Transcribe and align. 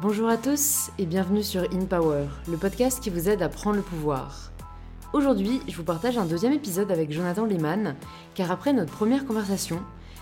Bonjour 0.00 0.28
à 0.28 0.36
tous 0.36 0.92
et 0.96 1.06
bienvenue 1.06 1.42
sur 1.42 1.62
In 1.72 1.84
Power, 1.84 2.26
le 2.48 2.56
podcast 2.56 3.02
qui 3.02 3.10
vous 3.10 3.28
aide 3.28 3.42
à 3.42 3.48
prendre 3.48 3.74
le 3.74 3.82
pouvoir. 3.82 4.52
Aujourd'hui, 5.12 5.60
je 5.66 5.76
vous 5.76 5.82
partage 5.82 6.16
un 6.16 6.24
deuxième 6.24 6.52
épisode 6.52 6.92
avec 6.92 7.10
Jonathan 7.10 7.44
Lehman, 7.44 7.96
car 8.36 8.52
après 8.52 8.72
notre 8.72 8.92
première 8.92 9.26
conversation, 9.26 9.80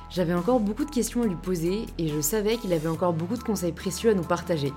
j'avais 0.09 0.33
encore 0.33 0.61
beaucoup 0.61 0.87
de 0.87 0.91
questions 0.91 1.21
à 1.21 1.27
lui 1.27 1.35
poser 1.35 1.85
et 1.99 2.09
je 2.09 2.23
savais 2.23 2.57
qu'il 2.57 2.73
avait 2.73 2.89
encore 2.89 3.13
beaucoup 3.13 3.37
de 3.37 3.43
conseils 3.43 3.73
précieux 3.73 4.09
à 4.09 4.15
nous 4.15 4.23
partager. 4.23 4.73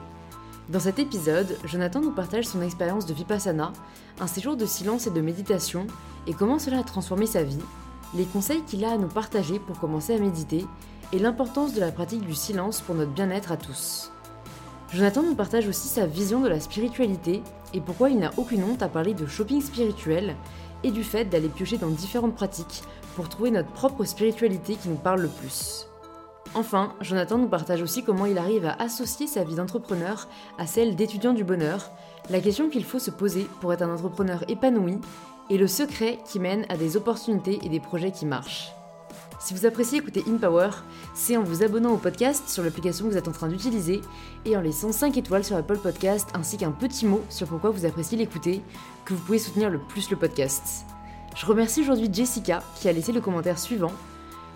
Dans 0.67 0.81
cet 0.81 0.99
épisode, 0.99 1.57
Jonathan 1.63 2.01
nous 2.01 2.11
partage 2.11 2.45
son 2.45 2.61
expérience 2.61 3.05
de 3.05 3.13
Vipassana, 3.13 3.71
un 4.19 4.27
séjour 4.27 4.57
de 4.57 4.65
silence 4.65 5.07
et 5.07 5.11
de 5.11 5.21
méditation, 5.21 5.87
et 6.27 6.33
comment 6.33 6.59
cela 6.59 6.79
a 6.79 6.83
transformé 6.83 7.25
sa 7.25 7.43
vie, 7.43 7.63
les 8.15 8.25
conseils 8.25 8.63
qu'il 8.63 8.83
a 8.83 8.91
à 8.91 8.97
nous 8.97 9.07
partager 9.07 9.59
pour 9.59 9.79
commencer 9.79 10.13
à 10.13 10.19
méditer, 10.19 10.65
et 11.13 11.19
l'importance 11.19 11.73
de 11.73 11.79
la 11.79 11.93
pratique 11.93 12.25
du 12.25 12.35
silence 12.35 12.81
pour 12.81 12.95
notre 12.95 13.11
bien-être 13.11 13.53
à 13.53 13.57
tous. 13.57 14.11
Jonathan 14.91 15.21
nous 15.21 15.35
partage 15.35 15.67
aussi 15.67 15.87
sa 15.87 16.07
vision 16.07 16.41
de 16.41 16.47
la 16.47 16.59
spiritualité 16.59 17.43
et 17.75 17.81
pourquoi 17.81 18.09
il 18.09 18.17
n'a 18.17 18.31
aucune 18.37 18.63
honte 18.63 18.81
à 18.81 18.89
parler 18.89 19.13
de 19.13 19.27
shopping 19.27 19.61
spirituel 19.61 20.35
et 20.83 20.89
du 20.89 21.03
fait 21.03 21.25
d'aller 21.25 21.49
piocher 21.49 21.77
dans 21.77 21.89
différentes 21.89 22.33
pratiques 22.33 22.81
pour 23.15 23.29
trouver 23.29 23.51
notre 23.51 23.71
propre 23.71 24.03
spiritualité 24.03 24.75
qui 24.75 24.89
nous 24.89 24.95
parle 24.95 25.21
le 25.21 25.27
plus. 25.27 25.85
Enfin, 26.55 26.93
Jonathan 27.01 27.37
nous 27.37 27.47
partage 27.47 27.83
aussi 27.83 28.03
comment 28.03 28.25
il 28.25 28.39
arrive 28.39 28.65
à 28.65 28.81
associer 28.81 29.27
sa 29.27 29.43
vie 29.43 29.55
d'entrepreneur 29.55 30.27
à 30.57 30.65
celle 30.65 30.95
d'étudiant 30.95 31.33
du 31.33 31.43
bonheur, 31.43 31.91
la 32.31 32.39
question 32.39 32.69
qu'il 32.69 32.83
faut 32.83 32.97
se 32.97 33.11
poser 33.11 33.47
pour 33.61 33.71
être 33.71 33.83
un 33.83 33.93
entrepreneur 33.93 34.43
épanoui 34.47 34.97
et 35.51 35.59
le 35.59 35.67
secret 35.67 36.17
qui 36.25 36.39
mène 36.39 36.65
à 36.69 36.77
des 36.77 36.97
opportunités 36.97 37.59
et 37.63 37.69
des 37.69 37.79
projets 37.79 38.11
qui 38.11 38.25
marchent. 38.25 38.71
Si 39.39 39.53
vous 39.53 39.65
appréciez 39.65 39.99
écouter 39.99 40.25
In 40.27 40.35
Power, 40.35 40.69
c'est 41.13 41.37
en 41.37 41.43
vous 41.43 41.63
abonnant 41.63 41.93
au 41.93 41.97
podcast 41.97 42.49
sur 42.49 42.61
l'application 42.61 43.05
que 43.05 43.11
vous 43.11 43.17
êtes 43.17 43.29
en 43.29 43.31
train 43.31 43.47
d'utiliser 43.47 44.01
et 44.43 44.57
en 44.57 44.61
laissant 44.61 44.91
5 44.91 45.15
étoiles 45.15 45.45
sur 45.45 45.55
Apple 45.55 45.77
Podcast 45.77 46.27
ainsi 46.33 46.57
qu'un 46.57 46.71
petit 46.71 47.05
mot 47.05 47.21
sur 47.29 47.47
pourquoi 47.47 47.69
vous 47.69 47.85
appréciez 47.85 48.17
l'écouter 48.17 48.61
que 49.05 49.13
vous 49.13 49.21
pouvez 49.21 49.39
soutenir 49.39 49.69
le 49.69 49.79
plus 49.79 50.11
le 50.11 50.17
podcast. 50.17 50.83
Je 51.37 51.45
remercie 51.45 51.81
aujourd'hui 51.81 52.09
Jessica 52.11 52.61
qui 52.75 52.89
a 52.89 52.91
laissé 52.91 53.13
le 53.13 53.21
commentaire 53.21 53.57
suivant. 53.57 53.93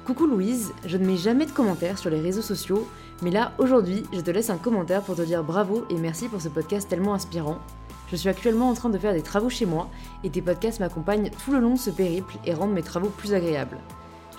Coucou 0.06 0.28
Louise, 0.28 0.74
je 0.86 0.98
ne 0.98 1.06
mets 1.06 1.16
jamais 1.16 1.46
de 1.46 1.52
commentaires 1.52 1.98
sur 1.98 2.10
les 2.10 2.20
réseaux 2.20 2.42
sociaux, 2.42 2.86
mais 3.22 3.32
là 3.32 3.54
aujourd'hui 3.60 4.04
je 4.12 4.20
te 4.20 4.32
laisse 4.32 4.50
un 4.50 4.58
commentaire 4.58 5.02
pour 5.02 5.16
te 5.16 5.22
dire 5.22 5.46
bravo 5.46 5.86
et 5.90 5.96
merci 5.96 6.28
pour 6.28 6.42
ce 6.42 6.50
podcast 6.50 6.90
tellement 6.90 7.14
inspirant. 7.14 7.60
Je 8.12 8.18
suis 8.18 8.28
actuellement 8.28 8.70
en 8.70 8.74
train 8.74 8.90
de 8.90 8.98
faire 8.98 9.14
des 9.14 9.22
travaux 9.22 9.50
chez 9.50 9.66
moi 9.66 9.90
et 10.26 10.30
tes 10.30 10.42
podcasts 10.42 10.82
m'accompagnent 10.82 11.32
tout 11.46 11.54
le 11.54 11.60
long 11.60 11.76
de 11.76 11.80
ce 11.80 11.90
périple 11.90 12.36
et 12.46 12.54
rendent 12.54 12.74
mes 12.74 12.84
travaux 12.84 13.08
plus 13.08 13.34
agréables. 13.34 13.80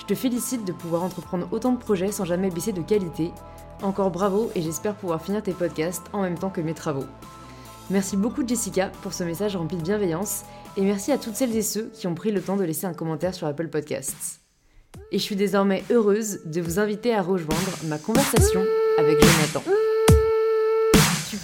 Je 0.05 0.15
te 0.15 0.21
félicite 0.21 0.67
de 0.67 0.73
pouvoir 0.73 1.03
entreprendre 1.03 1.49
autant 1.51 1.73
de 1.73 1.79
projets 1.79 2.13
sans 2.13 2.27
jamais 2.27 2.51
baisser 2.51 2.73
de 2.73 2.83
qualité. 2.83 3.33
Encore 3.81 4.11
bravo 4.11 4.51
et 4.55 4.61
j'espère 4.61 4.95
pouvoir 4.95 5.23
finir 5.23 5.43
tes 5.43 5.53
podcasts 5.53 6.03
en 6.13 6.21
même 6.21 6.39
temps 6.39 6.51
que 6.51 6.61
mes 6.61 6.75
travaux. 6.75 7.07
Merci 7.89 8.19
beaucoup 8.19 8.47
Jessica 8.47 8.93
pour 9.01 9.15
ce 9.15 9.25
message 9.25 9.57
rempli 9.57 9.79
de 9.79 9.83
bienveillance 9.83 10.43
et 10.77 10.83
merci 10.83 11.11
à 11.11 11.17
toutes 11.17 11.37
celles 11.37 11.57
et 11.57 11.63
ceux 11.63 11.91
qui 11.95 12.07
ont 12.07 12.15
pris 12.15 12.33
le 12.33 12.43
temps 12.43 12.57
de 12.57 12.65
laisser 12.65 12.87
un 12.87 12.93
commentaire 12.93 13.35
sur 13.35 13.47
Apple 13.47 13.69
Podcasts. 13.69 14.41
Et 15.11 15.19
je 15.19 15.23
suis 15.23 15.37
désormais 15.37 15.83
heureuse 15.91 16.41
de 16.45 16.61
vous 16.61 16.79
inviter 16.79 17.15
à 17.15 17.23
rejoindre 17.23 17.73
ma 17.85 17.97
conversation 17.97 18.63
avec 18.99 19.19
Jonathan. 19.25 19.63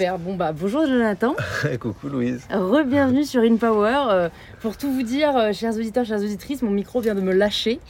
Super, 0.01 0.19
bon 0.19 0.35
bah 0.35 0.53
bonjour 0.59 0.87
Jonathan. 0.87 1.37
Coucou 1.79 2.09
Louise. 2.09 2.41
Re-bienvenue 2.51 3.23
sur 3.27 3.43
InPower. 3.43 4.07
Euh, 4.09 4.29
pour 4.63 4.79
tout 4.79 4.91
vous 4.91 5.03
dire, 5.03 5.37
euh, 5.37 5.53
chers 5.53 5.77
auditeurs, 5.77 6.07
chères 6.07 6.23
auditrices, 6.23 6.63
mon 6.63 6.71
micro 6.71 7.03
vient 7.03 7.15
de 7.15 7.21
me 7.21 7.35
lâcher. 7.35 7.81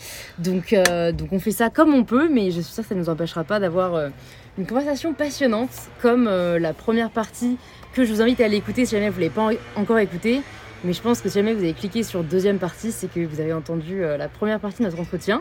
Donc, 0.41 0.73
euh, 0.73 1.13
donc 1.13 1.29
on 1.31 1.39
fait 1.39 1.53
ça 1.53 1.71
comme 1.71 1.95
on 1.95 2.03
peut, 2.03 2.29
mais 2.29 2.51
je 2.51 2.63
suis 2.63 2.73
sûre 2.73 2.83
que 2.83 2.89
ça 2.89 2.97
ne 2.97 3.01
nous 3.01 3.11
empêchera 3.11 3.45
pas 3.45 3.61
d'avoir 3.61 4.11
une 4.59 4.67
conversation 4.67 5.13
passionnante 5.13 5.71
comme 6.03 6.25
la 6.25 6.73
première 6.73 7.11
partie 7.11 7.59
que 7.93 8.05
je 8.05 8.13
vous 8.13 8.21
invite 8.21 8.41
à 8.41 8.47
aller 8.47 8.57
écouter 8.57 8.87
si 8.87 8.97
jamais 8.97 9.09
vous 9.09 9.21
ne 9.21 9.29
l'avez 9.29 9.33
pas 9.33 9.49
encore 9.77 9.99
écouté. 10.01 10.43
Mais 10.83 10.93
je 10.93 11.03
pense 11.03 11.21
que 11.21 11.29
si 11.29 11.37
jamais 11.37 11.55
vous 11.55 11.63
avez 11.63 11.75
cliqué 11.75 12.03
sur 12.03 12.25
deuxième 12.25 12.59
partie, 12.59 12.91
c'est 12.91 13.07
que 13.07 13.25
vous 13.25 13.41
avez 13.41 13.53
entendu 13.53 14.01
la 14.01 14.27
première 14.27 14.59
partie 14.59 14.79
de 14.79 14.89
notre 14.89 14.99
entretien. 14.99 15.41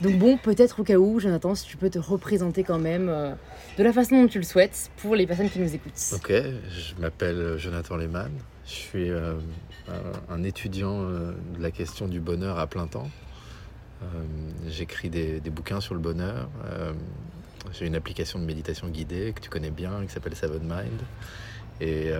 Donc 0.00 0.18
bon, 0.18 0.38
peut-être 0.38 0.80
au 0.80 0.84
cas 0.84 0.96
où, 0.96 1.20
Jonathan, 1.20 1.54
si 1.54 1.66
tu 1.66 1.76
peux 1.76 1.90
te 1.90 1.98
représenter 1.98 2.64
quand 2.64 2.78
même 2.78 3.08
euh, 3.08 3.34
de 3.76 3.82
la 3.82 3.92
façon 3.92 4.22
dont 4.22 4.28
tu 4.28 4.38
le 4.38 4.44
souhaites 4.44 4.90
pour 4.96 5.14
les 5.14 5.26
personnes 5.26 5.50
qui 5.50 5.58
nous 5.58 5.74
écoutent. 5.74 6.14
Ok, 6.14 6.32
je 6.32 7.00
m'appelle 7.00 7.58
Jonathan 7.58 7.96
Lehmann. 7.96 8.32
Je 8.64 8.72
suis 8.72 9.10
euh, 9.10 9.34
un 10.30 10.42
étudiant 10.42 11.02
euh, 11.02 11.32
de 11.56 11.62
la 11.62 11.70
question 11.70 12.08
du 12.08 12.20
bonheur 12.20 12.58
à 12.58 12.66
plein 12.66 12.86
temps. 12.86 13.10
J'écris 14.66 15.10
des, 15.10 15.40
bouquins 15.50 15.82
sur 15.82 15.92
le 15.92 16.00
bonheur. 16.00 16.48
J'ai 17.74 17.86
une 17.86 17.94
application 17.94 18.38
de 18.38 18.46
méditation 18.46 18.88
guidée 18.88 19.34
que 19.34 19.42
tu 19.42 19.50
connais 19.50 19.70
bien, 19.70 20.06
qui 20.06 20.12
s'appelle 20.14 20.34
Seven 20.34 20.62
Mind. 20.62 21.02
Et, 21.82 22.10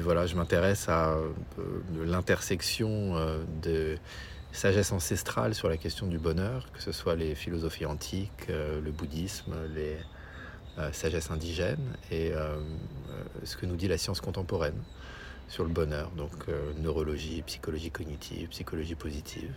voilà, 0.00 0.26
je 0.26 0.34
m'intéresse 0.34 0.88
à 0.88 1.16
l'intersection 2.04 3.14
de 3.62 3.96
sagesse 4.58 4.90
ancestrale 4.90 5.54
sur 5.54 5.68
la 5.68 5.76
question 5.76 6.08
du 6.08 6.18
bonheur, 6.18 6.66
que 6.72 6.82
ce 6.82 6.90
soit 6.90 7.14
les 7.14 7.36
philosophies 7.36 7.86
antiques, 7.86 8.50
euh, 8.50 8.80
le 8.80 8.90
bouddhisme, 8.90 9.54
les 9.72 9.96
euh, 10.78 10.90
sagesses 10.92 11.30
indigènes 11.30 11.96
et 12.10 12.32
euh, 12.32 12.56
ce 13.44 13.56
que 13.56 13.66
nous 13.66 13.76
dit 13.76 13.86
la 13.86 13.98
science 13.98 14.20
contemporaine 14.20 14.82
sur 15.48 15.62
le 15.62 15.70
bonheur, 15.70 16.10
donc 16.10 16.46
neurologie, 16.78 17.40
psychologie 17.46 17.90
cognitive, 17.90 18.48
psychologie 18.48 18.94
positive. 18.94 19.50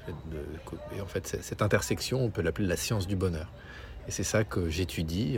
Et, 0.95 1.01
en 1.01 1.05
fait, 1.05 1.27
cette 1.41 1.61
intersection, 1.61 2.23
on 2.23 2.29
peut 2.29 2.41
l'appeler 2.41 2.65
la 2.65 2.77
science 2.77 3.07
du 3.07 3.17
bonheur. 3.17 3.51
Et 4.07 4.11
c'est 4.11 4.23
ça 4.23 4.45
que 4.45 4.69
j'étudie 4.69 5.37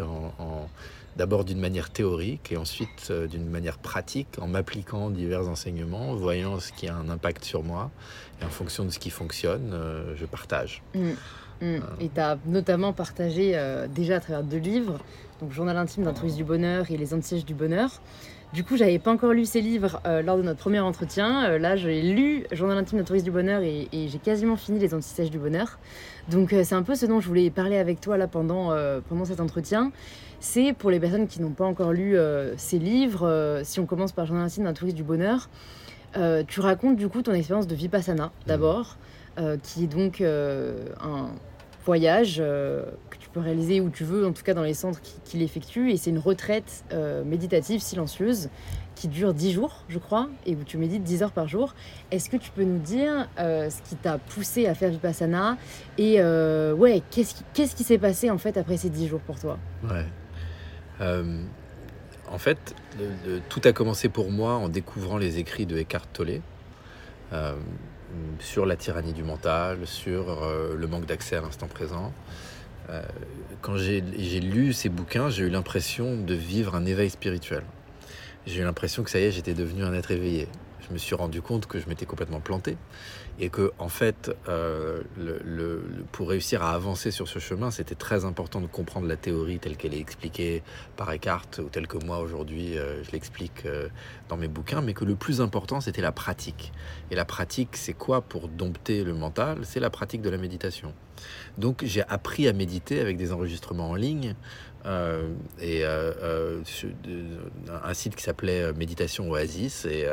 d'abord 1.16 1.46
d'une 1.46 1.60
manière 1.60 1.90
théorique 1.90 2.52
et 2.52 2.58
ensuite 2.58 3.10
euh, 3.10 3.28
d'une 3.28 3.48
manière 3.48 3.78
pratique 3.78 4.40
en 4.40 4.48
m'appliquant 4.48 5.10
divers 5.10 5.48
enseignements, 5.48 6.16
voyant 6.16 6.60
ce 6.60 6.72
qui 6.72 6.88
a 6.88 6.96
un 6.96 7.10
impact 7.10 7.44
sur 7.44 7.64
moi 7.64 7.92
et 8.44 8.46
en 8.46 8.50
fonction 8.50 8.86
de 8.86 8.90
ce 8.90 9.00
qui 9.00 9.10
fonctionne, 9.10 9.72
euh, 9.74 10.16
je 10.16 10.26
partage. 10.26 10.84
Mmh. 10.94 11.00
Mmh. 11.00 11.14
Euh. 11.64 11.80
Et 12.00 12.10
tu 12.10 12.20
as 12.20 12.38
notamment 12.46 12.94
partagé 12.94 13.58
déjà 13.94 14.18
à 14.18 14.20
travers 14.20 14.44
deux 14.44 14.58
livres, 14.58 15.00
donc 15.42 15.52
Journal 15.52 15.78
intime 15.78 16.04
d'un 16.04 16.14
touriste 16.14 16.38
du 16.38 16.44
bonheur 16.44 16.92
et 16.92 16.98
Les 16.98 17.14
anti 17.14 17.44
du 17.44 17.54
bonheur. 17.54 18.02
Du 18.54 18.64
coup, 18.64 18.78
j'avais 18.78 19.00
pas 19.00 19.12
encore 19.12 19.34
lu 19.34 19.46
ces 19.46 19.62
livres 19.62 20.00
lors 20.24 20.38
de 20.38 20.44
notre 20.44 20.60
premier 20.60 20.80
entretien. 20.80 21.58
là, 21.58 21.76
j'ai 21.76 22.04
lu 22.04 22.46
Journal 22.52 22.78
intime 22.78 23.00
d'un 23.00 23.04
touriste 23.04 23.26
du 23.26 23.32
bonheur 23.32 23.64
et, 23.64 23.88
j'ai 23.92 24.20
quasiment 24.20 24.58
fini 24.58 24.78
Les 24.78 24.94
anti 24.94 25.30
du 25.30 25.40
bonheur. 25.40 25.80
Donc, 26.30 26.54
c'est 26.64 26.76
un 26.76 26.84
peu 26.84 26.94
ce 26.94 27.08
dont 27.08 27.20
je 27.20 27.28
voulais 27.28 27.50
parler 27.50 27.78
avec 27.78 28.00
toi 28.00 28.18
là 28.18 28.28
pendant, 28.28 28.76
pendant 29.10 29.26
cet 29.26 29.40
entretien 29.40 29.92
c'est 30.44 30.74
pour 30.74 30.92
les 30.92 31.00
personnes 31.00 31.28
qui 31.28 31.42
n'ont 31.42 31.54
pas 31.54 31.64
encore 31.64 31.94
lu 31.94 32.18
euh, 32.18 32.54
ces 32.58 32.78
livres, 32.78 33.26
euh, 33.26 33.62
si 33.64 33.80
on 33.80 33.86
commence 33.86 34.12
par 34.12 34.26
Journal 34.26 34.46
intime 34.46 34.66
d'un 34.66 34.74
touriste 34.74 34.98
du 34.98 35.04
bonheur, 35.04 35.50
euh, 36.18 36.44
tu 36.48 36.60
racontes 36.60 36.96
du 36.96 37.08
coup 37.08 37.22
ton 37.22 37.34
expérience 37.34 37.68
de 37.68 37.76
Vipassana 37.76 38.32
d'abord, 38.48 38.98
qui 39.64 39.86
est 39.86 39.88
donc 39.88 40.22
un 40.22 41.32
voyage 41.86 42.38
que 42.38 43.18
tu 43.20 43.30
peux 43.30 43.40
réaliser 43.40 43.82
où 43.82 43.90
tu 43.90 44.04
veux, 44.04 44.28
en 44.28 44.32
tout 44.32 44.44
cas 44.44 44.54
dans 44.54 44.62
les 44.62 44.76
centres 44.76 45.02
qui, 45.02 45.38
l'effectuent, 45.38 45.92
et 45.92 45.98
c'est 45.98 46.12
une 46.12 46.20
retraite 46.20 46.84
méditative 47.26 47.82
silencieuse 47.82 48.50
qui 48.96 49.08
dure 49.08 49.34
10 49.34 49.54
jours, 49.54 49.84
je 49.90 49.98
crois, 49.98 50.30
et 50.46 50.56
où 50.56 50.64
tu 50.64 50.78
médites 50.78 51.04
10 51.04 51.24
heures 51.24 51.32
par 51.32 51.48
jour. 51.48 51.74
Est-ce 52.12 52.30
que 52.30 52.38
tu 52.38 52.52
peux 52.52 52.64
nous 52.64 52.78
dire 52.78 53.28
ce 53.38 53.82
qui 53.90 53.96
t'a 53.96 54.20
poussé 54.20 54.68
à 54.68 54.76
faire 54.76 54.92
Vipassana 54.92 55.58
et 55.98 56.22
ouais, 56.22 57.02
qu'est-ce 57.10 57.34
qui, 57.34 57.44
qu'est-ce 57.56 57.76
qui 57.76 57.84
s'est 57.84 57.98
passé 57.98 58.30
en 58.30 58.38
fait 58.38 58.56
après 58.56 58.78
ces 58.78 58.92
10 58.92 59.08
jours 59.08 59.22
pour 59.22 59.40
toi? 59.40 59.58
Ouais. 59.84 60.06
Euh, 62.28 62.34
en 62.34 62.38
fait, 62.38 62.76
tout 63.50 63.62
a 63.64 63.74
commencé 63.74 64.10
pour 64.10 64.32
moi 64.32 64.54
en 64.54 64.70
découvrant 64.70 65.18
les 65.18 65.40
écrits 65.40 65.66
de 65.66 65.78
Eckhart 65.78 66.08
Tolle 66.14 66.42
euh, 67.32 67.56
sur 68.40 68.66
la 68.66 68.76
tyrannie 68.76 69.14
du 69.14 69.24
mental, 69.24 69.86
sur 69.86 70.44
euh, 70.44 70.76
le 70.76 70.88
manque 70.88 71.06
d'accès 71.06 71.36
à 71.36 71.42
l'instant 71.42 71.68
présent. 71.68 72.14
quand 73.62 73.78
j'ai 73.78 74.02
lu 74.02 74.74
ces 74.74 74.90
bouquins, 74.90 75.30
j'ai 75.30 75.44
eu 75.44 75.50
l'impression 75.50 76.18
de 76.18 76.34
vivre 76.34 76.76
un 76.76 76.86
éveil 76.86 77.10
spirituel. 77.10 77.64
J'ai 78.46 78.62
eu 78.62 78.64
l'impression 78.66 79.04
que 79.04 79.10
ça 79.10 79.20
y 79.20 79.24
est, 79.24 79.32
j'étais 79.32 79.54
devenu 79.54 79.84
un 79.84 79.94
être 79.94 80.12
éveillé 80.12 80.50
je 80.88 80.94
me 80.94 80.98
suis 80.98 81.16
rendu 81.16 81.42
compte 81.42 81.66
que 81.66 81.80
je 81.80 81.88
m'étais 81.88 82.06
complètement 82.06 82.40
planté 82.40 82.78
et 83.40 83.50
que 83.50 83.72
en 83.80 83.90
fait, 83.90 84.32
euh, 84.48 85.02
pour 86.12 86.30
réussir 86.30 86.64
à 86.64 86.74
avancer 86.74 87.12
sur 87.12 87.28
ce 87.28 87.40
chemin, 87.40 87.72
c'était 87.72 87.96
très 87.96 88.26
important 88.26 88.62
de 88.62 88.68
comprendre 88.68 89.08
la 89.08 89.16
théorie 89.16 89.60
telle 89.60 89.78
qu'elle 89.78 89.94
est 89.94 90.00
expliquée 90.00 90.64
par 90.96 91.12
Eckhart 91.12 91.48
ou 91.60 91.70
telle 91.70 91.88
que 91.88 92.04
moi 92.04 92.20
aujourd'hui 92.20 92.78
euh, 92.78 93.04
je 93.04 93.12
l'explique 93.12 93.66
euh, 93.66 93.90
dans 94.30 94.38
mes 94.38 94.48
bouquins, 94.48 94.82
mais 94.82 94.94
que 94.94 95.06
le 95.06 95.16
plus 95.16 95.42
important 95.42 95.82
c'était 95.82 96.02
la 96.02 96.12
pratique. 96.12 96.72
Et 97.12 97.16
la 97.16 97.26
pratique, 97.26 97.76
c'est 97.76 97.94
quoi 97.94 98.22
pour 98.22 98.48
dompter 98.48 99.04
le 99.04 99.14
mental? 99.14 99.60
C'est 99.64 99.80
la 99.80 99.90
pratique 99.90 100.22
de 100.22 100.30
la 100.30 100.38
méditation. 100.38 100.94
Donc 101.58 101.84
j'ai 101.86 102.04
appris 102.04 102.48
à 102.48 102.54
méditer 102.54 103.00
avec 103.00 103.18
des 103.18 103.32
enregistrements 103.32 103.90
en 103.90 103.96
ligne 103.96 104.36
euh, 104.86 105.30
et 105.62 105.86
euh, 105.86 106.12
euh, 106.22 106.62
un 107.84 107.94
site 107.94 108.18
qui 108.18 108.24
s'appelait 108.24 108.74
Méditation 108.74 109.30
Oasis. 109.30 109.86
Et 109.86 110.06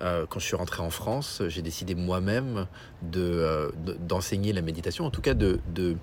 quand 0.00 0.38
je 0.38 0.44
suis 0.44 0.56
rentré 0.56 0.82
en 0.82 0.90
France, 0.90 1.42
j'ai 1.48 1.62
décidé 1.62 1.94
moi-même 1.94 2.66
d'enseigner 3.02 4.52
la 4.52 4.62
méditation, 4.62 5.04
en 5.04 5.10
tout 5.10 5.20
cas 5.20 5.34
de, 5.34 5.60
de, 5.74 5.96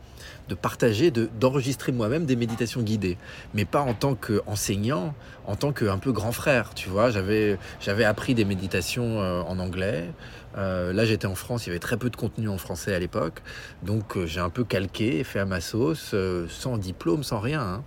partager, 0.55 1.11
d'enregistrer 1.11 1.91
moi-même 1.91 2.25
des 2.25 2.35
méditations 2.35 2.81
guidées, 2.81 3.17
mais 3.53 3.65
pas 3.65 3.81
en 3.81 3.94
tant 3.94 4.15
qu'enseignant, 4.15 5.15
en 5.45 5.55
tant 5.55 5.73
qu'un 5.73 5.97
peu 5.97 6.11
grand 6.11 6.31
frère, 6.31 6.73
tu 6.75 6.89
vois. 6.89 7.09
J'avais 7.09 8.05
appris 8.05 8.35
des 8.35 8.45
méditations 8.45 9.19
en 9.19 9.59
anglais, 9.59 10.11
euh, 10.57 10.92
là, 10.92 11.06
j'étais 11.06 11.27
en 11.27 11.36
France, 11.36 11.65
il 11.65 11.69
y 11.69 11.71
avait 11.71 11.80
très 11.80 11.98
peu 11.98 12.09
de 12.09 12.15
contenu 12.15 12.50
en 12.50 12.57
français 12.57 12.94
à 12.94 13.00
l'époque. 13.00 13.42
Donc, 13.83 14.18
euh, 14.18 14.25
j'ai 14.25 14.39
un 14.39 14.50
peu 14.50 14.63
calqué, 14.63 15.24
fait 15.24 15.39
à 15.39 15.45
ma 15.45 15.62
sauce, 15.62 16.12
euh, 16.13 16.48
sans 16.50 16.77
diplôme, 16.77 17.24
sans 17.24 17.39
rien. 17.39 17.62
Hein. 17.62 17.83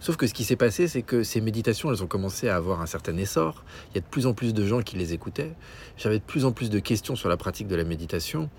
Sauf 0.00 0.16
que 0.16 0.26
ce 0.26 0.34
qui 0.34 0.44
s'est 0.44 0.56
passé, 0.56 0.86
c'est 0.86 1.02
que 1.02 1.24
ces 1.24 1.40
méditations, 1.40 1.90
elles 1.90 2.02
ont 2.02 2.06
commencé 2.06 2.48
à 2.48 2.56
avoir 2.56 2.80
un 2.80 2.86
certain 2.86 3.16
essor. 3.16 3.64
Il 3.90 3.96
y 3.96 3.98
a 3.98 4.00
de 4.00 4.06
plus 4.06 4.26
en 4.26 4.34
plus 4.34 4.54
de 4.54 4.64
gens 4.64 4.82
qui 4.82 4.96
les 4.96 5.12
écoutaient. 5.12 5.52
J'avais 5.96 6.18
de 6.18 6.24
plus 6.24 6.44
en 6.44 6.52
plus 6.52 6.70
de 6.70 6.78
questions 6.78 7.16
sur 7.16 7.28
la 7.28 7.36
pratique 7.36 7.66
de 7.66 7.76
la 7.76 7.84
méditation. 7.84 8.50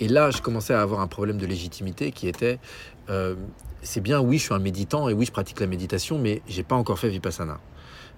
Et 0.00 0.08
là, 0.08 0.30
je 0.30 0.42
commençais 0.42 0.74
à 0.74 0.82
avoir 0.82 1.00
un 1.00 1.08
problème 1.08 1.38
de 1.38 1.46
légitimité 1.46 2.10
qui 2.12 2.28
était 2.28 2.58
c'est 3.82 4.00
bien, 4.00 4.18
oui, 4.18 4.38
je 4.38 4.44
suis 4.44 4.54
un 4.54 4.58
méditant 4.58 5.10
et 5.10 5.12
oui, 5.12 5.26
je 5.26 5.30
pratique 5.30 5.60
la 5.60 5.66
méditation, 5.66 6.18
mais 6.18 6.40
j'ai 6.48 6.62
pas 6.62 6.74
encore 6.74 6.98
fait 6.98 7.10
Vipassana. 7.10 7.60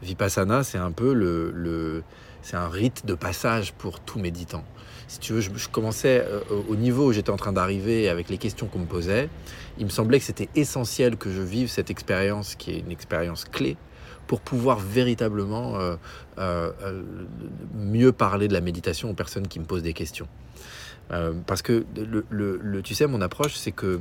Vipassana, 0.01 0.63
c'est 0.63 0.79
un 0.79 0.93
peu 0.93 1.13
le 1.13 2.05
c'est 2.47 2.57
un 2.57 2.69
rite 2.69 3.05
de 3.05 3.15
passage 3.15 3.73
pour 3.73 3.99
tout 3.99 4.21
méditant 4.21 4.63
si 5.09 5.21
tu 5.21 5.33
veux, 5.33 5.41
je, 5.41 5.69
commençais 5.69 6.25
euh, 6.27 6.41
au 6.69 6.77
niveau 6.77 7.09
où 7.09 7.13
j'étais 7.13 7.31
en 7.31 7.37
train 7.37 7.53
d'arriver 7.53 8.09
avec 8.09 8.29
les 8.29 8.39
questions 8.39 8.67
qu'on 8.67 8.81
me 8.81 8.87
posait. 8.87 9.29
Il 9.79 9.85
me 9.85 9.91
semblait 9.91 10.19
que 10.19 10.25
c'était 10.25 10.49
essentiel 10.55 11.17
que 11.17 11.31
je 11.31 11.43
vive 11.43 11.69
cette 11.69 11.91
expérience 11.91 12.55
qui 12.57 12.73
est 12.73 12.81
une 12.81 12.91
expérience 12.91 13.45
clé 13.45 13.77
pour 14.27 14.41
pouvoir 14.41 14.81
véritablement 14.81 15.79
euh, 15.79 15.97
euh, 16.39 16.73
mieux 17.75 18.11
parler 18.11 18.49
de 18.49 18.53
la 18.53 18.61
méditation 18.61 19.11
aux 19.11 19.15
personnes 19.15 19.47
qui 19.47 19.61
me 19.61 19.65
posent 19.65 19.85
des 19.85 19.93
questions. 19.93 20.27
parce 21.47 21.63
que 21.63 21.85
le, 21.97 22.83
tu 22.83 22.95
sais, 22.95 23.07
mon 23.07 23.21
approche, 23.21 23.55
c'est 23.55 23.71
que 23.71 24.01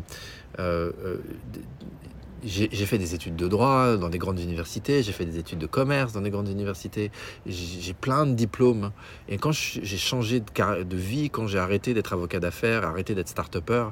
j'ai 2.46 2.86
fait 2.86 2.98
des 2.98 3.16
études 3.16 3.36
de 3.36 3.48
droit 3.48 3.98
dans 3.98 4.10
des 4.10 4.20
grandes 4.20 4.40
universités, 4.40 5.02
j'ai 5.02 5.12
fait 5.12 5.26
des 5.26 5.40
études 5.40 5.60
de 5.60 5.66
commerce 5.66 6.14
dans 6.14 6.22
des 6.22 6.30
grandes 6.30 6.48
universités, 6.48 7.12
j'ai 7.46 7.94
plein 7.94 8.26
de 8.26 8.34
diplômes. 8.34 8.92
Et 9.28 9.38
quand 9.38 9.52
j'ai 9.52 9.98
changé 9.98 10.40
de, 10.40 10.96
vie, 10.96 11.30
quand 11.30 11.48
j'ai 11.48 11.60
arrêté 11.60 11.94
d'être 11.94 12.14
avocat 12.14 12.40
d'affaires, 12.40 12.86
arrêté 12.86 13.16
d'être 13.16 13.30
start-upper, 13.30 13.88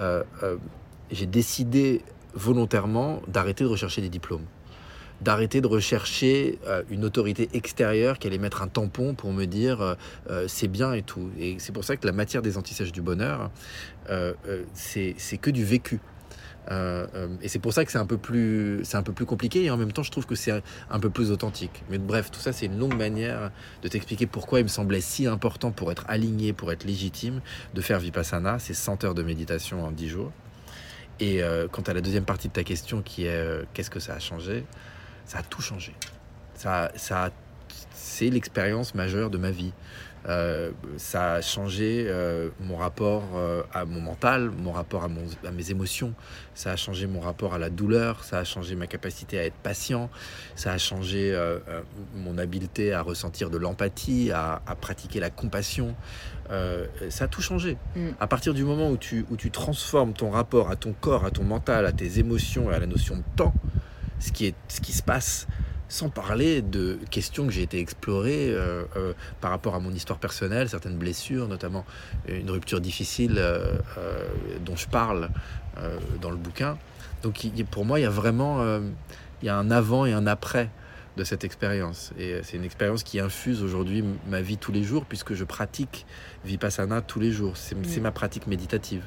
euh, 0.00 0.22
euh, 0.42 0.56
j'ai 1.10 1.26
décidé 1.26 2.02
volontairement 2.34 3.22
d'arrêter 3.28 3.64
de 3.64 3.68
rechercher 3.68 4.00
des 4.00 4.08
diplômes 4.08 4.46
d'arrêter 5.20 5.60
de 5.60 5.68
rechercher 5.68 6.58
euh, 6.66 6.82
une 6.90 7.04
autorité 7.04 7.48
extérieure 7.52 8.18
qui 8.18 8.26
allait 8.26 8.38
mettre 8.38 8.60
un 8.60 8.66
tampon 8.66 9.14
pour 9.14 9.32
me 9.32 9.44
dire 9.44 9.96
c'est 10.48 10.66
bien 10.66 10.94
et 10.94 11.02
tout. 11.02 11.30
Et 11.38 11.54
c'est 11.60 11.70
pour 11.70 11.84
ça 11.84 11.96
que 11.96 12.04
la 12.08 12.12
matière 12.12 12.42
des 12.42 12.58
antisèches 12.58 12.90
du 12.90 13.02
bonheur, 13.02 13.52
c'est 14.74 15.14
que 15.40 15.50
du 15.50 15.64
vécu. 15.64 16.00
Euh, 16.70 17.06
euh, 17.14 17.28
et 17.42 17.48
c'est 17.48 17.58
pour 17.58 17.72
ça 17.72 17.84
que 17.84 17.90
c'est 17.90 17.98
un 17.98 18.06
peu 18.06 18.18
plus 18.18 18.80
c'est 18.84 18.96
un 18.96 19.02
peu 19.02 19.12
plus 19.12 19.26
compliqué 19.26 19.64
et 19.64 19.70
en 19.70 19.76
même 19.76 19.90
temps 19.90 20.04
je 20.04 20.12
trouve 20.12 20.26
que 20.26 20.36
c'est 20.36 20.62
un 20.90 21.00
peu 21.00 21.10
plus 21.10 21.30
authentique. 21.30 21.82
Mais 21.90 21.98
bref, 21.98 22.30
tout 22.30 22.40
ça 22.40 22.52
c'est 22.52 22.66
une 22.66 22.78
longue 22.78 22.96
manière 22.96 23.50
de 23.82 23.88
t'expliquer 23.88 24.26
pourquoi 24.26 24.60
il 24.60 24.64
me 24.64 24.68
semblait 24.68 25.00
si 25.00 25.26
important 25.26 25.70
pour 25.72 25.90
être 25.90 26.04
aligné, 26.08 26.52
pour 26.52 26.70
être 26.72 26.84
légitime, 26.84 27.40
de 27.74 27.80
faire 27.80 27.98
vipassana, 27.98 28.58
ces 28.58 28.74
100 28.74 29.04
heures 29.04 29.14
de 29.14 29.22
méditation 29.22 29.84
en 29.84 29.90
10 29.90 30.08
jours. 30.08 30.32
Et 31.20 31.42
euh, 31.42 31.68
quant 31.68 31.82
à 31.82 31.92
la 31.92 32.00
deuxième 32.00 32.24
partie 32.24 32.48
de 32.48 32.52
ta 32.52 32.64
question 32.64 33.02
qui 33.02 33.26
est 33.26 33.66
qu'est-ce 33.74 33.90
que 33.90 34.00
ça 34.00 34.14
a 34.14 34.18
changé, 34.18 34.64
ça 35.24 35.38
a 35.38 35.42
tout 35.42 35.62
changé. 35.62 35.94
Ça, 36.54 36.92
ça 36.96 37.30
c'est 37.94 38.30
l'expérience 38.30 38.94
majeure 38.94 39.30
de 39.30 39.38
ma 39.38 39.50
vie. 39.50 39.72
Euh, 40.28 40.70
ça 40.98 41.34
a 41.34 41.40
changé 41.40 42.06
euh, 42.06 42.50
mon 42.60 42.76
rapport 42.76 43.24
euh, 43.34 43.62
à 43.74 43.84
mon 43.84 44.00
mental, 44.00 44.50
mon 44.50 44.70
rapport 44.70 45.02
à, 45.02 45.08
mon, 45.08 45.22
à, 45.44 45.50
mes 45.50 45.70
émotions, 45.70 46.14
ça 46.54 46.70
a 46.70 46.76
changé 46.76 47.08
mon 47.08 47.20
rapport 47.20 47.54
à 47.54 47.58
la 47.58 47.70
douleur, 47.70 48.22
ça 48.22 48.38
a 48.38 48.44
changé 48.44 48.76
ma 48.76 48.86
capacité 48.86 49.38
à 49.38 49.44
être 49.44 49.56
patient, 49.56 50.10
ça 50.54 50.72
a 50.72 50.78
changé 50.78 51.36
mon 52.14 52.38
habileté 52.38 52.92
à 52.92 53.02
ressentir 53.02 53.50
de 53.50 53.58
l'empathie, 53.58 54.30
à, 54.30 54.62
à, 54.66 54.76
pratiquer 54.76 55.18
la 55.18 55.30
compassion. 55.30 55.94
ça 57.08 57.24
a 57.24 57.28
tout 57.28 57.42
changé. 57.42 57.76
Mm. 57.96 58.10
À 58.20 58.26
partir 58.26 58.54
du 58.54 58.64
moment 58.64 58.90
où 58.90 58.96
tu, 58.96 59.24
où 59.30 59.36
tu 59.36 59.50
transformes 59.50 60.12
ton 60.12 60.30
rapport 60.30 60.70
à 60.70 60.76
ton 60.76 60.92
corps, 60.92 61.24
à 61.24 61.30
ton 61.30 61.44
mental, 61.44 61.86
à 61.86 61.92
tes 61.92 62.18
émotions 62.18 62.70
et 62.70 62.74
à 62.74 62.78
la 62.78 62.86
notion 62.86 63.16
de 63.16 63.24
temps, 63.36 63.54
ce 64.20 64.30
qui, 64.30 64.46
est, 64.46 64.54
ce 64.68 64.80
qui 64.80 64.92
se 64.92 65.02
passe 65.02 65.48
sans 65.92 66.08
parler 66.08 66.62
de 66.62 66.98
questions 67.10 67.46
que 67.46 67.52
j'ai 67.52 67.60
été 67.60 67.78
explorer 67.78 68.48
euh, 68.48 68.84
euh, 68.96 69.12
par 69.42 69.50
rapport 69.50 69.74
à 69.74 69.78
mon 69.78 69.92
histoire 69.92 70.18
personnelle, 70.18 70.70
certaines 70.70 70.96
blessures, 70.96 71.48
notamment 71.48 71.84
une 72.26 72.50
rupture 72.50 72.80
difficile 72.80 73.34
euh, 73.36 73.76
dont 74.64 74.74
je 74.74 74.88
parle 74.88 75.28
dans 76.20 76.30
le 76.30 76.36
bouquin. 76.36 76.78
Donc 77.22 77.46
pour 77.70 77.84
moi, 77.84 78.00
il 78.00 78.02
y 78.02 78.06
a 78.06 78.10
vraiment 78.10 78.64
il 79.42 79.46
y 79.46 79.48
a 79.48 79.56
un 79.56 79.70
avant 79.70 80.06
et 80.06 80.12
un 80.12 80.26
après 80.26 80.70
de 81.18 81.24
cette 81.24 81.44
expérience. 81.44 82.12
Et 82.18 82.40
c'est 82.42 82.56
une 82.56 82.64
expérience 82.64 83.02
qui 83.02 83.20
infuse 83.20 83.62
aujourd'hui 83.62 84.02
ma 84.28 84.40
vie 84.40 84.56
tous 84.56 84.72
les 84.72 84.82
jours, 84.82 85.04
puisque 85.04 85.34
je 85.34 85.44
pratique 85.44 86.06
Vipassana 86.44 87.02
tous 87.02 87.20
les 87.20 87.32
jours. 87.32 87.56
C'est 87.56 87.74
mmh. 87.74 88.02
ma 88.02 88.12
pratique 88.12 88.46
méditative. 88.46 89.04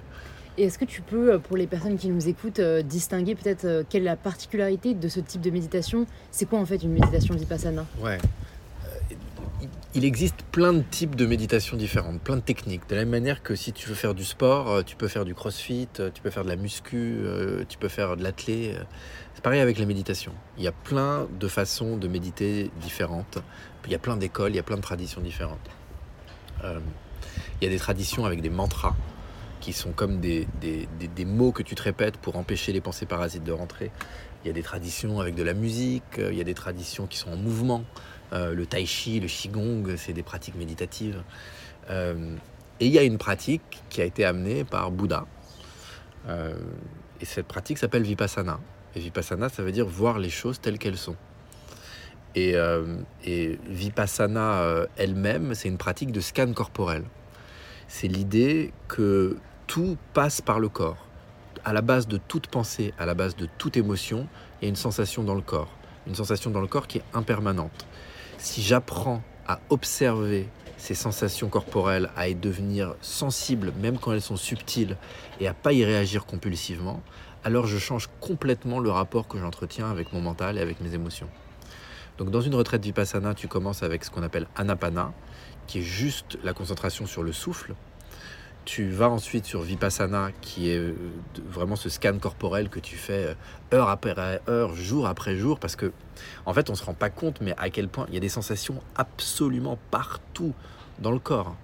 Et 0.58 0.64
est-ce 0.64 0.80
que 0.80 0.86
tu 0.86 1.02
peux, 1.02 1.34
euh, 1.34 1.38
pour 1.38 1.58
les 1.58 1.68
personnes 1.68 1.98
qui 1.98 2.08
nous 2.08 2.28
écoutent, 2.30 2.60
euh, 2.60 2.82
distinguer 2.82 3.36
peut-être 3.36 3.66
euh, 3.66 3.84
quelle 3.88 4.04
est 4.04 4.06
la 4.06 4.16
particularité 4.16 4.94
de 4.94 5.08
ce 5.10 5.20
type 5.20 5.42
de 5.42 5.50
méditation? 5.50 6.06
C'est 6.32 6.46
quoi 6.46 6.60
en 6.60 6.66
fait 6.66 6.78
une 6.78 6.94
méditation 6.94 7.36
vipassana? 7.36 7.86
Ouais. 8.02 8.18
Il 9.94 10.04
existe 10.04 10.44
plein 10.52 10.74
de 10.74 10.82
types 10.82 11.16
de 11.16 11.26
méditation 11.26 11.78
différentes, 11.78 12.20
plein 12.22 12.36
de 12.36 12.42
techniques. 12.42 12.88
De 12.90 12.96
la 12.96 13.02
même 13.02 13.12
manière 13.12 13.42
que 13.42 13.56
si 13.56 13.72
tu 13.72 13.88
veux 13.88 13.96
faire 13.96 14.14
du 14.14 14.26
sport, 14.26 14.84
tu 14.84 14.98
peux 14.98 15.08
faire 15.08 15.24
du 15.24 15.34
crossfit, 15.34 15.88
tu 15.94 16.22
peux 16.22 16.30
faire 16.30 16.44
de 16.44 16.50
la 16.50 16.58
muscu, 16.58 17.22
tu 17.70 17.78
peux 17.78 17.88
faire 17.88 18.18
de 18.18 18.24
l'athlé. 18.24 18.76
C'est 19.36 19.42
pareil 19.42 19.62
avec 19.62 19.80
la 19.80 19.86
méditation. 19.86 20.34
Il 20.58 20.66
y 20.66 20.68
a 20.68 20.74
plein 20.74 21.28
de 21.40 21.48
façons 21.48 21.96
de 21.96 22.10
méditer 22.10 22.72
différentes. 22.82 23.38
Il 23.86 23.92
y 23.94 23.96
a 23.96 24.00
plein 24.00 24.18
d'écoles, 24.18 24.52
il 24.52 24.58
y 24.58 24.60
a 24.60 24.64
plein 24.64 24.76
de 24.76 24.82
traditions 24.82 25.22
différentes. 25.22 25.70
il 26.62 27.64
y 27.64 27.66
a 27.66 27.70
des 27.70 27.80
traditions 27.80 28.26
avec 28.26 28.42
des 28.42 28.50
mantras 28.50 28.98
qui 29.60 29.74
sont 29.74 29.92
comme 29.92 30.20
des, 30.20 30.48
des, 30.62 31.26
mots 31.26 31.52
que 31.52 31.64
tu 31.64 31.76
te 31.76 31.82
répètes 31.82 32.18
pour 32.18 32.38
empêcher 32.38 32.72
les 32.72 32.82
pensées 32.82 33.06
parasites 33.06 33.44
de 33.44 33.52
rentrer. 33.52 33.92
Il 34.44 34.48
y 34.48 34.52
a 34.52 34.54
des 34.54 34.62
traditions 34.62 35.20
avec 35.20 35.36
de 35.36 35.44
la 35.44 35.54
musique, 35.54 36.20
euh, 36.20 36.32
il 36.32 36.38
y 36.38 36.42
a 36.42 36.44
des 36.44 36.54
traditions 36.54 37.08
qui 37.08 37.18
sont 37.18 37.32
en 37.32 37.38
mouvement. 37.38 37.84
Euh, 38.34 38.54
le 38.54 38.66
tai 38.66 38.86
chi, 38.86 39.20
le 39.20 39.28
qigong, 39.28 39.96
c'est 39.98 40.14
des 40.14 40.24
pratiques 40.24 40.56
méditatives. 40.56 41.24
Euh, 41.90 42.36
et 42.80 42.88
il 42.88 42.92
y 42.92 43.00
a 43.00 43.04
une 43.04 43.18
pratique 43.18 43.82
qui 43.90 44.02
a 44.02 44.06
été 44.06 44.26
amenée 44.26 44.64
par 44.64 44.92
Bouddha. 44.92 45.26
et 46.28 47.26
cette 47.26 47.48
pratique 47.48 47.78
s'appelle 47.78 48.04
Vipassana. 48.04 48.60
Et 48.96 49.00
Vipassana, 49.00 49.50
ça 49.50 49.64
veut 49.64 49.72
dire 49.72 49.86
voir 49.86 50.20
les 50.20 50.30
choses 50.30 50.60
telles 50.60 50.78
qu'elles 50.78 50.98
sont. 50.98 51.16
Et 52.36 52.54
Vipassana 53.68 54.88
elle-même, 54.98 55.56
c'est 55.56 55.70
une 55.70 55.78
pratique 55.78 56.12
de 56.12 56.20
scan 56.20 56.52
corporel. 56.52 57.04
C'est 57.98 58.10
l'idée 58.10 58.74
que 58.90 59.38
tout 59.68 59.96
passe 60.14 60.42
par 60.42 60.60
le 60.60 60.68
corps. 60.68 60.98
À 61.64 61.72
la 61.72 61.82
base 61.82 62.10
de 62.10 62.18
toute 62.18 62.48
pensée, 62.48 62.94
à 63.00 63.06
la 63.06 63.14
base 63.14 63.38
de 63.38 63.48
toute 63.58 63.78
émotion, 63.78 64.28
il 64.60 64.66
y 64.66 64.68
a 64.68 64.70
une 64.70 64.76
sensation 64.76 65.24
dans 65.24 65.34
le 65.34 65.40
corps. 65.40 65.72
Une 66.06 66.14
sensation 66.14 66.52
dans 66.52 66.60
le 66.60 66.68
corps 66.68 66.88
qui 66.88 66.98
est 66.98 67.06
impermanente. 67.14 67.88
Si 68.38 68.62
j'apprends 68.62 69.24
à 69.48 69.62
observer 69.70 70.50
ces 70.76 70.94
sensations 70.94 71.48
corporelles, 71.48 72.10
à 72.18 72.28
y 72.28 72.36
devenir 72.36 72.96
sensible, 73.00 73.72
même 73.80 73.98
quand 73.98 74.12
elles 74.12 74.22
sont 74.22 74.36
subtiles, 74.36 74.98
et 75.40 75.48
à 75.48 75.54
pas 75.54 75.72
y 75.72 75.86
réagir 75.86 76.26
compulsivement, 76.26 77.02
alors 77.46 77.66
je 77.66 77.78
change 77.78 78.10
complètement 78.20 78.80
le 78.80 78.92
rapport 78.92 79.30
que 79.30 79.40
j'entretiens 79.40 79.90
avec 79.90 80.12
mon 80.12 80.20
mental 80.20 80.58
et 80.58 80.62
avec 80.62 80.82
mes 80.82 80.94
émotions. 80.94 81.30
Donc 82.18 82.30
dans 82.30 82.42
une 82.42 82.56
retraite 82.56 82.84
vipassana, 82.84 83.34
tu 83.36 83.48
commences 83.48 83.84
avec 83.84 84.04
ce 84.04 84.12
qu'on 84.12 84.24
appelle 84.24 84.48
anapana, 84.58 85.14
qui 85.68 85.80
est 85.80 85.84
juste 85.84 86.38
la 86.44 86.54
concentration 86.54 87.06
sur 87.06 87.24
le 87.24 87.34
souffle, 87.34 87.76
tu 88.66 88.90
vas 88.90 89.10
ensuite 89.10 89.46
sur 89.46 89.62
Vipassana, 89.62 90.32
qui 90.42 90.72
est 90.72 90.78
euh, 90.78 90.96
vraiment 91.48 91.76
ce 91.76 91.88
scan 91.88 92.18
corporel 92.18 92.70
que 92.70 92.80
tu 92.80 92.98
fais 92.98 93.28
euh, 93.28 93.34
heure 93.74 93.90
après 93.90 94.42
heure, 94.50 94.76
jour 94.76 95.08
après 95.08 95.36
jour, 95.36 95.60
parce 95.60 95.76
que 95.76 95.92
en 96.46 96.54
fait, 96.54 96.70
on 96.70 96.76
se 96.76 96.84
rend 96.84 96.96
pas 96.96 97.12
compte, 97.12 97.42
mais 97.42 97.54
à 97.58 97.70
quel 97.70 97.88
point 97.88 98.06
il 98.10 98.16
y 98.16 98.18
a 98.18 98.20
des 98.20 98.30
sensations 98.30 98.82
absolument 98.96 99.78
partout 99.92 100.54
dans 101.00 101.12
le 101.12 101.20
corps. 101.20 101.56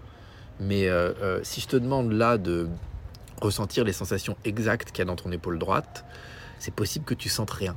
Mais 0.60 0.88
euh, 0.88 1.44
si 1.44 1.60
je 1.60 1.68
te 1.68 1.76
demande 1.76 2.12
là 2.12 2.38
de 2.38 2.70
ressentir 3.42 3.84
les 3.84 3.94
sensations 3.94 4.38
exactes 4.46 4.92
qu'il 4.92 5.00
y 5.00 5.02
a 5.02 5.06
dans 5.06 5.16
ton 5.16 5.32
épaule 5.32 5.58
droite, 5.58 6.06
c'est 6.60 6.74
possible 6.74 7.04
que 7.04 7.16
tu 7.16 7.30
sentes 7.30 7.50
rien, 7.50 7.76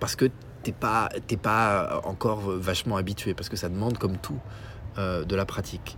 parce 0.00 0.16
que 0.16 0.28
t'es 0.64 0.72
pas 0.72 1.08
t'es 1.28 1.36
pas 1.36 2.00
encore 2.04 2.40
vachement 2.40 2.96
habitué, 2.96 3.34
parce 3.34 3.48
que 3.48 3.56
ça 3.56 3.68
demande 3.68 3.98
comme 3.98 4.18
tout 4.18 4.40
de 4.96 5.36
la 5.36 5.44
pratique. 5.44 5.96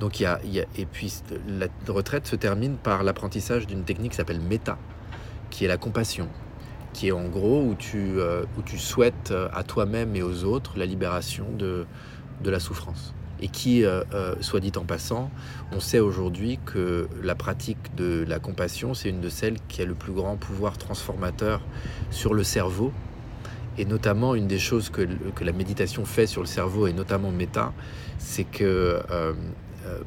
Donc 0.00 0.18
il 0.18 0.22
y 0.22 0.26
a, 0.26 0.40
et 0.44 0.86
puis 0.86 1.12
la 1.46 1.66
retraite 1.86 2.26
se 2.26 2.34
termine 2.34 2.76
par 2.76 3.02
l'apprentissage 3.02 3.66
d'une 3.66 3.84
technique 3.84 4.12
qui 4.12 4.16
s'appelle 4.16 4.40
méta, 4.40 4.78
qui 5.50 5.66
est 5.66 5.68
la 5.68 5.76
compassion, 5.76 6.28
qui 6.94 7.08
est 7.08 7.12
en 7.12 7.28
gros 7.28 7.62
où 7.62 7.74
tu, 7.74 8.18
euh, 8.18 8.44
où 8.58 8.62
tu 8.62 8.78
souhaites 8.78 9.30
euh, 9.30 9.48
à 9.52 9.62
toi-même 9.62 10.16
et 10.16 10.22
aux 10.22 10.44
autres 10.44 10.78
la 10.78 10.86
libération 10.86 11.46
de, 11.52 11.84
de 12.42 12.50
la 12.50 12.60
souffrance. 12.60 13.12
et 13.40 13.48
qui, 13.48 13.84
euh, 13.84 14.02
euh, 14.14 14.34
soit 14.40 14.60
dit 14.60 14.72
en 14.76 14.84
passant, 14.84 15.30
on 15.72 15.80
sait 15.80 15.98
aujourd'hui 15.98 16.58
que 16.64 17.08
la 17.22 17.34
pratique 17.34 17.94
de 17.96 18.24
la 18.28 18.38
compassion, 18.38 18.94
c'est 18.94 19.08
une 19.08 19.20
de 19.20 19.28
celles 19.28 19.56
qui 19.68 19.82
a 19.82 19.84
le 19.84 19.94
plus 19.94 20.12
grand 20.12 20.36
pouvoir 20.36 20.78
transformateur 20.78 21.60
sur 22.10 22.34
le 22.34 22.44
cerveau. 22.44 22.92
Et 23.80 23.86
notamment, 23.86 24.34
une 24.34 24.46
des 24.46 24.58
choses 24.58 24.90
que, 24.90 25.02
que 25.34 25.42
la 25.42 25.52
méditation 25.52 26.04
fait 26.04 26.26
sur 26.26 26.42
le 26.42 26.46
cerveau, 26.46 26.86
et 26.86 26.92
notamment 26.92 27.30
méta, 27.30 27.72
c'est 28.18 28.44
que 28.44 29.00
euh, 29.10 29.32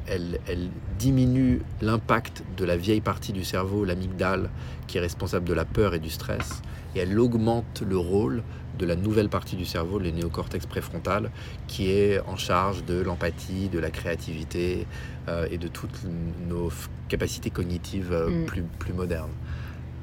elle, 0.06 0.38
elle, 0.46 0.68
diminue 0.98 1.60
l'impact 1.82 2.44
de 2.56 2.64
la 2.64 2.76
vieille 2.76 3.00
partie 3.00 3.32
du 3.32 3.42
cerveau, 3.42 3.84
l'amygdale, 3.84 4.48
qui 4.86 4.98
est 4.98 5.00
responsable 5.00 5.44
de 5.44 5.54
la 5.54 5.64
peur 5.64 5.94
et 5.94 5.98
du 5.98 6.10
stress, 6.10 6.62
et 6.94 7.00
elle 7.00 7.18
augmente 7.18 7.82
le 7.84 7.98
rôle 7.98 8.44
de 8.78 8.86
la 8.86 8.96
nouvelle 8.96 9.28
partie 9.28 9.56
du 9.56 9.64
cerveau, 9.64 9.98
le 9.98 10.10
néocortex 10.10 10.66
préfrontal, 10.66 11.30
qui 11.66 11.90
est 11.90 12.20
en 12.20 12.36
charge 12.36 12.84
de 12.84 13.00
l'empathie, 13.00 13.68
de 13.68 13.78
la 13.78 13.90
créativité 13.90 14.86
euh, 15.28 15.46
et 15.50 15.58
de 15.58 15.68
toutes 15.68 16.04
nos 16.48 16.70
capacités 17.08 17.50
cognitives 17.50 18.12
euh, 18.12 18.28
mm. 18.28 18.46
plus, 18.46 18.62
plus 18.78 18.92
modernes. 18.92 19.32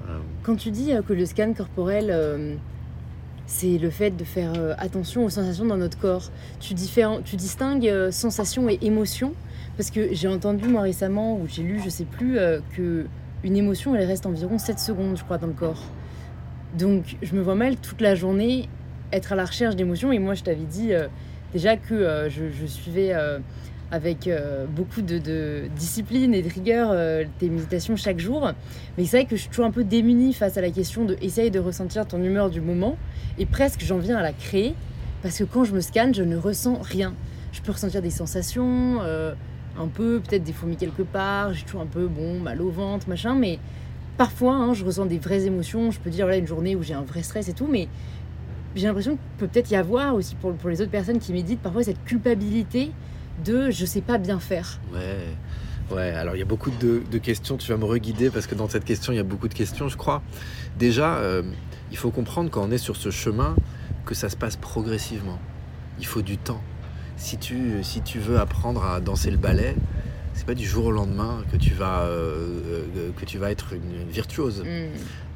Euh. 0.09 0.19
Quand 0.43 0.55
tu 0.55 0.71
dis 0.71 0.91
que 1.07 1.13
le 1.13 1.25
scan 1.25 1.53
corporel, 1.53 2.57
c'est 3.47 3.77
le 3.77 3.89
fait 3.89 4.11
de 4.11 4.23
faire 4.23 4.53
attention 4.77 5.25
aux 5.25 5.29
sensations 5.29 5.65
dans 5.65 5.77
notre 5.77 5.99
corps, 5.99 6.31
tu, 6.59 6.73
tu 6.73 7.35
distingues 7.35 8.09
sensations 8.11 8.69
et 8.69 8.77
émotions 8.81 9.33
Parce 9.77 9.91
que 9.91 10.13
j'ai 10.13 10.27
entendu 10.27 10.67
moi 10.67 10.81
récemment, 10.81 11.35
ou 11.35 11.47
j'ai 11.47 11.63
lu, 11.63 11.81
je 11.83 11.89
sais 11.89 12.05
plus, 12.05 12.37
que 12.75 13.05
une 13.43 13.55
émotion, 13.55 13.95
elle 13.95 14.05
reste 14.05 14.25
environ 14.25 14.57
7 14.57 14.79
secondes, 14.79 15.17
je 15.17 15.23
crois, 15.23 15.37
dans 15.37 15.47
le 15.47 15.53
corps. 15.53 15.83
Donc 16.77 17.17
je 17.21 17.35
me 17.35 17.41
vois 17.41 17.55
mal 17.55 17.75
toute 17.77 18.01
la 18.01 18.15
journée 18.15 18.69
être 19.11 19.33
à 19.33 19.35
la 19.35 19.45
recherche 19.45 19.75
d'émotions. 19.75 20.11
Et 20.11 20.19
moi, 20.19 20.33
je 20.33 20.43
t'avais 20.43 20.63
dit 20.63 20.93
euh, 20.93 21.07
déjà 21.53 21.77
que 21.77 21.93
euh, 21.93 22.29
je, 22.29 22.65
suivais 22.65 23.13
euh, 23.91 23.95
avec 23.95 24.29
beaucoup 24.75 25.01
de, 25.01 25.67
discipline 25.75 26.33
et 26.33 26.41
de 26.41 26.49
rigueur 26.49 26.95
tes 27.39 27.49
méditations 27.49 27.95
chaque 27.95 28.19
jour. 28.19 28.51
Mais 28.97 29.05
c'est 29.05 29.17
vrai 29.17 29.25
que 29.25 29.35
je 29.35 29.41
suis 29.41 29.49
toujours 29.49 29.65
un 29.65 29.71
peu 29.71 29.83
démunie 29.83 30.33
face 30.33 30.57
à 30.57 30.61
la 30.61 30.71
question 30.71 31.05
de 31.05 31.17
essayer 31.21 31.49
de 31.49 31.59
ressentir 31.59 32.07
ton 32.07 32.21
humeur 32.23 32.49
du 32.49 32.61
moment. 32.61 32.97
Et 33.37 33.45
presque 33.45 33.81
j'en 33.83 33.97
viens 33.97 34.17
à 34.17 34.23
la 34.23 34.33
créer. 34.33 34.73
Parce 35.21 35.37
que 35.37 35.43
quand 35.43 35.63
je 35.63 35.73
me 35.73 35.81
scanne, 35.81 36.15
je 36.15 36.23
ne 36.23 36.35
ressens 36.35 36.79
rien. 36.81 37.13
Je 37.51 37.61
peux 37.61 37.71
ressentir 37.71 38.01
des 38.01 38.09
sensations, 38.09 39.01
un 39.01 39.87
peu, 39.87 40.19
peut-être 40.19 40.43
des 40.43 40.53
fourmis 40.53 40.77
quelque 40.77 41.03
part. 41.03 41.53
J'ai 41.53 41.63
toujours 41.63 41.81
un 41.81 41.85
peu, 41.85 42.07
bon, 42.07 42.39
mal 42.39 42.61
au 42.61 42.71
ventre, 42.71 43.07
machin. 43.07 43.35
Mais 43.35 43.59
Parfois, 44.21 44.53
hein, 44.53 44.73
je 44.73 44.85
ressens 44.85 45.07
des 45.07 45.17
vraies 45.17 45.45
émotions. 45.45 45.89
Je 45.89 45.99
peux 45.99 46.09
dire, 46.09 46.25
voilà, 46.25 46.37
une 46.37 46.45
journée 46.45 46.75
où 46.75 46.83
j'ai 46.83 46.93
un 46.93 47.01
vrai 47.01 47.23
stress 47.23 47.49
et 47.49 47.53
tout, 47.53 47.67
mais 47.67 47.87
j'ai 48.75 48.87
l'impression 48.87 49.13
qu'il 49.13 49.19
peut 49.39 49.47
peut-être 49.47 49.71
y 49.71 49.75
avoir 49.75 50.13
aussi 50.13 50.35
pour 50.35 50.53
les 50.69 50.79
autres 50.81 50.91
personnes 50.91 51.19
qui 51.19 51.33
méditent 51.33 51.59
parfois 51.59 51.83
cette 51.83 52.03
culpabilité 52.05 52.91
de 53.43 53.71
je 53.71 53.85
sais 53.85 54.01
pas 54.01 54.17
bien 54.17 54.39
faire. 54.39 54.79
Ouais. 54.93 55.35
Ouais, 55.91 56.11
alors 56.11 56.35
il 56.35 56.39
y 56.39 56.41
a 56.41 56.45
beaucoup 56.45 56.71
de, 56.71 57.17
questions, 57.17 57.57
tu 57.57 57.69
vas 57.69 57.77
me 57.77 57.83
reguider 57.83 58.29
parce 58.29 58.47
que 58.47 58.55
dans 58.55 58.69
cette 58.69 58.85
question 58.85 59.11
il 59.11 59.17
y 59.17 59.19
a 59.19 59.23
beaucoup 59.23 59.49
de 59.49 59.53
questions 59.53 59.89
je 59.89 59.97
crois. 59.97 60.21
Déjà, 60.79 61.15
euh, 61.15 61.43
il 61.91 61.97
faut 61.97 62.11
comprendre 62.11 62.49
quand 62.49 62.63
on 62.63 62.71
est 62.71 62.77
sur 62.77 62.95
ce 62.95 63.11
chemin 63.11 63.55
que 64.05 64.15
ça 64.15 64.29
se 64.29 64.37
passe 64.37 64.55
progressivement. 64.55 65.39
Il 65.99 66.05
faut 66.05 66.21
du 66.21 66.37
temps. 66.37 66.61
Si 67.17 67.37
tu, 67.37 67.83
si 67.83 68.01
tu 68.01 68.19
veux 68.19 68.39
apprendre 68.39 68.83
à 68.85 69.01
danser 69.01 69.31
le 69.31 69.37
ballet, 69.37 69.75
c'est 70.33 70.45
pas 70.45 70.53
du 70.53 70.65
jour 70.65 70.85
au 70.85 70.91
lendemain 70.91 71.43
que 71.51 71.57
tu 71.57 71.73
vas, 71.73 72.01
euh, 72.01 72.87
euh, 72.95 73.09
que 73.19 73.25
tu 73.25 73.37
vas 73.37 73.51
être 73.51 73.73
une, 73.73 74.09
virtuose. 74.09 74.63
Mm. 74.63 74.87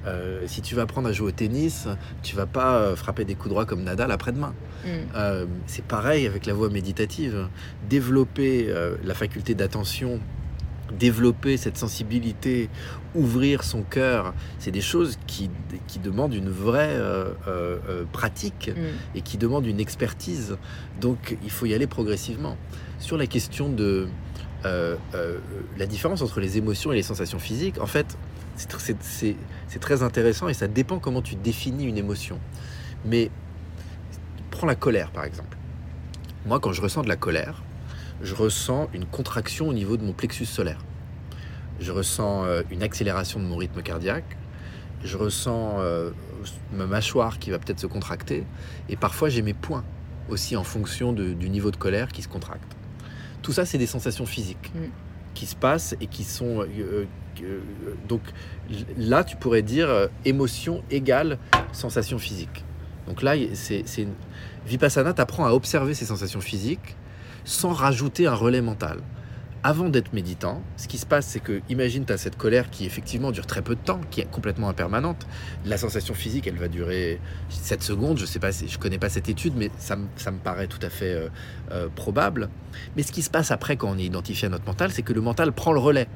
Euh, 0.08 0.42
si 0.46 0.62
tu 0.62 0.76
vas 0.76 0.84
apprendre 0.84 1.08
à 1.08 1.12
jouer 1.12 1.30
au 1.30 1.32
tennis, 1.32 1.88
tu 2.24 2.36
vas 2.36 2.46
pas 2.46 2.96
frapper 2.96 3.26
des 3.26 3.36
coups 3.36 3.50
droits 3.50 3.66
comme 3.66 3.84
Nadal 3.84 4.12
après-demain. 4.12 4.54
Mm. 4.86 5.48
c'est 5.66 5.84
pareil 5.84 6.28
avec 6.28 6.46
la 6.46 6.54
voix 6.54 6.70
méditative. 6.70 7.48
Développer 7.90 8.72
la 9.04 9.14
faculté 9.16 9.56
d'attention, 9.56 10.20
développer 10.92 11.58
cette 11.58 11.78
sensibilité, 11.78 12.70
ouvrir 13.16 13.64
son 13.64 13.82
cœur, 13.82 14.36
c'est 14.60 14.70
des 14.70 14.82
choses 14.82 15.18
qui, 15.26 15.50
qui, 15.88 15.98
demandent 15.98 16.36
une 16.36 16.50
vraie 16.50 17.00
pratique 18.12 18.70
mm. 18.70 19.18
et 19.18 19.22
qui 19.22 19.38
demandent 19.38 19.66
une 19.66 19.80
expertise. 19.80 20.58
Donc 21.02 21.38
il 21.44 21.50
faut 21.50 21.66
y 21.66 21.74
aller 21.74 21.88
progressivement. 21.88 22.58
Sur 23.00 23.18
la 23.18 23.28
question 23.28 23.70
de, 23.70 24.08
euh, 24.66 24.96
euh, 25.14 25.38
la 25.78 25.86
différence 25.86 26.22
entre 26.22 26.40
les 26.40 26.58
émotions 26.58 26.92
et 26.92 26.96
les 26.96 27.04
sensations 27.04 27.38
physiques, 27.38 27.80
en 27.80 27.86
fait, 27.86 28.18
c'est 28.56 29.80
très 29.80 30.04
intéressant 30.04 30.48
et 30.48 30.54
ça 30.54 30.68
dépend 30.68 31.00
comment 31.00 31.22
tu 31.22 31.36
définis 31.36 31.86
une 31.86 31.98
émotion. 31.98 32.40
Mais 33.06 33.30
prends 34.52 34.68
la 34.68 34.76
colère 34.76 35.12
par 35.12 35.26
exemple. 35.26 35.58
Moi, 36.46 36.60
quand 36.60 36.72
je 36.72 36.82
ressens 36.82 37.02
de 37.02 37.08
la 37.08 37.16
colère, 37.16 37.64
je 38.22 38.36
ressens 38.36 38.90
une 38.94 39.06
contraction 39.06 39.68
au 39.68 39.74
niveau 39.74 39.98
de 39.98 40.04
mon 40.04 40.14
plexus 40.14 40.46
solaire. 40.46 40.80
Je 41.80 41.92
ressens 41.92 42.46
euh, 42.46 42.62
une 42.72 42.84
accélération 42.84 43.40
de 43.40 43.46
mon 43.46 43.58
rythme 43.58 43.82
cardiaque. 43.82 44.38
Je 45.04 45.18
ressens 45.18 45.78
ma 46.74 46.88
mâchoire 46.88 47.38
qui 47.38 47.52
va 47.52 47.60
peut-être 47.60 47.80
se 47.80 47.88
contracter. 47.88 48.44
Et 48.90 48.96
parfois, 48.96 49.30
j'ai 49.30 49.42
mes 49.42 49.54
poings 49.54 49.84
aussi 50.30 50.56
en 50.56 50.64
fonction 50.64 51.14
du 51.14 51.50
niveau 51.50 51.70
de 51.72 51.76
colère 51.76 52.08
qui 52.08 52.22
se 52.22 52.28
contracte. 52.28 52.76
Tout 53.42 53.54
ça, 53.54 53.66
c'est 53.66 53.78
des 53.78 53.86
sensations 53.86 54.26
physiques 54.26 54.72
mm. 54.74 54.88
qui 55.34 55.46
se 55.46 55.56
passent 55.56 55.96
et 56.02 56.08
qui 56.08 56.24
sont... 56.24 56.62
Euh, 56.62 56.68
euh, 56.80 57.06
donc 58.08 58.22
là, 58.98 59.24
tu 59.24 59.36
pourrais 59.36 59.62
dire 59.62 59.90
euh, 59.90 60.08
émotion 60.26 60.84
égale 60.92 61.38
sensation 61.72 62.18
physique. 62.18 62.64
Donc 63.08 63.22
là, 63.22 63.34
c'est 63.54 63.86
Vipassana 64.66 65.14
t'apprend 65.14 65.46
à 65.46 65.52
observer 65.52 65.94
ces 65.94 66.06
sensations 66.06 66.42
physiques 66.42 66.96
sans 67.44 67.72
rajouter 67.72 68.26
un 68.26 68.34
relais 68.34 68.62
mental 68.62 69.00
avant 69.66 69.90
d'être 69.90 70.14
méditant, 70.14 70.62
ce 70.78 70.88
qui 70.88 71.00
se 71.00 71.08
passe, 71.08 71.26
c'est 71.26 71.40
que, 71.40 71.60
imagine, 71.70 72.06
tu 72.06 72.14
as 72.14 72.18
cette 72.18 72.38
colère 72.38 72.70
qui 72.70 72.86
effectivement 72.86 73.32
dure 73.32 73.48
très 73.48 73.64
peu 73.64 73.74
de 73.74 73.80
temps, 73.80 74.00
qui 74.12 74.22
est 74.22 74.30
complètement 74.30 74.70
impermanente. 74.70 75.26
La 75.66 75.80
sensation 75.80 76.14
physique, 76.14 76.46
elle 76.46 76.60
va 76.60 76.68
durer 76.68 77.20
7 77.50 77.82
secondes, 77.82 78.20
je 78.20 78.28
sais 78.28 78.38
pas, 78.38 78.52
je 78.52 78.78
connais 78.78 79.00
pas 79.00 79.10
cette 79.10 79.28
étude, 79.28 79.54
mais 79.58 79.72
ça, 79.80 79.96
me 79.96 80.38
paraît 80.38 80.68
tout 80.68 80.78
à 80.84 80.92
fait 80.92 81.14
euh, 81.16 81.30
euh, 81.72 81.88
probable. 81.90 82.50
Mais 82.96 83.02
ce 83.02 83.12
qui 83.12 83.24
se 83.24 83.32
passe 83.32 83.50
après, 83.50 83.76
quand 83.76 83.90
on 83.90 83.98
est 83.98 84.04
identifié 84.04 84.46
à 84.46 84.50
notre 84.50 84.66
mental, 84.66 84.92
c'est 84.92 85.02
que 85.02 85.14
le 85.14 85.22
mental 85.22 85.52
prend 85.52 85.74
le 85.74 85.80
relais. 85.80 86.08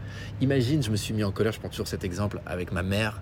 Imagine, 0.42 0.84
je 0.84 0.92
me 0.92 0.96
suis 0.96 1.16
mis 1.16 1.24
en 1.24 1.32
colère, 1.32 1.52
je 1.52 1.60
prends 1.60 1.70
toujours 1.70 1.88
cet 1.88 2.04
exemple 2.04 2.42
avec 2.46 2.72
ma 2.72 2.84
mère 2.84 3.20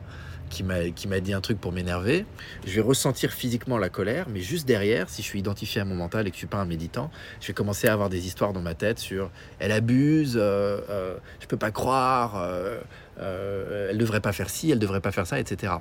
qui 0.50 0.64
m'a 0.64 1.20
dit 1.20 1.34
un 1.34 1.42
truc 1.42 1.60
pour 1.60 1.72
m'énerver, 1.72 2.26
je 2.66 2.74
vais 2.74 2.82
ressentir 2.82 3.32
physiquement 3.32 3.78
la 3.78 3.90
colère, 3.90 4.28
mais 4.30 4.42
juste 4.42 4.68
derrière, 4.68 5.10
si 5.10 5.22
je 5.22 5.28
suis 5.28 5.40
identifié 5.40 5.82
à 5.82 5.86
mon 5.86 5.96
mental 5.96 6.28
et 6.28 6.32
que 6.32 6.36
je 6.36 6.40
suis 6.40 6.48
pas 6.48 6.58
un 6.58 6.66
méditant, 6.66 7.12
je 7.42 7.48
vais 7.48 7.54
commencer 7.54 7.88
à 7.88 7.94
avoir 7.94 8.10
des 8.10 8.28
histoires 8.28 8.54
dans 8.54 8.62
ma 8.62 8.74
tête 8.74 9.00
sur 9.00 9.30
elle 9.60 9.72
abuse, 9.72 10.36
euh, 10.38 10.80
euh, 10.90 11.18
je 11.40 11.48
peux 11.48 11.58
pas 11.58 11.72
croire, 11.72 12.42
euh, 12.42 12.80
euh, 13.20 13.90
elle 13.90 13.98
devrait 13.98 14.22
pas 14.22 14.34
faire 14.34 14.50
ci, 14.50 14.72
elle 14.72 14.80
devrait 14.80 15.02
pas 15.02 15.12
faire 15.12 15.28
ça, 15.28 15.40
etc. 15.40 15.74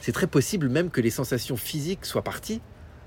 C'est 0.00 0.12
très 0.12 0.26
possible 0.26 0.68
même 0.68 0.90
que 0.90 1.00
les 1.00 1.10
sensations 1.10 1.56
physiques 1.56 2.04
soient 2.04 2.22
parties 2.22 2.60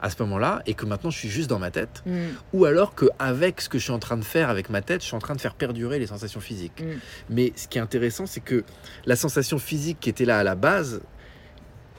à 0.05 0.11
ce 0.11 0.21
moment-là 0.21 0.61
et 0.67 0.75
que 0.75 0.85
maintenant 0.85 1.09
je 1.09 1.17
suis 1.17 1.29
juste 1.29 1.49
dans 1.49 1.57
ma 1.57 1.71
tête. 1.71 2.03
Mm. 2.05 2.27
ou 2.53 2.65
alors 2.65 2.93
qu'avec 2.93 3.59
ce 3.59 3.69
que 3.69 3.79
je 3.79 3.83
suis 3.85 3.91
en 3.91 3.99
train 3.99 4.17
de 4.17 4.23
faire 4.23 4.49
avec 4.49 4.69
ma 4.69 4.81
tête 4.81 5.01
je 5.01 5.07
suis 5.07 5.15
en 5.15 5.19
train 5.19 5.33
de 5.33 5.41
faire 5.41 5.55
perdurer 5.55 5.97
les 5.97 6.05
sensations 6.05 6.39
physiques. 6.39 6.81
Mm. 6.81 6.99
mais 7.31 7.53
ce 7.55 7.67
qui 7.67 7.79
est 7.79 7.81
intéressant 7.81 8.27
c'est 8.27 8.39
que 8.39 8.63
la 9.05 9.15
sensation 9.15 9.57
physique 9.57 9.97
qui 9.99 10.09
était 10.09 10.25
là 10.25 10.37
à 10.37 10.43
la 10.43 10.53
base 10.53 11.01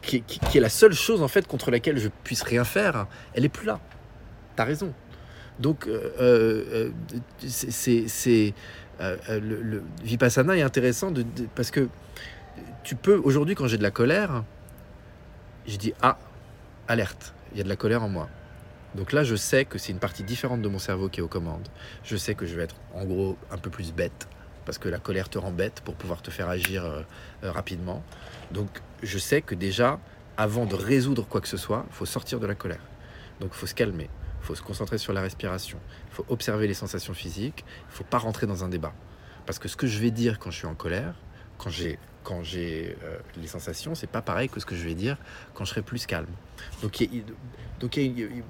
qui, 0.02 0.22
est 0.54 0.60
la 0.60 0.68
seule 0.68 0.92
chose 0.92 1.20
en 1.20 1.26
fait 1.26 1.48
contre 1.48 1.72
laquelle 1.72 1.98
je 1.98 2.08
puisse 2.22 2.42
rien 2.42 2.62
faire 2.62 3.08
elle 3.34 3.44
est 3.44 3.50
plus 3.50 3.66
là. 3.66 3.80
T'as 4.54 4.64
raison. 4.64 4.94
Donc 5.58 5.88
euh, 5.88 6.12
euh, 6.20 6.90
c'est 7.48 8.54
euh, 9.00 9.16
le, 9.28 9.82
vipassana 10.04 10.56
est 10.56 10.62
intéressant 10.62 11.10
de, 11.10 11.24
parce 11.56 11.72
que 11.72 11.88
tu 12.84 12.94
peux 12.94 13.16
aujourd'hui 13.16 13.56
quand 13.56 13.66
j'ai 13.66 13.78
de 13.78 13.82
la 13.82 13.90
colère 13.90 14.44
je 15.66 15.76
dis 15.76 15.92
ah 16.02 16.18
alerte 16.88 17.34
il 17.56 17.60
y 17.60 17.62
a 17.62 17.64
de 17.64 17.70
la 17.70 17.76
colère 17.76 18.02
en 18.02 18.10
moi. 18.10 18.28
Donc 18.94 19.12
là, 19.12 19.24
je 19.24 19.34
sais 19.34 19.64
que 19.64 19.78
c'est 19.78 19.90
une 19.90 19.98
partie 19.98 20.22
différente 20.22 20.60
de 20.60 20.68
mon 20.68 20.78
cerveau 20.78 21.08
qui 21.08 21.20
est 21.20 21.22
aux 21.22 21.28
commandes. 21.28 21.66
Je 22.04 22.14
sais 22.14 22.34
que 22.34 22.44
je 22.44 22.54
vais 22.54 22.64
être 22.64 22.76
en 22.92 23.06
gros 23.06 23.38
un 23.50 23.56
peu 23.56 23.70
plus 23.70 23.94
bête, 23.94 24.28
parce 24.66 24.76
que 24.76 24.90
la 24.90 24.98
colère 24.98 25.30
te 25.30 25.38
rend 25.38 25.52
bête 25.52 25.80
pour 25.82 25.94
pouvoir 25.94 26.20
te 26.20 26.30
faire 26.30 26.50
agir 26.50 26.84
euh, 26.84 27.00
euh, 27.44 27.50
rapidement. 27.50 28.04
Donc 28.50 28.68
je 29.02 29.16
sais 29.16 29.40
que 29.40 29.54
déjà, 29.54 29.98
avant 30.36 30.66
de 30.66 30.74
résoudre 30.74 31.26
quoi 31.26 31.40
que 31.40 31.48
ce 31.48 31.56
soit, 31.56 31.86
il 31.88 31.94
faut 31.94 32.04
sortir 32.04 32.40
de 32.40 32.46
la 32.46 32.54
colère. 32.54 32.82
Donc 33.40 33.52
il 33.54 33.56
faut 33.56 33.66
se 33.66 33.74
calmer, 33.74 34.10
il 34.42 34.46
faut 34.46 34.54
se 34.54 34.62
concentrer 34.62 34.98
sur 34.98 35.14
la 35.14 35.22
respiration, 35.22 35.78
il 36.10 36.14
faut 36.14 36.26
observer 36.28 36.68
les 36.68 36.74
sensations 36.74 37.14
physiques, 37.14 37.64
il 37.66 37.92
ne 37.92 37.96
faut 37.96 38.04
pas 38.04 38.18
rentrer 38.18 38.46
dans 38.46 38.64
un 38.64 38.68
débat. 38.68 38.92
Parce 39.46 39.58
que 39.58 39.68
ce 39.68 39.76
que 39.76 39.86
je 39.86 39.98
vais 39.98 40.10
dire 40.10 40.38
quand 40.38 40.50
je 40.50 40.58
suis 40.58 40.66
en 40.66 40.74
colère, 40.74 41.14
quand 41.56 41.70
j'ai 41.70 41.98
quand 42.26 42.42
j'ai 42.42 42.96
euh, 43.04 43.18
les 43.36 43.46
sensations, 43.46 43.94
c'est 43.94 44.08
pas 44.08 44.20
pareil 44.20 44.48
que 44.48 44.58
ce 44.58 44.66
que 44.66 44.74
je 44.74 44.84
vais 44.84 44.94
dire 44.94 45.16
quand 45.54 45.64
je 45.64 45.70
serai 45.70 45.82
plus 45.82 46.06
calme. 46.06 46.26
Donc 46.82 47.00
il 47.00 47.24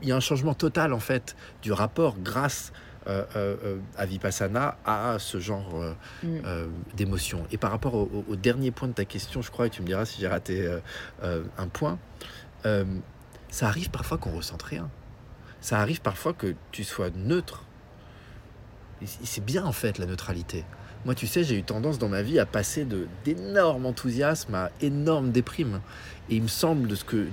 y, 0.03 0.13
a 0.13 0.17
un 0.17 0.21
changement 0.21 0.55
total 0.55 0.95
en 0.95 0.99
fait 0.99 1.37
du 1.61 1.73
rapport 1.73 2.17
grâce 2.19 2.73
euh, 3.07 3.25
euh, 3.37 3.79
à 3.99 4.07
Vipassana 4.07 4.79
à 4.87 5.19
ce 5.19 5.41
genre 5.41 5.95
mm. 6.23 6.39
d'émotion. 6.97 7.47
Et 7.53 7.59
par 7.59 7.71
rapport 7.71 7.95
au, 7.95 8.25
au, 8.27 8.35
dernier 8.37 8.71
point 8.71 8.89
de 8.89 8.95
ta 8.95 9.05
question, 9.05 9.43
je 9.43 9.51
crois, 9.51 9.67
et 9.67 9.71
tu 9.71 9.83
me 9.83 9.87
diras 9.87 10.07
si 10.07 10.23
j'ai 10.23 10.29
raté 10.29 10.67
un 11.23 11.69
point, 11.69 11.99
ça 12.65 13.67
arrive 13.67 13.91
parfois 13.91 14.17
qu'on 14.17 14.35
ressente 14.35 14.63
rien. 14.63 14.89
Ça 15.61 15.81
arrive 15.81 16.01
parfois 16.01 16.33
que 16.33 16.55
tu 16.73 16.83
sois 16.83 17.11
neutre 17.11 17.67
c'est 19.05 19.45
bien 19.45 19.65
en 19.65 19.73
fait 19.73 19.99
la 19.99 20.07
neutralité. 20.07 20.65
Moi, 21.07 21.15
tu 21.15 21.29
sais, 21.29 21.45
j'ai 21.45 21.57
eu 21.57 21.63
tendance 21.63 22.01
dans 22.01 22.09
ma 22.09 22.21
vie 22.21 22.41
à 22.41 22.47
passer 22.47 22.85
de 22.85 23.07
d'énormes 23.25 23.87
enthousiasme 23.87 24.53
à 24.57 24.73
énorme 24.81 25.31
déprime. 25.31 25.81
Et 26.29 26.35
il 26.35 26.43
me 26.43 26.49
semble 26.49 26.89
de 26.89 26.97
ce 26.97 27.05
que, 27.05 27.29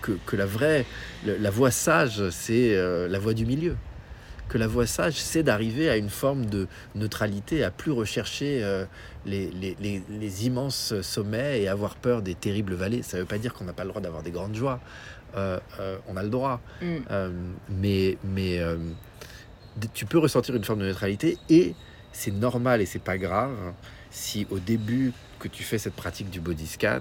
que, 0.00 0.10
que, 0.26 0.34
la 0.34 0.44
vraie, 0.44 0.84
la 1.24 1.50
voie 1.50 1.70
sage, 1.70 2.30
c'est 2.30 2.74
euh, 2.74 3.06
la 3.06 3.20
voie 3.20 3.32
du 3.32 3.46
milieu. 3.46 3.76
Que 4.48 4.58
la 4.58 4.66
voie 4.66 4.88
sage, 4.88 5.14
c'est 5.14 5.44
d'arriver 5.44 5.88
à 5.88 5.98
une 5.98 6.10
forme 6.10 6.46
de 6.46 6.66
neutralité, 6.96 7.62
à 7.62 7.70
plus 7.70 7.92
rechercher 7.92 8.58
euh, 8.64 8.86
les, 9.24 9.52
les, 9.52 9.76
les, 9.78 10.02
les, 10.10 10.46
immenses 10.46 11.00
sommets 11.02 11.62
et 11.62 11.68
avoir 11.68 11.94
peur 11.94 12.22
des 12.22 12.34
terribles 12.34 12.74
vallées. 12.74 13.02
Ça 13.02 13.18
ne 13.18 13.22
veut 13.22 13.28
pas 13.28 13.38
dire 13.38 13.54
qu'on 13.54 13.66
n'a 13.66 13.72
pas 13.72 13.84
le 13.84 13.90
droit 13.90 14.02
d'avoir 14.02 14.24
des 14.24 14.32
grandes 14.32 14.56
joies. 14.56 14.80
Euh, 15.36 15.60
on 16.08 16.16
a 16.16 16.24
le 16.24 16.28
droit. 16.28 16.60
Mm. 16.82 16.96
mais 17.70 18.18
mais 18.24 18.60
tu 19.94 20.06
peux 20.06 20.18
ressentir 20.18 20.56
une 20.56 20.64
forme 20.64 20.80
de 20.80 20.86
neutralité 20.86 21.38
et 21.48 21.76
c'est 22.12 22.30
normal 22.30 22.80
et 22.80 22.86
c'est 22.86 22.98
pas 22.98 23.18
grave 23.18 23.72
si 24.10 24.46
au 24.50 24.58
début 24.58 25.12
que 25.38 25.48
tu 25.48 25.62
fais 25.64 25.78
cette 25.78 25.94
pratique 25.94 26.30
du 26.30 26.40
body 26.40 26.66
scan, 26.66 27.00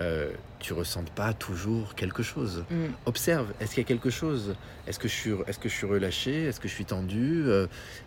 euh, 0.00 0.30
tu 0.58 0.72
ressentes 0.72 1.10
pas 1.10 1.32
toujours 1.32 1.94
quelque 1.94 2.22
chose. 2.22 2.64
Mm. 2.70 2.86
Observe, 3.06 3.46
est-ce 3.60 3.70
qu'il 3.74 3.82
y 3.82 3.86
a 3.86 3.88
quelque 3.88 4.10
chose? 4.10 4.54
Est-ce 4.86 4.98
que 4.98 5.08
je 5.08 5.14
suis, 5.14 5.32
est-ce 5.46 5.58
que 5.58 5.68
je 5.68 5.74
suis 5.74 5.86
relâché? 5.86 6.44
Est-ce 6.44 6.60
que 6.60 6.68
je 6.68 6.74
suis 6.74 6.84
tendu? 6.84 7.44
Euh, 7.46 7.66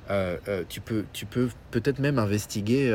euh, 0.10 0.64
Tu 0.68 0.82
peux, 0.82 1.06
tu 1.14 1.26
peux 1.26 1.50
peut-être 1.72 2.00
même 2.00 2.20
investiguer 2.20 2.94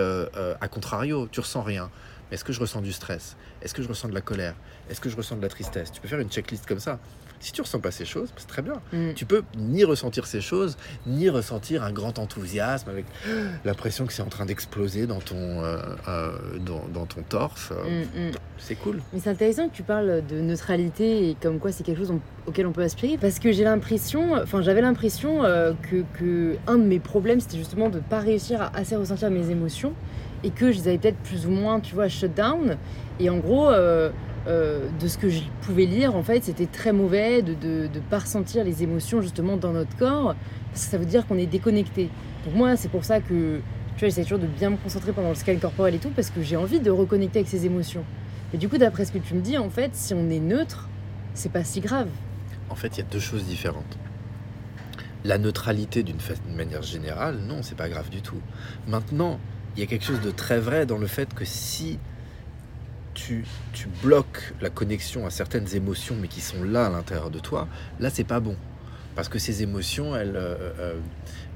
à 0.61 0.69
contrario. 0.69 1.29
Tu 1.31 1.41
ressens 1.41 1.63
rien. 1.63 1.91
Est-ce 2.31 2.45
que 2.45 2.53
je 2.53 2.61
ressens 2.61 2.81
du 2.81 2.93
stress? 2.93 3.37
Est-ce 3.63 3.75
que 3.75 3.83
je 3.83 3.89
ressens 3.89 4.09
de 4.09 4.15
la 4.15 4.21
colère? 4.21 4.55
Est-ce 4.89 5.01
que 5.01 5.09
je 5.09 5.17
ressens 5.17 5.37
de 5.37 5.43
la 5.43 5.49
tristesse? 5.49 5.91
Tu 5.91 6.01
peux 6.01 6.09
faire 6.09 6.21
une 6.21 6.31
checklist 6.31 6.67
comme 6.67 6.79
ça. 6.79 6.99
Si 7.41 7.53
tu 7.53 7.63
ressens 7.63 7.81
pas 7.81 7.91
ces 7.91 8.05
choses, 8.05 8.29
c'est 8.37 8.47
très 8.47 8.63
bien. 8.63 8.75
Mm. 8.93 9.15
Tu 9.15 9.25
peux 9.25 9.43
ni 9.57 9.85
ressentir 9.85 10.27
ces 10.27 10.41
choses, 10.41 10.77
ni 11.07 11.29
ressentir 11.29 11.83
un 11.83 11.91
grand 11.91 12.19
enthousiasme 12.19 12.91
avec 12.91 13.07
l'impression 13.65 14.07
que 14.07 14.13
c'est 14.13 14.23
en 14.23 14.29
train 14.29 14.47
d'exploser 14.47 15.07
dans 15.07 15.21
ton 15.21 15.65
euh, 15.65 15.79
euh, 16.09 16.33
dans, 16.61 17.07
ton 17.07 17.23
torse. 17.23 17.71
Mm, 17.71 18.29
mm. 18.29 18.31
C'est 18.59 18.75
cool. 18.75 19.01
Mais 19.13 19.21
c'est 19.21 19.31
intéressant 19.31 19.69
que 19.69 19.75
tu 19.75 19.83
parles 19.83 20.23
de 20.27 20.41
neutralité 20.41 21.31
et 21.31 21.37
comme 21.41 21.59
quoi 21.59 21.73
c'est 21.73 21.83
quelque 21.83 21.99
chose 21.99 22.13
auquel 22.47 22.67
on 22.67 22.73
peut 22.73 22.83
aspirer 22.83 23.17
parce 23.19 23.39
que 23.39 23.53
j'ai 23.53 23.65
l'impression, 23.65 24.35
enfin 24.35 24.61
j'avais 24.61 24.83
l'impression 24.83 25.45
euh, 25.45 25.73
que, 25.91 26.05
que, 26.19 26.57
un 26.67 26.77
de 26.77 26.85
mes 26.85 26.99
problèmes 26.99 27.41
c'était 27.41 27.59
justement 27.59 27.89
de 27.89 28.01
pas 28.01 28.21
réussir 28.21 28.61
à 28.61 28.77
assez 28.77 28.97
ressentir 28.97 29.31
mes 29.31 29.51
émotions 29.51 29.95
et 30.45 30.51
que 30.51 30.73
je 30.73 30.79
les 30.79 30.89
avais 30.89 30.99
peut-être 30.99 31.19
plus 31.19 31.47
ou 31.47 31.51
moins, 31.51 31.81
tu 31.81 31.95
vois, 31.95 32.09
shut 32.09 32.35
down. 32.35 32.77
Et 33.19 33.29
en 33.29 33.39
gros, 33.39 33.69
euh, 33.69 34.11
de 34.47 35.09
ce 35.09 35.19
que 35.19 35.29
je 35.29 35.43
pouvais 35.63 35.87
lire, 35.87 36.17
en 36.17 36.23
fait, 36.23 36.45
c'était 36.45 36.67
très 36.67 36.93
mauvais 36.93 37.43
de 37.43 37.89
ne 37.93 38.01
pas 38.09 38.21
ressentir 38.21 38.65
les 38.65 38.83
émotions 38.83 39.21
justement 39.23 39.57
dans 39.57 39.73
notre 39.73 39.97
corps, 39.97 40.35
parce 40.73 40.85
que 40.85 40.91
ça 40.91 40.99
veut 40.99 41.07
dire 41.07 41.27
qu'on 41.27 41.39
est 41.39 41.47
déconnecté. 41.47 42.09
Donc 42.45 42.55
moi, 42.55 42.77
c'est 42.77 42.89
pour 42.89 43.05
ça 43.05 43.21
que 43.21 43.61
tu 43.97 44.07
vois, 44.07 44.09
j'essaie 44.09 44.23
toujours 44.23 44.39
de 44.39 44.47
bien 44.47 44.71
me 44.71 44.77
concentrer 44.77 45.13
pendant 45.13 45.29
le 45.29 45.35
scan 45.35 45.57
corporel 45.61 45.95
et 45.95 45.99
tout, 45.99 46.11
parce 46.15 46.31
que 46.31 46.43
j'ai 46.43 46.57
envie 46.57 46.81
de 46.81 46.91
reconnecter 46.91 47.41
avec 47.41 47.49
ces 47.49 47.67
émotions. 47.67 48.05
Et 48.55 48.57
du 48.57 48.69
coup, 48.69 48.79
d'après 48.79 49.05
ce 49.05 49.13
que 49.13 49.19
tu 49.19 49.35
me 49.35 49.43
dis, 49.43 49.59
en 49.59 49.69
fait, 49.69 49.95
si 49.95 50.15
on 50.15 50.31
est 50.31 50.41
neutre, 50.41 50.89
c'est 51.35 51.53
pas 51.53 51.65
si 51.65 51.81
grave. 51.81 52.09
En 52.71 52.75
fait, 52.75 52.97
il 52.97 52.99
y 52.99 53.03
a 53.03 53.07
deux 53.11 53.21
choses 53.21 53.45
différentes. 53.45 53.99
La 55.23 55.37
neutralité 55.37 56.03
d'une 56.03 56.17
manière 56.57 56.83
générale, 56.83 57.41
non, 57.47 57.63
c'est 57.63 57.77
pas 57.77 57.91
grave 57.91 58.09
du 58.09 58.23
tout. 58.23 58.41
Maintenant, 58.89 59.39
il 59.77 59.81
y 59.81 59.83
a 59.83 59.87
quelque 59.87 60.05
chose 60.05 60.23
de 60.23 60.31
très 60.31 60.59
vrai 60.59 60.87
dans 60.87 60.97
le 60.97 61.07
fait 61.07 61.35
que 61.35 61.45
si 61.45 61.99
tu, 63.27 63.45
bloques 64.03 64.55
la 64.61 64.71
connexion 64.71 65.27
à 65.27 65.31
certaines 65.31 65.75
émotions, 65.75 66.17
mais 66.21 66.29
qui 66.29 66.41
sont 66.41 66.63
là 66.63 66.87
à 66.87 66.91
l'intérieur 66.91 67.31
de 67.31 67.39
toi, 67.39 67.69
là, 67.99 68.11
c'est 68.11 68.25
pas 68.25 68.41
bon. 68.41 68.57
Parce 69.15 69.29
que 69.29 69.39
ces 69.39 69.63
émotions, 69.63 70.17
elles, 70.17 70.37
euh, 70.37 70.55
euh, 70.79 70.95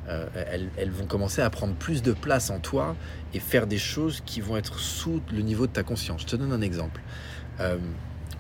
euh, 0.09 0.69
elles, 0.77 0.91
vont 0.91 1.07
commencer 1.07 1.41
à 1.41 1.51
prendre 1.51 1.75
plus 1.75 2.03
de 2.03 2.13
place 2.13 2.51
en 2.51 2.59
toi 2.59 2.97
et 3.33 3.41
faire 3.41 3.67
des 3.67 3.79
choses 3.79 4.23
qui 4.27 4.41
vont 4.41 4.57
être 4.57 4.79
sous 4.79 5.23
le 5.33 5.41
niveau 5.41 5.67
de 5.67 5.73
ta 5.73 5.83
conscience. 5.83 6.23
Je 6.23 6.27
te 6.27 6.37
donne 6.37 6.53
un 6.53 6.61
exemple. 6.61 7.01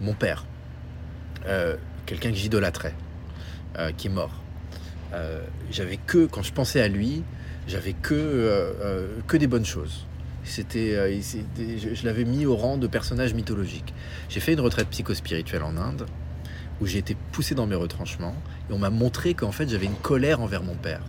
mon 0.00 0.14
père, 0.14 0.44
quelqu'un 2.06 2.30
que 2.30 2.36
j'idolâtrais, 2.36 2.94
qui 3.96 4.08
est 4.08 4.10
mort. 4.10 4.42
j'avais 5.70 5.96
que, 5.96 6.26
quand 6.26 6.42
je 6.42 6.52
pensais 6.52 6.80
à 6.80 6.88
lui, 6.88 7.22
j'avais 7.66 7.94
que, 7.94 9.22
que 9.26 9.36
des 9.36 9.46
bonnes 9.46 9.64
choses. 9.64 10.06
C'était, 10.44 10.94
euh, 10.94 11.20
je, 11.58 12.04
l'avais 12.04 12.24
mis 12.24 12.44
au 12.44 12.54
rang 12.54 12.76
de 12.76 12.86
personnage 12.86 13.34
mythologique. 13.34 13.94
J'ai 14.28 14.40
fait 14.40 14.52
une 14.52 14.60
retraite 14.60 14.88
psychospirituelle 14.88 15.62
en 15.62 15.76
Inde 15.76 16.06
où 16.80 16.86
j'ai 16.86 16.98
été 16.98 17.16
poussé 17.32 17.54
dans 17.54 17.66
mes 17.66 17.74
retranchements 17.74 18.34
et 18.68 18.72
on 18.72 18.78
m'a 18.78 18.90
montré 18.90 19.34
qu'en 19.34 19.52
fait 19.52 19.68
j'avais 19.68 19.86
une 19.86 19.94
colère 19.94 20.40
envers 20.40 20.62
mon 20.62 20.74
père, 20.74 21.00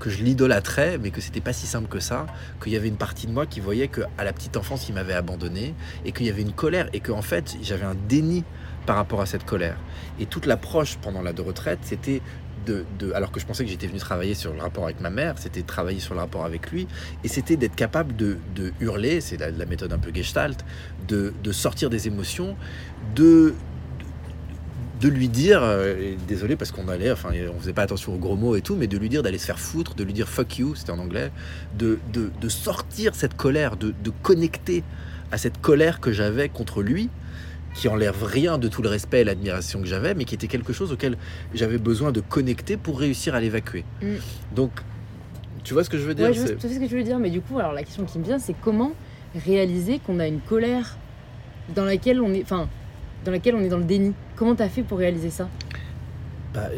que 0.00 0.10
je 0.10 0.22
l'idolâtrais, 0.24 0.98
mais 0.98 1.10
que 1.10 1.20
c'était 1.20 1.40
pas 1.40 1.52
si 1.52 1.66
simple 1.66 1.88
que 1.88 2.00
ça, 2.00 2.26
qu'il 2.62 2.72
y 2.72 2.76
avait 2.76 2.88
une 2.88 2.96
partie 2.96 3.26
de 3.26 3.32
moi 3.32 3.46
qui 3.46 3.60
voyait 3.60 3.88
que 3.88 4.00
à 4.18 4.24
la 4.24 4.32
petite 4.32 4.56
enfance 4.56 4.88
il 4.88 4.94
m'avait 4.94 5.14
abandonné 5.14 5.74
et 6.04 6.12
qu'il 6.12 6.26
y 6.26 6.30
avait 6.30 6.42
une 6.42 6.52
colère 6.52 6.88
et 6.92 7.00
qu'en 7.00 7.22
fait 7.22 7.56
j'avais 7.62 7.84
un 7.84 7.96
déni 8.08 8.44
par 8.86 8.96
rapport 8.96 9.20
à 9.20 9.26
cette 9.26 9.44
colère. 9.44 9.76
Et 10.18 10.26
toute 10.26 10.46
l'approche 10.46 10.98
pendant 11.00 11.22
la 11.22 11.32
de 11.32 11.42
retraite, 11.42 11.80
c'était 11.82 12.22
alors 13.14 13.32
que 13.32 13.40
je 13.40 13.46
pensais 13.46 13.64
que 13.64 13.70
j'étais 13.70 13.86
venu 13.86 13.98
travailler 13.98 14.34
sur 14.34 14.52
le 14.52 14.60
rapport 14.60 14.84
avec 14.84 15.00
ma 15.00 15.10
mère, 15.10 15.34
c'était 15.38 15.62
travailler 15.62 16.00
sur 16.00 16.14
le 16.14 16.20
rapport 16.20 16.44
avec 16.44 16.70
lui, 16.70 16.86
et 17.22 17.28
c'était 17.28 17.56
d'être 17.56 17.76
capable 17.76 18.16
de, 18.16 18.38
hurler, 18.80 19.20
c'est 19.20 19.36
la, 19.36 19.66
méthode 19.66 19.92
un 19.92 19.98
peu 19.98 20.12
gestalt, 20.12 20.64
de, 21.08 21.32
sortir 21.52 21.90
des 21.90 22.06
émotions, 22.06 22.56
de, 23.14 23.54
de 25.00 25.08
lui 25.08 25.28
dire, 25.28 25.60
euh, 25.62 26.14
désolé 26.26 26.56
parce 26.56 26.70
qu'on 26.70 26.88
allait, 26.88 27.12
enfin 27.12 27.30
on 27.54 27.60
faisait 27.60 27.72
pas 27.72 27.82
attention 27.82 28.14
aux 28.14 28.18
gros 28.18 28.36
mots 28.36 28.56
et 28.56 28.62
tout, 28.62 28.76
mais 28.76 28.86
de 28.86 28.98
lui 28.98 29.08
dire 29.08 29.22
d'aller 29.22 29.38
se 29.38 29.46
faire 29.46 29.60
foutre, 29.60 29.94
de 29.94 30.04
lui 30.04 30.12
dire 30.12 30.28
fuck 30.28 30.58
you, 30.58 30.74
c'était 30.74 30.92
en 30.92 30.98
anglais, 30.98 31.30
de, 31.78 31.98
de, 32.12 32.48
sortir 32.48 33.14
cette 33.14 33.36
colère, 33.36 33.76
de, 33.76 33.94
de 34.02 34.12
connecter 34.22 34.82
à 35.32 35.38
cette 35.38 35.60
colère 35.60 36.00
que 36.00 36.12
j'avais 36.12 36.48
contre 36.48 36.82
lui, 36.82 37.08
qui 37.74 37.88
enlève 37.88 38.22
rien 38.22 38.56
de 38.56 38.68
tout 38.68 38.82
le 38.82 38.88
respect 38.88 39.20
et 39.20 39.24
l'admiration 39.24 39.80
que 39.80 39.86
j'avais, 39.86 40.14
mais 40.14 40.24
qui 40.24 40.34
était 40.34 40.46
quelque 40.46 40.72
chose 40.72 40.92
auquel 40.92 41.16
j'avais 41.52 41.78
besoin 41.78 42.12
de 42.12 42.20
connecter 42.20 42.76
pour 42.76 42.98
réussir 42.98 43.34
à 43.34 43.40
l'évacuer. 43.40 43.84
Mm. 44.00 44.14
Donc, 44.54 44.70
tu 45.64 45.74
vois 45.74 45.82
ce 45.82 45.90
que 45.90 45.98
je 45.98 46.04
veux 46.04 46.14
dire 46.14 46.28
Oui, 46.28 46.34
je 46.34 46.40
vois 46.40 46.48
ce 46.48 46.54
que 46.54 46.86
tu 46.86 46.96
veux 46.96 47.02
dire, 47.02 47.18
mais 47.18 47.30
du 47.30 47.40
coup, 47.40 47.58
alors 47.58 47.72
la 47.72 47.82
question 47.82 48.04
qui 48.04 48.18
me 48.18 48.24
vient, 48.24 48.38
c'est 48.38 48.54
comment 48.62 48.92
réaliser 49.34 49.98
qu'on 49.98 50.20
a 50.20 50.26
une 50.26 50.40
colère 50.40 50.96
dans 51.74 51.84
laquelle 51.84 52.20
on 52.20 52.32
est, 52.32 52.42
enfin, 52.42 52.68
dans 53.24 53.32
laquelle 53.32 53.54
on 53.56 53.60
est 53.60 53.68
dans 53.68 53.78
le 53.78 53.84
déni? 53.84 54.14
Comment 54.36 54.54
tu 54.54 54.62
as 54.62 54.68
fait 54.68 54.82
pour 54.82 54.98
réaliser 54.98 55.30
ça? 55.30 55.48
Bah, 56.52 56.68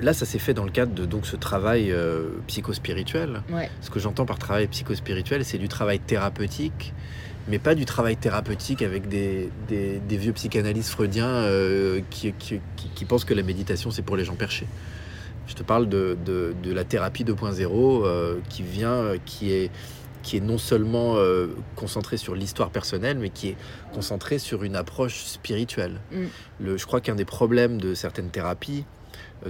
là, 0.00 0.14
ça 0.14 0.24
s'est 0.24 0.38
fait 0.38 0.54
dans 0.54 0.64
le 0.64 0.70
cadre 0.70 0.94
de 0.94 1.04
donc 1.04 1.26
ce 1.26 1.36
travail 1.36 1.92
euh, 1.92 2.30
psychospirituel. 2.46 3.42
Ce 3.82 3.90
que 3.90 4.00
j'entends 4.00 4.24
par 4.24 4.38
travail 4.38 4.66
psychospirituel, 4.68 5.44
c'est 5.44 5.58
du 5.58 5.68
travail 5.68 6.00
thérapeutique 6.00 6.94
mais 7.48 7.58
pas 7.58 7.74
du 7.74 7.84
travail 7.84 8.16
thérapeutique 8.16 8.82
avec 8.82 9.08
des, 9.08 9.50
des, 9.68 10.16
vieux 10.16 10.32
psychanalystes 10.32 10.90
freudiens 10.90 11.26
euh, 11.26 12.00
qui, 12.10 12.32
qui, 12.32 12.60
qui, 12.94 13.04
pensent 13.04 13.24
que 13.24 13.34
la 13.34 13.42
méditation 13.42 13.90
c'est 13.90 14.02
pour 14.02 14.16
les 14.16 14.24
gens 14.24 14.36
perchés. 14.36 14.66
Je 15.48 15.54
te 15.54 15.62
parle 15.62 15.88
de, 15.88 16.16
de, 16.24 16.54
de 16.62 16.72
la 16.72 16.84
thérapie 16.84 17.24
2.0 17.24 18.04
euh, 18.04 18.38
qui 18.48 18.62
vient, 18.62 19.14
qui 19.26 19.52
est, 19.52 19.70
qui 20.22 20.36
est 20.36 20.40
non 20.40 20.58
seulement 20.58 21.16
euh, 21.16 21.48
concentrée 21.74 22.16
sur 22.16 22.34
l'histoire 22.34 22.70
personnelle, 22.70 23.18
mais 23.18 23.30
qui 23.30 23.48
est 23.48 23.56
concentrée 23.92 24.38
sur 24.38 24.62
une 24.62 24.76
approche 24.76 25.24
spirituelle. 25.24 26.00
Mm. 26.12 26.24
Le, 26.60 26.76
je 26.76 26.86
crois 26.86 27.00
qu'un 27.00 27.16
des 27.16 27.24
problèmes 27.24 27.80
de 27.80 27.94
certaines 27.94 28.30
thérapies, 28.30 28.84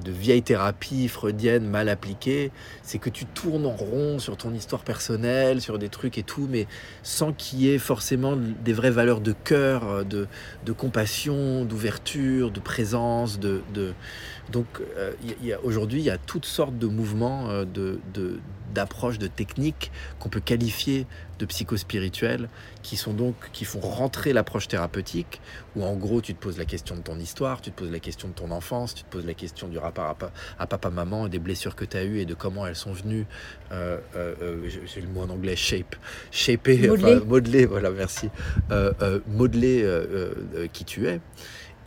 de 0.01 0.11
vieilles 0.11 0.43
thérapies 0.43 1.09
freudiennes 1.09 1.67
mal 1.67 1.89
appliquées, 1.89 2.51
c'est 2.83 2.99
que 2.99 3.11
tu 3.11 3.27
tournes 3.27 3.67
en 3.67 3.77
rond 3.77 4.19
sur 4.19 4.37
ton 4.37 4.55
histoire 4.55 4.83
personnelle, 4.83 5.61
sur 5.61 5.79
des 5.79 5.89
trucs 5.89 6.19
et 6.19 6.23
tout, 6.23 6.47
mais 6.51 6.67
sans 7.03 7.33
qu'il 7.33 7.61
y 7.61 7.71
ait 7.71 7.79
forcément 7.79 8.37
des 8.37 8.73
vraies 8.73 8.91
valeurs 8.91 9.21
de 9.21 9.33
cœur, 9.33 10.05
de, 10.05 10.27
de 10.65 10.73
compassion, 10.73 11.65
d'ouverture, 11.65 12.51
de 12.51 12.61
présence, 12.61 13.39
de, 13.39 13.63
de... 13.75 13.93
donc 14.51 14.67
euh, 14.97 15.13
aujourd'hui 15.63 16.01
il 16.01 16.05
y 16.05 16.11
a 16.11 16.19
toutes 16.19 16.47
sortes 16.47 16.79
de 16.79 16.87
mouvements 16.87 17.49
euh, 17.51 17.65
de, 17.65 18.01
de 18.15 18.41
d'approches, 18.73 19.19
de 19.19 19.27
techniques 19.27 19.93
qu'on 20.19 20.29
peut 20.29 20.41
qualifier 20.41 21.07
de 21.39 21.47
psychospirituelles, 21.47 22.49
qui 22.83 22.97
sont 22.97 23.13
donc 23.13 23.35
qui 23.53 23.65
font 23.65 23.81
rentrer 23.81 24.33
l'approche 24.33 24.69
thérapeutique, 24.69 25.41
où 25.77 25.85
en 25.85 25.95
gros 25.95 26.21
tu 26.21 26.35
te 26.35 26.41
poses 26.41 26.59
la 26.59 26.65
question 26.65 26.97
de 26.97 27.01
ton 27.01 27.19
histoire, 27.19 27.61
tu 27.61 27.71
te 27.71 27.79
poses 27.79 27.91
la 27.91 27.99
question 27.99 28.29
de 28.29 28.33
ton 28.33 28.51
enfance, 28.51 28.95
tu 28.95 29.03
te 29.03 29.11
poses 29.11 29.27
la 29.27 29.35
question 29.35 29.69
du 29.69 29.79
rapport 29.79 30.17
à, 30.59 30.67
papa, 30.67 30.91
maman, 30.91 31.29
des 31.29 31.39
blessures 31.39 31.75
que 31.75 31.85
tu 31.85 31.97
as 31.97 32.05
eues 32.05 32.21
et 32.21 32.25
de 32.25 32.35
comment 32.35 32.67
elles 32.67 32.77
sont 32.77 32.93
venues, 32.93 33.27
euh, 33.73 33.99
euh, 34.15 34.35
euh, 34.41 34.69
j'ai 34.87 35.01
le 35.01 35.09
mot 35.09 35.23
en 35.23 35.31
anglais, 35.31 35.57
shape, 35.57 35.97
shaper, 36.31 36.89
modeler, 37.27 37.67
voilà, 37.67 37.91
merci, 37.91 38.29
modeler 39.27 39.87
qui 40.73 40.85
tu 40.85 41.09
es. 41.09 41.21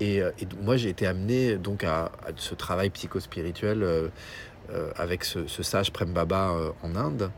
Et, 0.01 0.21
moi 0.61 0.77
j'ai 0.77 0.89
été 0.89 1.07
amené 1.07 1.55
donc 1.57 1.83
à, 1.83 2.05
à 2.05 2.31
ce 2.35 2.53
travail 2.55 2.89
psychospirituel 2.89 4.11
euh, 4.71 4.91
avec 4.95 5.23
ce, 5.23 5.45
sage 5.47 5.91
Prem 5.91 6.11
Baba 6.11 6.49
euh, 6.49 6.71
en 6.81 6.95
Inde. 6.95 7.31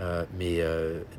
Euh, 0.00 0.24
mais 0.38 0.62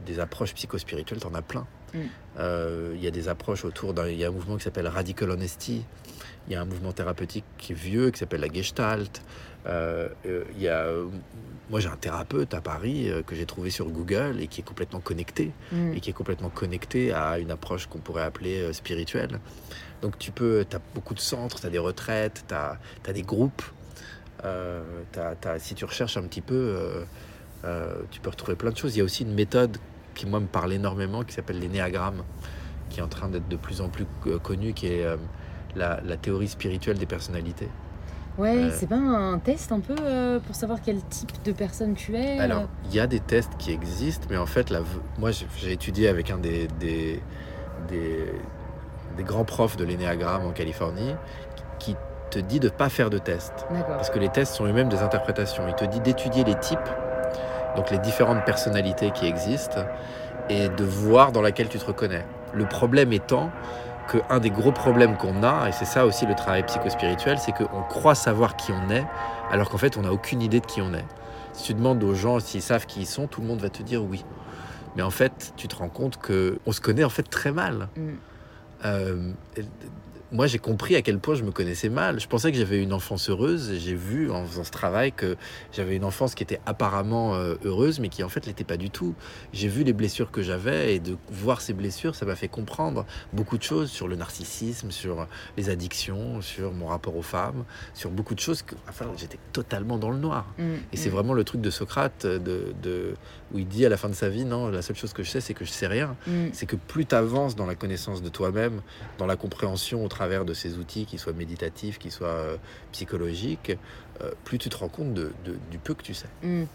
des 0.06 0.20
approches 0.20 0.54
psychospirituelles, 0.56 1.20
t'en 1.20 1.34
as 1.36 1.42
plein. 1.42 1.68
Il 1.94 3.00
y 3.00 3.08
a 3.08 3.12
des 3.12 3.28
approches 3.30 3.66
autour 3.66 3.94
d'un. 3.94 4.08
Il 4.08 4.18
y 4.18 4.26
a 4.26 4.30
un 4.30 4.32
mouvement 4.32 4.58
qui 4.58 4.64
s'appelle 4.64 4.88
Radical 4.88 5.30
Honesty. 5.30 5.86
Il 6.48 6.54
y 6.54 6.56
a 6.56 6.62
un 6.62 6.66
mouvement 6.66 6.92
thérapeutique 6.92 7.46
qui 7.58 7.72
est 7.72 7.76
vieux, 7.76 8.10
qui 8.10 8.20
s'appelle 8.20 8.42
la 8.42 8.52
Gestalt. 8.52 9.22
il 9.66 10.62
y 10.62 10.68
a 10.68 10.88
moi, 11.70 11.80
j'ai 11.80 11.90
un 11.90 11.98
thérapeute 11.98 12.54
à 12.54 12.62
Paris 12.62 13.10
euh, 13.10 13.24
que 13.24 13.36
j'ai 13.36 13.46
trouvé 13.46 13.70
sur 13.70 13.90
Google 13.90 14.38
et 14.40 14.48
qui 14.48 14.62
est 14.62 14.64
complètement 14.64 15.00
connecté 15.00 15.52
mm. 15.72 15.94
et 15.94 16.00
qui 16.02 16.10
est 16.10 16.14
complètement 16.14 16.50
connecté 16.50 17.14
à 17.14 17.40
une 17.40 17.52
approche 17.52 17.88
qu'on 17.88 18.00
pourrait 18.00 18.24
appeler 18.24 18.62
euh, 18.62 18.74
spirituelle. 18.74 19.40
Donc, 20.04 20.20
tu 20.20 20.32
peux, 20.32 20.64
tu 20.70 20.76
as 20.76 20.82
beaucoup 20.94 21.16
de 21.16 21.20
centres, 21.20 21.60
tu 21.60 21.66
as 21.66 21.72
des 21.72 21.80
retraites, 21.80 22.46
tu 22.48 22.54
as, 22.54 23.14
des 23.14 23.24
groupes. 23.24 23.64
Euh, 24.46 24.84
si 25.58 25.74
tu 25.74 25.86
recherches 25.86 26.18
un 26.18 26.24
petit 26.24 26.42
peu, 26.42 27.06
tu 28.12 28.20
peux 28.20 28.30
retrouver 28.30 28.56
plein 28.56 28.70
de 28.70 28.78
choses. 28.78 28.96
Il 28.96 29.00
y 29.00 29.02
a 29.02 29.06
aussi 29.06 29.24
une 29.24 29.34
méthode 29.34 29.78
qui, 30.14 30.28
moi, 30.28 30.40
me 30.40 30.46
parle 30.46 30.74
énormément 30.74 31.24
qui 31.24 31.34
s'appelle 31.34 31.60
l'énéagramme, 31.60 32.24
qui 32.90 33.00
est 33.00 33.04
en 33.04 33.08
train 33.08 33.30
d'être 33.30 33.48
de 33.48 33.56
plus 33.56 33.82
en 33.82 33.90
plus 33.90 34.06
connue, 34.44 34.74
qui 34.74 34.88
est 34.88 35.08
la 35.76 36.18
théorie 36.18 36.48
spirituelle 36.48 37.00
des 37.00 37.08
personnalités. 37.08 37.70
Ouais, 38.38 38.58
euh, 38.58 38.70
c'est 38.74 38.88
pas 38.88 38.96
un 38.96 39.38
test 39.38 39.72
un 39.72 39.80
peu 39.80 39.96
euh, 40.02 40.40
pour 40.40 40.56
savoir 40.56 40.80
quel 40.84 41.04
type 41.04 41.32
de 41.46 41.52
personne 41.52 41.94
tu 41.94 42.16
es 42.16 42.40
Alors, 42.40 42.62
euh 42.62 42.66
il 42.86 42.96
y 42.96 43.00
a 43.00 43.06
des 43.06 43.20
tests 43.20 43.56
qui 43.60 43.72
existent, 43.72 44.28
mais 44.30 44.38
en 44.38 44.48
fait, 44.48 44.70
la, 44.70 44.82
moi 45.20 45.30
j'ai 45.32 45.72
étudié 45.72 46.08
avec 46.08 46.32
un 46.32 46.40
des, 46.40 46.68
des, 46.80 47.22
des, 47.88 48.26
grands 49.20 49.46
profs 49.46 49.78
de 49.78 49.84
l'énéagramme 49.84 50.46
en 50.46 50.52
Californie 50.52 51.16
qui 51.80 51.96
te 52.32 52.40
dit 52.40 52.60
de 52.60 52.68
ne 52.68 52.74
pas 52.74 52.90
faire 52.90 53.10
de 53.10 53.18
tests. 53.18 53.66
Parce 53.88 54.10
que 54.10 54.20
les 54.20 54.30
tests 54.30 54.56
sont 54.56 54.66
eux-mêmes 54.66 54.90
des 54.90 55.02
interprétations. 55.02 55.64
Il 55.68 55.76
te 55.76 55.86
dit 55.86 56.00
d'étudier 56.00 56.44
les 56.44 56.56
types, 56.56 56.80
donc 57.76 57.92
les 57.92 58.00
différentes 58.00 58.44
personnalités 58.46 59.12
qui 59.12 59.28
existent, 59.28 59.86
et 60.50 60.70
de 60.70 60.84
voir 60.84 61.32
dans 61.32 61.42
laquelle 61.42 61.70
tu 61.70 61.78
te 61.78 61.86
reconnais. 61.86 62.26
Le 62.54 62.66
problème 62.66 63.14
étant 63.14 63.52
qu'un 64.12 64.40
des 64.40 64.50
gros 64.50 64.72
problèmes 64.72 65.16
qu'on 65.16 65.44
a, 65.44 65.70
et 65.70 65.72
c'est 65.72 65.86
ça 65.86 66.06
aussi 66.06 66.26
le 66.26 66.36
travail 66.36 66.64
psychospirituel, 66.64 67.38
c'est 67.38 67.54
qu'on 67.54 67.84
croit 67.84 68.16
savoir 68.16 68.56
qui 68.56 68.72
on 68.72 68.90
est, 68.90 69.06
alors 69.52 69.70
qu'en 69.70 69.78
fait 69.78 69.98
on 69.98 70.02
n'a 70.02 70.12
aucune 70.12 70.42
idée 70.42 70.60
de 70.60 70.66
qui 70.66 70.82
on 70.82 70.94
est. 70.94 71.06
Si 71.54 71.64
tu 71.64 71.74
demandes 71.76 72.04
aux 72.04 72.16
gens 72.16 72.40
s'ils 72.40 72.62
savent 72.62 72.86
qui 72.86 73.02
ils 73.02 73.06
sont, 73.06 73.28
tout 73.28 73.42
le 73.42 73.48
monde 73.48 73.62
va 73.62 73.70
te 73.70 73.84
dire 73.84 74.04
oui. 74.04 74.26
Mais 74.96 75.04
en 75.04 75.10
fait, 75.10 75.54
tu 75.56 75.68
te 75.68 75.76
rends 75.76 75.90
compte 75.90 76.18
qu'on 76.18 76.72
se 76.72 76.82
connaît 76.82 77.04
en 77.04 77.10
fait 77.10 77.24
très 77.24 77.52
mal. 77.52 77.90
Mm. 77.96 78.10
Euh, 78.86 79.32
moi, 80.34 80.48
j'ai 80.48 80.58
compris 80.58 80.96
à 80.96 81.04
quel 81.04 81.20
point 81.20 81.36
je 81.36 81.44
me 81.44 81.52
connaissais 81.52 81.90
mal. 81.90 82.20
Je 82.20 82.28
pensais 82.28 82.52
que 82.52 82.58
j'avais 82.58 82.82
une 82.82 82.92
enfance 82.92 83.30
heureuse. 83.30 83.78
J'ai 83.78 83.94
vu 83.94 84.32
en 84.32 84.44
faisant 84.46 84.64
ce 84.64 84.72
travail 84.72 85.12
que 85.12 85.38
j'avais 85.72 85.96
une 85.96 86.04
enfance 86.04 86.34
qui 86.34 86.42
était 86.42 86.60
apparemment 86.66 87.36
euh, 87.36 87.54
heureuse, 87.64 88.00
mais 88.00 88.10
qui 88.10 88.24
en 88.24 88.30
fait 88.30 88.48
l'était 88.48 88.64
pas 88.64 88.76
du 88.76 88.90
tout. 88.90 89.14
J'ai 89.54 89.68
vu 89.68 89.84
les 89.84 89.94
blessures 89.94 90.32
que 90.32 90.42
j'avais 90.42 90.96
et 90.96 91.00
de 91.00 91.18
voir 91.30 91.62
ces 91.62 91.74
blessures, 91.74 92.16
ça 92.16 92.26
m'a 92.26 92.36
fait 92.36 92.48
comprendre 92.48 93.06
beaucoup 93.32 93.60
de 93.60 93.64
choses 93.64 93.92
sur 93.92 94.08
le 94.08 94.16
narcissisme, 94.16 94.90
sur 94.90 95.28
les 95.56 95.70
addictions, 95.70 96.42
sur 96.42 96.74
mon 96.74 96.88
rapport 96.88 97.16
aux 97.16 97.22
femmes, 97.22 97.64
sur 97.94 98.10
beaucoup 98.10 98.34
de 98.34 98.40
choses 98.40 98.64
que 98.64 98.74
enfin, 98.90 99.06
j'étais 99.16 99.40
totalement 99.52 100.00
dans 100.00 100.10
le 100.10 100.18
noir. 100.18 100.48
Mmh, 100.58 100.64
et 100.92 100.98
c'est 100.98 101.10
mmh. 101.10 101.14
vraiment 101.14 101.34
le 101.36 101.44
truc 101.44 101.62
de 101.62 101.70
Socrate 101.70 102.26
de, 102.26 102.74
de, 102.82 103.14
où 103.54 103.60
il 103.60 103.68
dit 103.68 103.86
à 103.86 103.90
la 103.90 103.98
fin 103.98 104.10
de 104.10 104.14
sa 104.14 104.30
vie, 104.30 104.46
non, 104.46 104.70
la 104.70 104.82
seule 104.82 104.96
chose 104.96 105.14
que 105.14 105.24
je 105.24 105.30
sais, 105.30 105.42
c'est 105.42 105.54
que 105.54 105.66
je 105.66 105.72
sais 105.72 105.88
rien. 105.88 106.16
Mmh. 106.28 106.48
C'est 106.54 106.66
que 106.66 106.76
plus 106.76 107.06
tu 107.06 107.16
avances 107.16 107.56
dans 107.56 107.66
la 107.66 107.76
connaissance 107.76 108.22
de 108.22 108.30
toi-même, 108.30 108.82
dans 109.18 109.26
la 109.26 109.36
compréhension 109.36 110.04
au 110.04 110.08
travers 110.08 110.46
de 110.46 110.54
ces 110.54 110.78
outils, 110.78 111.06
qu'ils 111.06 111.20
soient 111.20 111.34
méditatifs, 111.34 112.00
qu'ils 112.00 112.12
soient 112.12 112.28
euh, 112.28 112.58
psychologiques, 112.92 113.78
euh, 114.22 114.32
plus 114.44 114.58
tu 114.58 114.70
te 114.70 114.78
rends 114.78 114.90
compte 114.90 115.14
de, 115.14 115.32
du 115.72 115.78
peu 115.78 115.94
que 115.94 116.04
tu 116.04 116.14
sais. 116.14 116.28
Hmm. 116.42 116.66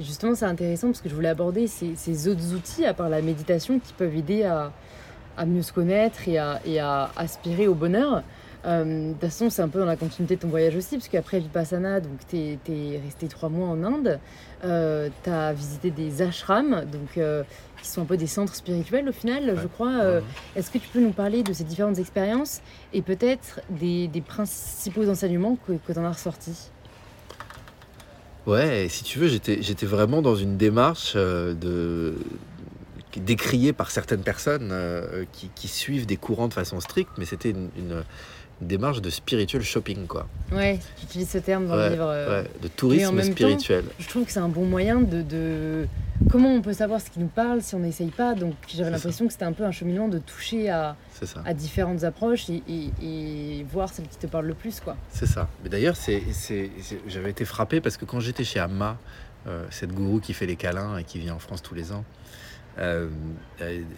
Justement, 0.00 0.34
c'est 0.34 0.46
intéressant 0.46 0.88
parce 0.88 1.00
que 1.00 1.08
je 1.08 1.14
voulais 1.14 1.28
aborder 1.28 1.66
ces, 1.66 1.94
ces, 1.96 2.28
autres 2.28 2.54
outils, 2.54 2.84
à 2.84 2.94
part 2.94 3.08
la 3.08 3.22
méditation, 3.22 3.78
qui 3.78 3.92
peuvent 3.92 4.16
aider 4.16 4.42
à, 4.42 4.72
à 5.36 5.46
mieux 5.46 5.62
se 5.62 5.72
connaître 5.72 6.28
et 6.28 6.38
à, 6.38 6.60
et 6.64 6.80
à 6.80 7.10
aspirer 7.16 7.68
au 7.68 7.74
bonheur. 7.74 8.22
Euh, 8.64 9.08
de 9.08 9.12
toute 9.12 9.20
façon, 9.20 9.50
c'est 9.50 9.62
un 9.62 9.68
peu 9.68 9.80
dans 9.80 9.86
la 9.86 9.96
continuité 9.96 10.36
de 10.36 10.40
ton 10.40 10.48
voyage 10.48 10.76
aussi, 10.76 10.96
parce 10.96 11.08
qu'après 11.08 11.40
Vipassana, 11.40 12.00
donc 12.00 12.20
tu 12.28 12.36
es, 12.36 13.00
resté 13.04 13.26
trois 13.26 13.48
mois 13.48 13.68
en 13.68 13.82
Inde, 13.82 14.20
euh, 14.64 15.08
tu 15.24 15.30
as 15.30 15.52
visité 15.52 15.90
des 15.90 16.22
ashrams, 16.22 16.84
donc, 16.84 17.18
euh, 17.18 17.42
qui 17.82 17.88
sont 17.88 18.02
un 18.02 18.04
peu 18.04 18.16
des 18.16 18.28
centres 18.28 18.54
spirituels 18.54 19.08
au 19.08 19.12
final, 19.12 19.58
je 19.60 19.66
crois. 19.66 20.00
Euh, 20.00 20.20
est-ce 20.54 20.70
que 20.70 20.78
tu 20.78 20.88
peux 20.88 21.00
nous 21.00 21.12
parler 21.12 21.42
de 21.42 21.52
ces 21.52 21.64
différentes 21.64 21.98
expériences 21.98 22.60
et 22.92 23.02
peut-être 23.02 23.60
des, 23.70 24.06
des, 24.06 24.20
principaux 24.20 25.08
enseignements 25.08 25.58
que, 25.66 25.72
que 25.72 25.92
tu 25.92 25.98
en 25.98 26.04
as 26.04 26.12
ressortis? 26.12 26.70
Ouais, 28.46 28.86
si 28.88 29.02
tu 29.02 29.18
veux, 29.18 29.28
j'étais 29.28 29.86
vraiment 29.86 30.22
dans 30.22 30.36
une 30.36 30.56
démarche 30.56 31.14
de 31.14 32.14
décriée 33.16 33.72
par 33.74 33.90
certaines 33.90 34.22
personnes 34.22 34.74
qui, 35.32 35.50
qui, 35.54 35.68
suivent 35.68 36.06
des 36.06 36.16
courants 36.16 36.48
de 36.48 36.54
façon 36.54 36.80
stricte, 36.80 37.10
mais 37.18 37.24
c'était 37.24 37.50
une, 37.50 38.02
démarche 38.60 39.00
de 39.00 39.10
spiritual 39.10 39.62
shopping, 39.62 40.06
quoi. 40.06 40.28
Ouais, 40.52 40.78
tu 40.98 41.04
utilises 41.04 41.30
ce 41.30 41.38
terme 41.38 41.66
dans 41.66 41.76
le 41.76 41.88
livre. 41.88 42.06
Euh, 42.06 42.44
de 42.62 42.68
tourisme 42.68 43.22
spirituel. 43.22 43.84
je 43.98 44.08
trouve 44.08 44.24
que 44.24 44.32
c'est 44.32 44.40
un 44.40 44.48
bon 44.48 44.66
moyen 44.66 45.00
de, 45.00 45.22
de, 45.22 45.86
Comment 46.30 46.54
on 46.54 46.62
peut 46.62 46.72
savoir 46.72 47.00
ce 47.00 47.10
qui 47.10 47.18
nous 47.18 47.28
parle 47.28 47.62
si 47.62 47.74
on 47.74 47.80
n'essaye 47.80 48.10
pas? 48.10 48.34
Donc 48.34 48.54
j'avais 48.68 48.90
l'impression 48.90 49.26
que 49.26 49.32
c'était 49.32 49.44
un 49.44 49.52
peu 49.52 49.64
un 49.64 49.70
cheminement 49.70 50.08
de 50.08 50.18
toucher 50.18 50.70
à, 50.70 50.96
à 51.44 51.54
différentes 51.54 52.04
approches 52.04 52.48
et, 52.48 52.62
et, 53.02 53.64
voir 53.70 53.92
celle 53.92 54.06
qui 54.08 54.16
te 54.16 54.26
parle 54.26 54.46
le 54.46 54.54
plus, 54.54 54.80
quoi. 54.80 54.96
C'est 55.10 55.26
ça. 55.26 55.48
Mais 55.62 55.68
d'ailleurs, 55.68 55.96
c'est, 55.96 56.22
j'avais 57.06 57.30
été 57.30 57.44
frappé 57.44 57.80
parce 57.80 57.96
que 57.96 58.04
quand 58.04 58.20
j'étais 58.20 58.44
chez 58.44 58.60
Amma, 58.60 58.98
euh, 59.46 59.64
cette 59.70 59.92
gourou 59.92 60.20
qui 60.20 60.34
fait 60.34 60.46
les 60.46 60.56
câlins 60.56 60.98
et 60.98 61.04
qui 61.04 61.18
vient 61.18 61.34
en 61.34 61.38
France 61.38 61.62
tous 61.62 61.74
les 61.74 61.92
ans, 61.92 62.04
euh, 62.78 63.08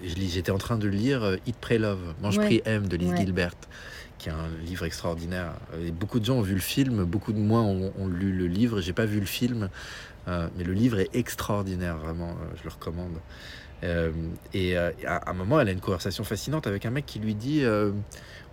j'étais 0.02 0.50
en 0.50 0.58
train 0.58 0.76
de 0.76 0.88
lire 0.88 1.36
Eat, 1.46 1.56
Pray, 1.60 1.78
Love, 1.78 2.14
Mange, 2.20 2.38
Prie, 2.38 2.62
Aime 2.64 2.88
de 2.88 2.96
Liz 2.96 3.14
Gilbert 3.16 3.54
qui 4.18 4.29
est 4.29 4.33
un 4.33 4.48
livre 4.64 4.85
extraordinaire. 4.85 5.55
Beaucoup 5.92 6.20
de 6.20 6.24
gens 6.24 6.37
ont 6.37 6.42
vu 6.42 6.55
le 6.55 6.61
film, 6.61 7.05
beaucoup 7.05 7.33
de 7.33 7.38
moi 7.38 7.61
ont, 7.61 8.07
lu 8.07 8.33
le 8.33 8.46
livre. 8.46 8.81
J'ai 8.81 8.92
pas 8.92 9.07
vu 9.07 9.20
le 9.20 9.27
film, 9.27 9.68
euh, 10.29 10.48
mais 10.57 10.64
le 10.64 10.72
livre 10.72 10.98
est 10.98 11.11
extraordinaire, 11.14 11.96
vraiment. 11.98 12.31
Euh, 12.31 12.57
je 12.57 12.64
le 12.64 12.70
recommande. 12.70 13.18
Euh, 13.83 14.12
et 14.55 14.77
à 14.79 15.31
un 15.31 15.35
moment, 15.35 15.61
elle 15.61 15.68
a 15.68 15.72
une 15.72 15.81
conversation 15.81 16.24
fascinante 16.24 16.66
avec 16.66 16.87
un 16.87 16.90
mec 16.90 17.05
qui 17.05 17.18
lui 17.18 17.35
dit, 17.35 17.64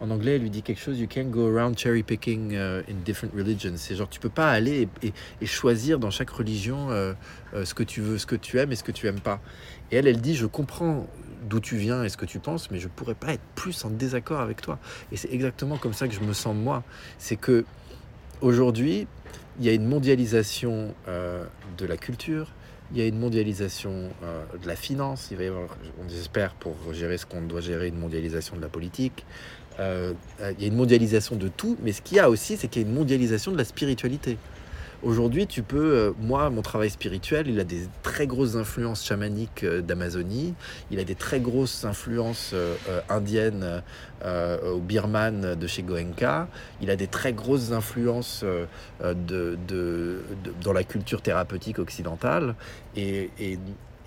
en 0.02 0.10
anglais, 0.10 0.36
elle 0.36 0.42
lui 0.42 0.50
dit 0.50 0.62
quelque 0.62 0.82
chose 0.82 1.00
You 1.00 1.08
can't 1.08 1.30
go 1.30 1.48
around 1.48 1.78
cherry 1.78 2.04
picking 2.04 2.56
in 2.56 2.96
different 3.06 3.34
religions. 3.34 3.74
C'est 3.76 3.96
genre, 3.96 4.10
tu 4.10 4.20
peux 4.20 4.30
pas 4.30 4.52
aller 4.52 4.90
et, 5.04 5.14
et 5.40 5.46
choisir 5.46 6.00
dans 6.00 6.12
chaque 6.12 6.32
religion 6.32 6.90
ce 7.54 7.74
que 7.74 7.84
tu 7.84 8.02
veux, 8.02 8.18
ce 8.18 8.26
que 8.26 8.36
tu 8.36 8.60
aimes 8.60 8.74
et 8.74 8.76
ce 8.76 8.84
que 8.84 8.92
tu 8.92 9.08
aimes 9.08 9.22
pas. 9.22 9.40
Et 9.92 9.98
elle, 9.98 10.08
elle 10.08 10.20
dit 10.20 10.36
Je 10.36 10.48
comprends 10.48 11.08
d'où 11.42 11.60
tu 11.60 11.76
viens 11.78 12.04
et 12.04 12.10
ce 12.10 12.18
que 12.18 12.26
tu 12.26 12.40
penses, 12.40 12.72
mais 12.72 12.80
je 12.80 12.88
pourrais 12.88 13.16
pas 13.16 13.34
être 13.34 13.44
plus 13.56 13.84
en 13.86 13.90
désaccord 13.90 14.40
avec 14.40 14.62
toi. 14.62 14.80
Et 15.12 15.18
c'est 15.18 15.32
exactement 15.32 15.78
comme 15.78 15.94
ça 15.94 16.08
que 16.08 16.14
je 16.14 16.22
me 16.22 16.34
sens 16.34 16.56
moi. 16.56 16.84
C'est 17.18 17.36
que 17.36 17.66
aujourd'hui, 18.42 19.08
il 19.60 19.66
y 19.66 19.70
a 19.70 19.74
une 19.74 19.88
mondialisation 19.88 20.94
euh, 21.08 21.44
de 21.78 21.86
la 21.86 21.98
culture, 21.98 22.54
il 22.94 23.00
y 23.00 23.02
a 23.02 23.06
une 23.08 23.20
mondialisation 23.20 24.10
euh, 24.24 24.44
de 24.62 24.68
la 24.68 24.76
finance, 24.76 25.30
il 25.32 25.38
va 25.38 25.44
y 25.44 25.48
avoir, 25.48 25.78
on 26.04 26.08
espère, 26.10 26.54
pour 26.56 26.76
gérer 26.94 27.18
ce 27.18 27.26
qu'on 27.26 27.42
doit 27.42 27.62
gérer, 27.62 27.88
une 27.88 28.00
mondialisation 28.00 28.56
de 28.56 28.62
la 28.62 28.70
politique. 28.70 29.26
Euh, 29.80 30.14
il 30.42 30.62
y 30.62 30.66
a 30.66 30.68
une 30.68 30.76
mondialisation 30.76 31.36
de 31.36 31.48
tout, 31.48 31.78
mais 31.82 31.94
ce 31.94 32.02
qu'il 32.02 32.18
y 32.18 32.20
a 32.20 32.30
aussi, 32.30 32.58
c'est 32.58 32.68
qu'il 32.68 32.82
y 32.82 32.86
a 32.86 32.88
une 32.88 32.94
mondialisation 32.94 33.52
de 33.52 33.58
la 33.58 33.64
spiritualité. 33.64 34.38
Aujourd'hui, 35.04 35.48
tu 35.48 35.64
peux, 35.64 35.94
euh, 35.94 36.12
moi, 36.20 36.52
mon 36.52 36.62
travail 36.62 36.92
spirituel, 36.92 37.48
il 37.48 37.60
a 37.60 37.64
des 37.64 37.88
très 38.04 38.28
grosses 38.28 38.56
influences 38.56 39.04
chamaniques 39.04 39.64
euh, 39.64 39.82
d'Amazonie, 39.82 40.54
il 40.92 41.00
a 41.00 41.04
des 41.04 41.16
très 41.16 41.40
grosses 41.40 41.86
influences 41.86 42.52
euh, 42.54 42.76
indiennes 43.10 43.82
au 44.24 44.78
Birman 44.78 45.56
de 45.56 45.68
chez 45.68 45.82
Goenka, 45.82 46.48
il 46.80 46.92
a 46.92 46.96
des 46.96 47.08
très 47.08 47.34
grosses 47.34 47.72
influences 47.72 48.46
de, 49.04 49.58
dans 50.62 50.74
la 50.74 50.84
culture 50.84 51.24
thérapeutique 51.24 51.80
occidentale, 51.80 52.54
et, 52.96 53.32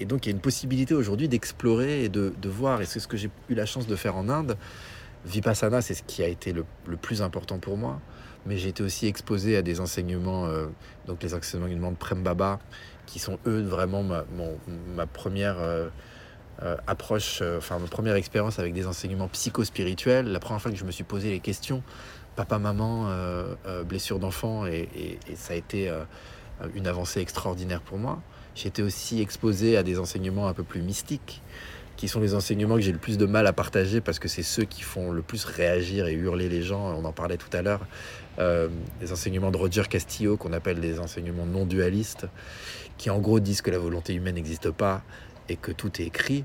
donc 0.03 0.25
il 0.25 0.29
y 0.29 0.33
a 0.33 0.37
une 0.37 0.41
possibilité 0.41 0.95
aujourd'hui 0.95 1.27
d'explorer 1.27 2.05
et 2.05 2.09
de, 2.09 2.33
voir, 2.45 2.81
et 2.81 2.85
c'est 2.85 3.01
ce 3.01 3.09
que 3.09 3.17
j'ai 3.17 3.29
eu 3.49 3.55
la 3.55 3.67
chance 3.67 3.89
de 3.89 3.97
faire 3.97 4.17
en 4.17 4.29
Inde. 4.29 4.57
Vipassana, 5.27 5.83
c'est 5.83 5.95
ce 5.95 6.05
qui 6.05 6.23
a 6.23 6.29
été 6.29 6.53
le 6.53 6.97
plus 6.97 7.21
important 7.21 7.59
pour 7.59 7.77
moi 7.77 8.01
mais 8.47 8.59
j'ai 8.59 8.69
été 8.69 8.83
aussi 8.83 9.07
exposé 9.07 9.57
à 9.57 9.63
des 9.63 9.81
enseignements, 9.81 10.47
euh, 10.47 10.67
donc 11.07 11.23
les 11.23 11.35
enseignements 11.35 11.91
de 11.91 11.97
Prem 11.97 12.23
Baba, 12.23 12.59
qui 13.07 13.19
sont 13.19 13.39
eux 13.47 13.63
vraiment 13.63 14.03
ma, 14.03 15.07
première 15.07 15.59
euh, 15.59 15.89
euh, 16.63 16.77
approche, 16.87 17.43
enfin 17.59 17.79
ma 17.79 17.87
première 17.87 18.17
expérience 18.17 18.59
avec 18.59 18.73
des 18.73 18.87
enseignements 18.87 19.29
psychospirituels. 19.29 20.27
La 20.27 20.41
première 20.41 20.61
fois 20.61 20.71
que 20.71 20.77
je 20.77 20.85
me 20.85 20.91
suis 20.91 21.05
posé 21.05 21.31
les 21.31 21.41
questions, 21.41 21.83
papa, 22.37 22.59
maman, 22.59 23.09
blessure 23.87 24.19
d'enfant, 24.19 24.67
et, 24.67 24.89
et, 24.97 25.37
ça 25.37 25.53
a 25.53 25.57
été 25.57 25.93
une 26.75 26.87
avancée 26.87 27.21
extraordinaire 27.21 27.81
pour 27.81 27.99
moi. 27.99 28.21
J'ai 28.55 28.69
été 28.69 28.83
aussi 28.83 29.21
exposé 29.21 29.77
à 29.77 29.83
des 29.83 29.99
enseignements 29.99 30.49
un 30.49 30.55
peu 30.55 30.63
plus 30.63 30.83
mystiques 30.83 31.43
qui 31.97 32.09
sont 32.09 32.21
les 32.21 32.35
enseignements 32.35 32.75
que 32.77 32.81
j'ai 32.81 32.93
le 32.93 32.99
plus 32.99 33.19
de 33.19 33.27
mal 33.27 33.47
à 33.47 33.53
partager 33.53 34.01
parce 34.01 34.19
que 34.19 34.29
c'est 34.29 34.43
ceux 34.43 34.65
qui 34.65 34.83
font 34.83 35.13
le 35.13 35.23
plus 35.23 35.45
réagir 35.45 36.07
et 36.07 36.13
hurler 36.13 36.49
les 36.49 36.63
gens. 36.63 36.95
On 36.99 37.05
en 37.05 37.13
parlait 37.13 37.37
tout 37.37 37.55
à 37.57 37.63
l'heure. 37.63 37.87
Euh, 38.39 38.69
les 39.01 39.13
enseignements 39.13 39.51
de 39.51 39.57
Roger 39.57 39.85
Castillo, 39.89 40.37
qu'on 40.37 40.53
appelle 40.53 40.81
des 40.81 40.99
enseignements 40.99 41.47
non 41.47 41.67
dualistes, 41.67 42.27
qui 42.99 43.11
en 43.11 43.21
gros 43.21 43.41
disent 43.41 43.63
que 43.63 43.71
la 43.71 43.79
volonté 43.79 44.15
humaine 44.15 44.35
n'existe 44.35 44.71
pas 44.71 45.03
et 45.49 45.57
que 45.57 45.73
tout 45.73 46.01
est 46.01 46.07
écrit. 46.07 46.45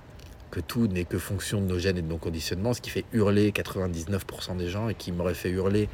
que 0.52 0.60
tout 0.60 0.88
n'est 0.88 1.06
que 1.06 1.20
fonction 1.20 1.62
de 1.62 1.68
nos 1.68 1.78
gènes 1.78 2.00
et 2.00 2.02
de 2.02 2.08
nos 2.08 2.18
conditionnements, 2.18 2.74
ce 2.74 2.82
qui 2.82 2.90
fait 2.90 3.06
hurler 3.14 3.52
99% 3.52 4.58
des 4.58 4.68
gens 4.68 4.90
et 4.90 4.96
qui 4.96 5.12
m'aurait 5.12 5.36
fait 5.36 5.52
hurler 5.52 5.90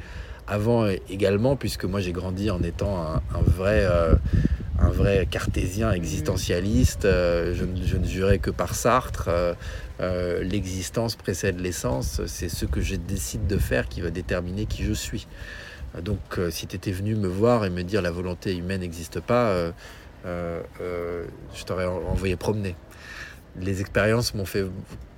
avant 0.46 0.88
également, 1.10 1.56
puisque 1.56 1.84
moi 1.84 2.00
j'ai 2.00 2.12
grandi 2.12 2.50
en 2.50 2.62
étant 2.62 2.96
un, 3.06 3.42
vrai, 3.42 3.84
euh, 3.84 4.14
un 4.78 4.90
vrai 4.90 5.26
cartésien 5.30 5.92
existentialiste. 5.92 7.04
Euh, 7.04 7.54
je, 7.54 7.64
je, 7.84 7.96
ne 7.96 8.06
jurais 8.06 8.38
que 8.38 8.50
par 8.50 8.74
Sartre. 8.74 9.28
Euh, 10.00 10.42
l'existence 10.42 11.16
précède 11.16 11.58
l'essence. 11.60 12.20
C'est 12.26 12.48
ce 12.48 12.66
que 12.66 12.80
je 12.80 12.96
décide 12.96 13.46
de 13.46 13.56
faire 13.56 13.88
qui 13.88 14.00
va 14.00 14.10
déterminer 14.10 14.66
qui 14.66 14.84
je 14.84 14.92
suis. 14.92 15.26
Donc 16.02 16.18
si 16.50 16.66
tu 16.66 16.76
étais 16.76 16.92
venu 16.92 17.14
me 17.14 17.28
voir 17.28 17.64
et 17.64 17.70
me 17.70 17.82
dire 17.82 18.02
la 18.02 18.10
volonté 18.10 18.54
humaine 18.54 18.82
n'existe 18.82 19.20
pas, 19.20 19.72
je 20.24 21.64
t'aurais 21.64 21.86
envoyé 21.86 22.36
promener 22.36 22.76
les 23.58 23.80
expériences 23.80 24.34
m'ont 24.34 24.44
fait 24.44 24.66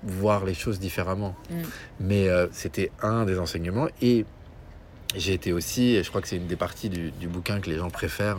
voir 0.05 0.45
les 0.45 0.55
choses 0.55 0.79
différemment. 0.79 1.35
Mm. 1.51 1.55
Mais 1.99 2.29
c'était 2.53 2.93
un 3.03 3.25
des 3.25 3.41
enseignements. 3.41 3.89
Et 4.01 4.25
j'ai 5.17 5.33
été 5.33 5.53
aussi, 5.53 5.95
et 5.95 6.03
je 6.03 6.09
crois 6.11 6.21
que 6.21 6.29
c'est 6.29 6.37
une 6.37 6.47
des 6.47 6.57
parties 6.57 6.91
du, 6.91 7.29
bouquin 7.29 7.61
que 7.61 7.71
les 7.71 7.77
gens 7.77 7.89
préfèrent, 7.89 8.39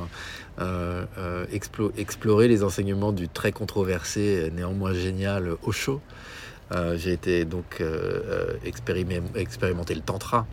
euh, 0.60 1.06
euh, 1.18 1.46
explorer 1.98 2.48
les 2.48 2.64
enseignements 2.64 3.12
du 3.12 3.28
très 3.28 3.52
controversé, 3.52 4.52
néanmoins 4.54 4.94
génial 4.94 5.56
Osho. 5.64 6.00
Euh, 6.72 6.96
j'ai 6.96 7.12
été 7.12 7.46
donc 7.46 7.82
expérimenter 8.64 9.96
le 9.96 10.02
tantra, 10.02 10.46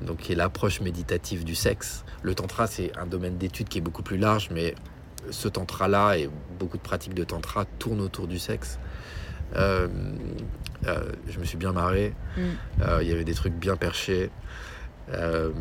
donc 0.00 0.18
qui 0.18 0.32
est 0.32 0.34
l'approche 0.34 0.80
méditative 0.80 1.44
du 1.44 1.54
sexe. 1.54 2.04
Le 2.22 2.34
tantra, 2.34 2.66
c'est 2.66 2.90
un 2.98 3.06
domaine 3.06 3.38
d'étude 3.38 3.68
qui 3.68 3.78
est 3.78 3.82
beaucoup 3.82 4.02
plus 4.02 4.18
large, 4.18 4.48
mais 4.50 4.74
ce 5.30 5.46
tantra-là 5.46 6.16
et 6.18 6.28
beaucoup 6.58 6.76
de 6.76 6.82
pratiques 6.82 7.14
de 7.14 7.24
tantra 7.24 7.66
tournent 7.78 8.00
autour 8.00 8.26
du 8.26 8.40
sexe. 8.40 8.80
je 9.54 9.88
me 11.38 11.44
suis 11.44 11.56
bien 11.56 11.70
marré. 11.70 12.14
Mm. 12.36 12.40
Il 13.02 13.08
y 13.08 13.12
avait 13.12 13.24
des 13.24 13.34
trucs 13.34 13.54
bien 13.54 13.76
perchés. 13.76 14.30
Euh, 15.12 15.52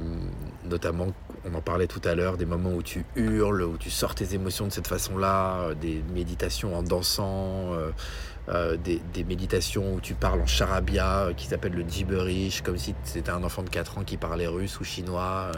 notamment, 0.64 1.08
on 1.46 1.54
en 1.54 1.62
parlait 1.62 1.88
tout 1.88 2.02
à 2.04 2.16
l'heure, 2.16 2.38
des 2.38 2.46
moments 2.46 2.74
où 2.74 2.82
tu 2.82 3.06
hurles, 3.16 3.62
où 3.64 3.78
tu 3.78 3.90
sors 3.90 4.16
tes 4.16 4.34
émotions 4.34 4.68
de 4.68 4.72
cette 4.72 4.88
façon-là, 4.88 5.62
euh, 5.62 5.76
des 5.76 6.04
méditations 6.14 6.76
en 6.76 6.82
dansant, 6.82 7.72
euh, 8.50 8.78
des, 8.78 9.24
méditations 9.24 9.94
où 9.94 10.02
tu 10.02 10.16
parles 10.16 10.42
en 10.42 10.48
charabia, 10.48 11.30
qui 11.38 11.48
s'appelle 11.48 11.74
le 11.74 11.88
gibberish, 11.88 12.62
comme 12.62 12.78
si 12.78 12.96
c'était 13.04 13.32
un 13.32 13.44
enfant 13.44 13.64
de 13.64 13.70
4 13.70 14.00
ans 14.00 14.04
qui 14.04 14.18
parlait 14.18 14.48
russe 14.48 14.80
ou 14.80 14.84
chinois 14.84 15.52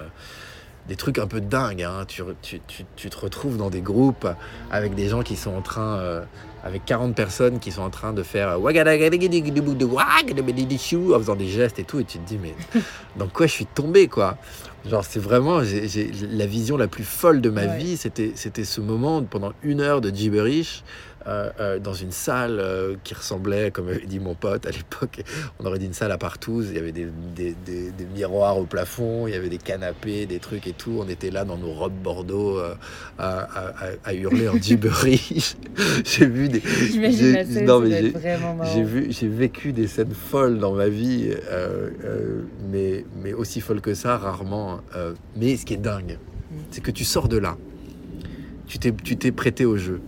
des 0.88 0.96
trucs 0.96 1.20
un 1.20 1.28
peu 1.28 1.42
dingues. 1.42 1.84
Hein. 1.84 2.06
Tu, 2.08 2.24
tu, 2.42 2.60
tu, 2.96 3.10
te 3.10 3.18
retrouves 3.18 3.58
dans 3.58 3.70
des 3.70 3.82
groupes 3.82 4.28
avec 4.72 4.96
des 4.96 5.10
gens 5.10 5.22
qui 5.22 5.36
sont 5.36 5.56
en 5.56 5.62
train, 5.62 6.24
avec 6.64 6.86
40 6.86 7.16
personnes 7.16 7.60
qui 7.60 7.72
sont 7.72 7.82
en 7.82 7.90
train 7.90 8.14
de 8.14 8.24
faire 8.24 8.50
en 11.16 11.20
faisant 11.20 11.36
des 11.36 11.48
gestes 11.48 11.80
et 11.80 11.84
tout, 11.84 12.00
et 12.00 12.04
tu 12.04 12.20
te 12.20 12.28
dis, 12.28 12.40
mais 12.42 12.56
dans 13.16 13.28
quoi 13.28 13.48
je 13.48 13.54
suis 13.54 13.66
tombé, 13.66 14.08
quoi 14.08 14.38
Genre, 14.90 15.04
c'est 15.04 15.20
vraiment 15.20 15.60
la 15.60 16.46
vision 16.46 16.78
la 16.78 16.88
plus 16.88 17.04
folle 17.04 17.42
de 17.42 17.50
ma 17.50 17.66
vie. 17.66 17.98
C'était 17.98 18.64
ce 18.64 18.82
moment 18.82 19.22
pendant 19.24 19.54
une 19.64 19.82
heure 19.82 20.02
de 20.02 20.10
gibberish 20.10 20.84
euh, 21.28 21.50
euh, 21.60 21.80
dans 21.80 21.94
une 21.94 22.12
salle 22.12 22.58
euh, 22.62 22.96
qui 23.04 23.14
ressemblait, 23.14 23.70
comme 23.72 23.90
avait 23.90 24.06
dit 24.06 24.20
mon 24.20 24.34
pote 24.34 24.66
à 24.66 24.70
l'époque, 24.72 25.24
on 25.60 25.66
aurait 25.66 25.78
dit 25.78 25.86
une 25.86 25.94
salle 25.94 26.14
à 26.14 26.18
partouze. 26.18 26.68
Il 26.70 26.76
y 26.76 26.80
avait 26.80 26.94
des, 26.94 27.08
des, 27.36 27.54
des, 27.66 28.06
miroirs 28.16 28.58
au 28.58 28.64
plafond, 28.64 29.28
il 29.28 29.34
y 29.34 29.36
avait 29.36 29.50
des 29.50 29.58
canapés, 29.58 30.26
des 30.26 30.40
trucs 30.40 30.68
et 30.68 30.72
tout. 30.72 31.00
On 31.02 31.10
était 31.10 31.30
là 31.30 31.44
dans 31.44 31.58
nos 31.58 31.74
robes 31.74 32.02
Bordeaux 32.02 32.60
à, 32.60 32.78
à, 33.18 33.74
à, 34.06 34.14
hurler 34.14 34.48
en 34.48 34.58
gibberish. 34.58 35.58
j'ai 36.06 36.26
vu 36.26 36.48
des. 36.48 36.62
j'ai 38.74 38.84
vu, 38.84 39.08
j'ai 39.12 39.28
vécu 39.28 39.74
des 39.74 39.88
scènes 39.88 40.14
folles 40.14 40.60
dans 40.60 40.72
ma 40.72 40.88
vie, 40.88 41.32
mais, 42.72 43.04
mais 43.22 43.34
aussi 43.34 43.60
folles 43.60 43.82
que 43.82 43.94
ça, 43.94 44.18
rarement. 44.18 44.80
mais 45.36 45.58
ce 45.58 45.66
qui 45.66 45.74
est 45.74 45.78
dingue, 45.78 46.20
mm. 46.52 46.56
c'est 46.72 46.82
que 46.82 46.92
tu 46.92 47.04
sors 47.04 47.28
de 47.28 47.38
là. 47.38 47.58
Tu 48.68 48.80
t'es 48.80 49.32
prêté 49.32 49.66
au 49.66 49.76
jeu 49.76 50.00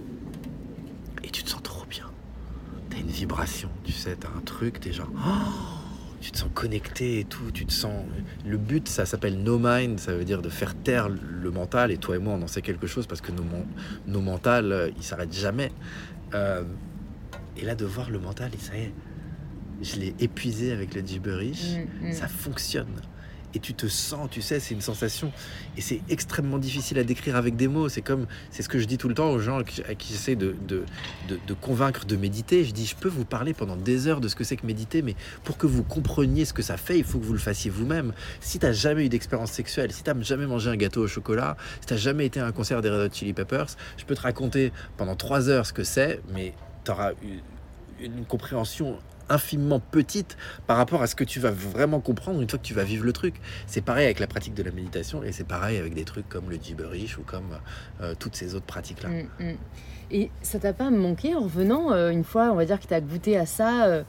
tu 1.32 1.44
te 1.44 1.50
sens 1.50 1.63
trop 1.63 1.86
bien. 1.86 2.06
Tu 2.89 2.98
as 2.98 3.00
une 3.00 3.08
vibration, 3.08 3.70
tu 3.84 3.92
sais, 3.92 4.15
tu 4.20 4.28
as 4.28 4.30
un 4.30 4.42
truc, 4.42 4.80
tu 4.80 4.89
es 4.89 4.94
genre, 4.94 5.12
oh, 5.15 5.80
tu 6.22 6.32
te 6.32 6.38
sens 6.38 6.50
connecté 6.54 7.20
et 7.20 7.26
tout, 7.26 7.52
tu 7.52 7.65
te 7.65 7.72
sens... 7.72 8.04
Le 8.46 8.58
but, 8.58 8.88
ça 8.88 9.06
s'appelle 9.06 9.42
no 9.42 9.60
mind, 9.62 10.00
ça 10.00 10.13
veut 10.13 10.26
dire 10.26 10.42
de 10.42 10.50
faire 10.50 10.76
taire 10.76 11.10
le 11.10 11.52
mental, 11.52 11.92
et 11.92 11.98
toi 11.98 12.15
et 12.15 12.20
moi, 12.20 12.34
on 12.34 12.42
en 12.42 12.48
sait 12.48 12.62
quelque 12.62 12.88
chose 12.88 13.08
parce 13.08 13.22
que 13.22 13.32
nos, 13.32 13.44
nos 14.08 14.22
mentales, 14.22 14.72
euh, 14.72 14.89
ils 14.98 15.04
s'arrêtent 15.04 15.34
jamais. 15.34 15.72
Euh, 16.34 16.63
et 17.58 17.65
là, 17.65 17.76
de 17.76 17.86
voir 17.86 18.10
le 18.10 18.20
mental, 18.20 18.52
et 18.54 18.58
ça 18.58 18.78
y 18.78 18.82
est, 18.82 18.94
je 19.82 19.96
l'ai 19.98 20.15
épuisé 20.20 20.72
avec 20.72 20.94
le 20.94 21.02
gibberish, 21.02 21.78
mm, 22.02 22.10
mm. 22.10 22.12
ça 22.12 22.28
fonctionne 22.28 23.02
et 23.53 23.59
tu 23.59 23.73
te 23.73 23.88
sens, 23.88 24.29
tu 24.29 24.41
sais, 24.41 24.59
c'est 24.59 24.73
une 24.73 24.81
sensation. 24.81 25.31
Et 25.77 25.81
c'est 25.81 26.01
extrêmement 26.09 26.57
difficile 26.57 26.99
à 26.99 27.03
décrire 27.03 27.35
avec 27.35 27.55
des 27.55 27.67
mots. 27.67 27.89
C'est 27.89 28.01
comme, 28.01 28.27
c'est 28.51 28.63
ce 28.63 28.69
que 28.69 28.79
je 28.79 28.85
dis 28.85 28.97
tout 28.97 29.07
le 29.07 29.15
temps 29.15 29.29
aux 29.31 29.39
gens 29.39 29.59
à 29.59 29.63
qui, 29.63 30.13
j'essaie 30.13 30.35
de, 30.35 30.55
de, 30.67 30.83
de, 31.27 31.53
convaincre 31.53 32.05
de 32.05 32.15
méditer. 32.15 32.63
Je 32.63 32.71
dis, 32.71 32.85
je 32.85 32.95
peux 32.95 33.09
vous 33.09 33.25
parler 33.25 33.53
pendant 33.53 33.75
des 33.75 34.07
heures 34.07 34.21
de 34.21 34.27
ce 34.27 34.35
que 34.35 34.43
c'est 34.43 34.55
que 34.55 34.65
méditer, 34.65 35.01
mais 35.01 35.15
pour 35.43 35.57
que 35.57 35.67
vous 35.67 35.83
compreniez 35.83 36.45
ce 36.45 36.53
que 36.53 36.62
ça 36.62 36.77
fait, 36.77 36.97
il 36.97 37.03
faut 37.03 37.19
que 37.19 37.25
vous 37.25 37.33
le 37.33 37.39
fassiez 37.39 37.71
vous-même. 37.71 38.13
Si 38.39 38.59
tu 38.59 38.65
n'as 38.65 38.71
jamais 38.71 39.05
eu 39.05 39.09
d'expérience 39.09 39.51
sexuelle, 39.51 39.91
si 39.91 40.03
tu 40.03 40.09
n'as 40.12 40.21
jamais 40.21 40.45
mangé 40.45 40.69
un 40.69 40.77
gâteau 40.77 41.03
au 41.03 41.07
chocolat, 41.07 41.57
si 41.81 41.88
tu 41.88 41.93
n'as 41.93 41.99
jamais 41.99 42.25
été 42.25 42.39
à 42.39 42.45
un 42.45 42.51
concert 42.51 42.81
des 42.81 42.89
Red 42.89 43.12
Hot 43.12 43.13
Chili 43.13 43.33
Peppers, 43.33 43.67
je 43.97 44.05
peux 44.05 44.15
te 44.15 44.21
raconter 44.21 44.71
pendant 44.97 45.15
trois 45.15 45.49
heures 45.49 45.65
ce 45.65 45.73
que 45.73 45.83
c'est, 45.83 46.21
mais 46.33 46.53
tu 46.85 46.91
auras 46.91 47.12
une 47.99 48.25
compréhension 48.25 48.97
infiniment 49.30 49.80
petite 49.80 50.38
par 50.68 50.78
rapport 50.78 51.02
à 51.02 51.08
ce 51.08 51.15
que 51.15 51.24
tu 51.24 51.39
vas 51.39 51.52
vraiment 51.52 52.00
comprendre 52.00 52.42
une 52.42 52.50
fois 52.50 52.60
que 52.60 52.65
tu 52.65 52.74
vas 52.74 52.84
vivre 52.84 53.06
le 53.06 53.13
truc. 53.13 53.36
C'est 53.68 53.82
pareil 53.82 54.06
avec 54.06 54.20
la 54.20 54.28
pratique 54.28 54.54
de 54.54 54.63
la 54.63 54.72
méditation 54.72 55.24
et 55.24 55.32
c'est 55.32 55.48
pareil 55.48 55.78
avec 55.78 55.94
des 55.94 56.06
trucs 56.06 56.28
comme 56.28 56.50
le 56.50 56.58
gibberish 56.58 57.18
ou 57.18 57.24
comme 57.24 57.58
euh, 58.02 58.13
toutes 58.18 58.36
ces 58.36 58.56
autres 58.56 58.65
pratiques-là. 58.65 59.10
Mm, 59.10 59.52
mm. 59.52 59.58
Et 60.12 60.32
ça 60.42 60.60
t'a 60.60 60.74
pas 60.74 60.89
manqué 60.89 61.36
en 61.36 61.42
revenant 61.42 61.92
euh, 61.92 62.10
une 62.10 62.24
fois, 62.24 62.52
on 62.52 62.56
va 62.56 62.65
dire 62.65 62.80
que 62.80 62.88
tu 62.88 62.94
as 62.94 63.02
goûté 63.02 63.38
à 63.38 63.46
ça 63.46 64.04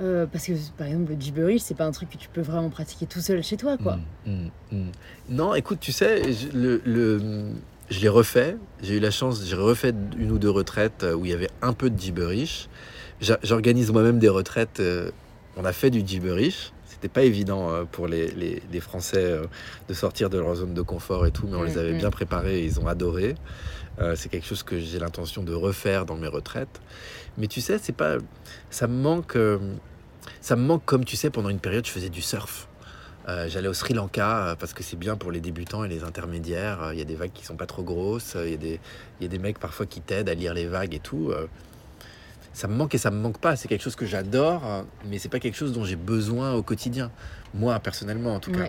euh, 0.00 0.26
parce 0.26 0.46
que 0.46 0.52
par 0.78 0.86
exemple 0.86 1.12
le 1.12 1.20
gibberish 1.20 1.62
c'est 1.62 1.76
pas 1.76 1.84
un 1.84 1.90
truc 1.90 2.10
que 2.10 2.16
tu 2.16 2.28
peux 2.28 2.40
vraiment 2.40 2.70
pratiquer 2.70 3.06
tout 3.06 3.20
seul 3.20 3.42
chez 3.42 3.56
toi 3.56 3.76
quoi. 3.76 3.98
Mm, 4.24 4.90
non, 5.28 5.54
écoute, 5.54 5.80
tu 5.80 5.92
sais, 5.92 6.32
je, 6.32 6.48
le, 6.56 7.52
je 7.90 8.00
l'ai 8.00 8.08
refait. 8.08 8.56
J'ai 8.82 8.96
eu 8.96 9.00
la 9.00 9.10
chance, 9.10 9.44
j'ai 9.44 9.56
refait 9.56 9.94
une 10.16 10.30
ou 10.30 10.38
deux 10.38 10.50
retraites 10.50 11.04
où 11.16 11.24
il 11.24 11.32
y 11.32 11.34
avait 11.34 11.50
un 11.60 11.72
peu 11.72 11.90
de 11.90 12.00
gibberish. 12.00 12.68
J'organise 13.20 13.92
moi-même 13.92 14.18
des 14.18 14.30
retraites. 14.30 14.80
Euh, 14.80 15.10
on 15.56 15.64
a 15.64 15.72
fait 15.72 15.90
du 15.90 16.06
gibberish. 16.06 16.72
C'était 16.86 17.08
pas 17.08 17.22
évident 17.22 17.70
euh, 17.70 17.84
pour 17.84 18.08
les, 18.08 18.30
les, 18.30 18.80
Français 18.80 19.22
euh, 19.22 19.44
de 19.88 19.94
sortir 19.94 20.30
de 20.30 20.38
leur 20.38 20.54
zone 20.54 20.72
de 20.72 20.82
confort 20.82 21.26
et 21.26 21.30
tout, 21.30 21.46
mais 21.46 21.56
on 21.56 21.62
les 21.62 21.76
avait 21.76 21.92
mm, 21.92 21.98
bien 21.98 22.08
mm. 22.08 22.12
préparés 22.12 22.60
et 22.60 22.64
ils 22.64 22.80
ont 22.80 22.86
adoré. 22.86 23.34
c'est 24.14 24.30
quelque 24.30 24.46
chose 24.46 24.62
que 24.62 24.78
j'ai 24.78 24.98
l'intention 24.98 25.42
de 25.42 25.52
refaire 25.52 26.06
dans 26.06 26.16
mes 26.16 26.28
retraites. 26.28 26.80
Mais 27.36 27.46
tu 27.46 27.60
sais, 27.60 27.78
c'est 27.78 27.94
pas, 27.94 28.16
ça 28.70 28.86
me 28.86 28.94
manque, 28.94 29.36
ça 30.40 30.56
me 30.56 30.62
manque 30.62 30.84
comme 30.86 31.04
tu 31.04 31.16
sais 31.16 31.28
pendant 31.28 31.50
une 31.50 31.58
période 31.58 31.84
je 31.84 31.90
faisais 31.90 32.08
du 32.08 32.22
surf. 32.22 32.66
J'allais 33.48 33.68
au 33.68 33.74
Sri 33.74 33.92
Lanka 33.92 34.56
parce 34.58 34.72
que 34.72 34.82
c'est 34.82 34.96
bien 34.96 35.16
pour 35.16 35.30
les 35.30 35.40
débutants 35.40 35.84
et 35.84 35.88
les 35.88 36.02
intermédiaires. 36.02 36.92
Il 36.92 36.98
y 36.98 37.02
a 37.02 37.04
des 37.04 37.14
vagues 37.14 37.32
qui 37.32 37.44
sont 37.44 37.56
pas 37.56 37.66
trop 37.66 37.82
grosses. 37.82 38.36
Il 38.44 38.64
y, 38.64 38.80
y 39.20 39.24
a 39.24 39.28
des 39.28 39.38
mecs 39.38 39.58
parfois 39.58 39.84
qui 39.84 40.00
t'aident 40.00 40.30
à 40.30 40.34
lire 40.34 40.54
les 40.54 40.66
vagues 40.66 40.94
et 40.94 40.98
tout 40.98 41.30
ça 42.52 42.68
me 42.68 42.74
manque 42.74 42.94
et 42.94 42.98
ça 42.98 43.10
me 43.10 43.20
manque 43.20 43.38
pas. 43.38 43.56
C'est 43.56 43.68
quelque 43.68 43.82
chose 43.82 43.96
que 43.96 44.06
j'adore, 44.06 44.84
mais 45.08 45.18
c'est 45.18 45.28
pas 45.28 45.40
quelque 45.40 45.56
chose 45.56 45.72
dont 45.72 45.84
j'ai 45.84 45.96
besoin 45.96 46.54
au 46.54 46.62
quotidien. 46.62 47.10
Moi, 47.54 47.78
personnellement, 47.80 48.34
en 48.34 48.40
tout 48.40 48.52
cas. 48.52 48.68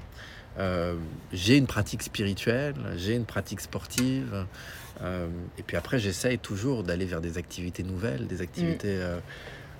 Euh, 0.59 0.95
j'ai 1.31 1.57
une 1.57 1.67
pratique 1.67 2.03
spirituelle, 2.03 2.75
j'ai 2.97 3.15
une 3.15 3.25
pratique 3.25 3.61
sportive, 3.61 4.45
euh, 5.01 5.27
et 5.57 5.63
puis 5.63 5.77
après, 5.77 5.99
j'essaye 5.99 6.37
toujours 6.37 6.83
d'aller 6.83 7.05
vers 7.05 7.21
des 7.21 7.37
activités 7.37 7.83
nouvelles, 7.83 8.27
des 8.27 8.41
activités. 8.41 8.97
Mm. 8.97 9.21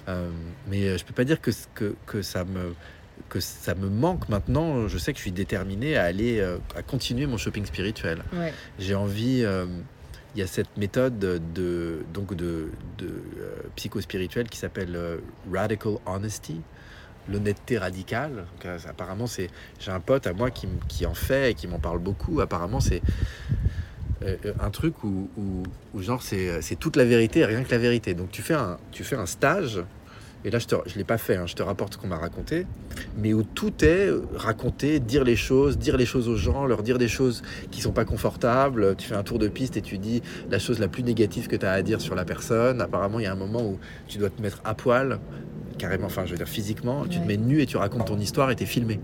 Euh, 0.08 0.30
mais 0.68 0.98
je 0.98 1.06
peux 1.06 1.14
pas 1.14 1.26
dire 1.26 1.42
que, 1.42 1.52
que, 1.76 1.96
que, 2.06 2.22
ça 2.22 2.44
me 2.44 2.74
que 3.30 3.40
ça 3.40 3.76
me 3.76 3.88
manque 3.88 4.30
maintenant. 4.30 4.88
Je 4.88 4.98
sais 4.98 5.12
que 5.12 5.18
je 5.18 5.24
suis 5.24 5.32
déterminé 5.32 5.96
à 5.96 6.06
aller 6.06 6.42
à 6.76 6.82
continuer 6.82 7.28
mon 7.28 7.38
shopping 7.38 7.66
spirituel. 7.66 8.24
J'ai 8.80 8.96
envie 8.96 9.46
il 10.36 10.40
y 10.40 10.44
a 10.44 10.48
cette 10.48 10.78
méthode 10.78 11.20
de, 11.20 12.04
donc 12.14 12.34
de, 12.36 12.70
de 12.98 13.08
euh, 13.08 13.56
psycho-spirituelle 13.76 14.48
qui 14.48 14.58
s'appelle 14.58 14.96
euh, 14.96 15.18
Radical 15.52 15.96
Honesty, 16.06 16.62
l'honnêteté 17.30 17.78
radicale. 17.78 18.46
Euh, 18.66 18.78
apparemment, 18.88 19.28
c'est 19.28 19.50
j'ai 19.80 19.92
un 19.92 20.00
pote 20.00 20.28
à 20.28 20.34
moi 20.34 20.50
qui, 20.50 20.68
qui, 20.88 21.06
en 21.06 21.14
fait 21.14 21.52
et 21.52 21.54
qui 21.54 21.68
m'en 21.68 21.80
parle 21.80 22.00
beaucoup. 22.00 22.40
Apparemment, 22.40 22.80
c'est 22.80 23.02
un 24.60 24.70
truc 24.70 25.04
où, 25.04 25.28
où, 25.36 26.02
genre 26.02 26.22
c'est 26.22 26.76
toute 26.80 26.96
la 26.96 27.06
vérité, 27.06 27.44
rien 27.44 27.64
que 27.64 27.72
la 27.72 27.80
vérité. 27.80 28.14
Donc 28.14 28.30
tu 28.30 28.44
fais 28.44 28.54
un, 28.54 28.78
tu 28.92 29.04
fais 29.04 29.16
un 29.16 29.26
stage 29.26 29.84
et 30.44 30.50
là 30.50 30.60
je 30.60 30.76
ne 30.76 30.98
l'ai 30.98 31.04
pas 31.04 31.18
fait, 31.18 31.36
hein, 31.36 31.46
je 31.46 31.56
te 31.56 31.64
rapporte 31.64 31.94
ce 31.94 31.98
qu'on 31.98 32.08
m'a 32.08 32.18
raconté, 32.18 32.66
mais 33.18 33.34
où 33.34 33.44
tout 33.44 33.74
est 33.84 34.10
raconté, 34.36 35.00
dire 35.00 35.24
les 35.24 35.36
choses, 35.36 35.78
dire 35.78 35.98
les 35.98 36.06
choses 36.06 36.28
aux 36.28 36.36
gens, 36.36 36.66
leur 36.66 36.84
dire 36.84 36.98
des 36.98 37.08
choses 37.08 37.44
qui 37.70 37.82
sont 37.82 37.92
pas 37.92 38.06
confortables. 38.06 38.96
Tu 38.96 39.08
fais 39.08 39.16
un 39.16 39.24
tour 39.24 39.40
de 39.40 39.48
piste 39.48 39.78
et 39.78 39.82
tu 39.82 39.98
dis 39.98 40.22
la 40.50 40.60
chose 40.60 40.80
la 40.80 40.88
plus 40.88 41.04
négative 41.04 41.48
que 41.48 41.56
tu 41.56 41.66
as 41.66 41.72
à 41.72 41.82
dire 41.82 42.02
sur 42.02 42.16
la 42.16 42.26
personne. 42.26 42.82
Apparemment, 42.82 43.20
il 43.20 43.24
y 43.24 43.28
a 43.28 43.32
un 43.32 43.36
moment 43.36 43.62
où 43.64 43.80
tu 44.08 44.18
dois 44.18 44.30
te 44.30 44.42
mettre 44.42 44.62
à 44.64 44.74
poil 44.74 45.20
carrément, 45.82 46.06
enfin 46.06 46.26
je 46.26 46.32
veux 46.32 46.38
dire 46.38 46.48
physiquement, 46.48 47.06
tu 47.08 47.20
te 47.20 47.28
mets 47.28 47.38
nu 47.38 47.60
et 47.60 47.66
tu 47.66 47.76
racontes 47.76 48.06
ton 48.06 48.20
histoire 48.20 48.52
et 48.52 48.56
t'es 48.56 48.68
filmé. 48.68 49.00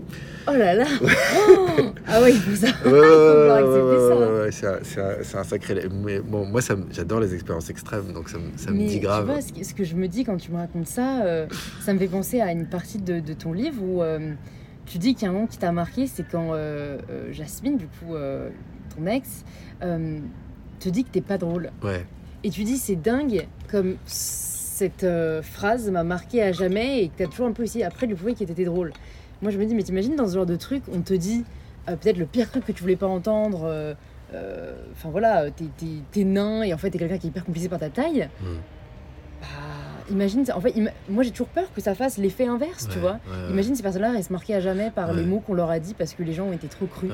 Oh 0.46 0.52
là 0.52 0.74
là 0.74 0.86
oh 1.02 1.92
Ah 2.06 2.22
ouais, 2.22 2.32
il 2.32 2.40
faut 2.40 2.54
ça. 2.54 2.68
Ouais, 2.88 4.50
c'est 4.52 5.36
un, 5.36 5.44
sacré. 5.44 5.88
Mais 6.04 6.20
bon, 6.20 6.46
moi 6.46 6.60
j'adore 6.92 7.18
les 7.18 7.34
expériences 7.34 7.68
extrêmes, 7.68 8.12
donc 8.12 8.28
ça, 8.28 8.38
ça 8.56 8.70
me 8.70 8.86
dit 8.86 9.00
grave. 9.00 9.26
Tu 9.26 9.32
vois, 9.32 9.64
ce 9.64 9.74
que 9.74 9.82
je 9.82 9.96
me 9.96 10.06
dis 10.06 10.24
quand 10.24 10.36
tu 10.36 10.52
me 10.52 10.56
racontes 10.56 10.86
ça, 10.86 11.24
euh, 11.24 11.46
ça 11.80 11.92
me 11.92 11.98
fait 11.98 12.06
penser 12.06 12.40
à 12.40 12.52
une 12.52 12.66
partie 12.66 12.98
de, 12.98 13.18
de 13.18 13.32
ton 13.32 13.52
livre 13.52 13.82
où 13.82 14.02
euh, 14.02 14.34
tu 14.86 14.98
dis 14.98 15.14
qu'il 15.14 15.24
y 15.24 15.26
a 15.26 15.30
un 15.30 15.32
moment 15.32 15.48
qui 15.48 15.58
t'a 15.58 15.72
marqué, 15.72 16.06
c'est 16.06 16.26
quand 16.30 16.50
euh, 16.52 16.98
Jasmine, 17.32 17.76
du 17.76 17.86
coup, 17.86 18.14
ton 18.96 19.06
ex, 19.06 19.44
te 19.80 20.88
dit 20.88 21.02
que 21.02 21.10
t'es 21.10 21.20
pas 21.20 21.38
drôle. 21.38 21.70
Ouais. 21.82 22.06
Et 22.44 22.50
tu 22.50 22.62
dis 22.62 22.76
c'est 22.76 22.94
dingue 22.94 23.48
comme 23.68 23.96
cette 24.78 25.02
euh, 25.02 25.42
phrase 25.42 25.90
m'a 25.90 26.04
marqué 26.04 26.40
à 26.40 26.52
jamais 26.52 27.02
et 27.02 27.08
que 27.08 27.16
tu 27.16 27.22
as 27.24 27.26
toujours 27.26 27.48
un 27.48 27.52
peu 27.52 27.64
essayé 27.64 27.84
après 27.84 28.06
de 28.06 28.12
lui 28.12 28.16
prouver 28.16 28.34
qu'il 28.34 28.48
était 28.48 28.64
drôle. 28.64 28.92
Moi, 29.42 29.50
je 29.50 29.58
me 29.58 29.64
dis, 29.64 29.74
mais 29.74 29.82
t'imagines 29.82 30.14
dans 30.14 30.28
ce 30.28 30.34
genre 30.34 30.46
de 30.46 30.54
truc, 30.54 30.84
on 30.92 31.00
te 31.00 31.14
dit 31.14 31.44
euh, 31.88 31.96
peut-être 31.96 32.16
le 32.16 32.26
pire 32.26 32.48
truc 32.48 32.64
que 32.64 32.72
tu 32.72 32.82
voulais 32.82 32.96
pas 32.96 33.08
entendre. 33.08 33.62
Euh, 33.64 34.74
enfin 34.92 35.08
voilà, 35.08 35.46
t'es 35.50 36.24
nain 36.24 36.62
et 36.62 36.74
en 36.74 36.76
fait 36.76 36.90
t'es 36.90 36.98
quelqu'un 36.98 37.16
qui 37.16 37.26
est 37.28 37.30
hyper 37.30 37.44
compliqué 37.44 37.68
par 37.68 37.80
ta 37.80 37.90
taille. 37.90 38.28
Hmm. 38.40 38.58
Bah, 39.40 39.46
imagine, 40.10 40.44
en 40.54 40.60
fait, 40.60 40.74
moi 41.08 41.24
j'ai 41.24 41.30
toujours 41.30 41.48
peur 41.48 41.72
que 41.74 41.80
ça 41.80 41.94
fasse 41.96 42.18
l'effet 42.18 42.46
inverse, 42.46 42.88
tu 42.88 42.98
vois. 42.98 43.18
Imagine 43.50 43.74
ces 43.74 43.82
personnes-là 43.82 44.12
restent 44.12 44.30
marquées 44.30 44.54
à 44.54 44.60
jamais 44.60 44.92
par 44.92 45.12
les 45.12 45.24
mots 45.24 45.40
qu'on 45.40 45.54
leur 45.54 45.70
a 45.70 45.80
dit 45.80 45.94
parce 45.94 46.14
que 46.14 46.22
les 46.22 46.34
gens 46.34 46.44
ont 46.44 46.52
été 46.52 46.68
trop 46.68 46.86
crus. 46.86 47.10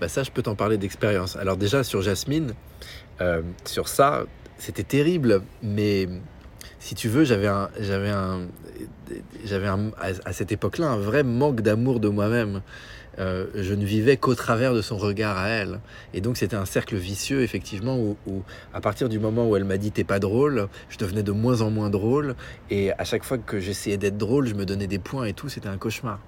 bah 0.00 0.08
ça, 0.08 0.22
je 0.22 0.30
peux 0.30 0.42
t'en 0.42 0.54
parler 0.54 0.76
d'expérience. 0.76 1.36
Alors 1.36 1.56
déjà 1.56 1.82
sur 1.84 2.02
Jasmine, 2.02 2.52
sur 3.64 3.88
ça, 3.88 4.24
c'était 4.58 4.84
terrible, 4.84 5.42
mais 5.62 6.08
si 6.78 6.94
tu 6.94 7.08
veux, 7.08 7.24
j'avais 7.24 7.48
un, 7.48 7.70
j'avais 7.80 8.10
un, 8.10 8.46
j'avais 9.44 9.68
à 9.68 10.32
cette 10.32 10.52
époque-là 10.52 10.88
un 10.88 10.98
vrai 10.98 11.22
manque 11.22 11.60
d'amour 11.60 12.00
de 12.00 12.08
moi-même. 12.08 12.62
Euh, 13.18 13.46
je 13.54 13.74
ne 13.74 13.84
vivais 13.84 14.16
qu'au 14.16 14.36
travers 14.36 14.74
de 14.74 14.80
son 14.80 14.96
regard 14.96 15.36
à 15.36 15.48
elle. 15.48 15.80
Et 16.14 16.20
donc 16.20 16.36
c'était 16.36 16.56
un 16.56 16.64
cercle 16.64 16.96
vicieux, 16.96 17.42
effectivement, 17.42 17.98
où, 17.98 18.16
à 18.72 18.80
partir 18.80 19.08
du 19.08 19.18
moment 19.18 19.48
où 19.48 19.56
elle 19.56 19.64
m'a 19.64 19.76
dit 19.76 19.90
t'es 19.90 20.04
pas 20.04 20.20
drôle, 20.20 20.68
je 20.88 20.98
devenais 20.98 21.24
de 21.24 21.32
moins 21.32 21.60
en 21.60 21.70
moins 21.70 21.90
drôle. 21.90 22.36
Et 22.70 22.92
à 22.92 23.04
chaque 23.04 23.24
fois 23.24 23.38
que 23.38 23.58
j'essayais 23.58 23.96
d'être 23.96 24.18
drôle, 24.18 24.46
je 24.46 24.54
me 24.54 24.64
donnais 24.64 24.86
des 24.86 25.00
points 25.00 25.24
et 25.24 25.32
tout, 25.32 25.48
c'était 25.48 25.68
un 25.68 25.78
cauchemar. 25.78 26.20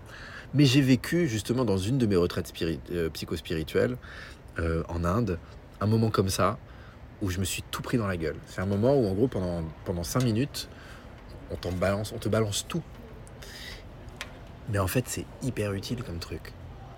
Mais 0.52 0.64
j'ai 0.64 0.80
vécu 0.80 1.28
justement 1.28 1.64
dans 1.64 1.78
une 1.78 1.96
de 1.96 2.06
mes 2.06 2.16
retraites 2.16 2.52
euh, 2.90 3.08
psychospirituelles 3.10 3.96
euh, 4.58 4.82
en 4.88 5.04
Inde, 5.04 5.38
un 5.80 5.86
moment 5.86 6.10
comme 6.10 6.28
ça, 6.28 6.58
où 7.22 7.30
je 7.30 7.38
me 7.38 7.44
suis 7.44 7.62
tout 7.70 7.82
pris 7.82 7.98
dans 7.98 8.06
la 8.06 8.16
gueule. 8.16 8.36
C'est 8.46 8.60
un 8.60 8.66
moment 8.66 8.94
où, 8.94 9.06
en 9.06 9.14
gros, 9.14 9.28
pendant, 9.28 9.62
pendant 9.84 10.04
5 10.04 10.24
minutes, 10.24 10.68
on, 11.50 11.56
t'en 11.56 11.72
balance, 11.72 12.12
on 12.12 12.18
te 12.18 12.28
balance 12.28 12.66
tout. 12.68 12.82
Mais 14.70 14.78
en 14.78 14.86
fait, 14.86 15.04
c'est 15.08 15.26
hyper 15.42 15.72
utile 15.72 16.02
comme 16.02 16.18
truc. 16.18 16.52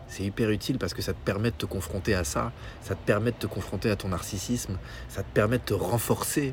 C'est 0.09 0.25
hyper 0.25 0.51
utile 0.51 0.79
parce 0.79 0.93
que 0.93 1.01
ça 1.01 1.15
te 1.15 1.25
permet 1.25 1.51
de 1.51 1.57
te 1.57 1.65
confronter 1.65 2.15
à 2.15 2.25
ça, 2.25 2.53
ça 2.83 2.95
te 2.95 3.05
permet 3.05 3.31
de 3.31 3.37
te 3.37 3.47
confronter 3.47 3.91
à 3.91 3.97
ton 3.97 4.09
narcissisme, 4.09 4.77
ça 5.09 5.23
te 5.23 5.31
permet 5.33 5.57
de 5.57 5.63
te 5.65 5.75
renforcer. 5.75 6.53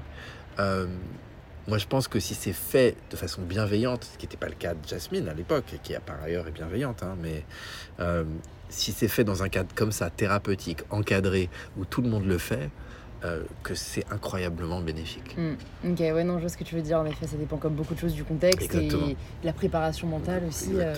Euh, 0.60 0.88
moi, 1.68 1.78
je 1.78 1.86
pense 1.86 2.08
que 2.08 2.20
si 2.20 2.36
c'est 2.36 2.54
fait 2.54 2.96
de 3.12 3.18
façon 3.18 3.42
bienveillante, 3.42 4.06
ce 4.14 4.18
qui 4.18 4.26
n'était 4.26 4.38
pas 4.38 4.48
le 4.48 4.56
cas 4.56 4.76
de 4.76 4.88
Jasmine 4.88 5.28
à 5.28 5.34
l'époque, 5.34 5.66
et 5.74 5.78
qui 5.80 5.94
par 6.06 6.24
ailleurs 6.24 6.48
est 6.48 6.52
bienveillante, 6.52 7.04
hein, 7.04 7.18
mais 7.22 7.44
euh, 8.00 8.24
si 8.70 8.94
c'est 8.94 9.10
fait 9.10 9.26
dans 9.26 9.44
un 9.44 9.50
cadre 9.50 9.76
comme 9.76 9.92
ça, 9.92 10.10
thérapeutique, 10.10 10.80
encadré, 10.90 11.50
où 11.78 11.84
tout 11.84 12.02
le 12.02 12.10
monde 12.10 12.26
le 12.26 12.38
fait, 12.38 12.70
euh, 13.26 13.44
que 13.64 13.76
c'est 13.76 14.06
incroyablement 14.12 14.80
bénéfique. 14.80 15.36
Hmm. 15.38 15.56
Ok, 15.92 16.00
ouais, 16.00 16.24
non, 16.24 16.36
je 16.36 16.42
vois 16.42 16.50
ce 16.50 16.58
que 16.58 16.64
tu 16.64 16.76
veux 16.76 16.82
dire. 16.82 17.00
En 17.00 17.06
effet, 17.06 17.28
ça 17.28 17.36
dépend 17.36 17.58
comme 17.58 17.74
beaucoup 17.74 17.94
de 17.94 18.00
choses 18.00 18.14
du 18.14 18.24
contexte 18.24 18.74
et 18.76 18.88
de 18.88 19.16
la 19.44 19.52
préparation 19.52 20.08
mentale 20.08 20.44
aussi. 20.48 20.72
Euh. 20.76 20.96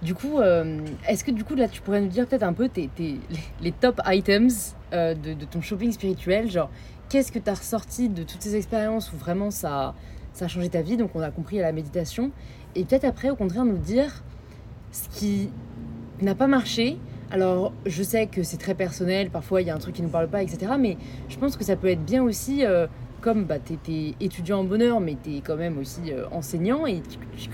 Du 0.00 0.14
coup, 0.14 0.38
euh, 0.38 0.78
est-ce 1.08 1.24
que 1.24 1.32
du 1.32 1.42
coup, 1.42 1.56
là, 1.56 1.66
tu 1.66 1.80
pourrais 1.80 2.00
nous 2.00 2.08
dire 2.08 2.28
peut-être 2.28 2.44
un 2.44 2.52
peu 2.52 2.68
tes, 2.68 2.88
les 3.60 3.72
top 3.72 4.00
items 4.06 4.76
de, 4.92 5.14
de, 5.14 5.44
ton 5.44 5.60
shopping 5.60 5.90
spirituel? 5.90 6.48
Genre, 6.48 6.70
qu'est-ce 7.08 7.32
que 7.32 7.40
tu 7.40 7.50
as 7.50 7.54
ressorti 7.54 8.08
de 8.08 8.22
toutes 8.22 8.42
ces 8.42 8.54
expériences 8.54 9.12
où 9.12 9.16
vraiment 9.16 9.50
ça, 9.50 9.94
ça 10.34 10.44
a 10.44 10.48
changé 10.48 10.68
ta 10.68 10.82
vie? 10.82 10.96
Donc, 10.96 11.10
on 11.14 11.20
a 11.20 11.32
compris 11.32 11.58
à 11.58 11.62
la 11.62 11.72
méditation. 11.72 12.30
Et 12.76 12.84
peut-être 12.84 13.04
après, 13.04 13.30
au 13.30 13.36
contraire, 13.36 13.64
nous 13.64 13.78
dire 13.78 14.22
ce 14.92 15.08
qui 15.08 15.50
n'a 16.20 16.34
pas 16.34 16.46
marché 16.46 16.98
alors, 17.30 17.72
je 17.84 18.02
sais 18.02 18.26
que 18.26 18.42
c'est 18.42 18.56
très 18.56 18.74
personnel, 18.74 19.28
parfois 19.28 19.60
il 19.60 19.66
y 19.66 19.70
a 19.70 19.74
un 19.74 19.78
truc 19.78 19.96
qui 19.96 20.02
ne 20.02 20.06
nous 20.06 20.12
parle 20.12 20.28
pas, 20.28 20.42
etc. 20.42 20.72
Mais 20.78 20.96
je 21.28 21.36
pense 21.36 21.56
que 21.56 21.64
ça 21.64 21.76
peut 21.76 21.88
être 21.88 22.04
bien 22.04 22.22
aussi, 22.22 22.64
euh, 22.64 22.86
comme 23.20 23.44
bah, 23.44 23.58
tu 23.58 23.74
es, 23.92 24.14
étudiant 24.20 24.60
en 24.60 24.64
bonheur, 24.64 25.00
mais 25.00 25.16
tu 25.22 25.30
quand 25.44 25.56
même 25.56 25.76
aussi 25.78 26.10
euh, 26.10 26.24
enseignant 26.30 26.86
et 26.86 27.02
tu, 27.36 27.48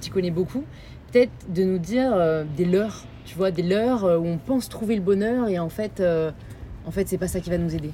t'y 0.00 0.10
connais 0.10 0.30
beaucoup, 0.30 0.64
peut-être 1.10 1.32
de 1.52 1.62
nous 1.62 1.78
dire 1.78 2.12
euh, 2.14 2.44
des 2.56 2.64
leurs, 2.64 3.04
tu 3.26 3.36
vois, 3.36 3.50
des 3.50 3.62
leurs 3.62 4.04
où 4.04 4.26
on 4.26 4.38
pense 4.38 4.70
trouver 4.70 4.96
le 4.96 5.02
bonheur 5.02 5.48
et 5.48 5.58
en 5.58 5.68
fait, 5.68 6.02
en 6.86 6.90
fait 6.90 7.06
c'est 7.06 7.18
pas 7.18 7.28
ça 7.28 7.40
qui 7.40 7.50
va 7.50 7.58
nous 7.58 7.74
aider. 7.74 7.90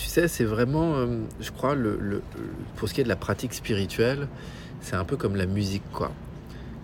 Tu 0.00 0.06
sais, 0.06 0.28
c'est 0.28 0.44
vraiment, 0.44 0.94
euh, 0.94 1.18
je 1.40 1.50
crois, 1.50 1.74
le, 1.74 2.22
pour 2.76 2.88
ce 2.88 2.94
qui 2.94 3.02
est 3.02 3.04
de 3.04 3.08
la 3.08 3.16
pratique 3.16 3.52
spirituelle, 3.52 4.28
c'est 4.80 4.96
un 4.96 5.04
peu 5.04 5.18
comme 5.18 5.36
la 5.36 5.44
musique, 5.44 5.82
quoi. 5.92 6.10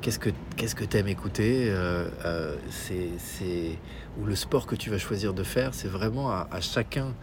Qu'est-ce 0.02 0.18
que 0.18 0.28
qu'est-ce 0.56 0.74
que 0.74 0.84
t'aimes 0.84 1.08
écouter 1.08 1.68
euh, 1.70 2.08
euh, 2.26 2.54
C'est 2.68 3.78
ou 4.20 4.26
le 4.26 4.34
sport 4.36 4.66
que 4.66 4.76
tu 4.76 4.90
vas 4.90 4.98
choisir 4.98 5.32
de 5.32 5.42
faire, 5.42 5.72
c'est 5.72 5.88
vraiment 5.88 6.30
à, 6.30 6.60
chacun 6.60 7.14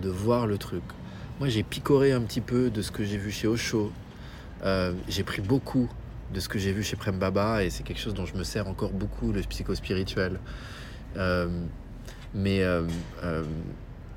de 0.00 0.08
voir 0.08 0.46
le 0.46 0.56
truc. 0.56 0.82
Moi, 1.38 1.50
j'ai 1.50 1.62
picoré 1.62 2.12
un 2.12 2.22
petit 2.22 2.40
peu 2.40 2.70
de 2.70 2.80
ce 2.80 2.90
que 2.90 3.04
j'ai 3.04 3.18
vu 3.18 3.30
chez 3.30 3.46
Osho. 3.46 3.92
j'ai 5.08 5.22
pris 5.22 5.42
beaucoup 5.42 5.88
de 6.32 6.40
ce 6.40 6.48
que 6.48 6.58
j'ai 6.58 6.72
vu 6.72 6.82
chez 6.82 6.96
Prem 6.96 7.18
Baba 7.18 7.62
et 7.62 7.68
c'est 7.68 7.82
quelque 7.82 8.00
chose 8.00 8.14
dont 8.14 8.24
je 8.24 8.34
me 8.34 8.42
sers 8.42 8.66
encore 8.66 8.92
beaucoup, 8.92 9.32
le 9.32 9.42
psychospirituel. 9.42 10.40
mais 12.34 12.64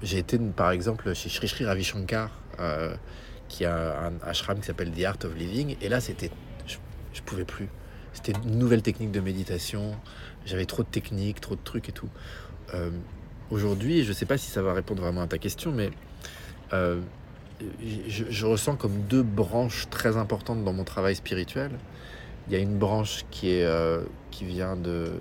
j'ai 0.01 0.17
été 0.17 0.37
par 0.37 0.71
exemple 0.71 1.13
chez 1.13 1.29
Sri 1.29 1.47
Sri 1.47 1.65
Ravi 1.65 1.83
Shankar, 1.83 2.29
euh, 2.59 2.95
qui 3.47 3.65
a 3.65 4.07
un 4.07 4.13
ashram 4.27 4.59
qui 4.59 4.65
s'appelle 4.65 4.91
The 4.91 5.03
Art 5.05 5.17
of 5.23 5.35
Living, 5.35 5.75
et 5.81 5.89
là 5.89 5.99
c'était, 5.99 6.31
je, 6.67 6.77
je 7.13 7.21
pouvais 7.21 7.45
plus. 7.45 7.69
C'était 8.13 8.33
une 8.45 8.57
nouvelle 8.57 8.81
technique 8.81 9.11
de 9.11 9.19
méditation. 9.19 9.95
J'avais 10.45 10.65
trop 10.65 10.83
de 10.83 10.87
techniques, 10.87 11.41
trop 11.41 11.55
de 11.55 11.63
trucs 11.63 11.89
et 11.89 11.91
tout. 11.91 12.09
Euh, 12.73 12.89
aujourd'hui, 13.51 14.03
je 14.03 14.09
ne 14.09 14.13
sais 14.13 14.25
pas 14.25 14.37
si 14.37 14.49
ça 14.49 14.61
va 14.61 14.73
répondre 14.73 15.01
vraiment 15.01 15.21
à 15.21 15.27
ta 15.27 15.37
question, 15.37 15.71
mais 15.71 15.91
euh, 16.71 17.01
je, 18.07 18.45
ressens 18.45 18.77
comme 18.77 19.01
deux 19.09 19.23
branches 19.23 19.87
très 19.89 20.15
importantes 20.17 20.63
dans 20.63 20.73
mon 20.73 20.85
travail 20.85 21.15
spirituel. 21.15 21.71
Il 22.47 22.53
y 22.53 22.55
a 22.55 22.59
une 22.59 22.77
branche 22.77 23.25
qui, 23.31 23.49
est, 23.49 23.67
qui 24.31 24.45
vient 24.45 24.75
de, 24.75 25.13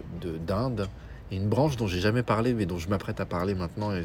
d'Inde, 0.46 0.88
une 1.30 1.48
branche 1.48 1.76
dont 1.76 1.86
j'ai 1.86 2.00
jamais 2.00 2.22
parlé, 2.22 2.54
mais 2.54 2.66
dont 2.66 2.78
je 2.78 2.88
m'apprête 2.88 3.20
à 3.20 3.26
parler 3.26 3.54
maintenant, 3.54 3.90
euh, 3.90 4.02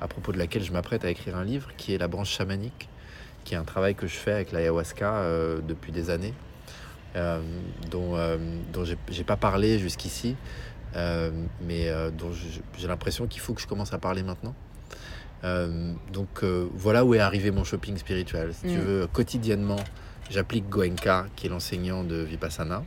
à 0.00 0.08
propos 0.08 0.32
de 0.32 0.38
laquelle 0.38 0.62
je 0.62 0.72
m'apprête 0.72 1.04
à 1.04 1.10
écrire 1.10 1.36
un 1.36 1.44
livre, 1.44 1.68
qui 1.76 1.94
est 1.94 1.98
la 1.98 2.08
branche 2.08 2.30
chamanique, 2.30 2.88
qui 3.44 3.54
est 3.54 3.56
un 3.56 3.64
travail 3.64 3.94
que 3.94 4.06
je 4.06 4.16
fais 4.16 4.32
avec 4.32 4.52
l'ayahuasca 4.52 5.14
euh, 5.14 5.60
depuis 5.66 5.92
des 5.92 6.10
années, 6.10 6.34
euh, 7.16 7.40
dont, 7.90 8.16
dont 8.72 8.84
j'ai 8.84 9.24
pas 9.24 9.36
parlé 9.36 9.78
jusqu'ici, 9.78 10.36
mais 10.94 11.90
dont 12.16 12.32
j'ai 12.78 12.88
l'impression 12.88 13.26
qu'il 13.26 13.40
faut 13.40 13.54
que 13.54 13.60
je 13.60 13.66
commence 13.66 13.92
à 13.92 13.98
parler 13.98 14.22
maintenant. 14.22 14.54
donc 16.12 16.44
voilà 16.74 17.04
où 17.04 17.14
est 17.14 17.20
arrivé 17.20 17.50
mon 17.50 17.64
shopping 17.64 17.96
spirituel. 17.96 18.52
Si 18.52 18.62
tu 18.62 18.78
mm. 18.78 18.80
veux, 18.80 19.06
quotidiennement, 19.06 19.82
j'applique 20.30 20.68
Goenka, 20.68 21.26
qui 21.36 21.46
est 21.46 21.50
l'enseignant 21.50 22.04
de 22.04 22.16
Vipassana. 22.16 22.82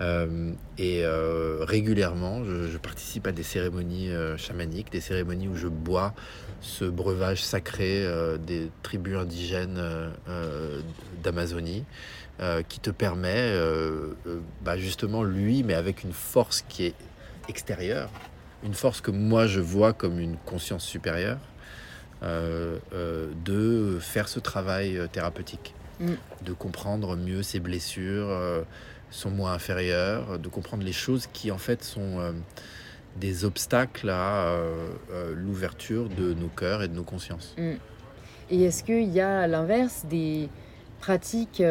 Euh, 0.00 0.52
et 0.76 1.02
euh, 1.04 1.58
régulièrement, 1.60 2.44
je, 2.44 2.76
participe 2.78 3.26
à 3.26 3.32
des 3.32 3.42
cérémonies 3.42 4.10
euh, 4.10 4.36
chamaniques, 4.36 4.90
des 4.90 5.00
cérémonies 5.00 5.48
où 5.48 5.56
je 5.56 5.68
bois 5.68 6.14
ce 6.60 6.84
breuvage 6.84 7.44
sacré 7.44 8.06
des 8.46 8.70
tribus 8.82 9.18
indigènes 9.18 9.78
d'Amazonie, 11.22 11.84
qui 12.70 12.80
te 12.80 12.88
permet, 12.88 13.52
bah, 14.62 14.78
justement, 14.78 15.22
lui, 15.22 15.62
mais 15.62 15.74
avec 15.74 16.04
une 16.04 16.14
force 16.14 16.64
qui 16.66 16.86
est 16.86 16.94
extérieure, 17.50 18.08
une 18.62 18.72
force 18.72 19.02
que 19.02 19.10
moi 19.10 19.46
je 19.46 19.60
vois 19.60 19.92
comme 19.92 20.18
une 20.18 20.38
conscience 20.46 20.86
supérieure, 20.86 21.38
de 22.22 23.98
faire 24.00 24.28
ce 24.28 24.40
travail 24.40 24.98
thérapeutique, 25.12 25.74
de 26.00 26.52
comprendre 26.52 27.16
mieux 27.16 27.42
ses 27.42 27.60
blessures 27.60 28.64
sont 29.14 29.30
moins 29.30 29.52
inférieurs, 29.52 30.38
de 30.38 30.48
comprendre 30.48 30.82
les 30.82 30.92
choses 30.92 31.28
qui 31.32 31.50
en 31.50 31.58
fait 31.58 31.84
sont, 31.84 32.18
euh, 32.18 32.32
des 33.16 33.44
obstacles 33.44 34.10
à 34.10 34.56
l'ouverture 35.36 36.08
de 36.08 36.34
nos 36.34 36.48
cœurs 36.48 36.82
et 36.82 36.88
de 36.88 36.94
nos 36.94 37.04
consciences. 37.04 37.54
Mm. 37.56 37.74
Et 38.50 38.64
est-ce 38.64 38.82
qu'il 38.82 39.08
y 39.10 39.20
a 39.20 39.42
à 39.42 39.46
l'inverse 39.46 40.04
des 40.10 40.48
pratiques 40.98 41.62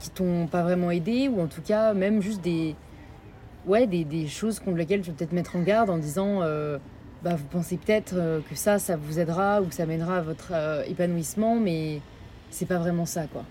qui 0.00 0.10
t'ont 0.10 0.48
pas 0.48 0.62
vraiment 0.62 0.90
aidé 0.90 1.28
ou 1.28 1.40
en 1.40 1.46
tout 1.46 1.62
cas 1.62 1.94
même 1.94 2.20
juste 2.20 2.40
des 2.40 2.74
ouais 3.66 3.86
des, 3.86 4.04
des 4.04 4.26
choses 4.26 4.58
contre 4.58 4.76
lesquelles 4.76 5.00
tu 5.00 5.10
veux 5.10 5.16
peut-être 5.16 5.32
mettre 5.32 5.56
en 5.56 5.62
garde 5.62 5.90
en 5.90 5.98
disant 5.98 6.40
bah, 7.22 7.36
vous 7.36 7.46
pensez 7.50 7.76
peut-être 7.76 8.14
que 8.50 8.54
ça 8.56 8.78
ça 8.78 8.96
vous 8.96 9.20
aidera 9.20 9.62
ou 9.62 9.66
que 9.66 9.74
ça 9.74 9.86
mènera 9.86 10.18
à 10.18 10.22
votre 10.22 10.52
épanouissement 10.88 11.54
mais 11.58 12.00
c'est 12.56 12.66
pas 12.66 12.78
vraiment 12.78 13.06
ça 13.06 13.26
quoi 13.26 13.44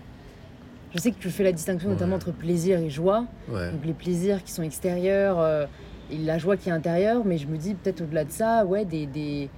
je 0.96 1.02
sais 1.02 1.10
que 1.10 1.18
tu 1.18 1.30
fais 1.30 1.44
la 1.44 1.52
distinction 1.52 1.90
notamment 1.90 2.16
entre 2.16 2.32
plaisir 2.32 2.78
et 2.78 2.90
joie. 2.90 3.26
Donc 3.48 3.84
les 3.84 3.92
plaisirs 3.92 4.42
qui 4.42 4.50
sont 4.50 4.62
extérieurs 4.62 5.38
euh, 5.38 5.66
et 6.10 6.16
la 6.16 6.38
joie 6.38 6.56
qui 6.56 6.70
est 6.70 6.72
intérieure. 6.72 7.24
Mais 7.24 7.38
je 7.38 7.46
me 7.46 7.58
dis 7.58 7.74
peut-être 7.74 8.00
au-delà 8.00 8.24
de 8.24 8.30
ça, 8.30 8.64
ouais, 8.64 8.84
des, 8.84 9.50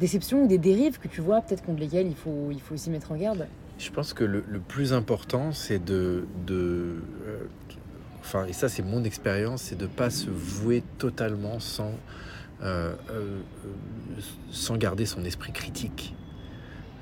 déceptions 0.00 0.42
ou 0.42 0.46
des 0.48 0.58
dérives 0.58 0.98
que 0.98 1.06
tu 1.06 1.20
vois, 1.20 1.40
peut-être 1.42 1.64
contre 1.64 1.80
lesquelles 1.80 2.08
il 2.08 2.16
faut, 2.16 2.48
il 2.50 2.60
faut 2.60 2.74
aussi 2.74 2.90
mettre 2.90 3.12
en 3.12 3.16
garde. 3.16 3.46
Je 3.78 3.90
pense 3.90 4.12
que 4.12 4.24
le, 4.24 4.42
plus 4.66 4.92
important, 4.92 5.52
c'est 5.52 5.84
de, 5.84 6.26
de 6.46 6.96
euh, 7.26 7.38
enfin, 8.20 8.46
et 8.46 8.52
ça 8.52 8.68
c'est 8.68 8.82
mon 8.82 9.04
expérience, 9.04 9.62
c'est 9.62 9.78
de 9.78 9.86
pas 9.86 10.10
se 10.10 10.28
vouer 10.28 10.82
totalement 10.98 11.60
sans, 11.60 11.92
euh, 12.62 12.94
sans 14.50 14.76
garder 14.76 15.06
son 15.06 15.24
esprit 15.24 15.52
critique. 15.52 16.14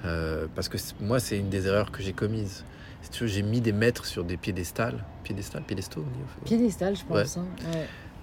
Parce 0.02 0.68
que 0.68 0.78
moi, 1.00 1.20
c'est 1.20 1.38
une 1.38 1.48
des 1.50 1.66
erreurs 1.66 1.90
que 1.92 2.02
j'ai 2.02 2.12
commises 2.12 2.64
j'ai 3.24 3.42
mis 3.42 3.60
des 3.60 3.72
maîtres 3.72 4.04
sur 4.04 4.24
des 4.24 4.36
piédestals. 4.36 5.04
Piédestal, 5.24 5.62
piédestaux 5.62 6.04
Piédestal, 6.44 6.96
je 6.96 7.04
pense. 7.04 7.36
Hein, 7.36 7.46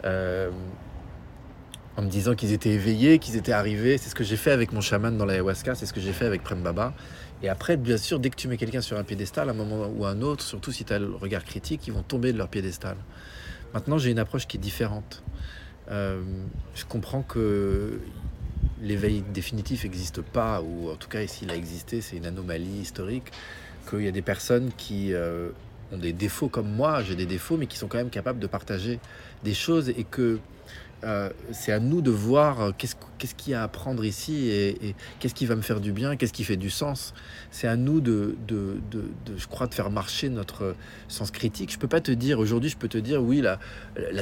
euh, 0.05 0.51
en 1.97 2.01
me 2.01 2.09
disant 2.09 2.35
qu'ils 2.35 2.53
étaient 2.53 2.71
éveillés, 2.71 3.19
qu'ils 3.19 3.35
étaient 3.35 3.51
arrivés. 3.51 3.97
C'est 3.97 4.09
ce 4.09 4.15
que 4.15 4.23
j'ai 4.23 4.37
fait 4.37 4.51
avec 4.51 4.71
mon 4.71 4.81
chaman 4.81 5.17
dans 5.17 5.25
l'ayahuasca, 5.25 5.75
c'est 5.75 5.85
ce 5.85 5.93
que 5.93 5.99
j'ai 5.99 6.13
fait 6.13 6.25
avec 6.25 6.43
Prem 6.43 6.61
Baba. 6.61 6.93
Et 7.41 7.49
après, 7.49 7.77
bien 7.77 7.97
sûr, 7.97 8.19
dès 8.19 8.29
que 8.29 8.35
tu 8.35 8.47
mets 8.47 8.57
quelqu'un 8.57 8.81
sur 8.81 8.97
un 8.97 9.03
piédestal, 9.03 9.49
à 9.49 9.51
un 9.51 9.55
moment 9.55 9.87
ou 9.87 10.05
un 10.05 10.21
autre, 10.21 10.43
surtout 10.43 10.71
si 10.71 10.85
tu 10.85 10.93
as 10.93 10.99
le 10.99 11.13
regard 11.15 11.43
critique, 11.43 11.87
ils 11.87 11.93
vont 11.93 12.03
tomber 12.03 12.33
de 12.33 12.37
leur 12.37 12.49
piédestal. 12.49 12.97
Maintenant, 13.73 13.97
j'ai 13.97 14.11
une 14.11 14.19
approche 14.19 14.47
qui 14.47 14.57
est 14.57 14.59
différente. 14.59 15.23
Euh, 15.89 16.21
je 16.75 16.85
comprends 16.85 17.21
que 17.21 17.99
l'éveil 18.81 19.23
définitif 19.33 19.83
n'existe 19.83 20.21
pas, 20.21 20.61
ou 20.61 20.89
en 20.89 20.95
tout 20.95 21.09
cas, 21.09 21.25
s'il 21.27 21.51
a 21.51 21.55
existé, 21.55 22.01
c'est 22.01 22.17
une 22.17 22.25
anomalie 22.25 22.79
historique 22.81 23.31
qu'il 23.89 24.01
y 24.01 24.07
a 24.07 24.11
des 24.11 24.21
personnes 24.21 24.71
qui 24.77 25.13
euh, 25.13 25.49
ont 25.91 25.97
des 25.97 26.13
défauts 26.13 26.49
comme 26.49 26.69
moi, 26.69 27.03
j'ai 27.03 27.15
des 27.15 27.25
défauts, 27.25 27.57
mais 27.57 27.67
qui 27.67 27.77
sont 27.77 27.87
quand 27.87 27.97
même 27.97 28.09
capables 28.09 28.39
de 28.39 28.47
partager 28.47 28.99
des 29.43 29.53
choses 29.53 29.89
et 29.89 30.03
que 30.03 30.39
euh, 31.05 31.29
c'est 31.53 31.71
à 31.71 31.79
nous 31.79 32.01
de 32.01 32.11
voir 32.11 32.61
euh, 32.61 32.71
qu'est-ce 32.77 33.35
qu'il 33.35 33.53
y 33.53 33.55
a 33.55 33.61
à 33.61 33.63
apprendre 33.63 34.03
ici 34.03 34.49
et, 34.49 34.95
qu'est-ce 35.19 35.33
qui 35.33 35.45
va 35.45 35.55
me 35.55 35.61
faire 35.61 35.79
du 35.79 35.93
bien, 35.93 36.17
qu'est-ce 36.17 36.33
qui 36.33 36.43
fait 36.43 36.57
du 36.57 36.69
sens. 36.69 37.13
C'est 37.51 37.67
à 37.67 37.77
nous 37.77 38.01
de, 38.01 38.35
de, 38.47 38.79
de, 38.91 39.05
je 39.37 39.47
crois, 39.47 39.67
de 39.67 39.73
faire 39.73 39.91
marcher 39.91 40.29
notre 40.29 40.75
sens 41.07 41.31
critique. 41.31 41.71
Je 41.71 41.79
peux 41.79 41.87
pas 41.87 42.01
te 42.01 42.11
dire, 42.11 42.37
aujourd'hui, 42.39 42.69
je 42.69 42.77
peux 42.77 42.89
te 42.89 42.97
dire, 42.97 43.23
oui, 43.23 43.41
la, 43.41 43.59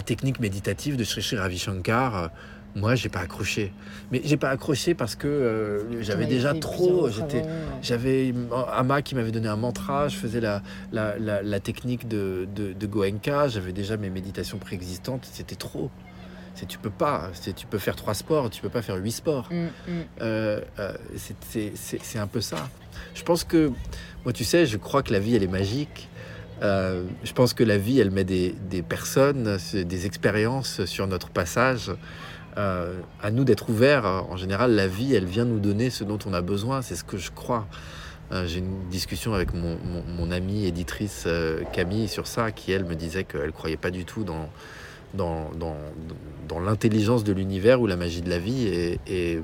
technique 0.03 0.39
méditative 0.39 0.97
de 0.97 1.03
Sri 1.03 1.35
Ravi 1.35 1.57
Shankar, 1.57 2.29
moi, 2.75 2.93
j'ai 2.95 3.09
pas 3.09 3.21
accroché. 3.21 3.73
Mais 4.11 4.21
j'ai 4.23 4.37
pas 4.37 4.49
accroché 4.49 4.93
parce 4.93 5.15
que 5.15 5.27
euh, 5.27 6.01
j'avais 6.03 6.27
déjà 6.27 6.53
trop. 6.53 7.09
J'étais, 7.09 7.43
j'avais 7.81 8.33
Ama 8.71 9.01
qui 9.01 9.15
m'avait 9.15 9.31
donné 9.31 9.47
un 9.47 9.55
mantra. 9.55 10.07
Je 10.07 10.15
faisais 10.15 10.39
la, 10.39 10.61
la, 10.91 11.17
la, 11.17 11.59
technique 11.59 12.07
de, 12.07 12.47
de, 12.55 12.73
de 12.73 12.87
Goenka. 12.87 13.47
J'avais 13.47 13.73
déjà 13.73 13.97
mes 13.97 14.11
méditations 14.11 14.59
préexistantes. 14.59 15.27
C'était 15.31 15.55
trop. 15.55 15.89
C'est 16.53 16.67
tu 16.67 16.77
peux 16.77 16.91
pas. 16.91 17.29
C'est 17.33 17.55
tu 17.55 17.65
peux 17.65 17.79
faire 17.79 17.95
trois 17.95 18.13
sports, 18.13 18.49
tu 18.49 18.61
peux 18.61 18.69
pas 18.69 18.81
faire 18.83 18.97
huit 18.97 19.11
sports. 19.11 19.49
Mm, 19.51 19.65
mm. 19.65 20.03
Euh, 20.21 20.61
euh, 20.79 20.93
c'est 21.15 22.19
un 22.19 22.27
peu 22.27 22.41
ça. 22.41 22.69
Je 23.15 23.23
pense 23.23 23.43
que 23.43 23.71
moi, 24.23 24.33
tu 24.33 24.43
sais, 24.43 24.67
je 24.67 24.77
crois 24.77 25.01
que 25.01 25.13
la 25.13 25.19
vie, 25.19 25.35
elle 25.35 25.43
est 25.43 25.47
magique. 25.47 26.09
je 26.61 27.33
pense 27.33 27.53
que 27.55 27.63
la 27.63 27.77
vie, 27.77 27.99
elle 27.99 28.11
met 28.11 28.23
des, 28.23 28.55
des 28.69 28.83
personnes, 28.83 29.57
des 29.73 30.05
expériences 30.05 30.85
sur 30.85 31.07
notre 31.07 31.29
passage 31.29 31.91
euh, 32.57 32.99
à 33.21 33.31
nous 33.31 33.43
d'être 33.43 33.69
ouverts. 33.69 34.05
En 34.05 34.37
général, 34.37 34.71
la 34.71 34.87
vie, 34.87 35.13
elle 35.13 35.25
vient 35.25 35.45
nous 35.45 35.59
donner 35.59 35.89
ce 35.89 36.03
dont 36.03 36.19
on 36.25 36.33
a 36.33 36.41
besoin. 36.41 36.81
C'est 36.81 36.95
ce 36.95 37.03
que 37.03 37.17
je 37.17 37.31
crois. 37.31 37.67
Euh, 38.31 38.45
j'ai 38.47 38.59
une 38.59 38.89
discussion 38.89 39.33
avec 39.33 39.53
mon, 39.53 39.77
mon, 40.17 40.31
amie 40.31 40.65
éditrice 40.65 41.23
euh, 41.27 41.63
Camille 41.71 42.07
sur 42.07 42.27
ça, 42.27 42.51
qui 42.51 42.71
elle 42.71 42.83
me 42.83 42.95
disait 42.95 43.23
qu'elle 43.23 43.51
croyait 43.51 43.77
pas 43.77 43.91
du 43.91 44.03
tout 44.03 44.23
dans, 44.23 44.49
dans, 45.13 45.49
dans, 45.51 45.77
dans 46.47 46.59
l'intelligence 46.59 47.23
de 47.23 47.31
l'univers 47.31 47.79
ou 47.79 47.87
la 47.87 47.95
magie 47.95 48.21
de 48.21 48.29
la 48.29 48.39
vie. 48.39 48.67
Et 49.07 49.41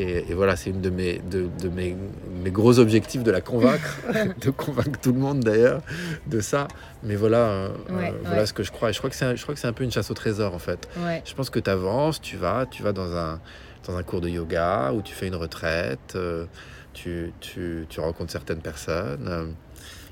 et, 0.00 0.32
voilà, 0.32 0.54
c'est 0.54 0.70
une 0.70 0.80
de, 0.80 0.90
mes, 0.90 1.18
de, 1.18 1.68
mes, 1.68 1.96
mes, 2.44 2.50
gros 2.52 2.78
objectifs 2.78 3.24
de 3.24 3.32
la 3.32 3.40
convaincre, 3.40 3.98
de 4.40 4.50
convaincre 4.50 5.00
tout 5.00 5.12
le 5.12 5.18
monde 5.18 5.40
d'ailleurs 5.40 5.82
de 6.28 6.40
ça. 6.40 6.68
Mais 7.02 7.16
voilà, 7.16 7.38
euh, 7.38 7.68
euh, 7.90 8.10
voilà 8.24 8.46
ce 8.46 8.52
que 8.52 8.62
je 8.62 8.70
crois. 8.70 8.90
Et 8.90 8.92
je 8.92 8.98
crois 8.98 9.10
que 9.10 9.16
c'est 9.16 9.24
un, 9.24 9.34
je 9.34 9.42
crois 9.42 9.56
que 9.56 9.60
c'est 9.60 9.66
un 9.66 9.72
peu 9.72 9.82
une 9.82 9.90
chasse 9.90 10.12
au 10.12 10.14
trésor 10.14 10.54
en 10.54 10.60
fait. 10.60 10.88
Je 11.24 11.34
pense 11.34 11.50
que 11.50 11.58
tu 11.58 11.68
avances, 11.68 12.20
tu 12.20 12.36
vas, 12.36 12.64
tu 12.66 12.84
vas 12.84 12.92
dans 12.92 13.16
un, 13.16 13.40
dans 13.88 13.96
un 13.96 14.02
cours 14.04 14.20
de 14.20 14.28
yoga 14.28 14.92
ou 14.92 15.02
tu 15.02 15.14
fais 15.14 15.26
une 15.26 15.34
retraite, 15.34 16.14
euh, 16.14 16.44
tu, 16.92 17.32
tu, 17.40 17.84
tu, 17.88 17.98
rencontres 17.98 18.30
certaines 18.30 18.62
personnes. 18.62 19.52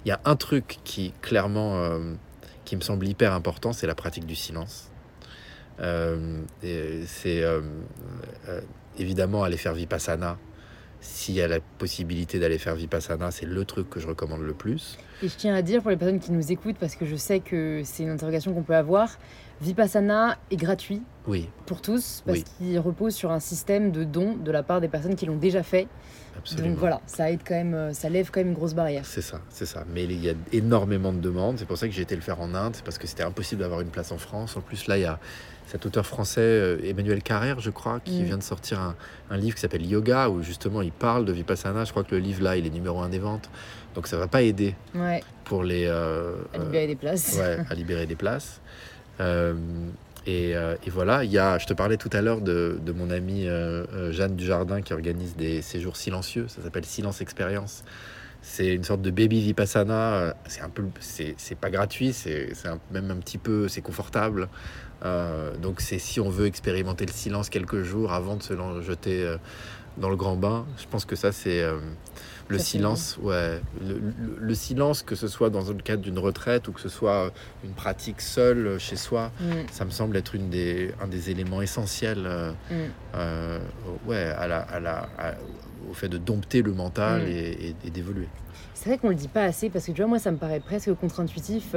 Il 0.05 0.09
y 0.09 0.13
a 0.13 0.21
un 0.25 0.35
truc 0.35 0.79
qui 0.83 1.13
clairement 1.23 1.89
qui 2.65 2.75
me 2.75 2.81
semble 2.81 3.07
hyper 3.07 3.33
important, 3.33 3.73
c'est 3.73 3.87
la 3.87 3.95
pratique 3.95 4.27
du 4.27 4.35
silence. 4.35 4.91
c'est 5.79 7.45
évidemment, 8.99 9.45
aller 9.45 9.57
faire 9.57 9.75
Vipassana, 9.75 10.39
s'il 11.01 11.35
y 11.35 11.43
a 11.43 11.49
la 11.49 11.61
possibilité 11.61 12.39
d'aller 12.39 12.59
faire 12.59 12.75
Vipassana, 12.75 13.31
c'est 13.31 13.47
le 13.47 13.65
truc 13.65 13.89
que 13.91 14.01
je 14.01 14.09
recommande 14.09 14.43
le 14.43 14.55
plus. 14.55 14.99
Et 15.23 15.29
je 15.29 15.37
tiens 15.37 15.55
à 15.55 15.63
dire 15.63 15.83
pour 15.83 15.91
les 15.91 15.97
personnes 15.97 16.21
qui 16.21 16.33
nous 16.33 16.51
écoutent, 16.51 16.79
parce 16.79 16.97
que 16.97 17.07
je 17.07 17.17
sais 17.17 17.41
que 17.41 17.83
c'est 17.85 18.03
une 18.03 18.11
interrogation 18.11 18.53
qu'on 18.53 18.63
peut 18.63 18.75
avoir, 18.75 19.19
Vipassana 19.61 20.37
est 20.51 20.57
gratuit 20.57 21.03
oui. 21.27 21.49
pour 21.65 21.81
tous, 21.81 22.23
parce 22.27 22.41
qu'il 22.41 22.79
repose 22.79 23.15
sur 23.15 23.31
un 23.31 23.41
système 23.41 23.91
de 23.91 24.05
dons 24.05 24.37
de 24.37 24.51
la 24.51 24.63
part 24.63 24.81
des 24.81 24.89
personnes 24.89 25.15
qui 25.15 25.27
l'ont 25.27 25.37
déjà 25.37 25.63
fait. 25.63 25.87
Absolument. 26.37 26.69
Donc 26.69 26.79
voilà, 26.79 27.01
ça 27.07 27.31
aide 27.31 27.41
quand 27.47 27.55
même, 27.55 27.95
ça 27.95 28.11
lève 28.11 28.31
quand 28.31 28.41
même 28.41 28.49
une 28.49 28.55
grosse 28.55 28.75
barrière. 28.75 29.07
C'est 29.07 29.23
ça, 29.23 29.41
c'est 29.49 29.65
ça. 29.65 29.85
Mais 29.95 30.05
il 30.05 30.23
y 30.23 30.29
a 30.29 30.35
énormément 30.53 31.13
de 31.13 31.21
demandes. 31.21 31.59
C'est 31.59 31.65
pour 31.65 31.79
ça 31.79 31.89
que 31.89 31.95
j'ai 31.95 32.03
été 32.03 32.15
le 32.15 32.21
faire 32.21 32.41
en 32.41 32.55
Inde, 32.55 32.77
parce 32.85 32.99
que 32.99 33.07
c'était 33.07 33.23
impossible 33.23 33.63
d'avoir 33.63 33.81
une 33.81 33.89
place 33.89 34.13
en 34.13 34.19
France. 34.19 34.57
En 34.57 34.61
plus, 34.61 34.87
là, 34.87 34.99
il 34.99 35.03
y 35.03 35.07
a 35.07 35.19
cet 35.67 35.85
auteur 35.85 36.07
français, 36.07 36.41
euh, 36.41 36.79
Emmanuel 36.85 37.23
Carrère, 37.23 37.61
je 37.61 37.71
crois, 37.71 38.01
qui 38.01 38.23
mm. 38.23 38.25
vient 38.25 38.39
de 38.39 38.43
sortir 38.43 38.95
un, 39.31 39.37
livre 39.37 39.57
qui 39.57 39.61
s'appelle 39.61 39.85
Yoga, 39.85 40.31
où 40.31 40.43
justement 40.43 40.81
il 40.81 40.93
parle 40.93 41.25
de 41.25 41.33
Vipassana. 41.33 41.85
Je 41.85 41.91
crois 41.91 42.05
que 42.05 42.15
le 42.15 42.21
livre 42.21 42.43
là, 42.43 42.57
il 42.57 42.67
est 42.67 42.71
numéro 42.71 43.01
un 43.01 43.09
des 43.09 43.19
ventes. 43.19 43.51
Donc 43.95 44.07
ça 44.07 44.17
va 44.17 44.29
pas 44.29 44.43
aider 44.43 44.75
pour 45.45 45.65
les. 45.65 45.87
Euh, 45.87 46.35
à 46.55 46.59
libérer 46.59 46.85
euh, 46.85 46.87
des 46.87 46.97
places. 46.97 47.37
ouais, 47.37 47.59
à 47.69 47.75
libérer 47.75 48.07
des 48.07 48.15
places. 48.15 48.61
et, 50.27 50.55
voilà, 50.89 51.25
il 51.25 51.33
y 51.33 51.39
a, 51.39 51.59
je 51.59 51.67
te 51.67 51.75
parlais 51.75 51.97
tout 51.97 52.11
à 52.13 52.23
l'heure 52.23 52.43
de, 52.43 52.79
de, 52.81 52.93
mon 52.93 53.11
amie 53.11 53.49
Jeanne 54.11 54.37
Dujardin 54.37 54.83
qui 54.83 54.93
organise 54.93 55.35
des 55.35 55.63
séjours 55.63 55.97
silencieux. 55.97 56.47
Ça 56.49 56.63
s'appelle 56.63 56.85
Silence 56.85 57.21
Expérience. 57.21 57.83
C'est 58.49 58.69
une 58.69 58.85
sorte 58.85 59.03
de 59.03 59.11
baby 59.11 59.41
vipassana. 59.41 60.35
C'est 60.47 60.61
un 60.61 60.69
peu, 60.69 60.85
c'est 61.01 61.35
pas 61.61 61.69
gratuit, 61.69 62.13
c'est 62.13 62.53
même 62.93 63.11
un 63.11 63.17
petit 63.17 63.39
peu, 63.39 63.67
c'est 63.67 63.83
confortable. 63.83 64.49
Euh, 65.05 65.55
donc 65.57 65.81
c'est 65.81 65.99
si 65.99 66.21
on 66.21 66.31
veut 66.31 66.47
expérimenter 66.47 67.05
le 67.05 67.13
silence 67.13 67.51
quelques 67.51 67.83
jours 67.83 68.13
avant 68.13 68.37
de 68.37 68.43
se 68.43 68.55
jeter 68.81 69.25
euh, 69.25 69.37
dans 69.99 70.09
le 70.09 70.17
grand 70.17 70.37
bain. 70.37 70.65
Je 70.79 70.87
pense 70.87 71.05
que 71.05 71.17
ça 71.17 71.33
c'est 71.33 71.61
euh, 71.61 71.79
le 72.49 72.59
silence, 72.59 73.19
ouais, 73.21 73.61
le, 73.83 74.55
silence 74.55 75.03
que 75.03 75.17
ce 75.17 75.29
soit 75.29 75.51
dans 75.51 75.69
le 75.69 75.83
cadre 75.83 76.03
d'une 76.03 76.19
retraite 76.19 76.69
ou 76.69 76.73
que 76.73 76.81
ce 76.81 76.89
soit 76.89 77.33
une 77.65 77.73
pratique 77.73 78.21
seule 78.21 78.79
chez 78.79 78.97
soi, 78.97 79.33
mm. 79.41 79.45
ça 79.73 79.85
me 79.85 79.91
semble 79.91 80.17
être 80.17 80.35
une 80.35 80.49
des, 80.49 80.95
un 81.03 81.09
des 81.09 81.31
éléments 81.31 81.61
essentiels, 81.61 82.55
mm. 82.71 83.19
ouais, 84.07 84.25
à 84.25 84.47
la, 84.47 84.61
à 84.61 84.79
la, 84.79 85.09
au 85.91 85.95
fait 85.95 86.09
de 86.09 86.19
dompter 86.19 86.63
le 86.63 86.73
mental 86.73 87.23
mm. 87.23 87.75
et, 87.85 87.91
d'évoluer. 87.91 88.29
C'est 88.75 88.89
vrai 88.89 88.99
qu'on 88.99 89.09
le 89.09 89.15
dit 89.15 89.29
pas 89.29 89.45
assez 89.45 89.71
parce 89.71 89.87
que 89.87 89.93
tu 89.93 90.03
vois 90.03 90.09
moi 90.09 90.19
ça 90.19 90.31
me 90.31 90.37
paraît 90.37 90.61
presque 90.61 90.93
contre-intuitif 90.95 91.75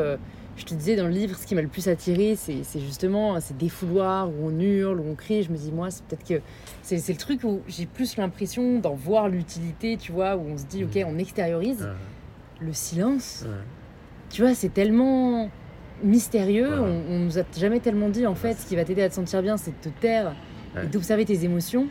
je 0.59 0.65
te 0.65 0.73
disais 0.73 0.95
dans 0.95 1.05
le 1.05 1.11
livre, 1.11 1.37
ce 1.37 1.47
qui 1.47 1.55
m'a 1.55 1.61
le 1.61 1.69
plus 1.69 1.87
attiré, 1.87 2.35
c'est 2.35 2.79
justement 2.79 3.39
ces 3.39 3.53
défouloirs 3.53 4.29
où 4.29 4.47
on 4.47 4.59
hurle, 4.59 4.99
où 4.99 5.05
on 5.09 5.15
crie. 5.15 5.41
Je 5.41 5.51
me 5.51 5.57
dis, 5.57 5.71
moi, 5.71 5.89
c'est 5.89 6.03
peut-être 6.03 6.27
que 6.27 6.41
c'est 6.81 7.07
le 7.07 7.17
truc 7.17 7.43
où 7.43 7.61
j'ai 7.67 7.85
plus 7.85 8.17
l'impression 8.17 8.79
d'en 8.79 8.93
voir 8.93 9.29
l'utilité, 9.29 9.95
tu 9.97 10.11
vois, 10.11 10.35
où 10.35 10.41
on 10.41 10.57
se 10.57 10.65
dit, 10.65 10.83
ok, 10.83 10.95
mmh. 10.95 11.07
on 11.07 11.17
extériorise. 11.17 11.87
Le 12.59 12.73
silence, 12.73 13.45
tu 14.29 14.41
vois, 14.41 14.53
c'est 14.53 14.73
tellement 14.73 15.49
mystérieux. 16.03 16.77
On, 16.77 17.03
on, 17.09 17.19
nous 17.19 17.39
a 17.39 17.43
jamais 17.57 17.79
tellement 17.79 18.09
dit, 18.09 18.27
en 18.27 18.35
fait, 18.35 18.55
ce 18.55 18.65
qui 18.65 18.75
va 18.75 18.83
t'aider 18.83 19.01
à 19.01 19.09
te 19.09 19.15
sentir 19.15 19.41
bien, 19.41 19.55
c'est 19.55 19.71
de 19.71 19.89
te 19.89 20.01
taire 20.01 20.35
et 20.81 20.87
d'observer 20.87 21.23
tes 21.23 21.45
émotions. 21.45 21.87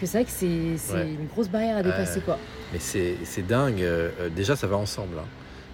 Que 0.00 0.06
c'est 0.06 0.18
vrai 0.18 0.24
que 0.24 0.30
c'est 0.30 0.46
une 0.46 1.26
grosse 1.26 1.48
barrière 1.48 1.76
à 1.76 1.82
dépasser, 1.82 2.20
quoi. 2.20 2.38
Mais 2.72 2.78
c'est 2.78 3.46
dingue. 3.46 3.82
Euh, 3.82 4.28
déjà, 4.34 4.56
ça 4.56 4.66
va 4.66 4.76
ensemble. 4.76 5.18
Hein. 5.18 5.26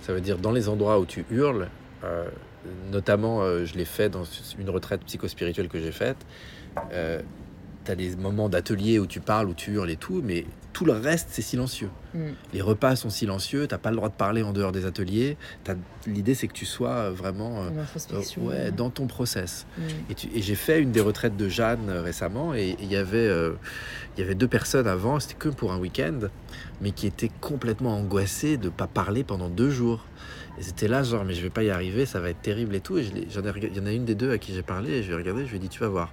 Ça 0.03 0.13
veut 0.13 0.21
dire, 0.21 0.39
dans 0.39 0.53
les 0.53 0.69
endroits 0.69 0.99
où 0.99 1.07
tu 1.07 1.25
hurles, 1.31 1.69
euh, 2.05 2.25
notamment, 2.91 3.43
euh, 3.43 3.65
je 3.65 3.75
l'ai 3.75 3.85
fait 3.85 4.09
dans 4.09 4.25
une 4.59 4.71
retraite 4.71 5.03
psychospirituelle 5.05 5.69
que 5.69 5.79
j'ai 5.79 5.93
faite. 5.93 6.19
Euh, 7.85 7.87
tu 7.87 7.93
as 7.93 7.95
des 7.97 8.17
moments 8.17 8.49
d'atelier 8.49 8.99
où 8.99 9.07
tu 9.07 9.21
parles, 9.21 9.49
où 9.49 9.55
tu 9.55 9.73
hurles 9.73 9.91
et 9.91 9.97
tout, 9.97 10.23
mais 10.25 10.45
tout 10.73 10.85
le 10.85 10.93
reste, 10.93 11.29
c'est 11.31 11.43
silencieux. 11.43 11.89
Mm. 12.15 12.19
Les 12.53 12.61
repas 12.61 12.97
sont 12.97 13.09
silencieux, 13.09 13.67
t'as 13.69 13.79
pas 13.79 13.91
le 13.91 13.97
droit 13.97 14.09
de 14.09 14.15
parler 14.15 14.43
en 14.43 14.53
dehors 14.53 14.73
des 14.73 14.87
ateliers. 14.87 15.37
T'as- 15.63 15.77
L'idée, 16.07 16.35
c'est 16.35 16.49
que 16.49 16.53
tu 16.53 16.67
sois 16.67 17.11
vraiment 17.11 17.63
euh, 17.63 17.83
introspection. 17.83 18.47
ouais, 18.47 18.73
dans 18.73 18.91
ton 18.91 19.07
process. 19.07 19.67
Mm. 19.79 19.83
Et, 20.11 20.43
j'ai 20.43 20.55
fait 20.57 20.81
une 20.81 20.91
des 20.91 21.01
retraites 21.01 21.37
de 21.37 21.49
Jeanne 21.49 21.89
euh, 21.89 22.03
récemment 22.03 22.55
et 22.55 22.77
il 22.81 22.91
y 22.91 22.97
avait 22.97 23.19
euh, 23.19 23.53
il 24.17 24.21
y 24.21 24.25
avait 24.25 24.35
deux 24.35 24.49
personnes 24.49 24.87
avant, 24.87 25.21
c'était 25.21 25.35
que 25.35 25.49
pour 25.49 25.73
un 25.73 25.79
week-end, 25.79 26.19
mais 26.81 26.91
qui 26.91 27.07
étaient 27.07 27.31
complètement 27.41 27.97
angoissées 27.97 28.57
de 28.57 28.69
pas 28.69 28.87
parler 28.87 29.25
pendant 29.25 29.49
deux 29.49 29.71
jours. 29.71 30.05
Et 30.59 30.63
c'était 30.63 30.89
là 30.89 31.03
genre 31.03 31.25
mais 31.25 31.35
je 31.35 31.43
vais 31.43 31.51
pas 31.51 31.63
y 31.63 31.71
arriver, 31.71 32.05
ça 32.05 32.21
va 32.21 32.31
être 32.31 32.43
terrible 32.43 32.75
et 32.75 32.81
tout. 32.81 32.99
Et 32.99 33.05
j'en 33.31 33.45
ai 33.45 33.53
il 33.63 33.77
y 33.77 33.81
en 33.81 33.87
a 33.87 33.93
une 33.93 34.05
des 34.05 34.15
deux 34.15 34.33
à 34.33 34.39
qui 34.39 34.53
j'ai 34.53 34.63
parlé 34.63 34.91
et 34.91 35.03
je 35.03 35.09
lui 35.09 35.15
ai 35.15 35.17
regardé, 35.17 35.47
je 35.47 35.51
lui 35.51 35.57
ai 35.57 35.61
dit 35.61 35.69
tu 35.69 35.81
vas 35.81 35.89
voir, 35.89 36.13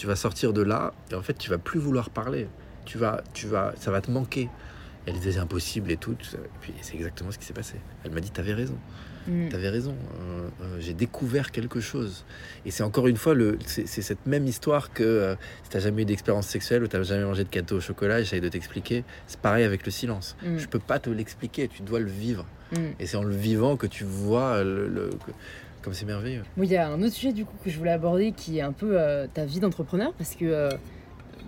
tu 0.00 0.06
vas 0.06 0.16
sortir 0.16 0.54
de 0.54 0.62
là 0.62 0.94
et 1.10 1.14
en 1.14 1.20
fait 1.20 1.36
tu 1.36 1.50
vas 1.50 1.58
plus 1.58 1.78
vouloir 1.78 2.08
parler. 2.08 2.48
Tu 2.86 2.96
vas 2.96 3.22
tu 3.34 3.46
vas 3.46 3.74
ça 3.78 3.90
va 3.90 4.00
te 4.00 4.10
manquer. 4.10 4.48
Elle 5.04 5.18
disait 5.20 5.38
impossible 5.38 5.90
et 5.90 5.98
tout. 5.98 6.12
Et 6.12 6.48
puis 6.62 6.72
c'est 6.80 6.94
exactement 6.94 7.30
ce 7.30 7.38
qui 7.38 7.44
s'est 7.44 7.52
passé. 7.52 7.74
Elle 8.04 8.12
m'a 8.12 8.20
dit 8.20 8.30
t'avais 8.30 8.54
raison. 8.54 8.78
Mm. 9.28 9.48
T'avais 9.50 9.68
raison, 9.68 9.94
euh, 10.18 10.48
euh, 10.62 10.76
j'ai 10.80 10.94
découvert 10.94 11.50
quelque 11.50 11.78
chose. 11.78 12.24
Et 12.64 12.70
c'est 12.70 12.82
encore 12.82 13.06
une 13.06 13.18
fois, 13.18 13.34
le, 13.34 13.58
c'est, 13.66 13.86
cette 13.86 14.24
même 14.24 14.46
histoire 14.46 14.94
que 14.94 15.02
euh, 15.04 15.34
si 15.62 15.68
t'as 15.68 15.78
jamais 15.78 16.02
eu 16.02 16.04
d'expérience 16.06 16.46
sexuelle 16.46 16.82
ou 16.82 16.86
t'as 16.88 17.02
jamais 17.02 17.24
mangé 17.24 17.44
de 17.44 17.50
gâteau 17.50 17.76
au 17.76 17.80
chocolat, 17.80 18.20
j'essaye 18.22 18.40
de 18.40 18.48
t'expliquer. 18.48 19.04
C'est 19.26 19.38
pareil 19.38 19.64
avec 19.64 19.84
le 19.84 19.92
silence. 19.92 20.36
Mm. 20.42 20.56
Je 20.56 20.66
peux 20.68 20.78
pas 20.78 20.98
te 20.98 21.10
l'expliquer, 21.10 21.68
tu 21.68 21.82
dois 21.82 22.00
le 22.00 22.06
vivre. 22.10 22.46
Mm. 22.72 22.76
Et 22.98 23.06
c'est 23.06 23.18
en 23.18 23.22
le 23.22 23.34
vivant 23.34 23.76
que 23.76 23.86
tu 23.86 24.04
vois 24.04 24.64
le, 24.64 24.88
le- 24.88 25.10
que- 25.10 25.32
comme 25.82 25.94
c'est 25.94 26.06
merveilleux. 26.06 26.42
Bon, 26.56 26.62
il 26.64 26.70
y 26.70 26.76
a 26.76 26.88
un 26.88 27.02
autre 27.02 27.14
sujet 27.14 27.32
du 27.32 27.44
coup 27.44 27.56
que 27.64 27.70
je 27.70 27.78
voulais 27.78 27.92
aborder 27.92 28.32
qui 28.32 28.58
est 28.58 28.62
un 28.62 28.72
peu 28.72 29.00
euh, 29.00 29.26
ta 29.32 29.44
vie 29.44 29.60
d'entrepreneur 29.60 30.12
parce 30.14 30.34
que 30.34 30.44
euh, 30.44 30.68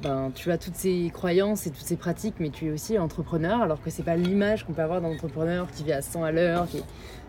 ben, 0.03 0.33
tu 0.35 0.51
as 0.51 0.59
toutes 0.59 0.75
ces 0.75 1.11
croyances 1.13 1.67
et 1.67 1.71
toutes 1.71 1.85
ces 1.85 1.97
pratiques, 1.97 2.35
mais 2.41 2.51
tu 2.51 2.67
es 2.67 2.71
aussi 2.71 2.99
entrepreneur 2.99 3.61
alors 3.61 3.81
que 3.83 3.91
c'est 3.91 4.03
pas 4.03 4.17
l'image 4.17 4.65
qu'on 4.65 4.73
peut 4.73 4.83
avoir 4.83 5.01
d'un 5.01 5.09
entrepreneur 5.09 5.71
qui 5.71 5.85
vit 5.85 5.93
à 5.93 6.03
100 6.03 6.25
à 6.25 6.33
l'heure, 6.33 6.67
qui 6.67 6.79
est 6.79 6.85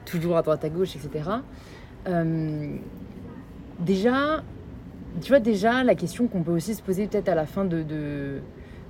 toujours 0.05 0.37
à 0.37 0.41
droite 0.41 0.63
à 0.63 0.69
gauche, 0.69 0.95
etc. 0.95 1.29
Euh, 2.07 2.75
déjà, 3.79 4.43
tu 5.21 5.29
vois, 5.29 5.39
déjà 5.39 5.83
la 5.83 5.95
question 5.95 6.27
qu'on 6.27 6.43
peut 6.43 6.51
aussi 6.51 6.73
se 6.73 6.81
poser 6.81 7.07
peut-être 7.07 7.29
à 7.29 7.35
la 7.35 7.45
fin 7.45 7.65
de, 7.65 7.83
de, 7.83 8.39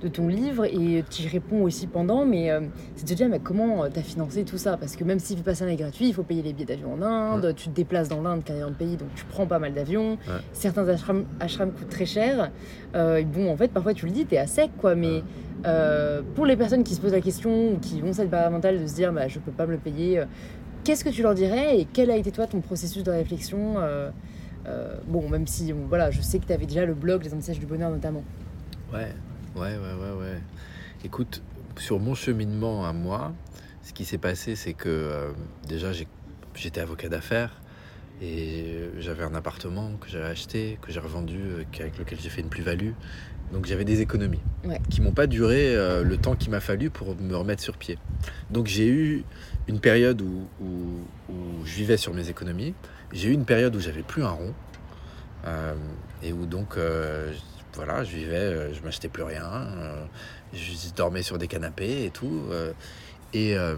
de 0.04 0.08
ton 0.08 0.28
livre 0.28 0.64
et 0.64 1.04
tu 1.10 1.22
y 1.22 1.28
réponds 1.28 1.62
aussi 1.62 1.86
pendant, 1.86 2.24
mais 2.24 2.50
euh, 2.50 2.60
c'est 2.94 3.04
de 3.04 3.10
te 3.10 3.14
dire 3.14 3.28
mais 3.28 3.40
comment 3.40 3.88
tu 3.88 3.98
as 3.98 4.02
financé 4.02 4.44
tout 4.44 4.58
ça? 4.58 4.76
Parce 4.76 4.96
que 4.96 5.04
même 5.04 5.18
si 5.18 5.34
Vipassana 5.34 5.72
est 5.72 5.76
gratuit, 5.76 6.08
il 6.08 6.14
faut 6.14 6.22
payer 6.22 6.42
les 6.42 6.52
billets 6.52 6.66
d'avion 6.66 6.94
en 6.94 7.02
Inde, 7.02 7.54
tu 7.56 7.68
te 7.68 7.74
déplaces 7.74 8.08
dans 8.08 8.22
l'Inde, 8.22 8.44
qui 8.44 8.52
est 8.52 8.60
un 8.60 8.72
pays, 8.72 8.96
donc 8.96 9.08
tu 9.14 9.24
prends 9.24 9.46
pas 9.46 9.58
mal 9.58 9.74
d'avions. 9.74 10.12
Ouais. 10.12 10.40
Certains 10.52 10.86
ashrams, 10.88 11.72
coûtent 11.72 11.88
très 11.88 12.06
cher. 12.06 12.50
Euh, 12.94 13.16
et 13.16 13.24
bon, 13.24 13.50
en 13.50 13.56
fait, 13.56 13.68
parfois 13.68 13.94
tu 13.94 14.06
le 14.06 14.12
dis, 14.12 14.26
tu 14.26 14.34
es 14.34 14.38
à 14.38 14.46
sec, 14.46 14.70
quoi. 14.78 14.94
Mais 14.94 15.22
euh, 15.66 16.20
pour 16.34 16.46
les 16.46 16.56
personnes 16.56 16.84
qui 16.84 16.94
se 16.94 17.00
posent 17.00 17.12
la 17.12 17.20
question 17.20 17.72
ou 17.72 17.78
qui 17.78 18.02
ont 18.02 18.12
cette 18.12 18.28
barrière 18.28 18.50
mentale 18.50 18.80
de 18.80 18.86
se 18.86 18.94
dire 18.94 19.12
bah, 19.12 19.28
je 19.28 19.38
peux 19.38 19.52
pas 19.52 19.66
me 19.66 19.72
le 19.72 19.78
payer, 19.78 20.18
euh, 20.18 20.24
qu'est-ce 20.84 21.04
que 21.04 21.08
tu 21.08 21.22
leur 21.22 21.34
dirais 21.34 21.80
et 21.80 21.88
quel 21.90 22.10
a 22.10 22.16
été 22.16 22.30
toi 22.30 22.46
ton 22.46 22.60
processus 22.60 23.02
de 23.02 23.10
réflexion 23.10 23.76
euh, 23.78 24.10
euh, 24.66 24.96
Bon, 25.06 25.28
même 25.28 25.46
si 25.46 25.72
bon, 25.72 25.86
voilà, 25.88 26.10
je 26.10 26.20
sais 26.20 26.38
que 26.38 26.46
tu 26.46 26.52
avais 26.52 26.66
déjà 26.66 26.84
le 26.84 26.94
blog 26.94 27.24
Les 27.24 27.30
Messages 27.30 27.58
du 27.58 27.66
Bonheur 27.66 27.90
notamment. 27.90 28.22
Ouais, 28.92 29.08
ouais, 29.56 29.76
ouais, 29.76 29.94
ouais, 29.94 30.12
ouais. 30.20 30.40
Écoute, 31.04 31.42
sur 31.78 31.98
mon 32.00 32.14
cheminement 32.14 32.86
à 32.86 32.92
moi, 32.92 33.32
ce 33.82 33.92
qui 33.92 34.04
s'est 34.04 34.18
passé, 34.18 34.56
c'est 34.56 34.74
que 34.74 34.88
euh, 34.88 35.32
déjà 35.68 35.90
j'étais 36.54 36.80
avocat 36.80 37.08
d'affaires 37.08 37.60
et 38.22 38.88
j'avais 38.98 39.24
un 39.24 39.34
appartement 39.34 39.90
que 40.00 40.08
j'avais 40.08 40.26
acheté, 40.26 40.78
que 40.80 40.90
j'ai 40.92 41.00
revendu, 41.00 41.38
euh, 41.40 41.64
avec 41.80 41.98
lequel 41.98 42.18
j'ai 42.20 42.30
fait 42.30 42.40
une 42.40 42.48
plus-value. 42.48 42.92
Donc 43.52 43.66
j'avais 43.66 43.84
des 43.84 44.00
économies 44.00 44.40
Ouais. 44.64 44.80
qui 44.88 45.02
m'ont 45.02 45.12
pas 45.12 45.26
duré 45.26 45.76
euh, 45.76 46.02
le 46.02 46.16
temps 46.16 46.34
qu'il 46.34 46.50
m'a 46.50 46.60
fallu 46.60 46.88
pour 46.90 47.14
me 47.16 47.36
remettre 47.36 47.62
sur 47.62 47.76
pied. 47.76 47.98
Donc 48.50 48.66
j'ai 48.66 48.88
eu 48.88 49.24
une 49.68 49.80
période 49.80 50.22
où, 50.22 50.48
où- 50.62 51.32
où 51.32 51.64
je 51.66 51.74
vivais 51.74 51.98
sur 51.98 52.14
mes 52.14 52.30
économies. 52.30 52.74
J'ai 53.12 53.28
eu 53.28 53.32
une 53.32 53.44
période 53.44 53.76
où 53.76 53.80
j'avais 53.80 54.02
plus 54.02 54.24
un 54.24 54.30
rond 54.30 54.54
euh, 55.46 55.74
et 56.22 56.32
où 56.32 56.46
donc 56.46 56.76
voilà, 57.76 58.04
je 58.04 58.14
vivais, 58.14 58.36
euh, 58.36 58.74
je 58.74 58.82
m'achetais 58.82 59.08
plus 59.08 59.22
rien, 59.22 59.44
euh, 59.44 60.04
je 60.52 60.92
dormais 60.94 61.22
sur 61.22 61.38
des 61.38 61.48
canapés 61.48 62.04
et 62.04 62.10
tout. 62.10 62.44
euh, 62.50 63.76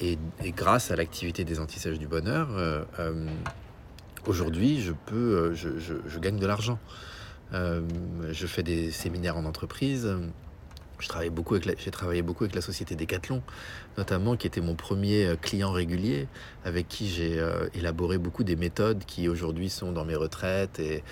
et, 0.00 0.18
grâce 0.52 0.90
à 0.90 0.96
l'activité 0.96 1.44
des 1.44 1.60
antisèches 1.60 1.98
du 1.98 2.08
bonheur, 2.08 2.48
aujourd'hui, 4.26 4.80
je 4.80 4.92
peux, 4.92 5.54
je, 5.54 6.18
gagne 6.18 6.38
de 6.38 6.46
l'argent. 6.46 6.78
Je 7.52 8.46
fais 8.46 8.62
des 8.62 8.90
séminaires 8.90 9.36
en 9.36 9.44
entreprise. 9.44 10.10
Je 10.98 11.08
travaille 11.08 11.30
beaucoup 11.30 11.54
avec 11.54 11.78
j'ai 11.78 11.90
travaillé 11.90 12.22
beaucoup 12.22 12.44
avec 12.44 12.54
la 12.54 12.60
société 12.60 12.96
Decathlon, 12.96 13.42
notamment, 13.98 14.36
qui 14.36 14.46
était 14.46 14.60
mon 14.60 14.74
premier 14.74 15.34
client 15.40 15.70
régulier, 15.70 16.26
avec 16.64 16.88
qui 16.88 17.08
j'ai 17.08 17.40
élaboré 17.74 18.18
beaucoup 18.18 18.42
des 18.42 18.56
méthodes 18.56 19.04
qui 19.04 19.28
aujourd'hui 19.28 19.68
sont 19.70 19.92
dans 19.92 20.04
mes 20.04 20.16
retraites 20.16 20.80
et 20.80 21.04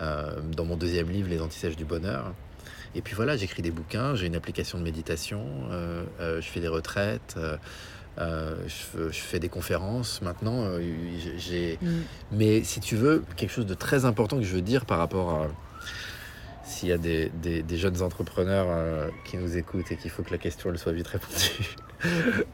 dans 0.00 0.64
mon 0.64 0.76
deuxième 0.76 1.08
livre, 1.10 1.28
Les 1.28 1.40
Antisèches 1.40 1.76
du 1.76 1.84
Bonheur. 1.84 2.32
Et 2.94 3.02
puis 3.02 3.14
voilà, 3.14 3.36
j'écris 3.36 3.62
des 3.62 3.70
bouquins, 3.70 4.14
j'ai 4.16 4.26
une 4.26 4.34
application 4.34 4.78
de 4.78 4.82
méditation, 4.82 5.44
euh, 5.70 6.04
euh, 6.20 6.40
je 6.40 6.46
fais 6.48 6.58
des 6.60 6.68
retraites, 6.68 7.34
euh, 7.36 7.56
euh, 8.18 8.56
je, 8.66 9.10
je 9.12 9.18
fais 9.20 9.38
des 9.38 9.48
conférences. 9.48 10.20
Maintenant, 10.22 10.64
euh, 10.64 10.80
j'ai 11.38 11.78
mais 12.32 12.64
si 12.64 12.80
tu 12.80 12.96
veux, 12.96 13.22
quelque 13.36 13.52
chose 13.52 13.66
de 13.66 13.74
très 13.74 14.04
important 14.04 14.36
que 14.38 14.42
je 14.42 14.54
veux 14.54 14.60
dire 14.62 14.86
par 14.86 14.98
rapport 14.98 15.30
à 15.30 15.46
s'il 16.64 16.88
y 16.88 16.92
a 16.92 16.98
des, 16.98 17.30
des- 17.42 17.62
des 17.62 17.76
jeunes 17.76 18.02
entrepreneurs 18.02 18.66
euh, 18.70 19.08
qui 19.24 19.36
nous 19.36 19.56
écoutent 19.56 19.90
et 19.92 19.96
qu'il 19.96 20.10
faut 20.10 20.22
que 20.22 20.30
la 20.30 20.38
question 20.38 20.70
elle 20.70 20.78
soit 20.78 20.92
vite 20.92 21.08
répondue. 21.08 21.76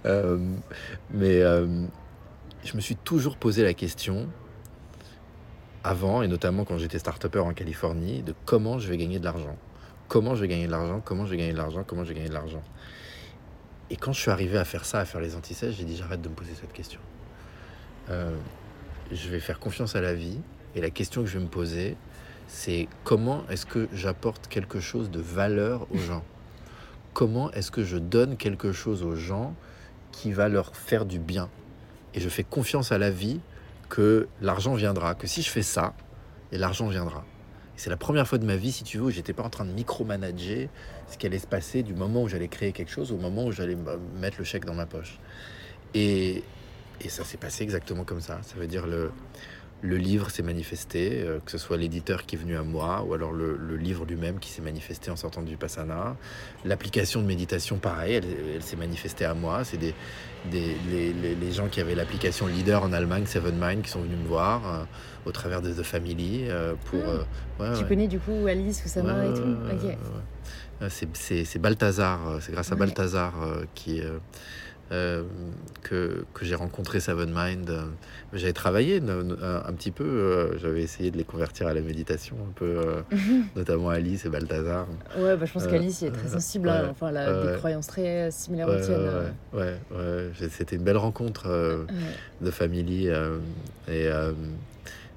Euh, 0.07 0.39
mais 1.13 1.41
euh, 1.41 1.85
je 2.65 2.75
me 2.75 2.81
suis 2.81 2.97
toujours 2.97 3.37
posé 3.37 3.63
la 3.63 3.75
question 3.75 4.27
avant, 5.87 6.23
et 6.23 6.29
notamment 6.29 6.65
quand 6.65 6.79
j'étais 6.79 6.99
start 6.99 7.25
en 7.37 7.53
Californie, 7.53 8.23
de 8.23 8.35
comment 8.45 8.79
je 8.79 8.89
vais 8.89 8.97
gagner 8.97 9.21
de 9.21 9.25
l'argent. 9.25 9.57
Comment 10.09 10.35
je 10.35 10.41
vais 10.41 10.49
gagner 10.49 10.67
de 10.67 10.73
l'argent, 10.73 11.01
comment 11.05 11.27
je 11.27 11.31
vais 11.31 11.37
gagner 11.37 11.53
de 11.53 11.59
l'argent, 11.59 11.85
comment 11.87 12.03
je 12.03 12.09
vais 12.09 12.17
gagner 12.17 12.29
de 12.29 12.35
l'argent. 12.35 12.63
Et 13.91 13.97
quand 13.97 14.13
je 14.13 14.21
suis 14.21 14.31
arrivé 14.33 14.59
à 14.59 14.65
faire 14.65 14.85
ça, 14.85 14.99
à 14.99 15.05
faire 15.05 15.21
les 15.21 15.37
antisèches, 15.37 15.77
j'ai 15.77 15.85
dit 15.85 15.97
j'arrête 15.97 16.21
de 16.21 16.29
me 16.29 16.35
poser 16.35 16.53
cette 16.61 16.73
question. 16.73 16.99
Euh, 18.11 18.37
je 19.13 19.29
vais 19.29 19.39
faire 19.39 19.61
confiance 19.61 19.95
à 19.95 20.01
la 20.01 20.15
vie. 20.15 20.39
Et 20.75 20.81
la 20.81 20.91
question 20.91 21.23
que 21.23 21.29
je 21.29 21.39
vais 21.39 21.45
me 21.45 21.49
poser, 21.49 21.97
c'est 22.49 22.89
comment 23.05 23.45
est-ce 23.49 23.65
que 23.65 23.89
j'apporte 23.93 24.49
quelque 24.49 24.81
chose 24.81 25.11
de 25.11 25.21
valeur 25.21 25.87
aux 25.93 25.99
gens? 25.99 26.25
Comment 27.15 27.51
est-ce 27.53 27.71
que 27.71 27.85
je 27.85 27.97
donne 27.97 28.37
quelque 28.37 28.73
chose 28.73 29.05
aux 29.05 29.15
gens 29.15 29.55
qui 30.11 30.33
va 30.33 30.49
leur 30.49 30.75
faire 30.75 31.07
du 31.07 31.21
bien? 31.21 31.49
Et 32.15 32.21
je 32.21 32.29
fais 32.29 32.45
confiance 32.45 32.91
à 32.91 32.99
la 32.99 33.11
vie 33.11 33.41
que 33.89 34.29
l'argent 34.41 34.75
viendra, 34.75 35.15
que 35.15 35.27
si 35.27 35.43
je 35.43 35.51
fais 35.51 35.63
ça, 35.63 35.95
et 36.53 36.59
l'argent 36.59 36.89
viendra. 36.89 37.25
C'est 37.77 37.91
la 37.91 37.97
première 37.97 38.27
fois 38.27 38.39
de 38.39 38.47
ma 38.47 38.57
vie, 38.57 38.73
si 38.73 38.85
tu 38.85 38.99
veux, 38.99 39.05
où 39.05 39.11
j'étais 39.11 39.33
pas 39.33 39.43
en 39.43 39.51
train 39.51 39.65
de 39.65 39.73
micromanager 39.73 40.71
ce 41.11 41.19
qui 41.19 41.27
allait 41.27 41.39
se 41.39 41.47
passer 41.47 41.83
du 41.83 41.95
moment 41.95 42.23
où 42.23 42.29
j'allais 42.29 42.49
créer 42.49 42.73
quelque 42.73 42.91
chose 42.91 43.13
au 43.13 43.19
moment 43.19 43.45
où 43.45 43.53
j'allais 43.53 43.75
me 43.75 43.99
mettre 44.19 44.39
le 44.39 44.45
chèque 44.45 44.65
dans 44.65 44.75
ma 44.75 44.87
poche. 44.87 45.19
Et, 45.95 46.43
et 47.01 47.09
ça 47.09 47.25
s'est 47.25 47.37
passé 47.37 47.65
exactement 47.65 48.05
comme 48.05 48.21
ça. 48.21 48.41
Ça 48.43 48.55
veut 48.57 48.67
dire 48.67 48.87
le, 48.87 49.13
le 49.83 49.97
livre 49.99 50.31
s'est 50.31 50.43
manifesté, 50.43 51.23
euh, 51.23 51.39
que 51.45 51.51
ce 51.51 51.59
soit 51.59 51.77
l'éditeur 51.77 52.25
qui 52.25 52.35
est 52.37 52.39
venu 52.39 52.57
à 52.57 52.63
moi, 52.63 53.05
ou 53.07 53.13
alors 53.15 53.33
le, 53.33 53.57
le 53.57 53.77
livre 53.77 54.05
lui-même 54.07 54.39
qui 54.39 54.51
s'est 54.51 54.63
manifesté 54.63 55.11
en 55.11 55.17
sortant 55.17 55.43
du 55.43 55.57
Passana. 55.57 56.17
L'application 56.65 57.21
de 57.21 57.27
méditation, 57.27 57.77
pareil, 57.79 58.15
elle, 58.15 58.25
elle 58.57 58.63
s'est 58.63 58.77
manifestée 58.77 59.25
à 59.27 59.35
moi. 59.35 59.65
C'est 59.65 59.77
des, 59.77 59.95
des, 60.51 60.75
les, 60.91 61.13
les- 61.13 61.35
les 61.35 61.53
gens 61.53 61.69
qui 61.69 61.81
avaient 61.81 61.95
l'application 61.95 62.47
Leader 62.47 62.83
en 62.83 62.93
Allemagne, 62.93 63.27
Seven 63.27 63.55
Mind, 63.61 63.83
qui 63.83 63.91
sont 63.91 64.01
venus 64.01 64.19
me 64.19 64.27
voir 64.27 64.67
euh, 64.67 64.85
au 65.27 65.33
travers 65.33 65.61
de 65.61 65.73
The 65.73 65.83
Family 65.83 66.47
euh, 66.49 66.75
pour... 66.87 67.01
Ah. 67.05 67.09
euh, 67.63 67.71
ouais, 67.71 67.77
Tu 67.77 67.83
ouais. 67.83 67.89
connais 67.89 68.09
du 68.09 68.19
coup 68.19 68.47
Alice 68.49 68.83
ou 68.85 68.99
Ouais, 69.01 69.29
et 69.31 69.35
tout 69.35 69.41
ouais, 69.43 69.47
ouais, 69.69 69.75
Ok. 69.75 69.83
ouais, 69.83 69.89
ouais. 69.91 69.97
Euh, 70.83 70.89
C'est- 70.91 71.09
C'est 71.15 71.45
c'est 71.45 71.59
Balthazar, 71.59 72.29
euh, 72.29 72.39
c'est 72.41 72.53
grâce 72.53 72.73
à. 72.73 72.77
Balthazar 72.77 73.33
euh, 73.43 73.65
qui, 73.75 74.01
euh, 74.01 74.19
euh, 74.93 75.25
que, 75.83 76.25
que 76.35 76.45
j'ai 76.45 76.55
rencontré 76.55 77.01
Seven 77.01 77.33
Mind. 77.35 77.69
euh. 77.71 77.83
J'avais 78.33 78.53
travaillé 78.53 79.01
no- 79.01 79.37
un, 79.43 79.63
un 79.67 79.73
petit 79.73 79.91
peu, 79.91 80.05
euh, 80.05 80.59
j'avais 80.59 80.83
essayé 80.83 81.11
de 81.11 81.17
les 81.17 81.25
convertir 81.25 81.67
à 81.67 81.75
la 81.75 81.81
méditation, 81.81 82.37
un 82.49 82.53
peu, 82.53 82.65
euh, 82.77 83.01
notamment 83.57 83.89
Alice 83.91 84.25
et 84.25 84.29
Balthazar. 84.29 84.87
Ouais, 85.19 85.37
bah, 85.37 85.45
je 85.47 85.53
pense 85.53 85.65
Euh, 85.65 85.71
qu'Alice 85.71 86.03
est 86.03 86.11
très 86.13 86.29
euh, 86.29 86.33
sensible, 86.33 86.69
hein. 86.69 86.83
ouais, 86.85 86.89
enfin, 86.91 87.09
elle 87.09 87.17
a 87.17 87.33
ouais, 87.33 87.43
des 87.47 87.53
ouais. 87.53 87.59
croyances 87.59 87.87
très 87.89 88.31
similaires 88.31 88.69
aux 88.69 88.81
tiennes. 88.81 88.97
euh. 89.55 89.75
ouais. 90.33 90.49
C'était 90.51 90.77
une 90.77 90.83
belle 90.85 90.97
rencontre 90.99 91.47
euh, 91.49 91.85
Ouais. 91.87 91.93
de 92.47 92.51
famille. 92.51 93.09
euh, 93.09 93.39
et, 93.89 94.07
euh, 94.09 94.33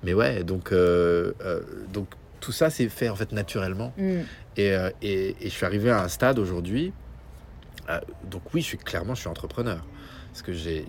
mais 0.03 0.13
ouais, 0.13 0.43
donc, 0.43 0.71
euh, 0.71 1.33
euh, 1.43 1.59
donc 1.93 2.07
tout 2.39 2.51
ça 2.53 2.69
s'est 2.69 2.87
fait 2.89 3.09
en 3.09 3.15
fait 3.15 3.31
naturellement. 3.33 3.93
Mm. 3.97 4.19
Et, 4.57 4.71
euh, 4.73 4.89
et- 5.01 5.31
et 5.41 5.43
je 5.45 5.49
suis 5.49 5.65
arrivé 5.65 5.89
à 5.91 6.01
un 6.03 6.07
stade 6.07 6.39
aujourd'hui. 6.39 6.93
Euh, 7.89 7.99
donc 8.29 8.43
oui, 8.53 8.61
je 8.61 8.67
suis 8.67 8.77
clairement, 8.77 9.15
je 9.15 9.21
suis 9.21 9.29
entrepreneur. 9.29 9.85
Parce 10.31 10.41
que 10.41 10.53
j'ai- 10.53 10.85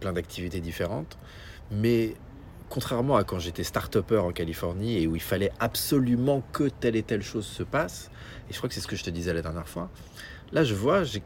plein 0.00 0.12
d'activités 0.12 0.60
différentes. 0.60 1.18
Mais 1.70 2.14
contrairement 2.68 3.16
à 3.16 3.24
quand 3.24 3.38
j'étais 3.38 3.64
start-upper 3.64 4.18
en 4.18 4.32
Californie 4.32 4.98
et 5.02 5.06
où 5.06 5.16
il 5.16 5.22
fallait 5.22 5.50
absolument 5.58 6.42
que 6.52 6.68
telle 6.68 6.96
et 6.96 7.02
telle 7.02 7.22
chose 7.22 7.46
se 7.46 7.62
passe, 7.62 8.10
et 8.48 8.52
je 8.52 8.58
crois 8.58 8.68
que 8.68 8.74
c'est 8.74 8.80
ce 8.80 8.86
que 8.86 8.96
je 8.96 9.04
te 9.04 9.10
disais 9.10 9.32
la 9.32 9.42
dernière 9.42 9.68
fois, 9.68 9.90
là 10.52 10.64
je 10.64 10.74
vois, 10.74 11.02
j'ai 11.04 11.22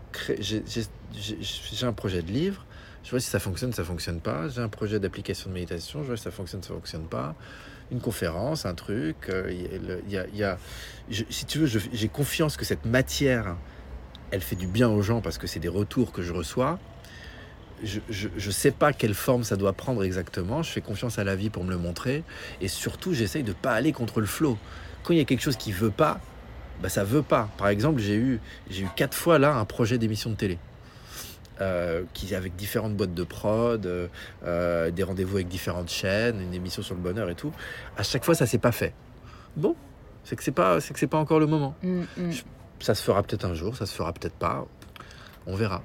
un 1.83 1.93
projet 1.93 2.23
de 2.23 2.31
livre, 2.31 2.65
je 3.03 3.11
vois 3.11 3.21
si 3.21 3.29
ça 3.29 3.41
fonctionne, 3.41 3.73
ça 3.73 3.85
fonctionne 3.85 4.21
pas, 4.21 4.49
j'ai 4.49 4.61
un 4.61 4.69
projet 4.69 5.01
d'application 5.01 5.51
de 5.51 5.55
méditation, 5.55 6.03
je 6.03 6.09
vois 6.09 6.17
si 6.17 6.23
ça 6.23 6.31
fonctionne, 6.31 6.63
ça 6.63 6.75
fonctionne 6.75 7.09
pas, 7.09 7.35
une 7.91 8.01
conférence, 8.01 8.65
un 8.65 8.75
truc, 8.75 9.31
il 9.51 10.11
y 10.11 10.45
a, 10.45 10.59
si 11.11 11.45
tu 11.45 11.59
veux, 11.59 11.67
j'ai 11.67 12.09
confiance 12.09 12.57
que 12.57 12.65
cette 12.65 12.87
matière, 12.87 13.57
elle 14.33 14.41
fait 14.41 14.57
du 14.57 14.66
bien 14.66 14.89
aux 14.89 15.03
gens 15.03 15.20
parce 15.20 15.39
que 15.39 15.47
c'est 15.47 15.61
des 15.61 15.68
retours 15.68 16.11
que 16.11 16.22
je 16.22 16.33
reçois, 16.33 16.80
je 17.85 18.01
ne 18.35 18.53
sais 18.53 18.70
pas 18.70 18.93
quelle 18.93 19.14
forme 19.14 19.45
ça 19.45 19.57
doit 19.57 19.72
prendre 19.72 20.03
exactement. 20.05 20.62
Je 20.62 20.70
fais 20.70 20.80
confiance 20.80 21.18
à 21.18 21.24
la 21.24 21.37
vie 21.37 21.51
pour 21.51 21.64
me 21.64 21.70
le 21.70 21.78
montrer. 21.78 22.22
Et 22.61 22.68
surtout, 22.68 23.12
j'essaye 23.12 23.43
de 23.43 23.51
ne 23.51 23.55
pas 23.55 23.72
aller 23.72 23.93
contre 23.93 24.20
le 24.20 24.26
flot. 24.26 24.57
Quand 25.03 25.12
il 25.12 25.18
y 25.18 25.20
a 25.20 25.24
quelque 25.24 25.43
chose 25.43 25.57
qui 25.57 25.72
veut 25.72 25.91
pas, 25.91 26.20
bah 26.80 26.89
ça 26.89 27.05
veut 27.05 27.22
pas. 27.22 27.49
Par 27.59 27.68
exemple, 27.68 28.01
j'ai 28.01 28.14
eu, 28.14 28.41
j'ai 28.70 28.85
eu 28.85 28.89
quatre 28.97 29.14
fois 29.16 29.39
là 29.39 29.55
un 29.55 29.64
projet 29.64 29.99
d'émission 29.99 30.30
de 30.30 30.37
télé. 30.37 30.59
Euh, 31.61 32.03
qui 32.14 32.35
avec 32.35 32.57
différentes 32.57 32.97
boîtes 32.97 33.14
de 33.14 33.24
prod, 33.24 33.85
euh, 33.85 34.09
euh, 34.45 34.91
des 34.91 35.03
rendez-vous 35.03 35.37
avec 35.37 35.49
différentes 35.49 35.91
chaînes, 35.91 36.41
une 36.41 36.55
émission 36.55 36.83
sur 36.83 36.95
le 36.95 37.01
bonheur 37.01 37.28
et 37.30 37.35
tout. 37.35 37.53
À 37.97 38.03
chaque 38.03 38.24
fois, 38.24 38.35
ça 38.35 38.47
s'est 38.47 38.59
pas 38.59 38.72
fait. 38.72 38.95
Bon, 39.55 39.76
c'est 40.24 40.35
que 40.35 40.43
c'est 40.43 40.51
pas, 40.51 40.80
c'est 40.80 40.95
que 40.95 40.99
c'est 40.99 41.07
pas 41.07 41.18
encore 41.18 41.39
le 41.39 41.47
moment. 41.47 41.76
Mm, 41.83 42.03
mm. 42.16 42.33
Ça 42.83 42.95
se 42.95 43.03
fera 43.03 43.22
peut-être 43.22 43.45
un 43.45 43.55
jour, 43.55 43.76
ça 43.76 43.87
se 43.87 43.95
fera 43.95 44.12
peut-être 44.12 44.35
pas. 44.35 44.66
On 45.47 45.55
verra. 45.55 45.83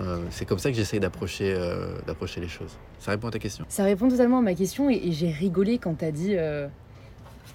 Euh, 0.00 0.18
c'est 0.30 0.44
comme 0.44 0.58
ça 0.58 0.70
que 0.70 0.76
j'essaye 0.76 1.00
d'approcher, 1.00 1.54
euh, 1.56 1.98
d'approcher 2.06 2.40
les 2.40 2.48
choses. 2.48 2.76
Ça 2.98 3.10
répond 3.10 3.28
à 3.28 3.30
ta 3.30 3.38
question? 3.38 3.64
Ça 3.68 3.84
répond 3.84 4.08
totalement 4.08 4.38
à 4.38 4.42
ma 4.42 4.54
question 4.54 4.90
et, 4.90 5.12
j'ai 5.12 5.30
rigolé 5.30 5.78
quand 5.78 5.94
tu 5.98 6.04
as 6.04 6.12
dit. 6.12 6.36
Euh, 6.36 6.68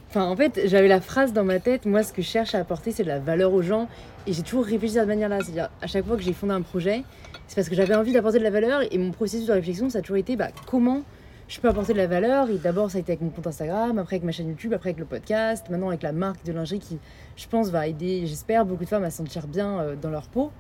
enfin, 0.10 0.24
en 0.24 0.36
fait, 0.36 0.62
j'avais 0.66 0.88
la 0.88 1.02
phrase 1.02 1.34
dans 1.34 1.44
ma 1.44 1.60
tête. 1.60 1.86
Moi, 1.86 2.04
ce 2.04 2.14
que 2.14 2.22
je 2.22 2.28
cherche 2.28 2.56
à 2.56 2.60
apporter, 2.60 2.92
c'est 2.92 3.04
de 3.04 3.08
la 3.08 3.20
valeur 3.20 3.54
aux 3.54 3.62
gens. 3.62 3.88
Et 4.28 4.34
j'ai 4.34 4.44
toujours 4.44 4.66
réfléchi 4.66 4.96
de 4.96 5.00
cette 5.00 5.08
manière-là. 5.08 5.40
C'est-à-dire, 5.42 5.70
à 5.82 5.88
chaque 5.88 6.06
fois 6.06 6.16
que 6.16 6.24
j'ai 6.24 6.34
fondé 6.34 6.54
un 6.54 6.62
projet, 6.62 7.04
c'est 7.48 7.56
parce 7.56 7.70
que 7.70 7.76
j'avais 7.76 7.96
envie 7.96 8.14
d'apporter 8.14 8.40
de 8.40 8.44
la 8.44 8.52
valeur. 8.52 8.82
Et 8.92 8.98
mon 8.98 9.12
processus 9.12 9.48
de 9.48 9.54
réflexion, 9.54 9.90
ça 9.90 10.00
a 10.00 10.02
toujours 10.02 10.18
été 10.18 10.36
bah, 10.36 10.50
comment 10.66 11.04
je 11.52 11.60
peux 11.60 11.68
apporter 11.68 11.92
de 11.92 11.98
la 11.98 12.08
valeur. 12.08 12.50
Et 12.50 12.58
d'abord, 12.58 12.90
ça 12.90 12.98
a 12.98 13.02
été 13.02 13.12
avec 13.12 13.22
mon 13.22 13.30
compte 13.30 13.46
Instagram, 13.46 14.00
après 14.00 14.16
avec 14.16 14.24
ma 14.24 14.32
chaîne 14.32 14.48
YouTube, 14.48 14.74
après 14.74 14.92
avec 14.92 15.00
le 15.00 15.06
podcast, 15.06 15.70
maintenant 15.70 15.90
avec 15.90 16.02
la 16.02 16.14
marque 16.14 16.46
de 16.46 16.54
lingerie 16.54 16.80
qui, 16.80 16.98
je 17.36 17.46
pense, 17.48 17.70
va 17.70 17.88
aider, 17.88 18.26
j'espère, 18.26 18.66
beaucoup 18.66 18.86
de 18.86 18.90
femmes 18.90 19.04
à 19.04 19.12
se 19.12 19.18
sentir 19.18 19.48
bien 19.48 19.96
dans 20.02 20.10
leur 20.10 20.30
peau. 20.30 20.52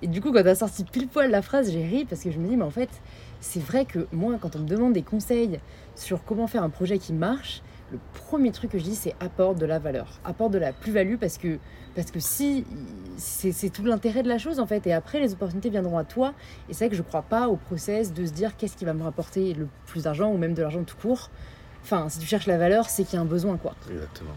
Et 0.00 0.06
du 0.06 0.22
coup, 0.22 0.32
quand 0.32 0.42
t'as 0.42 0.54
sorti 0.54 0.84
pile 0.84 1.06
poil 1.06 1.30
la 1.30 1.42
phrase, 1.42 1.70
j'ai 1.70 1.84
ri 1.84 2.06
parce 2.06 2.22
que 2.22 2.30
je 2.30 2.38
me 2.38 2.48
dis, 2.48 2.56
mais 2.56 2.64
en 2.64 2.70
fait, 2.70 2.88
c'est 3.40 3.62
vrai 3.62 3.84
que 3.84 4.06
moi, 4.10 4.34
quand 4.40 4.56
on 4.56 4.60
me 4.60 4.66
demande 4.66 4.94
des 4.94 5.02
conseils 5.02 5.60
sur 5.96 6.24
comment 6.24 6.46
faire 6.46 6.62
un 6.62 6.70
projet 6.70 6.98
qui 6.98 7.12
marche, 7.12 7.62
le 7.92 7.98
premier 8.14 8.50
truc 8.50 8.70
que 8.72 8.78
je 8.78 8.84
dis, 8.84 8.94
c'est 8.94 9.14
apporte 9.20 9.58
de 9.58 9.66
la 9.66 9.78
valeur, 9.78 10.18
apporte 10.24 10.52
de 10.52 10.58
la 10.58 10.72
plus-value 10.72 11.16
parce 11.16 11.38
que, 11.38 11.58
parce 11.94 12.10
que 12.10 12.18
si, 12.18 12.64
c'est 13.18 13.70
tout 13.70 13.84
l'intérêt 13.84 14.22
de 14.22 14.28
la 14.28 14.38
chose 14.38 14.58
en 14.58 14.66
fait. 14.66 14.86
Et 14.86 14.92
après, 14.92 15.20
les 15.20 15.34
opportunités 15.34 15.70
viendront 15.70 15.98
à 15.98 16.04
toi. 16.04 16.32
Et 16.68 16.72
c'est 16.72 16.86
vrai 16.86 16.90
que 16.90 16.96
je 16.96 17.02
crois 17.02 17.22
pas 17.22 17.48
au 17.48 17.56
process 17.56 18.12
de 18.12 18.24
se 18.24 18.32
dire 18.32 18.56
qu'est-ce 18.56 18.76
qui 18.76 18.84
va 18.84 18.94
me 18.94 19.02
rapporter 19.02 19.52
le 19.54 19.68
plus 19.86 20.04
d'argent 20.04 20.32
ou 20.32 20.38
même 20.38 20.54
de 20.54 20.62
l'argent 20.62 20.82
tout 20.82 20.96
court. 20.96 21.30
Enfin, 21.84 22.08
si 22.08 22.18
tu 22.18 22.26
cherches 22.26 22.46
la 22.46 22.58
valeur, 22.58 22.88
c'est 22.88 23.04
qu'il 23.04 23.14
y 23.14 23.18
a 23.18 23.20
un 23.20 23.26
besoin 23.26 23.56
quoi. 23.58 23.74
Exactement. 23.90 24.34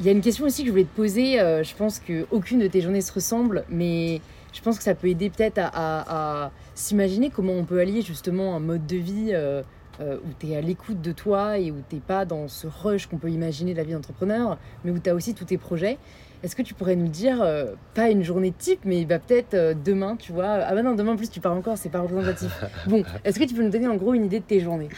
Il 0.00 0.06
y 0.06 0.08
a 0.08 0.12
une 0.12 0.20
question 0.20 0.46
aussi 0.46 0.62
que 0.62 0.68
je 0.68 0.72
voulais 0.72 0.84
te 0.84 0.96
poser. 0.96 1.40
Euh, 1.40 1.62
je 1.62 1.74
pense 1.74 2.00
qu'aucune 2.00 2.60
de 2.60 2.66
tes 2.66 2.80
journées 2.80 3.00
se 3.00 3.12
ressemble, 3.12 3.64
mais 3.68 4.20
je 4.52 4.60
pense 4.60 4.78
que 4.78 4.84
ça 4.84 4.94
peut 4.94 5.08
aider 5.08 5.30
peut-être 5.30 5.58
à, 5.58 6.50
s'imaginer 6.74 7.30
comment 7.30 7.52
on 7.52 7.64
peut 7.64 7.80
allier 7.80 8.02
justement 8.02 8.56
un 8.56 8.60
mode 8.60 8.86
de 8.86 8.96
vie 8.96 9.30
euh, 9.32 9.62
euh, 10.02 10.16
où 10.16 10.28
tu 10.38 10.48
es 10.48 10.56
à 10.56 10.60
l'écoute 10.60 11.00
de 11.00 11.12
toi 11.12 11.58
et 11.58 11.70
où 11.70 11.76
tu 11.88 11.96
n'es 11.96 12.00
pas 12.00 12.24
dans 12.24 12.48
ce 12.48 12.66
rush 12.66 13.06
qu'on 13.06 13.18
peut 13.18 13.30
imaginer 13.30 13.72
de 13.72 13.78
la 13.78 13.84
vie 13.84 13.92
d'entrepreneur, 13.92 14.58
mais 14.84 14.90
où 14.90 14.98
tu 14.98 15.08
as 15.08 15.14
aussi 15.14 15.34
tous 15.34 15.44
tes 15.44 15.58
projets. 15.58 15.98
Est-ce 16.42 16.56
que 16.56 16.62
tu 16.62 16.74
pourrais 16.74 16.96
nous 16.96 17.08
dire, 17.08 17.40
euh, 17.40 17.74
pas 17.94 18.10
une 18.10 18.24
journée 18.24 18.52
type, 18.56 18.80
mais 18.84 19.04
bah, 19.04 19.18
peut-être 19.18 19.76
demain, 19.84 20.16
tu 20.16 20.32
vois 20.32 20.54
Ah 20.66 20.74
bah 20.74 20.82
non, 20.82 20.94
demain 20.94 21.12
en 21.12 21.16
plus 21.16 21.30
tu 21.30 21.40
pars 21.40 21.52
encore, 21.52 21.78
c'est 21.78 21.88
pas 21.88 22.00
représentatif. 22.00 22.52
Bon, 22.88 23.04
est-ce 23.24 23.38
que 23.38 23.44
tu 23.44 23.54
peux 23.54 23.62
nous 23.62 23.70
donner 23.70 23.88
en 23.88 23.96
gros 23.96 24.12
une 24.14 24.24
idée 24.24 24.40
de 24.40 24.44
tes 24.44 24.60
journées? 24.60 24.88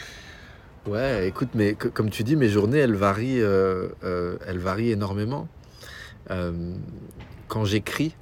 Ouais, 0.87 1.27
écoute, 1.27 1.49
mais 1.53 1.73
comme 1.73 2.09
tu 2.09 2.23
dis, 2.23 2.35
mes 2.35 2.49
journées, 2.49 2.79
elles 2.79 2.95
varient, 2.95 3.41
elles 3.41 4.59
varient 4.59 4.91
énormément. 4.91 5.47
quand 7.47 7.65
j'écris, 7.65 8.15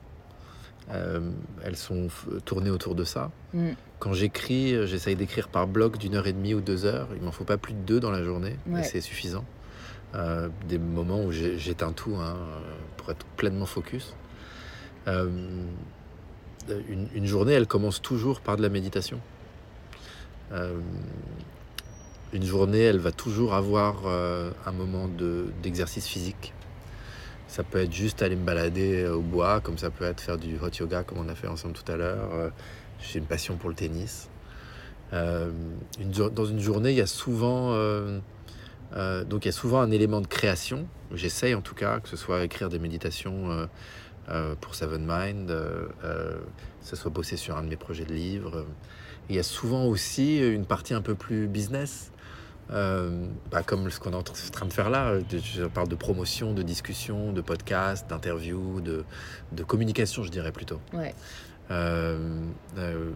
euh, 0.93 1.19
elles 1.63 1.75
sont 1.75 2.07
tournées 2.45 2.69
autour 2.69 2.95
de 2.95 3.03
ça. 3.03 3.31
Mm. 3.53 3.71
Quand 3.99 4.13
j'écris, 4.13 4.75
euh, 4.75 4.85
j'essaye 4.85 5.15
d'écrire 5.15 5.47
par 5.47 5.67
bloc 5.67 5.97
d'une 5.97 6.15
heure 6.15 6.27
et 6.27 6.33
demie 6.33 6.53
ou 6.53 6.61
deux 6.61 6.85
heures. 6.85 7.07
Il 7.15 7.23
m'en 7.23 7.31
faut 7.31 7.45
pas 7.45 7.57
plus 7.57 7.73
de 7.73 7.79
deux 7.79 7.99
dans 7.99 8.11
la 8.11 8.23
journée, 8.23 8.57
mais 8.65 8.83
c'est 8.83 9.01
suffisant. 9.01 9.45
Euh, 10.15 10.49
des 10.67 10.77
moments 10.77 11.23
où 11.23 11.31
j'éteins 11.31 11.93
tout 11.93 12.15
hein, 12.15 12.35
pour 12.97 13.09
être 13.09 13.25
pleinement 13.37 13.65
focus. 13.65 14.13
une, 15.07 15.67
journée, 17.25 17.53
elle 17.53 17.67
commence 17.67 18.01
toujours 18.01 18.41
par 18.41 18.57
de 18.57 18.61
la 18.61 18.69
méditation. 18.69 19.19
une 22.33 22.43
journée, 22.43 22.81
elle 22.81 22.99
va 22.99 23.11
toujours 23.11 23.55
avoir 23.55 24.05
un 24.05 24.71
moment 24.71 25.09
d'exercice 25.63 26.05
physique. 26.05 26.53
Ça 27.53 27.61
peut 27.61 27.77
être 27.77 27.93
juste 27.93 28.23
aller 28.23 28.35
me 28.35 28.43
balader 28.43 29.03
euh, 29.03 29.13
au 29.13 29.21
bois, 29.21 29.61
comme 29.61 29.77
ça 29.77 29.91
peut 29.91 30.05
être 30.05 30.19
faire 30.21 30.39
du 30.39 30.57
hot 30.59 30.71
yoga, 30.79 31.03
comme 31.03 31.19
on 31.19 31.29
a 31.29 31.35
fait 31.35 31.45
ensemble 31.45 31.75
tout 31.75 31.91
à 31.91 31.95
l'heure. 31.95 32.33
Euh, 32.33 32.49
j'ai 32.99 33.19
une 33.19 33.27
passion 33.27 33.57
pour 33.57 33.69
le 33.69 33.75
tennis. 33.75 34.27
Euh, 35.13 35.51
dans 36.31 36.45
une 36.45 36.59
journée, 36.59 36.89
il 36.89 36.97
y 36.97 37.01
a 37.01 37.05
souvent, 37.05 37.77
donc 38.95 39.45
il 39.45 39.45
y 39.45 39.49
a 39.49 39.51
souvent 39.51 39.81
un 39.81 39.91
élément 39.91 40.19
de 40.19 40.25
création. 40.25 40.87
J'essaye 41.13 41.53
en 41.53 41.61
tout 41.61 41.75
cas, 41.75 41.99
que 41.99 42.09
ce 42.09 42.17
soit 42.17 42.43
écrire 42.43 42.69
des 42.69 42.79
méditations 42.79 43.67
pour 44.59 44.73
Seven 44.73 45.05
Mind, 45.07 45.49
que 45.49 46.41
ce 46.81 46.95
soit 46.95 47.11
bosser 47.11 47.37
sur 47.37 47.55
un 47.55 47.61
de 47.61 47.69
mes 47.69 47.75
projets 47.75 48.05
de 48.05 48.13
livres. 48.13 48.65
il 49.29 49.35
y 49.35 49.39
a 49.39 49.43
souvent 49.43 49.85
aussi 49.85 50.39
une 50.39 50.65
partie 50.65 50.95
un 50.95 51.01
peu 51.01 51.13
plus 51.13 51.47
business. 51.47 52.12
Euh, 52.71 53.27
bah, 53.51 53.61
comme 53.63 53.89
ce 53.89 53.99
qu'on 53.99 54.13
est 54.13 54.15
en 54.15 54.23
train 54.23 54.65
de 54.65 54.73
faire 54.73 54.89
là, 54.89 55.19
je 55.29 55.63
parle 55.65 55.89
de 55.89 55.95
promotion, 55.95 56.53
de 56.53 56.63
discussion, 56.63 57.33
de 57.33 57.41
podcast, 57.41 58.09
d'interview, 58.09 58.81
de, 58.81 59.03
de, 59.51 59.63
communication, 59.63 60.23
je 60.23 60.31
dirais 60.31 60.51
plutôt. 60.51 60.79
Euh, 61.71 62.17
euh, 62.77 63.11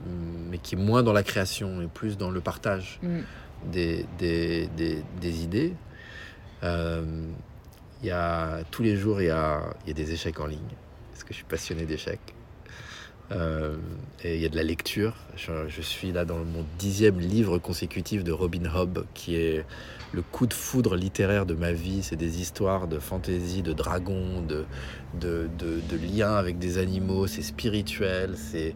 mais 0.49 0.57
qui 0.57 0.75
est 0.75 0.77
moins 0.77 1.03
dans 1.03 1.13
la 1.13 1.23
création 1.23 1.81
et 1.81 1.87
plus 1.87 2.17
dans 2.17 2.29
le 2.29 2.39
partage 2.39 2.99
mm. 3.01 3.19
des, 3.71 4.05
des, 4.17 4.67
des, 4.77 5.03
des, 5.19 5.43
idées. 5.43 5.73
Il 6.63 8.05
y 8.05 8.11
a, 8.11 8.63
tous 8.69 8.83
les 8.83 8.95
jours, 8.95 9.21
il 9.21 9.27
y 9.27 9.31
a, 9.31 9.63
y 9.87 9.91
a 9.91 9.93
des 9.93 10.11
échecs 10.11 10.39
en 10.39 10.45
ligne, 10.45 10.59
parce 11.11 11.23
que 11.23 11.29
je 11.29 11.37
suis 11.37 11.45
passionné 11.45 11.85
d'échecs. 11.85 12.35
Euh, 13.31 13.75
et 14.23 14.35
il 14.35 14.41
y 14.41 14.45
a 14.45 14.49
de 14.49 14.55
la 14.55 14.63
lecture. 14.63 15.13
Je, 15.35 15.81
suis 15.81 16.11
là 16.11 16.25
dans 16.25 16.37
mon 16.37 16.65
dixième 16.79 17.19
livre 17.19 17.57
consécutif 17.57 18.23
de 18.23 18.31
Robin 18.31 18.63
Hobb, 18.73 19.05
qui 19.13 19.35
est 19.35 19.65
le 20.13 20.21
coup 20.21 20.47
de 20.47 20.53
foudre 20.53 20.95
littéraire 20.95 21.45
de 21.45 21.53
ma 21.53 21.71
vie. 21.73 22.03
C'est 22.03 22.15
des 22.15 22.41
histoires 22.41 22.87
de 22.87 22.99
fantaisie, 22.99 23.61
de 23.61 23.73
dragons, 23.73 24.41
de, 24.41 24.65
de, 25.19 25.49
de, 25.57 25.97
liens 25.97 26.35
avec 26.35 26.57
des 26.57 26.77
animaux. 26.77 27.27
C'est 27.27 27.41
spirituel, 27.41 28.35
c'est, 28.37 28.75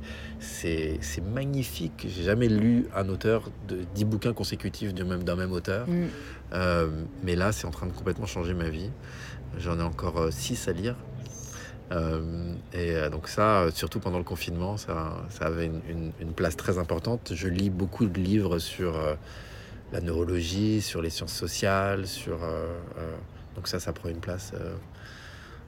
magnifique. 1.34 2.08
J'ai 2.08 2.24
jamais 2.24 2.49
lu 2.49 2.88
un 2.95 3.08
auteur 3.10 3.49
de 3.68 3.80
dix 3.95 4.06
bouquins 4.06 4.34
consécutifs 4.34 4.93
d'un 4.93 5.06
même, 5.06 5.24
même 5.24 5.52
auteur. 5.54 5.88
Mm. 5.88 6.08
Euh, 6.54 6.88
mais 7.24 7.36
là, 7.36 7.52
c'est 7.52 7.66
en 7.66 7.72
train 7.72 7.88
de 7.88 7.93
complètement 7.93 8.26
changer 8.26 8.54
ma 8.54 8.70
vie. 8.70 8.89
J'en 9.58 9.80
ai 9.80 9.84
encore 9.84 10.18
euh, 10.18 10.32
six 10.32 10.68
à 10.68 10.74
lire. 10.74 10.95
Euh, 11.91 12.53
et 12.73 12.95
euh, 12.95 13.09
donc 13.09 13.27
ça, 13.27 13.67
surtout 13.73 13.99
pendant 13.99 14.17
le 14.17 14.23
confinement, 14.23 14.77
ça, 14.77 15.17
ça 15.29 15.45
avait 15.45 15.65
une, 15.65 16.33
place 16.33 16.55
très 16.55 16.77
importante. 16.77 17.33
Je 17.35 17.47
lis 17.47 17.69
beaucoup 17.69 18.05
de 18.05 18.19
livres 18.19 18.59
sur 18.59 18.97
euh, 18.97 19.15
la 19.91 20.01
neurologie, 20.01 20.81
sur 20.81 21.01
les 21.01 21.09
sciences 21.09 21.33
sociales, 21.33 22.07
sur 22.07 22.39
donc 23.55 23.67
ça, 23.67 23.79
ça 23.79 23.91
prend 23.91 24.07
une 24.07 24.21
place. 24.21 24.53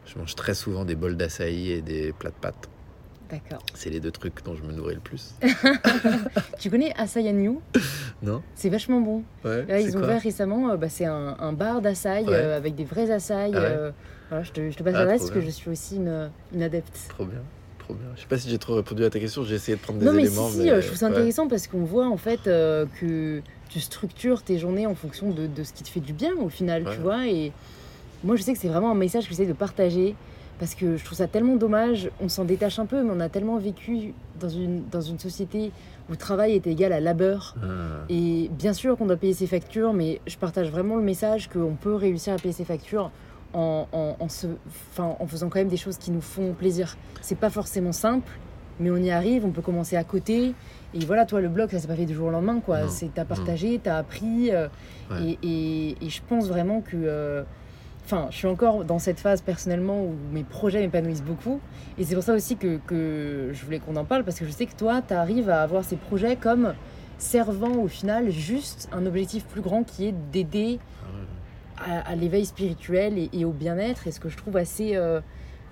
je 0.05 0.17
mange 0.17 0.35
très 0.35 0.53
souvent 0.53 0.85
des 0.85 0.95
bols 0.95 1.17
d'açaï 1.17 1.71
et 1.71 1.81
des 1.81 2.13
plats 2.13 2.29
de 2.29 2.35
pâtes. 2.35 2.69
D'accord. 3.29 3.63
C'est 3.73 3.89
les 3.89 3.99
deux 3.99 4.11
trucs 4.11 4.43
dont 4.45 4.55
je 4.55 4.63
me 4.63 4.71
nourris 4.71 4.95
le 4.95 5.01
plus. 5.01 5.33
tu 6.59 6.69
connais 6.69 6.93
Asaï 6.97 7.33
New 7.33 7.61
Non. 8.21 8.43
C'est 8.53 8.69
vachement 8.69 9.01
bon. 9.01 9.23
Ouais, 9.43 9.83
ils 9.83 9.97
ont 9.97 10.01
ouvert 10.01 10.21
récemment, 10.21 10.77
bah, 10.77 10.87
c'est 10.87 11.05
un, 11.05 11.53
bar 11.53 11.81
d'açaï 11.81 12.33
avec 12.33 12.75
des 12.75 12.85
vrais 12.85 13.11
açaïs. 13.11 13.55
Ah 13.57 13.91
je 14.41 14.51
te, 14.51 14.69
je 14.69 14.77
te 14.77 14.83
passe 14.83 14.95
ah, 14.97 15.05
parce 15.05 15.29
que 15.29 15.41
je 15.41 15.49
suis 15.49 15.69
aussi 15.69 15.97
une, 15.97 16.29
une, 16.53 16.63
adepte. 16.63 16.97
Trop 17.09 17.25
bien. 17.25 17.41
Trop 17.77 17.93
bien. 17.93 18.07
Je 18.15 18.21
sais 18.21 18.27
pas 18.27 18.37
si 18.37 18.49
j'ai 18.49 18.57
trop 18.57 18.75
répondu 18.75 19.03
à 19.03 19.09
ta 19.09 19.19
question, 19.19 19.43
j'ai 19.43 19.55
essayé 19.55 19.77
de 19.77 19.81
prendre 19.81 19.99
des 19.99 20.05
non, 20.05 20.13
mais 20.13 20.23
éléments. 20.23 20.49
Si, 20.49 20.61
si, 20.61 20.69
euh, 20.69 20.81
je 20.81 20.87
trouve 20.87 20.97
ça 20.97 21.07
intéressant 21.07 21.47
parce 21.47 21.67
qu'on 21.67 21.83
voit 21.83 22.07
en 22.07 22.17
fait 22.17 22.47
euh, 22.47 22.85
que 22.99 23.41
tu 23.69 23.79
structures 23.79 24.41
tes 24.41 24.57
journées 24.57 24.87
en 24.87 24.95
fonction 24.95 25.31
de, 25.31 25.47
de, 25.47 25.63
ce 25.63 25.73
qui 25.73 25.83
te 25.83 25.89
fait 25.89 25.99
du 25.99 26.13
bien 26.13 26.33
au 26.37 26.49
final, 26.49 26.85
tu 26.91 26.99
vois. 26.99 27.27
Et 27.27 27.51
moi, 28.23 28.35
je 28.35 28.41
sais 28.41 28.53
que 28.53 28.59
c'est 28.59 28.69
vraiment 28.69 28.91
un 28.91 28.95
message 28.95 29.25
que 29.25 29.29
j'essaie 29.31 29.45
de 29.45 29.53
partager 29.53 30.15
parce 30.59 30.75
que 30.75 30.97
je 30.97 31.03
trouve 31.03 31.17
ça 31.17 31.27
tellement 31.27 31.55
dommage. 31.55 32.09
On 32.21 32.29
s'en 32.29 32.45
détache 32.45 32.79
un 32.79 32.85
peu, 32.85 33.03
mais 33.03 33.11
on 33.13 33.19
a 33.19 33.29
tellement 33.29 33.57
vécu 33.57 34.13
dans 34.39 34.49
une, 34.49 34.83
dans 34.89 35.01
une 35.01 35.19
société 35.19 35.71
où 36.09 36.15
travail 36.15 36.53
est 36.53 36.67
égal 36.67 36.93
à 36.93 36.99
labeur. 36.99 37.55
Ah. 37.61 38.05
Et 38.09 38.49
bien 38.57 38.73
sûr 38.73 38.97
qu'on 38.97 39.05
doit 39.05 39.17
payer 39.17 39.33
ses 39.33 39.47
factures, 39.47 39.93
mais 39.93 40.21
je 40.27 40.37
partage 40.37 40.69
vraiment 40.69 40.95
le 40.95 41.01
message 41.01 41.49
qu'on 41.49 41.75
peut 41.75 41.95
réussir 41.95 42.33
à 42.33 42.37
payer 42.37 42.53
ses 42.53 42.65
factures 42.65 43.11
en, 43.53 43.87
en, 43.91 44.15
en 44.19 44.29
se, 44.29 44.47
enfin, 44.91 45.15
en 45.19 45.27
faisant 45.27 45.49
quand 45.49 45.59
même 45.59 45.67
des 45.69 45.77
choses 45.77 45.97
qui 45.97 46.11
nous 46.11 46.21
font 46.21 46.53
plaisir. 46.53 46.97
C'est 47.21 47.37
pas 47.37 47.49
forcément 47.49 47.91
simple, 47.91 48.31
mais 48.79 48.89
on 48.91 48.97
y 48.97 49.11
arrive, 49.11 49.45
on 49.45 49.51
peut 49.51 49.61
commencer 49.61 49.95
à 49.95 50.03
côté. 50.03 50.53
Et 50.95 50.99
voilà, 51.05 51.25
toi, 51.25 51.41
le 51.41 51.49
blog, 51.49 51.69
ça 51.71 51.79
s'est 51.79 51.87
pas 51.87 51.95
fait 51.95 52.05
du 52.05 52.13
jour 52.13 52.27
au 52.27 52.31
lendemain, 52.31 52.59
quoi. 52.59 52.87
C'est 52.89 53.13
t'as 53.13 53.25
partagé, 53.25 53.79
t'as 53.83 53.97
appris. 53.97 54.51
euh, 54.51 54.67
Ouais. 55.11 55.37
et, 55.43 55.47
et- 55.91 56.05
et 56.05 56.09
je 56.09 56.21
pense 56.27 56.47
vraiment 56.47 56.81
que. 56.81 56.95
euh, 56.95 57.43
Enfin, 58.05 58.27
je 58.31 58.35
suis 58.35 58.47
encore 58.47 58.83
dans 58.83 58.99
cette 58.99 59.21
phase 59.21 59.39
personnellement 59.41 60.01
où 60.03 60.13
mes 60.33 60.43
projets 60.43 60.81
m'épanouissent 60.81 61.23
beaucoup. 61.23 61.61
Et 61.97 62.03
c'est 62.03 62.15
pour 62.15 62.23
ça 62.25 62.33
aussi 62.33 62.57
que, 62.57 62.77
que 62.85 63.51
je 63.53 63.63
voulais 63.63 63.79
qu'on 63.79 63.95
en 63.95 64.03
parle, 64.03 64.25
parce 64.25 64.37
que 64.37 64.45
je 64.45 64.51
sais 64.51 64.65
que 64.65 64.75
toi, 64.75 65.01
tu 65.07 65.13
arrives 65.13 65.49
à 65.49 65.61
avoir 65.61 65.85
ces 65.85 65.95
projets 65.95 66.35
comme 66.35 66.73
servant 67.17 67.77
au 67.77 67.87
final 67.87 68.29
juste 68.29 68.89
un 68.91 69.05
objectif 69.05 69.45
plus 69.45 69.61
grand 69.61 69.83
qui 69.83 70.07
est 70.07 70.13
d'aider. 70.33 70.79
À, 71.77 71.99
à 72.09 72.15
l'éveil 72.15 72.45
spirituel 72.45 73.17
et, 73.17 73.29
et 73.33 73.45
au 73.45 73.51
bien-être. 73.51 74.07
Et 74.07 74.11
ce 74.11 74.19
que 74.19 74.29
je 74.29 74.37
trouve 74.37 74.57
assez, 74.57 74.95
euh, 74.95 75.21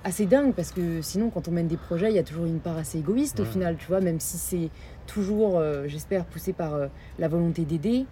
assez 0.03 0.25
dingue, 0.25 0.53
parce 0.53 0.71
que 0.71 1.01
sinon, 1.01 1.29
quand 1.29 1.47
on 1.47 1.51
mène 1.51 1.67
des 1.67 1.77
projets, 1.77 2.09
il 2.09 2.15
y 2.15 2.19
a 2.19 2.23
toujours 2.23 2.45
une 2.45 2.59
part 2.59 2.77
assez 2.77 2.99
égoïste 2.99 3.39
au 3.39 3.45
final, 3.45 3.75
tu 3.77 3.87
vois, 3.87 4.01
même 4.01 4.19
si 4.19 4.37
c'est 4.37 4.69
toujours, 5.07 5.57
euh, 5.57 5.87
j'espère, 5.87 6.25
poussé 6.25 6.53
par 6.53 6.73
euh, 6.73 6.87
la 7.19 7.27
volonté 7.27 7.63
d'aider. 7.63 8.05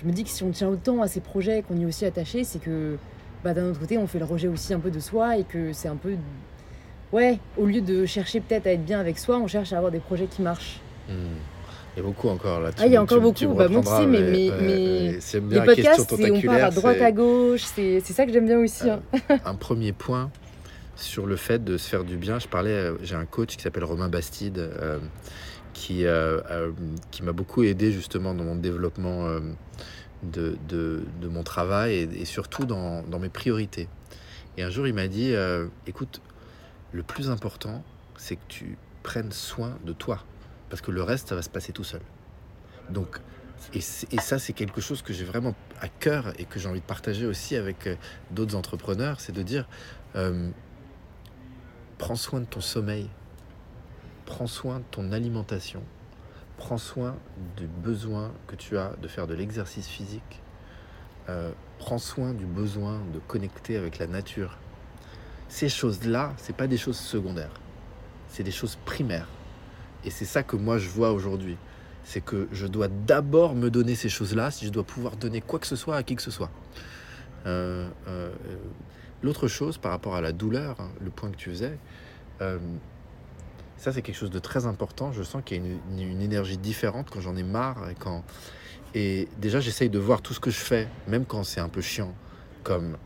Je 0.00 0.06
me 0.06 0.12
dis 0.12 0.24
que 0.24 0.30
si 0.30 0.42
on 0.42 0.50
tient 0.50 0.68
autant 0.68 1.02
à 1.02 1.08
ces 1.08 1.20
projets, 1.20 1.62
qu'on 1.62 1.76
y 1.76 1.82
est 1.82 1.86
aussi 1.86 2.04
attaché, 2.04 2.44
c'est 2.44 2.58
que 2.58 2.96
bah, 3.42 3.54
d'un 3.54 3.70
autre 3.70 3.80
côté, 3.80 3.98
on 3.98 4.06
fait 4.06 4.18
le 4.18 4.24
rejet 4.24 4.48
aussi 4.48 4.74
un 4.74 4.80
peu 4.80 4.90
de 4.90 5.00
soi 5.00 5.38
et 5.38 5.44
que 5.44 5.72
c'est 5.72 5.88
un 5.88 5.96
peu. 5.96 6.16
Ouais, 7.12 7.38
au 7.56 7.66
lieu 7.66 7.80
de 7.80 8.04
chercher 8.04 8.40
peut-être 8.40 8.66
à 8.66 8.72
être 8.72 8.84
bien 8.84 8.98
avec 9.00 9.18
soi, 9.18 9.38
on 9.38 9.46
cherche 9.46 9.72
à 9.72 9.76
avoir 9.76 9.92
des 9.92 10.00
projets 10.00 10.26
qui 10.26 10.42
marchent. 10.42 10.80
Hmm. 11.08 11.36
Il 11.96 12.00
y 12.00 12.02
a 12.02 12.02
beaucoup 12.08 12.28
encore 12.28 12.60
là. 12.60 12.70
Ah, 12.78 12.86
il 12.86 12.92
y 12.92 12.96
a 12.96 13.02
encore 13.02 13.20
beaucoup. 13.22 13.54
Bah, 13.54 13.68
moi, 13.68 13.80
tu 13.82 13.88
sais, 13.88 14.06
mais- 14.06 14.20
mais- 14.20 14.50
mais 14.60 15.10
mais 15.12 15.20
c'est 15.20 15.40
Les 15.40 15.48
question 15.48 16.04
podcasts, 16.04 16.12
on 16.12 16.40
part 16.42 16.54
à 16.64 16.70
droite, 16.70 17.00
à 17.00 17.12
gauche, 17.12 17.62
c'est 17.74 18.00
ça 18.00 18.26
que 18.26 18.32
j'aime 18.32 18.46
bien 18.46 18.58
aussi. 18.58 18.88
hein. 18.90 19.00
un 19.46 19.54
premier 19.54 19.92
point 19.92 20.30
sur 20.94 21.26
le 21.26 21.36
fait 21.36 21.62
de 21.64 21.76
se 21.78 21.88
faire 21.88 22.04
du 22.04 22.16
bien. 22.16 22.38
Je 22.38 22.48
parlais, 22.48 22.70
euh, 22.70 22.94
j'ai 23.02 23.14
un 23.14 23.24
coach 23.24 23.56
qui 23.56 23.62
s'appelle 23.62 23.84
Romain 23.84 24.08
Bastide, 24.08 24.58
euh, 24.58 24.98
qui, 25.72 26.04
euh, 26.06 26.40
euh, 26.50 26.72
qui 27.10 27.22
m'a 27.22 27.32
beaucoup 27.32 27.62
aidé 27.62 27.92
justement 27.92 28.34
dans 28.34 28.44
mon 28.44 28.56
développement 28.56 29.26
euh, 29.26 29.40
de, 30.22 30.56
de, 30.68 31.02
de 31.22 31.28
mon 31.28 31.42
travail 31.42 31.94
et, 31.94 32.08
et 32.22 32.24
surtout 32.26 32.64
dans, 32.66 33.02
dans 33.04 33.18
mes 33.18 33.28
priorités. 33.30 33.88
Et 34.58 34.62
un 34.62 34.70
jour, 34.70 34.86
il 34.86 34.94
m'a 34.94 35.06
dit, 35.08 35.32
euh, 35.34 35.66
écoute, 35.86 36.20
le 36.92 37.02
plus 37.02 37.30
important, 37.30 37.82
c'est 38.18 38.36
que 38.36 38.40
tu 38.48 38.76
prennes 39.02 39.32
soin 39.32 39.76
de 39.84 39.92
toi, 39.92 40.24
parce 40.70 40.82
que 40.82 40.90
le 40.90 41.02
reste, 41.02 41.28
ça 41.28 41.34
va 41.34 41.42
se 41.42 41.50
passer 41.50 41.72
tout 41.72 41.84
seul. 41.84 42.02
Donc, 42.90 43.20
et, 43.72 43.80
ça, 43.80 44.38
c'est 44.38 44.52
quelque 44.52 44.80
chose 44.80 45.02
que 45.02 45.12
j'ai 45.12 45.24
vraiment 45.24 45.54
à 45.80 45.88
cœur 45.88 46.32
et 46.38 46.44
que 46.44 46.58
j'ai 46.58 46.68
envie 46.68 46.80
de 46.80 46.86
partager 46.86 47.26
aussi 47.26 47.56
avec 47.56 47.86
euh, 47.86 47.96
d'autres 48.30 48.54
entrepreneurs, 48.54 49.20
c'est 49.20 49.32
de 49.32 49.42
dire, 49.42 49.66
euh, 50.14 50.50
prends 51.98 52.16
soin 52.16 52.40
de 52.40 52.46
ton 52.46 52.60
sommeil, 52.60 53.08
prends 54.24 54.46
soin 54.46 54.78
de 54.78 54.84
ton 54.90 55.12
alimentation, 55.12 55.82
prends 56.58 56.78
soin 56.78 57.16
du 57.56 57.66
besoin 57.66 58.32
que 58.46 58.56
tu 58.56 58.78
as 58.78 58.94
de 59.00 59.08
faire 59.08 59.26
de 59.26 59.34
l'exercice 59.34 59.88
physique, 59.88 60.42
euh, 61.28 61.50
prends 61.78 61.98
soin 61.98 62.32
du 62.32 62.46
besoin 62.46 63.00
de 63.12 63.18
connecter 63.18 63.76
avec 63.76 63.98
la 63.98 64.06
nature. 64.06 64.58
Ces 65.48 65.68
choses-là, 65.68 66.34
c'est 66.38 66.56
pas 66.56 66.66
des 66.66 66.78
choses 66.78 66.98
secondaires, 66.98 67.60
c'est 68.28 68.42
des 68.42 68.50
choses 68.50 68.78
primaires. 68.84 69.28
Et 70.04 70.10
c'est 70.10 70.24
ça 70.24 70.42
que 70.42 70.56
moi 70.56 70.78
je 70.78 70.88
vois 70.88 71.12
aujourd'hui. 71.12 71.56
C'est 72.04 72.20
que 72.20 72.46
je 72.52 72.66
dois 72.66 72.88
d'abord 72.88 73.54
me 73.54 73.68
donner 73.70 73.94
ces 73.96 74.08
choses-là 74.08 74.50
si 74.50 74.66
je 74.66 74.70
dois 74.70 74.84
pouvoir 74.84 75.16
donner 75.16 75.40
quoi 75.40 75.58
que 75.58 75.66
ce 75.66 75.76
soit 75.76 75.96
à 75.96 76.02
qui 76.02 76.14
que 76.16 76.22
ce 76.22 76.30
soit. 76.30 76.50
Euh, 77.46 77.88
euh, 78.08 78.30
L'autre 79.22 79.48
chose 79.48 79.78
par 79.78 79.90
rapport 79.92 80.14
à 80.14 80.20
la 80.20 80.30
douleur, 80.32 80.78
hein, 80.80 80.90
le 81.00 81.10
point 81.10 81.30
que 81.30 81.36
tu 81.36 81.48
faisais, 81.50 81.78
euh, 82.42 82.58
ça 83.78 83.92
c'est 83.92 84.02
quelque 84.02 84.14
chose 84.16 84.30
de 84.30 84.38
très 84.38 84.66
important. 84.66 85.10
Je 85.10 85.22
sens 85.22 85.42
qu'il 85.44 85.56
y 85.56 85.60
a 85.60 85.64
une- 85.64 85.98
une 85.98 86.20
énergie 86.20 86.58
différente 86.58 87.08
quand 87.10 87.20
j'en 87.20 87.34
ai 87.34 87.42
marre 87.42 87.88
et 87.90 87.94
quand 87.94 88.22
et 88.94 89.26
déjà 89.38 89.58
j'essaye 89.58 89.90
de 89.90 89.98
voir 89.98 90.22
tout 90.22 90.32
ce 90.34 90.38
que 90.40 90.50
je 90.50 90.58
fais, 90.58 90.86
même 91.08 91.24
quand 91.24 91.44
c'est 91.44 91.60
un 91.60 91.68
peu 91.68 91.80
chiant, 91.80 92.14
comme 92.62 92.96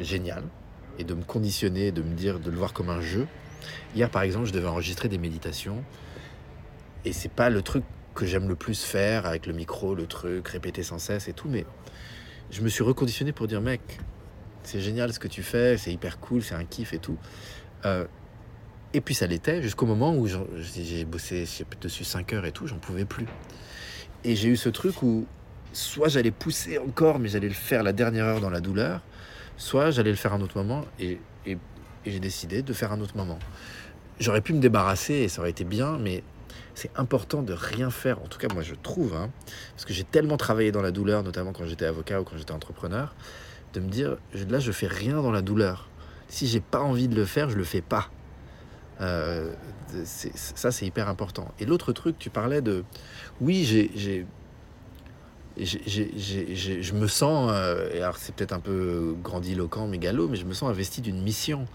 génial 0.00 0.44
et 0.98 1.04
de 1.04 1.14
me 1.14 1.22
conditionner, 1.22 1.92
de 1.92 2.02
me 2.02 2.14
dire, 2.14 2.38
de 2.40 2.50
le 2.50 2.56
voir 2.56 2.72
comme 2.72 2.88
un 2.88 3.00
jeu. 3.00 3.26
Hier 3.94 4.08
par 4.08 4.22
exemple, 4.22 4.46
je 4.46 4.52
devais 4.52 4.68
enregistrer 4.68 5.08
des 5.08 5.18
méditations 5.18 5.82
et 7.06 7.12
c'est 7.12 7.30
pas 7.30 7.48
le 7.50 7.62
truc 7.62 7.84
que 8.14 8.26
j'aime 8.26 8.48
le 8.48 8.56
plus 8.56 8.82
faire 8.82 9.26
avec 9.26 9.46
le 9.46 9.52
micro, 9.52 9.94
le 9.94 10.06
truc, 10.06 10.48
répéter 10.48 10.82
sans 10.82 10.98
cesse 10.98 11.28
et 11.28 11.32
tout, 11.32 11.48
mais 11.48 11.64
je 12.50 12.62
me 12.62 12.68
suis 12.68 12.82
reconditionné 12.82 13.32
pour 13.32 13.46
dire 13.46 13.60
mec, 13.60 13.80
c'est 14.64 14.80
génial 14.80 15.12
ce 15.12 15.18
que 15.18 15.28
tu 15.28 15.42
fais, 15.42 15.76
c'est 15.78 15.92
hyper 15.92 16.18
cool, 16.18 16.42
c'est 16.42 16.54
un 16.54 16.64
kiff 16.64 16.92
et 16.92 16.98
tout. 16.98 17.16
Euh, 17.84 18.06
et 18.92 19.00
puis 19.00 19.14
ça 19.14 19.26
l'était 19.26 19.62
jusqu'au 19.62 19.86
moment 19.86 20.14
où 20.16 20.26
j'ai 20.26 21.04
bossé 21.04 21.46
dessus 21.80 22.04
5 22.04 22.32
heures 22.32 22.46
et 22.46 22.52
tout, 22.52 22.66
j'en 22.66 22.78
pouvais 22.78 23.04
plus. 23.04 23.26
Et 24.24 24.34
j'ai 24.34 24.48
eu 24.48 24.56
ce 24.56 24.68
truc 24.68 25.02
où 25.02 25.26
soit 25.72 26.08
j'allais 26.08 26.30
pousser 26.30 26.78
encore, 26.78 27.18
mais 27.18 27.28
j'allais 27.28 27.48
le 27.48 27.54
faire 27.54 27.82
la 27.82 27.92
dernière 27.92 28.24
heure 28.24 28.40
dans 28.40 28.50
la 28.50 28.60
douleur, 28.60 29.02
soit 29.56 29.90
j'allais 29.90 30.10
le 30.10 30.16
faire 30.16 30.32
un 30.32 30.40
autre 30.40 30.56
moment 30.56 30.84
et- 30.98 31.18
et 31.44 31.58
j'ai 32.06 32.20
décidé 32.20 32.62
de 32.62 32.72
faire 32.72 32.90
un 32.92 33.00
autre 33.00 33.16
moment. 33.16 33.38
J'aurais 34.18 34.40
pu 34.40 34.52
me 34.54 34.60
débarrasser 34.60 35.14
et 35.14 35.28
ça 35.28 35.40
aurait 35.42 35.50
été 35.50 35.64
bien, 35.64 35.98
mais 35.98 36.22
c'est 36.76 36.90
important 36.94 37.42
de 37.42 37.54
rien 37.54 37.90
faire. 37.90 38.20
En 38.22 38.26
tout 38.26 38.38
cas, 38.38 38.48
moi 38.52 38.62
je 38.62 38.74
trouve, 38.74 39.14
hein, 39.14 39.30
parce 39.72 39.86
que 39.86 39.94
j'ai 39.94 40.04
tellement 40.04 40.36
travaillé 40.36 40.70
dans 40.72 40.82
la 40.82 40.90
douleur, 40.90 41.22
notamment 41.22 41.52
quand 41.52 41.64
j'étais 41.64 41.86
avocat 41.86 42.20
ou 42.20 42.24
quand 42.24 42.36
j'étais 42.36 42.52
entrepreneur, 42.52 43.14
de 43.72 43.80
me 43.80 43.88
dire 43.88 44.18
là 44.48 44.58
je 44.60 44.70
fais 44.72 44.86
rien 44.86 45.22
dans 45.22 45.32
la 45.32 45.40
douleur. 45.40 45.88
Si 46.28 46.46
j'ai 46.46 46.60
pas 46.60 46.80
envie 46.80 47.08
de 47.08 47.16
le 47.16 47.24
faire, 47.24 47.48
je 47.48 47.56
le 47.56 47.64
fais 47.64 47.80
pas. 47.80 48.10
Euh, 49.00 49.52
ça 50.34 50.70
c'est 50.70 50.86
hyper 50.86 51.08
important. 51.08 51.50
Et 51.58 51.64
l'autre 51.64 51.92
truc, 51.92 52.18
tu 52.18 52.28
parlais 52.28 52.60
de 52.60 52.84
oui 53.40 53.64
j'ai 53.64 54.26
je 55.58 56.92
me 56.92 57.06
sens, 57.06 57.50
euh, 57.54 57.96
alors 57.96 58.18
c'est 58.18 58.34
peut-être 58.34 58.52
un 58.52 58.60
peu 58.60 59.16
grandiloquent, 59.22 59.86
mégalo, 59.86 60.28
mais 60.28 60.36
je 60.36 60.44
me 60.44 60.52
sens 60.52 60.68
investi 60.68 61.00
d'une 61.00 61.22
mission. 61.22 61.66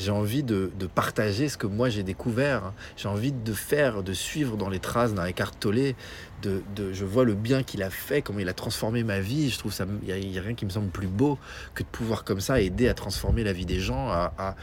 J'ai 0.00 0.12
envie 0.12 0.42
de, 0.42 0.70
partager 0.94 1.50
ce 1.50 1.58
que 1.58 1.66
moi 1.66 1.90
j'ai 1.90 2.02
découvert. 2.02 2.72
J'ai 2.96 3.08
envie 3.08 3.32
de 3.32 3.52
faire, 3.52 4.02
de 4.02 4.14
suivre 4.14 4.56
dans 4.56 4.70
les 4.70 4.78
traces 4.78 5.12
d'un 5.12 5.26
Eckhart 5.26 5.52
Tolle. 5.60 5.94
De, 6.40 6.62
de- 6.74 6.94
je 6.94 7.04
vois 7.04 7.24
le 7.26 7.34
bien 7.34 7.62
qu'il 7.62 7.82
a 7.82 7.90
fait, 7.90 8.22
comment 8.22 8.38
il 8.38 8.48
a 8.48 8.54
transformé 8.54 9.04
ma 9.04 9.20
vie. 9.20 9.50
Je 9.50 9.58
trouve 9.58 9.74
ça, 9.74 9.84
il 10.02 10.30
n'y 10.30 10.38
a, 10.38 10.42
rien 10.42 10.54
qui 10.54 10.64
me 10.64 10.70
semble 10.70 10.88
plus 10.88 11.06
beau 11.06 11.38
que 11.74 11.82
de 11.82 11.88
pouvoir 11.88 12.24
comme 12.24 12.40
ça 12.40 12.62
aider 12.62 12.88
à 12.88 12.94
transformer 12.94 13.44
la 13.44 13.52
vie 13.52 13.66
des 13.66 13.78
gens, 13.78 14.08
à, 14.08 14.32
à- 14.38 14.56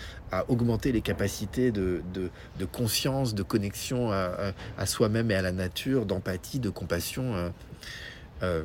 augmenter 0.50 0.92
les 0.92 1.02
capacités 1.02 1.72
de, 1.72 2.02
de- 2.16 2.32
de 2.58 2.66
conscience, 2.66 3.36
de 3.36 3.44
connexion 3.44 4.12
à, 4.12 4.16
à- 4.16 4.52
à 4.82 4.86
soi-même 4.88 5.30
et 5.30 5.36
à 5.36 5.44
la 5.44 5.52
nature, 5.52 6.08
d'empathie, 6.08 6.60
de 6.60 6.72
compassion. 6.72 7.36
euh. 7.36 7.50
Euh, 8.42 8.64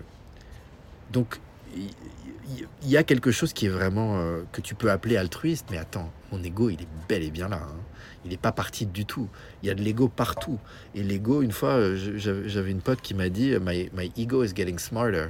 donc, 1.13 1.39
il 1.75 2.91
y, 2.91 2.97
a 2.97 3.03
quelque 3.03 3.31
chose 3.31 3.53
qui 3.53 3.67
est 3.67 3.71
vraiment 3.71 4.19
euh, 4.19 4.43
que 4.53 4.61
tu 4.61 4.75
peux 4.75 4.91
appeler 4.91 5.17
altruiste, 5.17 5.67
mais 5.71 5.79
attends, 5.79 6.11
mon 6.31 6.43
ego, 6.43 6.69
il 6.69 6.83
est 6.83 6.89
bel 7.09 7.23
et 7.23 7.31
bien 7.31 7.49
là. 7.49 7.61
hein. 7.63 7.77
Il 8.25 8.31
n'est 8.31 8.37
pas 8.37 8.53
parti 8.53 8.87
du 8.87 9.05
tout. 9.05 9.29
Il 9.63 9.69
y 9.69 9.71
a 9.71 9.75
de 9.75 9.83
l'ego 9.83 10.09
partout. 10.09 10.59
Et 10.95 11.03
l'ego, 11.03 11.43
une 11.43 11.51
fois, 11.51 11.71
euh, 11.71 11.97
j'avais 12.47 12.71
une 12.71 12.81
pote 12.81 13.01
qui 13.01 13.15
m'a 13.15 13.29
dit 13.29 13.55
my, 13.61 13.91
my 13.93 14.13
ego 14.17 14.45
is 14.45 14.53
getting 14.55 14.79
smarter. 14.79 15.29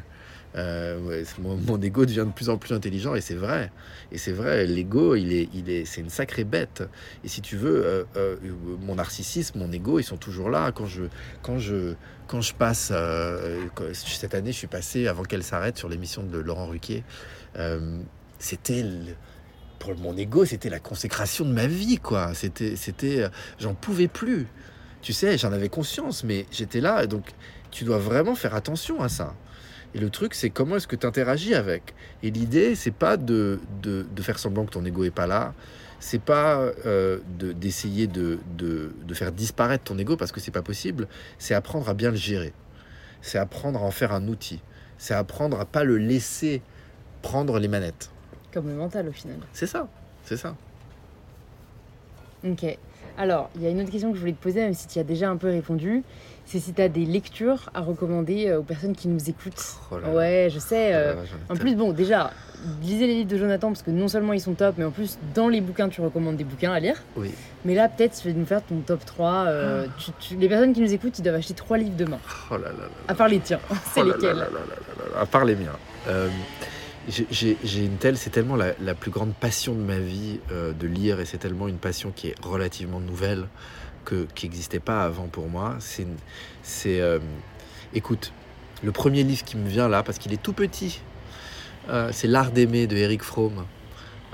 Euh, 0.55 1.25
mon, 1.39 1.57
mon 1.57 1.81
ego 1.81 2.05
devient 2.05 2.25
de 2.27 2.33
plus 2.33 2.51
en 2.51 2.59
plus 2.59 2.75
intelligent 2.75 3.15
et 3.15 3.21
c'est 3.21 3.35
vrai. 3.35 3.71
Et 4.11 4.19
c'est 4.19 4.33
vrai, 4.33 4.67
l'ego, 4.67 5.15
il 5.15 5.33
est, 5.33 5.49
il 5.55 5.71
est, 5.71 5.85
c'est 5.85 6.01
une 6.01 6.11
sacrée 6.11 6.45
bête. 6.45 6.83
Et 7.25 7.29
si 7.29 7.41
tu 7.41 7.57
veux, 7.57 7.85
euh, 7.85 8.05
euh, 8.17 8.37
mon 8.81 8.97
narcissisme, 8.97 9.59
mon 9.59 9.73
ego, 9.73 9.99
ils 9.99 10.05
sont 10.05 10.17
toujours 10.17 10.51
là. 10.51 10.73
Quand 10.73 10.87
je, 10.87 11.05
quand 11.43 11.59
je, 11.59 11.95
quand 12.27 12.41
je 12.41 12.55
passe, 12.55 12.93
cette 13.95 14.35
année, 14.35 14.53
je 14.53 14.59
suis 14.59 14.67
passé 14.67 15.07
avant 15.07 15.23
qu'elle 15.23 15.43
s'arrête 15.43 15.79
sur 15.79 15.89
l'émission 15.89 16.23
de 16.23 16.39
Laurent 16.39 16.67
Ruquier. 16.67 17.05
c'était 18.39 18.85
pour 19.79 19.97
mon 19.97 20.17
ego, 20.17 20.45
c'était 20.45 20.71
la 20.71 20.79
consécration 20.79 21.45
de 21.45 21.53
ma 21.53 21.67
vie, 21.67 21.99
quoi. 21.99 22.35
C'était, 22.35 22.77
c'était, 22.77 23.27
j'en 23.59 23.75
pouvais 23.75 24.07
plus. 24.07 24.47
Tu 25.01 25.13
sais, 25.13 25.37
j'en 25.37 25.53
avais 25.53 25.69
conscience, 25.69 26.23
mais 26.23 26.47
j'étais 26.53 26.81
là. 26.81 27.07
Donc, 27.07 27.33
tu 27.73 27.83
dois 27.85 27.99
vraiment 27.99 28.37
faire 28.37 28.55
attention 28.55 29.03
à 29.03 29.09
ça. 29.09 29.35
Et 29.95 29.99
le 29.99 30.09
truc, 30.11 30.35
c'est 30.35 30.51
comment 30.51 30.77
est-ce 30.77 30.87
que 30.87 30.97
tu 30.97 31.07
interagis 31.07 31.55
avec. 31.55 31.95
Et 32.23 32.31
l'idée, 32.31 32.75
c'est 32.75 32.91
pas 32.95 33.17
de, 33.17 33.61
de, 33.83 34.07
de 34.15 34.23
faire 34.23 34.39
semblant 34.39 34.65
que 34.65 34.71
ton 34.71 34.85
ego 34.85 35.05
est 35.05 35.11
pas 35.11 35.27
là. 35.27 35.53
C'est 36.01 36.21
pas 36.21 36.59
euh, 36.87 37.19
de- 37.39 37.53
d'essayer 37.53 38.07
de, 38.07 38.39
de, 38.57 38.93
de 39.07 39.15
faire 39.15 39.33
disparaître 39.33 39.85
ton 39.85 39.99
ego 39.99 40.17
parce 40.17 40.33
que 40.33 40.41
c'est 40.41 40.51
pas 40.51 40.63
possible. 40.63 41.07
C'est 41.39 41.55
apprendre 41.55 41.89
à 41.89 41.95
bien 41.95 42.11
le 42.11 42.17
gérer. 42.17 42.53
C'est 43.21 43.39
apprendre 43.39 43.81
à 43.81 43.85
en 43.85 43.91
faire 43.91 44.13
un 44.13 44.27
outil. 44.29 44.61
C'est 44.99 45.15
apprendre 45.15 45.61
à 45.61 45.65
pas 45.65 45.85
le 45.85 45.99
laisser 45.99 46.63
prendre 47.21 47.59
les 47.59 47.69
manettes. 47.69 48.11
Comme 48.53 48.69
le 48.69 48.75
mental 48.75 49.09
au 49.09 49.13
final. 49.13 49.37
C'est 49.53 49.67
ça. 49.67 49.89
C'est 50.25 50.37
ça. 50.37 50.57
Ok. 52.45 52.65
Alors, 53.19 53.51
il 53.57 53.63
y 53.63 53.67
a 53.67 53.71
une 53.71 53.81
autre 53.81 53.91
question 53.91 54.11
que 54.11 54.17
je 54.17 54.21
voulais 54.21 54.33
te 54.33 54.43
poser, 54.43 54.61
même 54.61 54.75
si 54.75 54.87
tu 54.89 54.97
y 54.97 55.01
as 55.01 55.05
déjà 55.05 55.29
un 55.31 55.37
peu 55.37 55.49
répondu. 55.51 56.03
C'est 56.45 56.59
si 56.59 56.73
tu 56.75 56.83
as 56.83 56.89
des 56.89 57.07
lectures 57.07 57.71
à 57.73 57.81
recommander 57.81 58.49
euh, 58.49 58.59
aux 58.59 58.63
personnes 58.63 58.95
qui 58.95 59.09
nous 59.09 59.31
écoutent. 59.31 59.77
Oh 59.91 59.99
là 59.99 60.11
ouais, 60.11 60.49
je 60.53 60.59
sais. 60.59 60.91
Oh 60.93 60.97
euh, 60.97 61.15
en 61.49 61.55
plus, 61.57 61.75
bon, 61.77 61.93
déjà, 61.93 62.31
lisez 62.83 63.07
les 63.07 63.15
livres 63.15 63.31
de 63.31 63.39
Jonathan 63.39 63.69
parce 63.69 63.83
que 63.83 63.91
non 63.91 64.07
seulement 64.09 64.33
ils 64.35 64.41
sont 64.41 64.53
top, 64.55 64.75
mais 64.77 64.85
en 64.85 64.91
plus, 64.91 65.19
dans 65.35 65.49
les 65.49 65.61
bouquins, 65.63 65.89
tu 65.89 66.01
recommandes 66.03 66.37
des 66.37 66.45
bouquins 66.45 66.73
à 66.73 66.81
lire. 66.81 66.97
Oui. 67.17 67.31
Mais 67.65 67.75
là, 67.75 67.89
peut-être, 67.89 68.21
tu 68.21 68.29
vas 68.31 68.35
nous 68.39 68.45
faire 68.45 68.63
ton 68.63 68.81
top 68.81 69.05
3. 69.07 69.45
euh, 69.47 69.87
tu- 69.99 70.11
tu- 70.21 70.37
les 70.37 70.49
personnes 70.49 70.75
qui 70.75 70.81
nous 70.83 70.93
écoutent, 70.93 71.19
ils 71.19 71.23
doivent 71.23 71.37
acheter 71.37 71.55
3 71.55 71.79
livres 71.79 71.97
demain. 71.97 72.19
Oh 72.51 72.55
là 72.55 72.65
là 72.67 72.73
là. 72.73 72.89
À 73.09 73.15
part 73.15 73.29
les 73.29 73.41
tiens. 73.41 73.61
C'est 73.95 74.01
Oh 74.03 74.05
là 74.05 74.11
là 74.11 74.15
lesquels 74.17 74.37
là 74.37 74.45
là 74.45 74.51
là 74.51 74.77
là 74.99 75.15
là, 75.15 75.21
À 75.21 75.27
part 75.27 75.45
les 75.47 75.55
miens. 75.57 75.71
Euh, 76.09 76.29
j'ai- 77.09 77.57
une 77.85 77.97
telle, 77.97 78.17
c'est 78.17 78.31
tellement 78.31 78.57
la, 78.57 78.73
la 78.81 78.95
plus 78.95 79.11
grande 79.11 79.33
passion 79.35 79.75
de 79.75 79.81
ma 79.81 79.99
vie 79.99 80.39
de 80.51 80.87
lire 80.87 81.19
et 81.21 81.25
c'est 81.25 81.39
tellement 81.39 81.67
une 81.69 81.79
passion 81.79 82.13
qui 82.15 82.29
est 82.29 82.35
relativement 82.45 83.01
nouvelle 83.01 83.47
que 84.05 84.27
qui 84.35 84.47
n'existait 84.47 84.81
pas 84.81 85.05
avant 85.05 85.27
pour 85.27 85.49
moi. 85.49 85.77
C'est, 85.79 87.01
euh, 87.01 87.19
écoute, 87.95 88.33
le 88.83 88.93
premier 88.93 89.23
livre 89.23 89.45
qui 89.45 89.57
me 89.57 89.69
vient 89.69 89.89
là 89.89 90.03
parce 90.03 90.19
qu'il 90.19 90.33
est 90.33 90.43
tout 90.43 90.53
petit, 90.53 91.01
euh, 91.89 92.11
c'est 92.13 92.29
L'art 92.29 92.51
d'aimer 92.51 92.87
de 92.87 92.97
Eric 92.97 93.23
Fromm. 93.23 93.65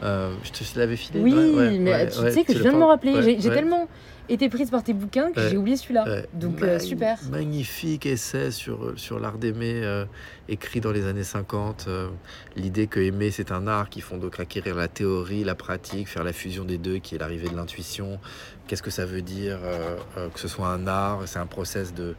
Euh, 0.03 0.33
je 0.45 0.51
te 0.51 0.79
l'avais 0.79 0.97
filé? 0.97 1.21
Oui, 1.21 1.33
Ouais, 1.35 1.79
mais 1.79 1.91
ouais, 1.93 2.09
tu 2.09 2.21
ouais, 2.21 2.31
sais 2.31 2.45
que 2.45 2.53
je 2.55 2.61
viens 2.61 2.73
de 2.73 2.79
me 2.79 2.85
rappeler. 2.85 3.39
J'ai 3.41 3.51
tellement 3.51 3.89
été 4.29 4.49
prise 4.49 4.71
par 4.71 4.83
tes 4.83 4.93
bouquins 4.93 5.31
que 5.33 5.41
Ouais. 5.41 5.49
j'ai 5.51 5.57
oublié 5.57 5.77
celui-là. 5.77 6.05
Ouais. 6.05 6.27
Donc, 6.35 6.63
euh, 6.63 6.79
super. 6.79 7.19
Magnifique 7.31 8.07
essai 8.07 8.51
sur, 8.51 8.93
sur 8.97 9.19
l'art 9.21 9.39
d'aimer, 9.39 9.81
euh, 9.85 10.05
écrit 10.49 10.81
dans 10.81 10.93
les 10.93 11.07
années 11.07 11.25
50. 11.25 11.87
euh, 11.89 12.09
L'idée 12.57 12.87
que 12.87 13.01
aimer, 13.01 13.31
c'est 13.31 13.53
un 13.53 13.67
art 13.67 13.89
qui 13.89 14.01
font 14.01 14.19
donc 14.19 14.39
acquérir 14.41 14.75
la 14.77 14.89
théorie, 14.89 15.45
la 15.45 15.55
pratique, 15.55 16.09
faire 16.09 16.25
la 16.25 16.33
fusion 16.33 16.65
des 16.65 16.79
deux, 16.79 16.99
qui 16.99 17.15
est 17.15 17.19
l'arrivée 17.19 17.49
de 17.49 17.57
l'intuition. 17.57 18.19
Qu'est-ce 18.67 18.83
que 18.83 18.91
ça 18.91 19.07
veut 19.07 19.23
dire 19.23 19.59
euh, 19.63 19.97
euh, 20.17 20.29
que 20.29 20.39
ce 20.41 20.49
soit 20.49 20.69
un 20.69 20.87
art 20.87 21.23
C'est 21.27 21.39
un 21.39 21.47
process 21.47 21.95
de, 21.95 22.15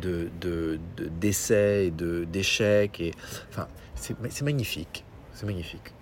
de, 0.00 0.28
de, 0.40 0.78
de- 0.96 1.10
et 1.52 1.90
de, 1.90 2.24
d'échec. 2.24 3.00
Et, 3.00 3.12
enfin, 3.50 3.68
c'est, 3.94 4.16
c'est 4.30 4.44
magnifique. 4.44 5.04
C'est 5.34 5.46
magnifique. 5.46 5.92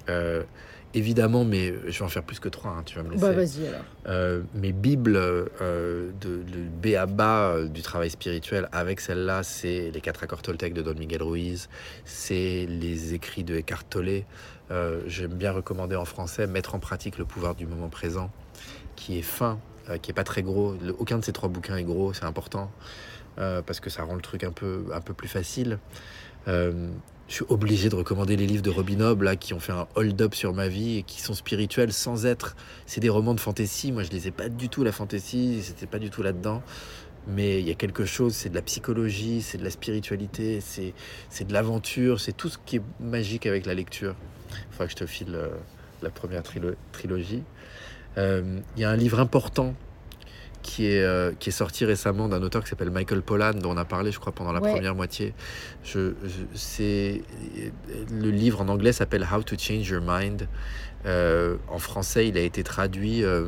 Euh, 0.94 0.98
évidemment, 0.98 1.44
mais 1.44 1.74
je 1.86 1.98
vais 1.98 2.04
en 2.04 2.08
faire 2.08 2.22
plus 2.22 2.38
que 2.40 2.48
trois, 2.48 2.72
hein, 2.72 2.82
tu 2.84 2.96
vas 2.96 3.02
me 3.02 3.10
laisser. 3.10 3.20
Bah, 3.22 3.32
vas-y 3.32 3.66
alors. 3.66 3.80
Euh, 4.08 4.42
mes 4.54 4.72
bibles 4.72 5.16
euh, 5.16 6.10
de, 6.20 6.40
B 6.82 6.94
à 6.96 7.06
bas 7.06 7.50
euh, 7.52 7.68
du 7.68 7.82
travail 7.82 8.10
spirituel 8.10 8.68
avec 8.72 9.00
celle-là, 9.00 9.42
c'est 9.42 9.90
les 9.92 10.00
quatre 10.00 10.22
accords 10.22 10.42
Toltec 10.42 10.72
de 10.74 10.82
Don 10.82 10.94
Miguel 10.94 11.22
Ruiz, 11.22 11.68
c'est 12.04 12.66
les 12.68 13.14
écrits 13.14 13.44
de 13.44 13.56
Eckhart 13.56 13.84
Tolle. 13.88 14.22
Euh, 14.70 15.00
J'aime 15.06 15.32
bien 15.34 15.52
recommander 15.52 15.96
en 15.96 16.04
français 16.04 16.46
Mettre 16.46 16.74
en 16.74 16.78
pratique 16.78 17.18
le 17.18 17.24
pouvoir 17.24 17.54
du 17.54 17.66
moment 17.66 17.88
présent, 17.88 18.30
qui 18.96 19.18
est 19.18 19.22
fin, 19.22 19.58
euh, 19.88 19.98
qui 19.98 20.10
est 20.10 20.14
pas 20.14 20.24
très 20.24 20.42
gros. 20.42 20.74
Le- 20.82 20.94
aucun 20.98 21.18
de 21.18 21.24
ces 21.24 21.32
trois 21.32 21.48
bouquins 21.48 21.76
est 21.76 21.82
gros, 21.84 22.12
c'est 22.12 22.24
important 22.24 22.70
euh, 23.38 23.62
parce 23.62 23.80
que 23.80 23.90
ça 23.90 24.02
rend 24.02 24.14
le 24.14 24.20
truc 24.22 24.44
un 24.44 24.52
peu, 24.52 24.84
un 24.92 25.00
peu 25.00 25.14
plus 25.14 25.28
facile. 25.28 25.78
Je 27.30 27.36
suis 27.36 27.44
obligé 27.48 27.88
de 27.88 27.94
recommander 27.94 28.34
les 28.34 28.44
livres 28.44 28.62
de 28.64 28.70
Robin 28.70 29.00
Hobb 29.00 29.22
là, 29.22 29.36
qui 29.36 29.54
ont 29.54 29.60
fait 29.60 29.70
un 29.70 29.86
hold-up 29.94 30.34
sur 30.34 30.52
ma 30.52 30.66
vie 30.66 30.98
et 30.98 31.02
qui 31.04 31.20
sont 31.20 31.32
spirituels 31.32 31.92
sans 31.92 32.26
être 32.26 32.56
c'est 32.86 33.00
des 33.00 33.08
romans 33.08 33.34
de 33.34 33.40
fantasy. 33.40 33.92
Moi, 33.92 34.02
je 34.02 34.10
lisais 34.10 34.32
pas 34.32 34.48
du 34.48 34.68
tout 34.68 34.82
la 34.82 34.90
fantasy, 34.90 35.60
c'était 35.62 35.86
pas 35.86 36.00
du 36.00 36.10
tout 36.10 36.24
là-dedans. 36.24 36.60
Mais 37.28 37.60
il 37.60 37.68
y 37.68 37.70
a 37.70 37.74
quelque 37.74 38.04
chose, 38.04 38.34
c'est 38.34 38.48
de 38.48 38.56
la 38.56 38.62
psychologie, 38.62 39.42
c'est 39.42 39.58
de 39.58 39.62
la 39.62 39.70
spiritualité, 39.70 40.60
c'est 40.60 41.46
de 41.46 41.52
l'aventure, 41.52 42.20
c'est 42.20 42.36
tout 42.36 42.48
ce 42.48 42.58
qui 42.66 42.76
est 42.76 42.82
magique 42.98 43.46
avec 43.46 43.64
la 43.64 43.74
lecture. 43.74 44.16
Il 44.50 44.56
faudra 44.72 44.86
que 44.86 44.90
je 44.90 44.96
te 44.96 45.06
file 45.06 45.34
euh, 45.36 45.50
la 46.02 46.10
première 46.10 46.42
trilo- 46.42 46.74
trilogie. 46.90 47.44
Euh, 48.18 48.58
Il 48.76 48.82
y 48.82 48.84
a 48.84 48.90
un 48.90 48.96
livre 48.96 49.20
important 49.20 49.74
qui 50.62 50.86
est, 50.86 51.02
euh, 51.02 51.32
qui 51.38 51.48
est 51.48 51.52
sorti 51.52 51.84
récemment 51.84 52.28
d'un 52.28 52.42
auteur 52.42 52.62
qui 52.62 52.68
s'appelle 52.70 52.90
Michael 52.90 53.22
Pollan, 53.22 53.54
dont 53.54 53.72
on 53.72 53.76
a 53.76 53.84
parlé, 53.84 54.12
je 54.12 54.18
crois, 54.20 54.32
pendant 54.32 54.52
la 54.52 54.60
Ouais. 54.60 54.72
première 54.72 54.94
moitié. 54.94 55.32
Je, 55.84 56.12
je- 56.24 56.44
c'est, 56.54 57.22
le 58.12 58.30
livre 58.30 58.60
en 58.60 58.68
anglais 58.68 58.92
s'appelle 58.92 59.26
How 59.32 59.42
to 59.42 59.56
Change 59.58 59.88
Your 59.88 60.02
Mind. 60.06 60.48
Euh, 61.06 61.56
en 61.68 61.78
français, 61.78 62.28
il 62.28 62.36
a 62.36 62.42
été 62.42 62.62
traduit 62.62 63.24
euh, 63.24 63.46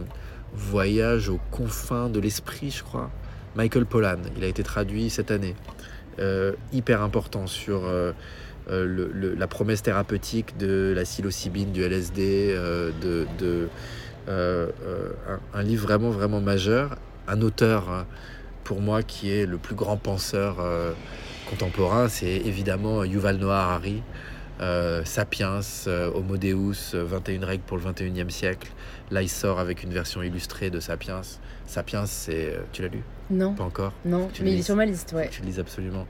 Voyage 0.54 1.28
aux 1.28 1.40
confins 1.50 2.08
de 2.10 2.20
l'esprit, 2.20 2.70
je 2.70 2.82
crois. 2.82 3.10
Michael 3.56 3.86
Pollan, 3.86 4.18
il 4.36 4.44
a 4.44 4.46
été 4.46 4.62
traduit 4.62 5.08
cette 5.10 5.30
année. 5.30 5.54
Hyper 6.72 7.00
important 7.02 7.46
sur 7.46 7.82
le- 7.88 8.14
le- 9.12 9.34
la 9.34 9.46
promesse 9.46 9.82
thérapeutique 9.82 10.56
de 10.58 10.92
la 10.94 11.02
psilocybine, 11.04 11.72
du 11.72 11.82
LSD, 11.82 12.54
de, 13.02 13.26
de, 13.38 13.68
un, 14.28 15.40
un 15.58 15.62
livre 15.62 15.82
vraiment, 15.84 16.10
vraiment 16.10 16.40
majeur. 16.40 16.96
Un 17.28 17.40
auteur, 17.42 17.88
hein, 17.90 18.06
pour 18.64 18.80
moi, 18.80 19.02
qui 19.02 19.30
est 19.32 19.46
le 19.46 19.58
plus 19.58 19.74
grand 19.74 19.96
penseur 19.96 20.56
euh, 20.60 20.92
contemporain, 21.50 22.08
c'est 22.08 22.36
évidemment 22.36 23.04
Yuval 23.04 23.36
Noah 23.36 23.62
Harari. 23.62 24.02
Euh, 24.60 25.04
Sapiens, 25.04 25.60
euh, 25.88 26.10
Homo 26.14 26.36
Deus, 26.36 26.94
euh, 26.94 27.04
21 27.04 27.44
règles 27.44 27.64
pour 27.64 27.76
le 27.78 27.82
21e 27.82 28.30
siècle. 28.30 28.70
Là, 29.10 29.22
il 29.22 29.28
sort 29.28 29.58
avec 29.58 29.82
une 29.82 29.92
version 29.92 30.22
illustrée 30.22 30.70
de 30.70 30.78
Sapiens. 30.78 31.22
Sapiens, 31.66 32.06
c'est. 32.06 32.54
euh, 32.54 32.58
Tu 32.72 32.82
l'as 32.82 32.88
lu? 32.88 33.02
Non, 33.30 33.54
Pas 33.54 33.64
encore? 33.64 33.92
Non, 34.04 34.28
mais 34.42 34.52
il 34.52 34.58
est 34.60 34.62
sur 34.62 34.76
ma 34.76 34.84
liste, 34.84 35.12
ouais. 35.14 35.28
Tu 35.30 35.40
le 35.40 35.46
lises 35.46 35.58
absolument. 35.58 36.06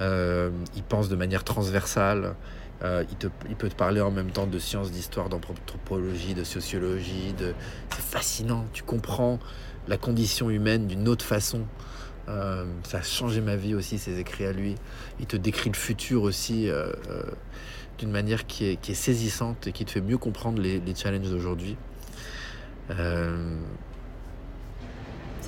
Euh, 0.00 0.50
il 0.76 0.82
pense 0.84 1.08
de 1.08 1.16
manière 1.16 1.42
transversale. 1.42 2.34
Euh, 2.82 3.04
il, 3.48 3.56
peut 3.56 3.68
te 3.68 3.74
parler 3.74 4.00
en 4.00 4.10
même 4.10 4.30
temps 4.30 4.46
de 4.46 4.58
sciences, 4.58 4.92
d'histoire, 4.92 5.28
d'anthropologie, 5.28 6.34
de 6.34 6.44
sociologie. 6.44 7.34
De... 7.38 7.54
C'est 7.90 8.02
fascinant. 8.02 8.64
Tu 8.72 8.82
comprends 8.82 9.38
la 9.88 9.96
condition 9.96 10.50
humaine 10.50 10.86
d'une 10.86 11.08
autre 11.08 11.24
façon. 11.24 11.64
Euh, 12.28 12.66
ça 12.84 12.98
a 12.98 13.02
changé 13.02 13.40
ma 13.40 13.56
vie 13.56 13.74
aussi, 13.74 13.98
ses 13.98 14.18
écrits 14.18 14.46
à 14.46 14.52
lui. 14.52 14.76
Il 15.18 15.26
te 15.26 15.36
décrit 15.36 15.70
le 15.70 15.76
futur 15.76 16.22
aussi 16.22 16.68
euh, 16.68 16.92
d'une 17.98 18.10
manière 18.10 18.46
qui 18.46 18.66
est, 18.66 18.94
saisissante 18.94 19.66
et 19.66 19.72
qui 19.72 19.84
te 19.84 19.90
fait 19.90 20.00
mieux 20.00 20.18
comprendre 20.18 20.60
les 20.60 20.94
challenges 20.94 21.30
d'aujourd'hui. 21.30 21.76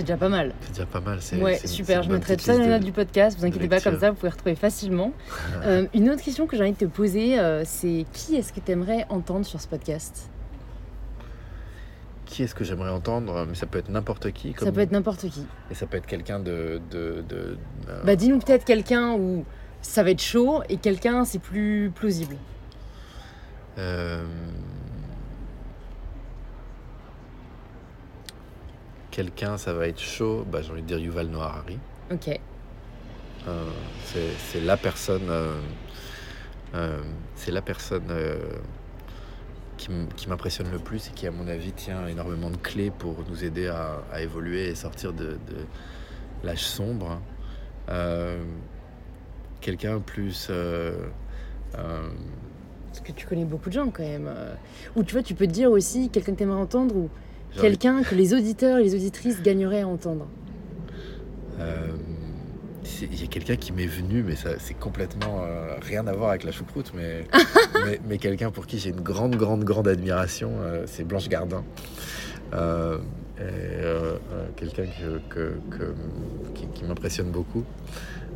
C'est 0.01 0.07
déjà 0.07 0.17
pas 0.17 0.29
mal. 0.29 0.53
c'est 0.63 0.71
déjà 0.73 0.87
pas 0.87 1.01
mal. 1.01 1.21
c'est- 1.21 1.37
Ouais, 1.41 1.59
super. 1.65 2.03
Je 2.03 2.11
mettrai 2.11 2.39
ça 2.39 2.55
dans 2.55 2.61
les 2.61 2.67
de- 2.67 2.71
notes 2.73 2.83
du 2.85 2.93
podcast. 2.93 3.39
Vous 3.39 3.45
inquiétez 3.45 3.69
pas, 3.69 3.81
comme 3.81 3.99
ça, 4.01 4.11
vous 4.11 4.17
pouvez 4.17 4.31
retrouver 4.31 4.55
facilement. 4.55 5.13
Euh, 5.65 5.87
une 5.95 6.09
autre 6.11 6.23
question 6.23 6.47
que 6.47 6.57
j'ai 6.57 6.63
envie 6.63 6.73
de 6.73 6.77
te 6.79 6.85
poser, 6.87 7.39
euh, 7.39 7.63
c'est 7.67 8.07
qui 8.13 8.37
est-ce 8.37 8.53
que 8.53 8.61
tu 8.61 8.73
aimerais 8.73 9.05
entendre 9.11 9.45
sur 9.45 9.61
ce 9.61 9.69
podcast? 9.69 10.31
Qui 12.25 12.45
est-ce 12.45 12.55
que 12.55 12.65
j'aimerais 12.65 12.91
entendre? 12.91 13.45
Mais 13.49 13.55
ça 13.55 13.67
peut 13.67 13.79
être 13.79 13.89
n'importe 13.91 14.31
qui. 14.33 14.55
Ça 14.59 14.71
peut 14.73 14.81
être 14.81 14.93
n'importe 14.93 15.29
qui. 15.29 15.45
Et 15.71 15.75
ça 15.75 15.87
peut 15.87 15.97
être 15.99 16.07
quelqu'un 16.07 16.39
de. 16.41 16.81
de, 16.91 17.23
de- 17.29 17.59
euh, 17.89 18.03
Bah, 18.05 18.17
dis-nous 18.17 18.39
peut-être 18.39 18.65
quelqu'un 18.65 19.13
où 19.15 19.45
ça 19.83 20.03
va 20.03 20.11
être 20.11 20.23
chaud 20.23 20.63
et 20.69 20.77
quelqu'un 20.77 21.25
c'est 21.25 21.39
plus 21.41 21.91
plausible. 21.95 22.37
euh, 23.79 24.23
Quelqu'un, 29.21 29.59
ça 29.59 29.75
va 29.75 29.87
être 29.87 30.01
chaud. 30.01 30.47
Bah, 30.51 30.63
j'ai 30.63 30.73
envie 30.73 30.81
de 30.81 30.87
dire 30.87 30.99
Yuval 30.99 31.27
Noah 31.27 31.45
Harari. 31.49 31.79
Ok. 32.11 32.41
Euh, 33.47 33.71
c'est, 34.39 34.63
la 34.63 34.79
personne. 34.79 35.29
euh, 35.29 35.61
euh, 36.75 37.03
c'est 37.35 37.51
la 37.51 37.61
personne 37.61 38.11
qui, 39.77 39.91
m'impressionne 40.27 40.71
le 40.73 40.79
plus 40.79 41.09
et 41.09 41.11
qui, 41.11 41.27
à 41.27 41.31
mon 41.33 41.49
avis, 41.49 41.73
tient 41.73 42.07
énormément 42.07 42.49
de 42.49 42.57
clés 42.57 42.91
pour 42.91 43.17
nous 43.29 43.45
aider 43.45 43.67
à, 43.67 43.99
à 44.11 44.23
évoluer 44.23 44.69
et 44.69 44.75
sortir 44.75 45.13
de, 45.13 45.33
de 45.33 45.67
l'âge 46.43 46.65
sombre. 46.65 47.21
Quelqu'un 49.61 50.01
plus. 50.01 50.51
Parce 51.75 53.01
que 53.05 53.13
tu 53.13 53.27
connais 53.27 53.45
beaucoup 53.45 53.69
de 53.69 53.75
gens 53.75 53.91
quand 53.91 54.03
même. 54.03 54.35
Ou 54.97 55.03
tu 55.03 55.13
vois, 55.13 55.23
tu 55.23 55.35
peux 55.35 55.47
te 55.47 55.53
dire 55.53 55.71
aussi 55.71 56.09
quelqu'un 56.09 56.33
que 56.33 56.39
tu 56.39 56.45
aimerais 56.45 56.63
entendre 56.63 56.97
ou 56.97 57.11
quelqu'un 57.59 58.03
que 58.03 58.15
les 58.15 58.35
auditeurs 58.35 58.79
et 58.79 58.85
les 58.85 58.95
auditrices 58.95 59.43
gagneraient 59.43 59.83
à 59.83 59.89
entendre. 59.89 60.27
Euh, 61.61 61.89
Il 63.03 63.21
y 63.21 63.25
a 63.25 63.27
quelqu'un 63.27 63.57
qui 63.57 63.73
m'est 63.73 63.87
venu, 63.87 64.23
mais 64.23 64.37
ça 64.37 64.51
c'est 64.59 64.75
complètement 64.75 65.43
euh, 65.43 65.77
rien 65.81 66.07
à 66.07 66.13
voir 66.13 66.31
avec 66.31 66.45
la 66.45 66.53
choucroute, 66.53 66.93
mais, 66.95 67.27
mais, 67.85 68.01
mais 68.07 68.19
quelqu'un 68.19 68.51
pour 68.51 68.67
qui 68.67 68.79
j'ai 68.79 68.91
une 68.91 69.01
grande, 69.01 69.37
grande, 69.37 69.65
grande 69.65 69.89
admiration, 69.89 70.53
euh, 70.61 70.85
c'est 70.87 71.05
Blanche 71.05 71.29
Gardin. 71.29 71.65
Euh, 73.41 74.17
euh, 74.33 74.47
quelqu'un 74.57 74.85
que, 74.85 75.19
que- 75.35 75.55
que- 75.77 75.95
qui, 76.55 76.67
qui 76.75 76.85
m'impressionne 76.85 77.31
beaucoup. 77.31 77.65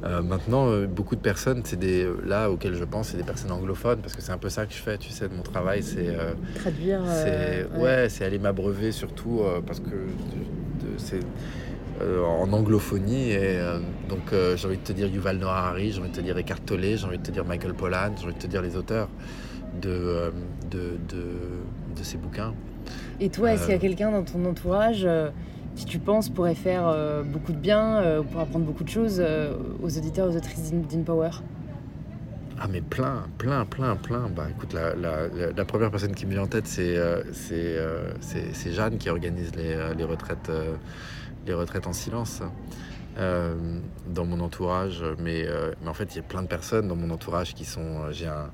Euh, 0.05 0.23
maintenant, 0.23 0.69
euh, 0.71 0.87
beaucoup 0.87 1.15
de 1.15 1.21
personnes, 1.21 1.63
c'est 1.65 1.79
des 1.79 2.07
là 2.27 2.51
auxquelles 2.51 2.75
je 2.75 2.85
pense, 2.85 3.09
c'est 3.11 3.17
des 3.19 3.23
personnes 3.23 3.53
anglophones 3.53 4.01
parce 4.01 4.15
que 4.15 4.23
c'est 4.23 4.33
un 4.33 4.39
peu 4.39 4.49
ça 4.49 4.65
que 4.67 4.73
je 4.73 4.79
fais, 4.79 4.97
tu 4.99 5.11
sais, 5.11 5.29
de 5.29 5.35
mon 5.35 5.43
travail, 5.43 5.83
c'est 5.83 6.15
Traduire. 6.55 7.01
c'est 7.07 7.67
ouais, 7.79 8.09
c'est 8.09 8.25
aller 8.25 8.39
m'abreuver 8.39 8.93
surtout 8.93 9.43
parce 9.67 9.81
que 9.81 9.95
c'est 10.99 11.21
en 12.01 12.53
anglophonie 12.53 13.31
et 13.33 13.59
donc 14.09 14.33
j'ai 14.57 14.67
envie 14.67 14.77
de 14.79 14.83
te 14.83 14.93
dire 14.93 15.07
Yuval 15.07 15.39
Noah 15.39 15.59
Harari, 15.59 15.93
j'ai 15.93 16.01
envie 16.01 16.11
de 16.11 16.17
te 16.17 16.21
dire 16.21 16.37
Eckhart 16.37 16.61
Tolle, 16.67 16.81
j'ai 16.83 17.05
envie 17.07 17.19
de 17.19 17.23
te 17.23 17.31
dire 17.31 17.45
Michael 17.45 17.75
Pollan, 17.75 18.15
j'ai 18.19 18.25
envie 18.25 18.35
de 18.35 18.39
te 18.41 18.47
dire 18.47 18.63
les 18.63 18.77
auteurs 18.77 19.09
de 19.81 20.33
de, 20.71 20.97
de, 21.09 21.97
de 21.97 22.03
ces 22.03 22.17
bouquins. 22.19 22.53
Et 23.21 23.29
toi, 23.29 23.53
est-ce 23.53 23.65
qu'il 23.65 23.73
y 23.73 23.77
a 23.77 23.81
quelqu'un 23.81 24.11
dans 24.11 24.23
ton 24.23 24.45
entourage 24.45 25.07
qui 25.77 25.85
tu 25.85 25.99
penses 25.99 26.29
pourrait 26.29 26.55
faire 26.55 26.95
beaucoup 27.25 27.53
de 27.53 27.59
bien, 27.59 28.23
pour 28.31 28.41
apprendre 28.41 28.65
beaucoup 28.65 28.85
de 28.85 28.89
choses 28.89 29.23
aux 29.83 29.99
auditeurs, 29.99 30.29
aux 30.29 30.37
autrices 30.37 30.73
d'InPower? 30.73 31.31
Ah 32.61 32.69
mais 32.71 32.81
plein, 32.81 33.25
plein, 33.37 33.65
plein, 33.65 33.97
plein. 33.97 34.29
Bah 34.29 34.47
écoute, 34.49 34.73
la, 34.73 34.95
la, 34.95 35.29
la 35.55 35.65
première 35.65 35.91
personne 35.91 36.15
qui 36.15 36.25
me 36.25 36.31
vient 36.31 36.45
en 36.45 36.47
tête, 36.47 36.69
c'est 36.69 36.97
euh, 36.97 37.25
euh, 37.51 38.13
c'est 38.21 38.73
Jeanne 38.73 38.97
qui 38.97 39.11
organise 39.11 39.55
les, 39.57 39.75
euh, 39.75 39.93
les 39.93 40.05
retraites, 40.05 40.51
les 41.47 41.53
retraites 41.53 41.87
en 41.89 41.93
silence 41.93 42.43
dans 43.17 44.25
mon 44.25 44.41
entourage. 44.41 45.05
Mais, 45.19 45.47
mais 45.83 45.89
en 45.89 45.95
fait, 45.95 46.15
il 46.15 46.17
y 46.17 46.21
a 46.21 46.23
plein 46.23 46.43
de 46.43 46.49
personnes 46.49 46.89
dans 46.89 46.97
mon 46.97 47.11
entourage 47.11 47.55
qui 47.55 47.65
sont... 47.65 48.11
J'ai 48.13 48.29
un, 48.29 48.51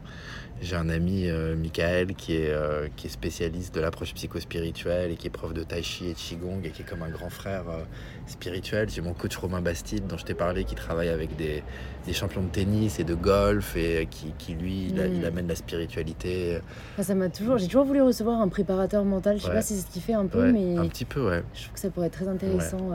j'ai 0.63 0.77
un 0.77 0.91
ami, 0.91 1.27
euh, 1.27 1.57
Michael, 1.57 2.15
qui 2.15 2.37
est, 2.37 2.51
euh, 2.51 2.89
qui 2.95 3.07
est 3.07 3.11
spécialiste 3.11 3.75
de 3.75 3.81
l'approche 3.81 4.13
psychospirituelle 4.13 5.11
et 5.11 5.17
qui 5.17 5.27
est 5.27 5.31
prof 5.31 5.55
de 5.55 5.63
tai 5.63 5.83
chi 5.83 6.09
et 6.09 6.13
de 6.13 6.19
qigong 6.19 6.61
et 6.65 6.71
qui 6.71 6.83
est 6.83 6.85
comme 6.85 7.03
un 7.03 7.09
grand 7.09 7.31
frère 7.31 7.65
euh, 7.71 7.83
spirituel. 8.27 8.91
J'ai 8.91 9.01
mon 9.01 9.15
coach 9.15 9.37
Romain 9.37 9.63
Bastide, 9.63 10.07
dont 10.07 10.19
je 10.19 10.25
t'ai 10.25 10.35
parlé, 10.35 10.65
qui 10.65 10.75
travaille 10.75 11.09
avec 11.09 11.35
des, 11.37 11.63
des, 12.07 12.13
champions 12.13 12.43
de 12.43 12.49
tennis 12.49 13.01
et 13.01 13.05
de 13.05 13.15
golf 13.15 13.75
et 13.75 14.07
qui, 14.11 14.35
qui 14.37 14.53
lui, 14.53 14.89
il, 14.89 14.97
mm. 14.97 15.25
amène 15.25 15.49
la 15.49 15.55
spiritualité. 15.55 16.61
ça 17.01 17.15
m'a 17.15 17.31
toujours, 17.31 17.57
j'ai 17.57 17.67
toujours 17.67 17.87
voulu 17.87 18.03
recevoir 18.03 18.39
un 18.41 18.49
préparateur 18.49 19.05
mental. 19.05 19.39
Je 19.39 19.45
sais 19.45 19.53
pas 19.53 19.63
si 19.63 19.77
c'est 19.77 19.87
ce 19.87 19.93
qu'il 19.93 20.03
fait 20.03 20.13
un 20.13 20.27
peu, 20.27 20.53
mais 20.53 20.77
un 20.77 20.89
petit 20.89 21.07
peu, 21.07 21.27
ouais. 21.27 21.43
Je 21.55 21.63
trouve 21.63 21.75
que 21.75 21.81
ça 21.81 21.89
pourrait 21.89 22.09
être 22.09 22.19
très 22.19 22.29
intéressant. 22.29 22.91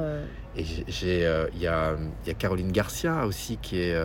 Et 0.55 0.63
j'ai, 0.87 1.47
il 1.55 1.61
y 1.61 1.67
a, 1.67 1.95
y, 2.27 2.29
a, 2.29 2.33
Caroline 2.37 2.71
Garcia 2.71 3.25
aussi 3.25 3.57
qui 3.57 3.79
est 3.79 3.95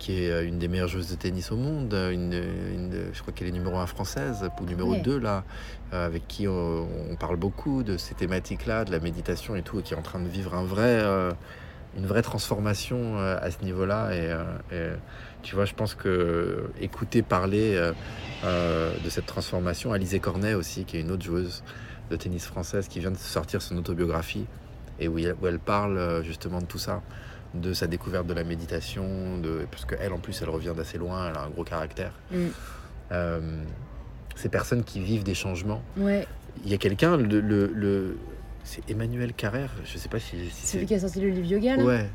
qui 0.00 0.24
est 0.24 0.30
euh, 0.30 0.44
une 0.44 0.58
des 0.58 0.66
meilleures 0.66 0.88
joueuses 0.88 1.10
de 1.10 1.14
tennis 1.14 1.52
au 1.52 1.56
monde, 1.56 1.94
une, 2.10 2.32
je 3.12 3.20
crois 3.20 3.32
qu'elle 3.32 3.46
est 3.46 3.52
numéro 3.52 3.76
1 3.76 3.86
française, 3.86 4.48
ou 4.60 4.64
numéro 4.64 4.96
2 4.96 5.18
là, 5.18 5.44
euh, 5.92 6.06
avec 6.06 6.26
qui 6.26 6.48
on, 6.48 6.88
parle 7.20 7.36
beaucoup 7.36 7.84
de 7.84 7.96
ces 7.96 8.14
thématiques-là, 8.14 8.84
de 8.84 8.90
la 8.90 8.98
méditation 8.98 9.54
et 9.54 9.62
tout, 9.62 9.78
et 9.78 9.82
qui 9.82 9.94
est 9.94 9.96
en 9.96 10.02
train 10.02 10.18
de 10.18 10.28
vivre 10.28 10.54
un 10.54 10.64
vrai, 10.64 10.98
euh, 11.02 11.30
une 11.96 12.06
vraie 12.06 12.22
transformation 12.22 13.18
à 13.18 13.50
ce 13.50 13.62
niveau-là. 13.62 14.10
Et, 14.14 14.32
tu 15.42 15.54
vois, 15.54 15.64
je 15.64 15.74
pense 15.74 15.94
que 15.94 16.70
écouter 16.80 17.22
parler 17.22 17.74
de 18.44 19.10
cette 19.10 19.26
transformation, 19.26 19.92
Alizé 19.92 20.20
Cornet 20.20 20.54
aussi, 20.54 20.84
qui 20.84 20.96
est 20.96 21.00
une 21.00 21.10
autre 21.10 21.24
joueuse 21.24 21.64
de 22.10 22.16
tennis 22.16 22.46
française, 22.46 22.86
qui 22.86 23.00
vient 23.00 23.10
de 23.10 23.16
sortir 23.16 23.60
son 23.60 23.76
autobiographie, 23.76 24.46
et 25.00 25.08
où, 25.08 25.18
où 25.18 25.46
elle 25.46 25.58
parle 25.58 26.22
justement 26.24 26.60
de 26.60 26.66
tout 26.66 26.78
ça 26.78 27.02
de 27.54 27.72
sa 27.72 27.86
découverte 27.86 28.26
de 28.26 28.34
la 28.34 28.44
méditation, 28.44 29.38
de, 29.38 29.66
parce 29.70 29.84
qu'elle 29.84 30.12
en 30.12 30.18
plus 30.18 30.40
elle 30.42 30.50
revient 30.50 30.72
d'assez 30.76 30.98
loin, 30.98 31.28
elle 31.28 31.36
a 31.36 31.42
un 31.42 31.50
gros 31.50 31.64
caractère. 31.64 32.12
Mm. 32.30 32.36
Euh, 33.12 33.62
ces 34.36 34.48
personnes 34.48 34.84
qui 34.84 35.00
vivent 35.00 35.24
des 35.24 35.34
changements. 35.34 35.82
Ouais. 35.96 36.26
Il 36.64 36.70
y 36.70 36.74
a 36.74 36.78
quelqu'un, 36.78 37.16
le, 37.16 37.40
le, 37.40 38.18
c'est 38.64 38.88
Emmanuel 38.88 39.32
Carrère, 39.32 39.70
je 39.84 39.98
sais 39.98 40.08
pas 40.08 40.20
si, 40.20 40.36
si 40.50 40.50
c'est... 40.52 40.72
Celui 40.74 40.86
qui 40.86 40.94
a 40.94 41.00
sorti 41.00 41.20
le 41.20 41.28
livre 41.28 41.46
yoga 41.46 41.76
Ouais. 41.76 42.08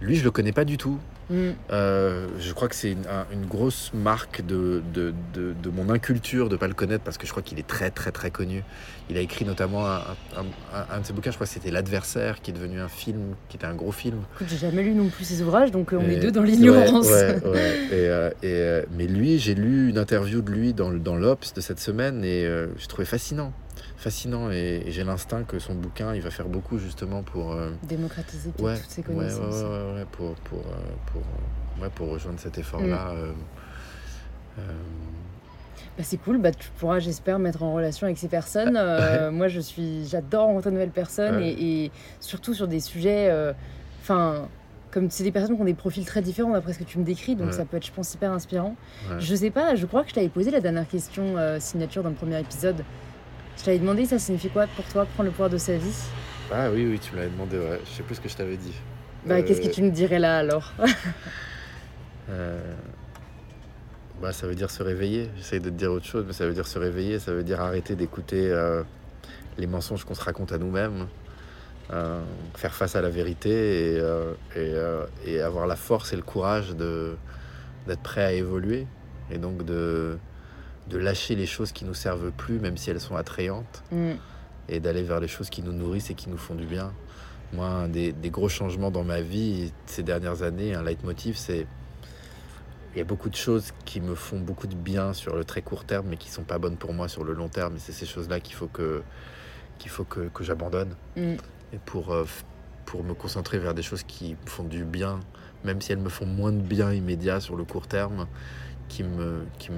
Lui, 0.00 0.16
je 0.16 0.24
le 0.24 0.30
connais 0.30 0.52
pas 0.52 0.64
du 0.64 0.76
tout. 0.76 0.98
Mm. 1.30 1.50
Euh, 1.70 2.26
je 2.40 2.52
crois 2.52 2.68
que 2.68 2.74
c'est 2.74 2.90
une, 2.90 3.46
grosse 3.46 3.92
marque 3.94 4.44
de, 4.44 4.82
de, 4.92 5.14
de, 5.34 5.70
mon 5.70 5.88
inculture 5.88 6.48
de 6.48 6.54
ne 6.54 6.58
pas 6.58 6.66
le 6.66 6.74
connaître 6.74 7.04
parce 7.04 7.18
que 7.18 7.26
je 7.26 7.30
crois 7.30 7.42
qu'il 7.42 7.58
est 7.58 7.66
très 7.66 7.90
très 7.90 8.10
très 8.10 8.30
connu. 8.30 8.64
Il 9.08 9.16
a 9.16 9.20
écrit 9.20 9.44
notamment 9.44 9.86
un, 9.86 10.02
un, 10.90 11.00
de 11.00 11.06
ses 11.06 11.12
bouquins, 11.12 11.30
je 11.30 11.36
crois 11.36 11.46
que 11.46 11.52
c'était 11.52 11.70
L'Adversaire, 11.70 12.40
qui 12.42 12.50
est 12.50 12.54
devenu 12.54 12.80
un 12.80 12.88
film, 12.88 13.34
qui 13.48 13.56
était 13.56 13.66
un 13.66 13.74
gros 13.74 13.92
film. 13.92 14.22
J'ai 14.46 14.56
jamais 14.56 14.82
lu 14.82 14.92
non 14.92 15.08
plus 15.08 15.24
ses 15.24 15.42
ouvrages, 15.42 15.70
donc 15.70 15.92
euh, 15.92 16.00
on 16.00 16.08
est 16.08 16.16
deux 16.16 16.32
dans 16.32 16.42
l'ignorance. 16.42 17.08
Euh, 17.10 18.82
mais 18.96 19.06
lui, 19.06 19.38
j'ai 19.38 19.54
lu 19.54 19.88
une 19.90 19.98
interview 19.98 20.42
de 20.42 20.50
lui 20.50 20.74
dans, 20.74 20.90
dans 20.90 21.16
l'Obs 21.16 21.54
de 21.54 21.60
cette 21.60 21.80
semaine 21.80 22.24
et 22.24 22.44
je 22.44 22.86
trouvais 22.86 23.04
fascinant 23.04 23.52
fascinant 23.96 24.50
et, 24.50 24.84
j'ai 24.88 25.04
l'instinct 25.04 25.44
que 25.44 25.58
son 25.58 25.74
bouquin 25.74 26.14
il 26.14 26.22
va 26.22 26.30
faire 26.30 26.48
beaucoup 26.48 26.78
justement 26.78 27.22
pour 27.22 27.56
démocratiser 27.82 28.50
toutes 28.56 28.68
ces 28.88 29.02
connaissances. 29.02 29.62
Ouais, 29.62 29.94
ouais, 29.94 30.06
pour, 30.10 30.34
pour, 30.34 30.62
pour, 31.12 31.22
pour 31.88 32.08
rejoindre 32.08 32.38
cet 32.38 32.58
effort-là. 32.58 33.12
Mm. 33.12 33.16
Euh, 33.16 33.32
euh, 34.58 34.62
bah, 35.96 36.04
c'est 36.04 36.18
cool, 36.18 36.38
bah, 36.38 36.52
tu 36.52 36.68
pourras, 36.78 36.98
j'espère, 36.98 37.38
mettre 37.38 37.62
en 37.62 37.72
relation 37.72 38.06
avec 38.06 38.18
ces 38.18 38.28
personnes. 38.28 38.76
Euh, 38.76 39.30
moi, 39.30 39.48
je 39.48 39.60
suis, 39.60 40.06
j'adore 40.06 40.46
rencontrer 40.46 40.70
de 40.70 40.74
nouvelles 40.74 40.90
personnes 40.90 41.40
et, 41.42 41.90
surtout 42.20 42.54
sur 42.54 42.68
des 42.68 42.80
sujets. 42.80 43.32
Enfin, 44.02 44.48
comme 44.90 45.08
c'est 45.08 45.22
des 45.22 45.30
personnes 45.30 45.54
qui 45.54 45.62
ont 45.62 45.66
des 45.66 45.74
profils 45.74 46.04
très 46.04 46.20
différents 46.20 46.50
d'après 46.50 46.72
ce 46.72 46.80
que 46.80 46.84
tu 46.84 46.98
me 46.98 47.04
décris, 47.04 47.36
donc 47.36 47.52
ça 47.52 47.64
peut 47.64 47.76
être, 47.76 47.86
je 47.86 47.92
pense, 47.92 48.12
hyper 48.14 48.32
inspirant. 48.32 48.76
Je 49.18 49.34
sais 49.34 49.50
pas, 49.50 49.74
je 49.74 49.86
crois 49.86 50.02
que 50.02 50.10
je 50.10 50.14
t'avais 50.14 50.28
posé 50.28 50.50
la 50.50 50.60
dernière 50.60 50.88
question 50.88 51.36
signature 51.58 52.02
dans 52.02 52.10
le 52.10 52.16
premier 52.16 52.38
épisode. 52.40 52.84
Je 53.60 53.66
t'avais 53.66 53.78
demandé 53.78 54.06
ça 54.06 54.18
signifie 54.18 54.48
quoi 54.48 54.66
pour 54.68 54.86
toi 54.86 55.04
prendre 55.04 55.24
le 55.24 55.32
pouvoir 55.32 55.50
de 55.50 55.58
sa 55.58 55.76
vie? 55.76 55.94
Ah 56.50 56.70
oui, 56.72 56.86
oui, 56.90 56.98
tu 56.98 57.12
me 57.12 57.18
l'avais 57.18 57.30
demandé, 57.30 57.58
ouais. 57.58 57.78
Je 57.84 57.90
sais 57.90 58.02
plus 58.02 58.14
ce 58.14 58.20
que 58.22 58.28
je 58.30 58.34
t'avais 58.34 58.56
dit. 58.56 58.72
Bah, 59.26 59.42
qu'est-ce 59.42 59.60
que 59.60 59.68
tu 59.68 59.82
me 59.82 59.90
dirais 59.90 60.18
là 60.18 60.38
alors? 60.38 60.72
Euh, 62.28 62.60
bah, 64.22 64.32
ça 64.32 64.46
veut 64.46 64.54
dire 64.54 64.70
se 64.70 64.84
réveiller. 64.84 65.28
J'essaye 65.36 65.58
de 65.58 65.68
te 65.68 65.74
dire 65.74 65.90
autre 65.90 66.06
chose, 66.06 66.24
mais 66.24 66.32
ça 66.32 66.46
veut 66.46 66.52
dire 66.52 66.68
se 66.68 66.78
réveiller. 66.78 67.18
Ça 67.18 67.32
veut 67.32 67.42
dire 67.42 67.60
arrêter 67.60 67.96
d'écouter 67.96 68.52
euh, 68.52 68.84
les 69.58 69.66
mensonges 69.66 70.04
qu'on 70.04 70.14
se 70.14 70.22
raconte 70.22 70.52
à 70.52 70.58
nous-mêmes, 70.58 71.08
euh, 71.92 72.22
faire 72.54 72.72
face 72.72 72.94
à 72.94 73.02
la 73.02 73.10
vérité 73.10 74.00
et, 74.54 74.72
et, 75.26 75.40
avoir 75.40 75.66
la 75.66 75.74
force 75.74 76.12
et 76.12 76.16
le 76.16 76.22
courage 76.22 76.76
d'être 76.76 78.00
prêt 78.00 78.22
à 78.22 78.32
évoluer 78.32 78.86
et 79.32 79.38
donc 79.38 79.64
de, 79.64 80.16
de 80.90 80.98
lâcher 80.98 81.34
les 81.34 81.46
choses 81.46 81.72
qui 81.72 81.84
nous 81.84 81.94
servent 81.94 82.30
plus, 82.32 82.58
même 82.58 82.76
si 82.76 82.90
elles 82.90 83.00
sont 83.00 83.16
attrayantes, 83.16 83.82
mm. 83.92 84.12
et 84.68 84.80
d'aller 84.80 85.02
vers 85.02 85.20
les 85.20 85.28
choses 85.28 85.48
qui 85.48 85.62
nous 85.62 85.72
nourrissent 85.72 86.10
et 86.10 86.14
qui 86.14 86.28
nous 86.28 86.36
font 86.36 86.54
du 86.54 86.66
bien. 86.66 86.92
Moi, 87.52 87.66
un 87.66 87.88
des, 87.88 88.12
des 88.12 88.30
gros 88.30 88.48
changements 88.48 88.90
dans 88.90 89.04
ma 89.04 89.20
vie 89.20 89.72
ces 89.86 90.02
dernières 90.02 90.42
années, 90.42 90.74
un 90.74 90.82
leitmotiv, 90.82 91.36
c'est 91.36 91.66
il 92.94 92.98
y 92.98 93.00
a 93.00 93.04
beaucoup 93.04 93.28
de 93.28 93.36
choses 93.36 93.72
qui 93.84 94.00
me 94.00 94.14
font 94.14 94.40
beaucoup 94.40 94.66
de 94.66 94.74
bien 94.74 95.12
sur 95.12 95.36
le 95.36 95.44
très 95.44 95.62
court 95.62 95.84
terme, 95.84 96.06
mais 96.10 96.16
qui 96.16 96.28
sont 96.28 96.42
pas 96.42 96.58
bonnes 96.58 96.76
pour 96.76 96.92
moi 96.92 97.08
sur 97.08 97.22
le 97.22 97.34
long 97.34 97.48
terme. 97.48 97.76
Et 97.76 97.78
c'est 97.78 97.92
ces 97.92 98.06
choses-là 98.06 98.40
qu'il 98.40 98.56
faut 98.56 98.66
que, 98.66 99.02
qu'il 99.78 99.90
faut 99.90 100.04
que, 100.04 100.28
que 100.28 100.42
j'abandonne. 100.42 100.96
Mm. 101.16 101.34
Et 101.72 101.78
pour, 101.86 102.12
euh, 102.12 102.24
pour 102.86 103.04
me 103.04 103.14
concentrer 103.14 103.58
vers 103.58 103.74
des 103.74 103.82
choses 103.82 104.02
qui 104.02 104.32
me 104.32 104.50
font 104.50 104.64
du 104.64 104.84
bien, 104.84 105.20
même 105.64 105.80
si 105.80 105.92
elles 105.92 105.98
me 105.98 106.08
font 106.08 106.26
moins 106.26 106.52
de 106.52 106.60
bien 106.60 106.92
immédiat 106.92 107.38
sur 107.38 107.54
le 107.54 107.64
court 107.64 107.86
terme, 107.86 108.26
qui, 108.90 109.04
me, 109.04 109.46
qui, 109.58 109.70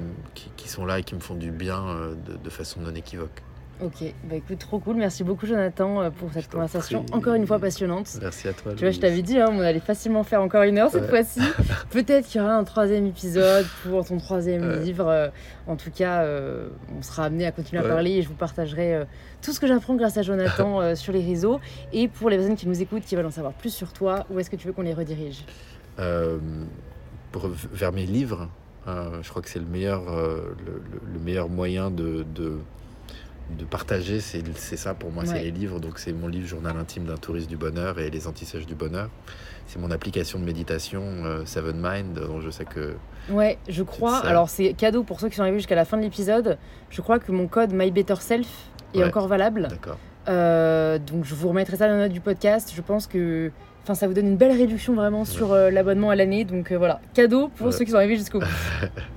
qui, 0.57 0.69
sont 0.69 0.85
là 0.85 0.99
et 0.99 1.05
qui 1.05 1.15
me 1.15 1.21
font 1.21 1.37
du 1.37 1.53
bien 1.53 1.87
euh, 1.87 2.15
de, 2.27 2.37
de 2.37 2.51
façon 2.51 2.81
non 2.81 2.95
équivoque. 2.95 3.43
Ok, 3.83 4.15
bah 4.25 4.37
écoute, 4.37 4.59
trop 4.61 4.79
cool. 4.79 4.95
Merci 4.95 5.25
beaucoup, 5.25 5.45
Jonathan, 5.45 6.03
euh, 6.03 6.11
pour 6.11 6.33
cette 6.33 6.49
conversation 6.49 7.05
encore 7.11 7.35
une 7.35 7.47
fois 7.49 7.59
passionnante. 7.59 8.17
Merci 8.21 8.47
à 8.47 8.53
toi. 8.53 8.75
Tu 8.75 8.85
vois, 8.85 8.91
je 8.91 9.01
t'avais 9.01 9.23
dit, 9.23 9.41
hein, 9.41 9.49
on 9.51 9.59
allait 9.59 9.81
facilement 9.81 10.23
faire 10.23 10.41
encore 10.41 10.63
une 10.63 10.79
heure 10.79 10.91
cette 10.91 11.09
fois-ci. 11.09 11.41
Peut-être 11.91 12.29
qu'il 12.29 12.41
y 12.41 12.45
aura 12.45 12.55
un 12.55 12.63
troisième 12.63 13.07
épisode 13.07 13.67
pour 13.83 14.07
ton 14.07 14.19
troisième 14.19 14.83
livre. 14.83 15.09
Euh, 15.09 15.29
en 15.67 15.75
tout 15.75 15.91
cas, 15.91 16.23
euh, 16.23 16.69
on 16.97 17.03
sera 17.03 17.25
amené 17.25 17.45
à 17.45 17.51
continuer 17.51 17.85
à 17.85 17.89
parler 17.89 18.13
et 18.13 18.23
je 18.23 18.29
vous 18.29 18.35
partagerai 18.35 19.05
tout 19.41 19.53
ce 19.53 19.59
que 19.59 19.67
j'apprends 19.67 19.97
grâce 19.97 20.17
à 20.17 20.23
Jonathan 20.23 20.95
sur 20.95 21.13
les 21.13 21.25
réseaux. 21.25 21.59
Et 21.93 22.07
pour 22.07 22.31
les 22.31 22.37
personnes 22.37 22.57
qui 22.57 22.69
nous 22.69 22.81
écoutent, 22.81 23.05
qui 23.05 23.17
veulent 23.17 23.27
en 23.27 23.33
savoir 23.33 23.53
plus 23.53 23.75
sur 23.75 23.93
toi, 23.93 24.27
où 24.31 24.39
est-ce 24.39 24.51
que 24.51 24.57
tu 24.57 24.69
veux 24.69 24.73
qu'on 24.73 24.83
les 24.83 24.95
redirige? 24.95 25.45
Pour, 27.33 27.49
Vers 27.73 27.93
mes 27.93 28.07
livres. 28.07 28.49
Je 28.87 29.29
crois 29.29 29.43
que 29.43 29.49
c'est 29.49 29.59
le 29.59 29.67
meilleur, 29.67 30.03
le, 30.07 31.19
meilleur 31.21 31.49
moyen 31.49 31.91
de 31.91 32.25
de 33.59 33.65
partager, 33.65 34.21
c'est 34.21 34.77
ça 34.77 34.95
pour 34.95 35.11
moi, 35.11 35.25
c'est 35.27 35.43
les 35.43 35.51
livres. 35.51 35.81
Donc 35.81 35.99
c'est 35.99 36.13
mon 36.13 36.29
livre 36.29 36.47
Journal 36.47 36.77
intime 36.77 37.05
d'un 37.05 37.17
touriste 37.17 37.49
du 37.49 37.57
bonheur 37.57 37.99
et 37.99 38.11
les 38.11 38.27
antisèches 38.27 38.67
du 38.67 38.75
bonheur. 38.75 39.09
C'est 39.67 39.79
mon 39.79 39.91
application 39.91 40.39
de 40.39 40.45
méditation 40.45 41.03
euh, 41.25 41.45
Seven 41.45 41.77
Mind, 41.81 42.15
dont 42.15 42.41
je 42.41 42.51
sais 42.51 42.65
que. 42.65 42.95
Ouais, 43.31 43.59
je 43.69 43.83
crois. 43.83 44.19
Alors 44.19 44.49
c'est 44.49 44.73
cadeau 44.75 45.03
pour 45.03 45.21
ceux 45.21 45.29
qui 45.29 45.37
sont 45.37 45.43
arrivés 45.43 45.59
jusqu'à 45.59 45.75
la 45.75 45.85
fin 45.85 45.97
de 45.97 46.03
l'épisode. 46.03 46.59
Je 46.91 47.01
crois 47.01 47.19
que 47.19 47.33
mon 47.33 47.47
code 47.47 47.73
My 47.73 47.91
Better 47.91 48.17
Self 48.21 48.49
est 48.95 49.05
encore 49.05 49.29
valable. 49.29 49.69
D'accord. 49.69 49.99
Euh, 50.29 50.99
donc 50.99 51.25
je 51.25 51.35
vous 51.35 51.49
remettrai 51.49 51.77
ça 51.77 51.89
dans 51.89 51.95
la 51.95 52.05
note 52.05 52.13
du 52.13 52.21
podcast. 52.21 52.73
Je 52.75 52.81
pense 52.81 53.07
que 53.07 53.51
Enfin, 53.83 53.95
ça 53.95 54.07
vous 54.07 54.15
donne 54.15 54.29
une 54.29 54.37
belle 54.37 54.57
réduction 54.57 54.95
vraiment 54.95 55.25
sur 55.25 55.53
euh, 55.53 55.71
l'abonnement 55.71 56.11
à 56.11 56.17
l'année. 56.17 56.45
Donc 56.45 56.73
voilà, 56.73 57.01
cadeau 57.15 57.49
pour 57.49 57.73
ceux 57.73 57.85
qui 57.85 57.91
sont 57.91 57.97
arrivés 57.97 58.17
jusqu'au 58.17 58.41
bout. 58.41 58.47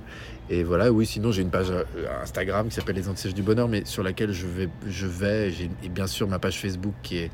Et 0.48 0.62
voilà, 0.62 0.92
oui, 0.92 1.06
sinon 1.06 1.32
j'ai 1.32 1.42
une 1.42 1.50
page 1.50 1.70
euh, 1.70 1.82
Instagram 2.22 2.68
qui 2.68 2.74
s'appelle 2.74 2.94
Les 2.94 3.08
Antisèches 3.08 3.34
du 3.34 3.42
Bonheur, 3.42 3.68
mais 3.68 3.84
sur 3.84 4.04
laquelle 4.04 4.32
je 4.32 4.46
vais, 4.46 4.68
je 4.86 5.06
vais 5.06 5.52
et 5.82 5.88
bien 5.88 6.06
sûr 6.06 6.28
ma 6.28 6.38
page 6.38 6.60
Facebook 6.60 6.94
qui 7.02 7.18
est, 7.18 7.30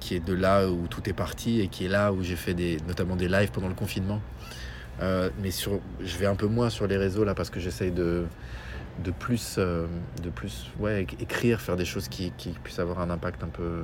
qui 0.00 0.14
est 0.14 0.24
de 0.24 0.32
là 0.32 0.66
où 0.70 0.86
tout 0.88 1.06
est 1.08 1.12
parti 1.12 1.60
et 1.60 1.68
qui 1.68 1.84
est 1.84 1.88
là 1.88 2.12
où 2.12 2.22
j'ai 2.22 2.36
fait 2.36 2.54
des, 2.54 2.78
notamment 2.88 3.14
des 3.14 3.28
lives 3.28 3.50
pendant 3.50 3.68
le 3.68 3.74
confinement. 3.74 4.22
Euh, 5.02 5.28
mais 5.42 5.50
sur, 5.50 5.80
je 6.00 6.16
vais 6.16 6.24
un 6.24 6.34
peu 6.34 6.46
moins 6.46 6.70
sur 6.70 6.86
les 6.86 6.96
réseaux 6.96 7.24
là 7.24 7.34
parce 7.34 7.50
que 7.50 7.60
j'essaye 7.60 7.90
de, 7.90 8.24
de 9.04 9.10
plus, 9.10 9.56
euh, 9.58 9.86
de 10.22 10.30
plus 10.30 10.70
ouais, 10.78 11.06
écrire, 11.20 11.60
faire 11.60 11.76
des 11.76 11.84
choses 11.84 12.08
qui, 12.08 12.32
qui, 12.38 12.50
puissent 12.64 12.78
avoir 12.78 13.00
un 13.00 13.10
impact 13.10 13.44
un 13.44 13.48
peu, 13.48 13.82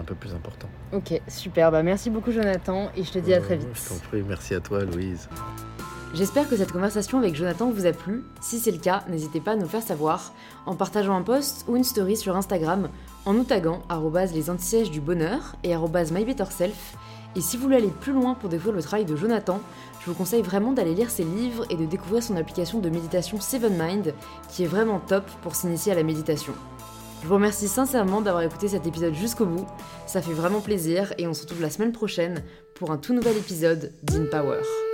un 0.00 0.04
peu 0.04 0.14
plus 0.14 0.34
important. 0.34 0.68
Ok, 0.92 1.20
super. 1.28 1.70
Bah, 1.70 1.82
merci 1.82 2.10
beaucoup 2.10 2.32
Jonathan 2.32 2.90
et 2.96 3.04
je 3.04 3.12
te 3.12 3.18
dis 3.18 3.34
à 3.34 3.40
très 3.40 3.56
vite. 3.56 3.68
je 3.74 3.88
t'en 3.88 4.08
prie, 4.08 4.22
merci 4.26 4.54
à 4.54 4.60
toi 4.60 4.84
Louise. 4.84 5.28
J'espère 6.12 6.48
que 6.48 6.56
cette 6.56 6.72
conversation 6.72 7.18
avec 7.18 7.36
Jonathan 7.36 7.70
vous 7.70 7.86
a 7.86 7.92
plu. 7.92 8.24
Si 8.40 8.58
c'est 8.58 8.72
le 8.72 8.78
cas, 8.78 9.04
n'hésitez 9.08 9.40
pas 9.40 9.52
à 9.52 9.56
nous 9.56 9.68
faire 9.68 9.82
savoir 9.82 10.32
en 10.66 10.74
partageant 10.74 11.16
un 11.16 11.22
post 11.22 11.64
ou 11.68 11.76
une 11.76 11.84
story 11.84 12.16
sur 12.16 12.36
Instagram, 12.36 12.88
en 13.26 13.32
nous 13.32 13.44
taguant 13.44 13.82
les 14.34 14.50
anti 14.50 14.90
du 14.90 15.00
bonheur 15.00 15.54
et 15.62 15.76
mybetterself. 15.76 16.96
Et 17.36 17.40
si 17.40 17.56
vous 17.56 17.64
voulez 17.64 17.76
aller 17.76 17.92
plus 18.00 18.12
loin 18.12 18.34
pour 18.34 18.48
découvrir 18.48 18.74
le 18.74 18.82
travail 18.82 19.04
de 19.04 19.14
Jonathan, 19.14 19.60
je 20.00 20.06
vous 20.06 20.14
conseille 20.14 20.42
vraiment 20.42 20.72
d'aller 20.72 20.94
lire 20.94 21.10
ses 21.10 21.22
livres 21.22 21.64
et 21.70 21.76
de 21.76 21.86
découvrir 21.86 22.24
son 22.24 22.36
application 22.36 22.80
de 22.80 22.90
méditation 22.90 23.40
Seven 23.40 23.78
Mind, 23.78 24.12
qui 24.48 24.64
est 24.64 24.66
vraiment 24.66 24.98
top 24.98 25.24
pour 25.42 25.54
s'initier 25.54 25.92
à 25.92 25.94
la 25.94 26.02
méditation. 26.02 26.54
Je 27.22 27.26
vous 27.28 27.34
remercie 27.34 27.68
sincèrement 27.68 28.22
d'avoir 28.22 28.42
écouté 28.42 28.68
cet 28.68 28.86
épisode 28.86 29.14
jusqu'au 29.14 29.46
bout, 29.46 29.66
ça 30.06 30.22
fait 30.22 30.32
vraiment 30.32 30.60
plaisir 30.60 31.12
et 31.18 31.26
on 31.26 31.34
se 31.34 31.42
retrouve 31.42 31.60
la 31.60 31.70
semaine 31.70 31.92
prochaine 31.92 32.42
pour 32.74 32.90
un 32.90 32.96
tout 32.96 33.12
nouvel 33.12 33.36
épisode 33.36 33.92
d'InPower. 34.02 34.30
Power. 34.30 34.89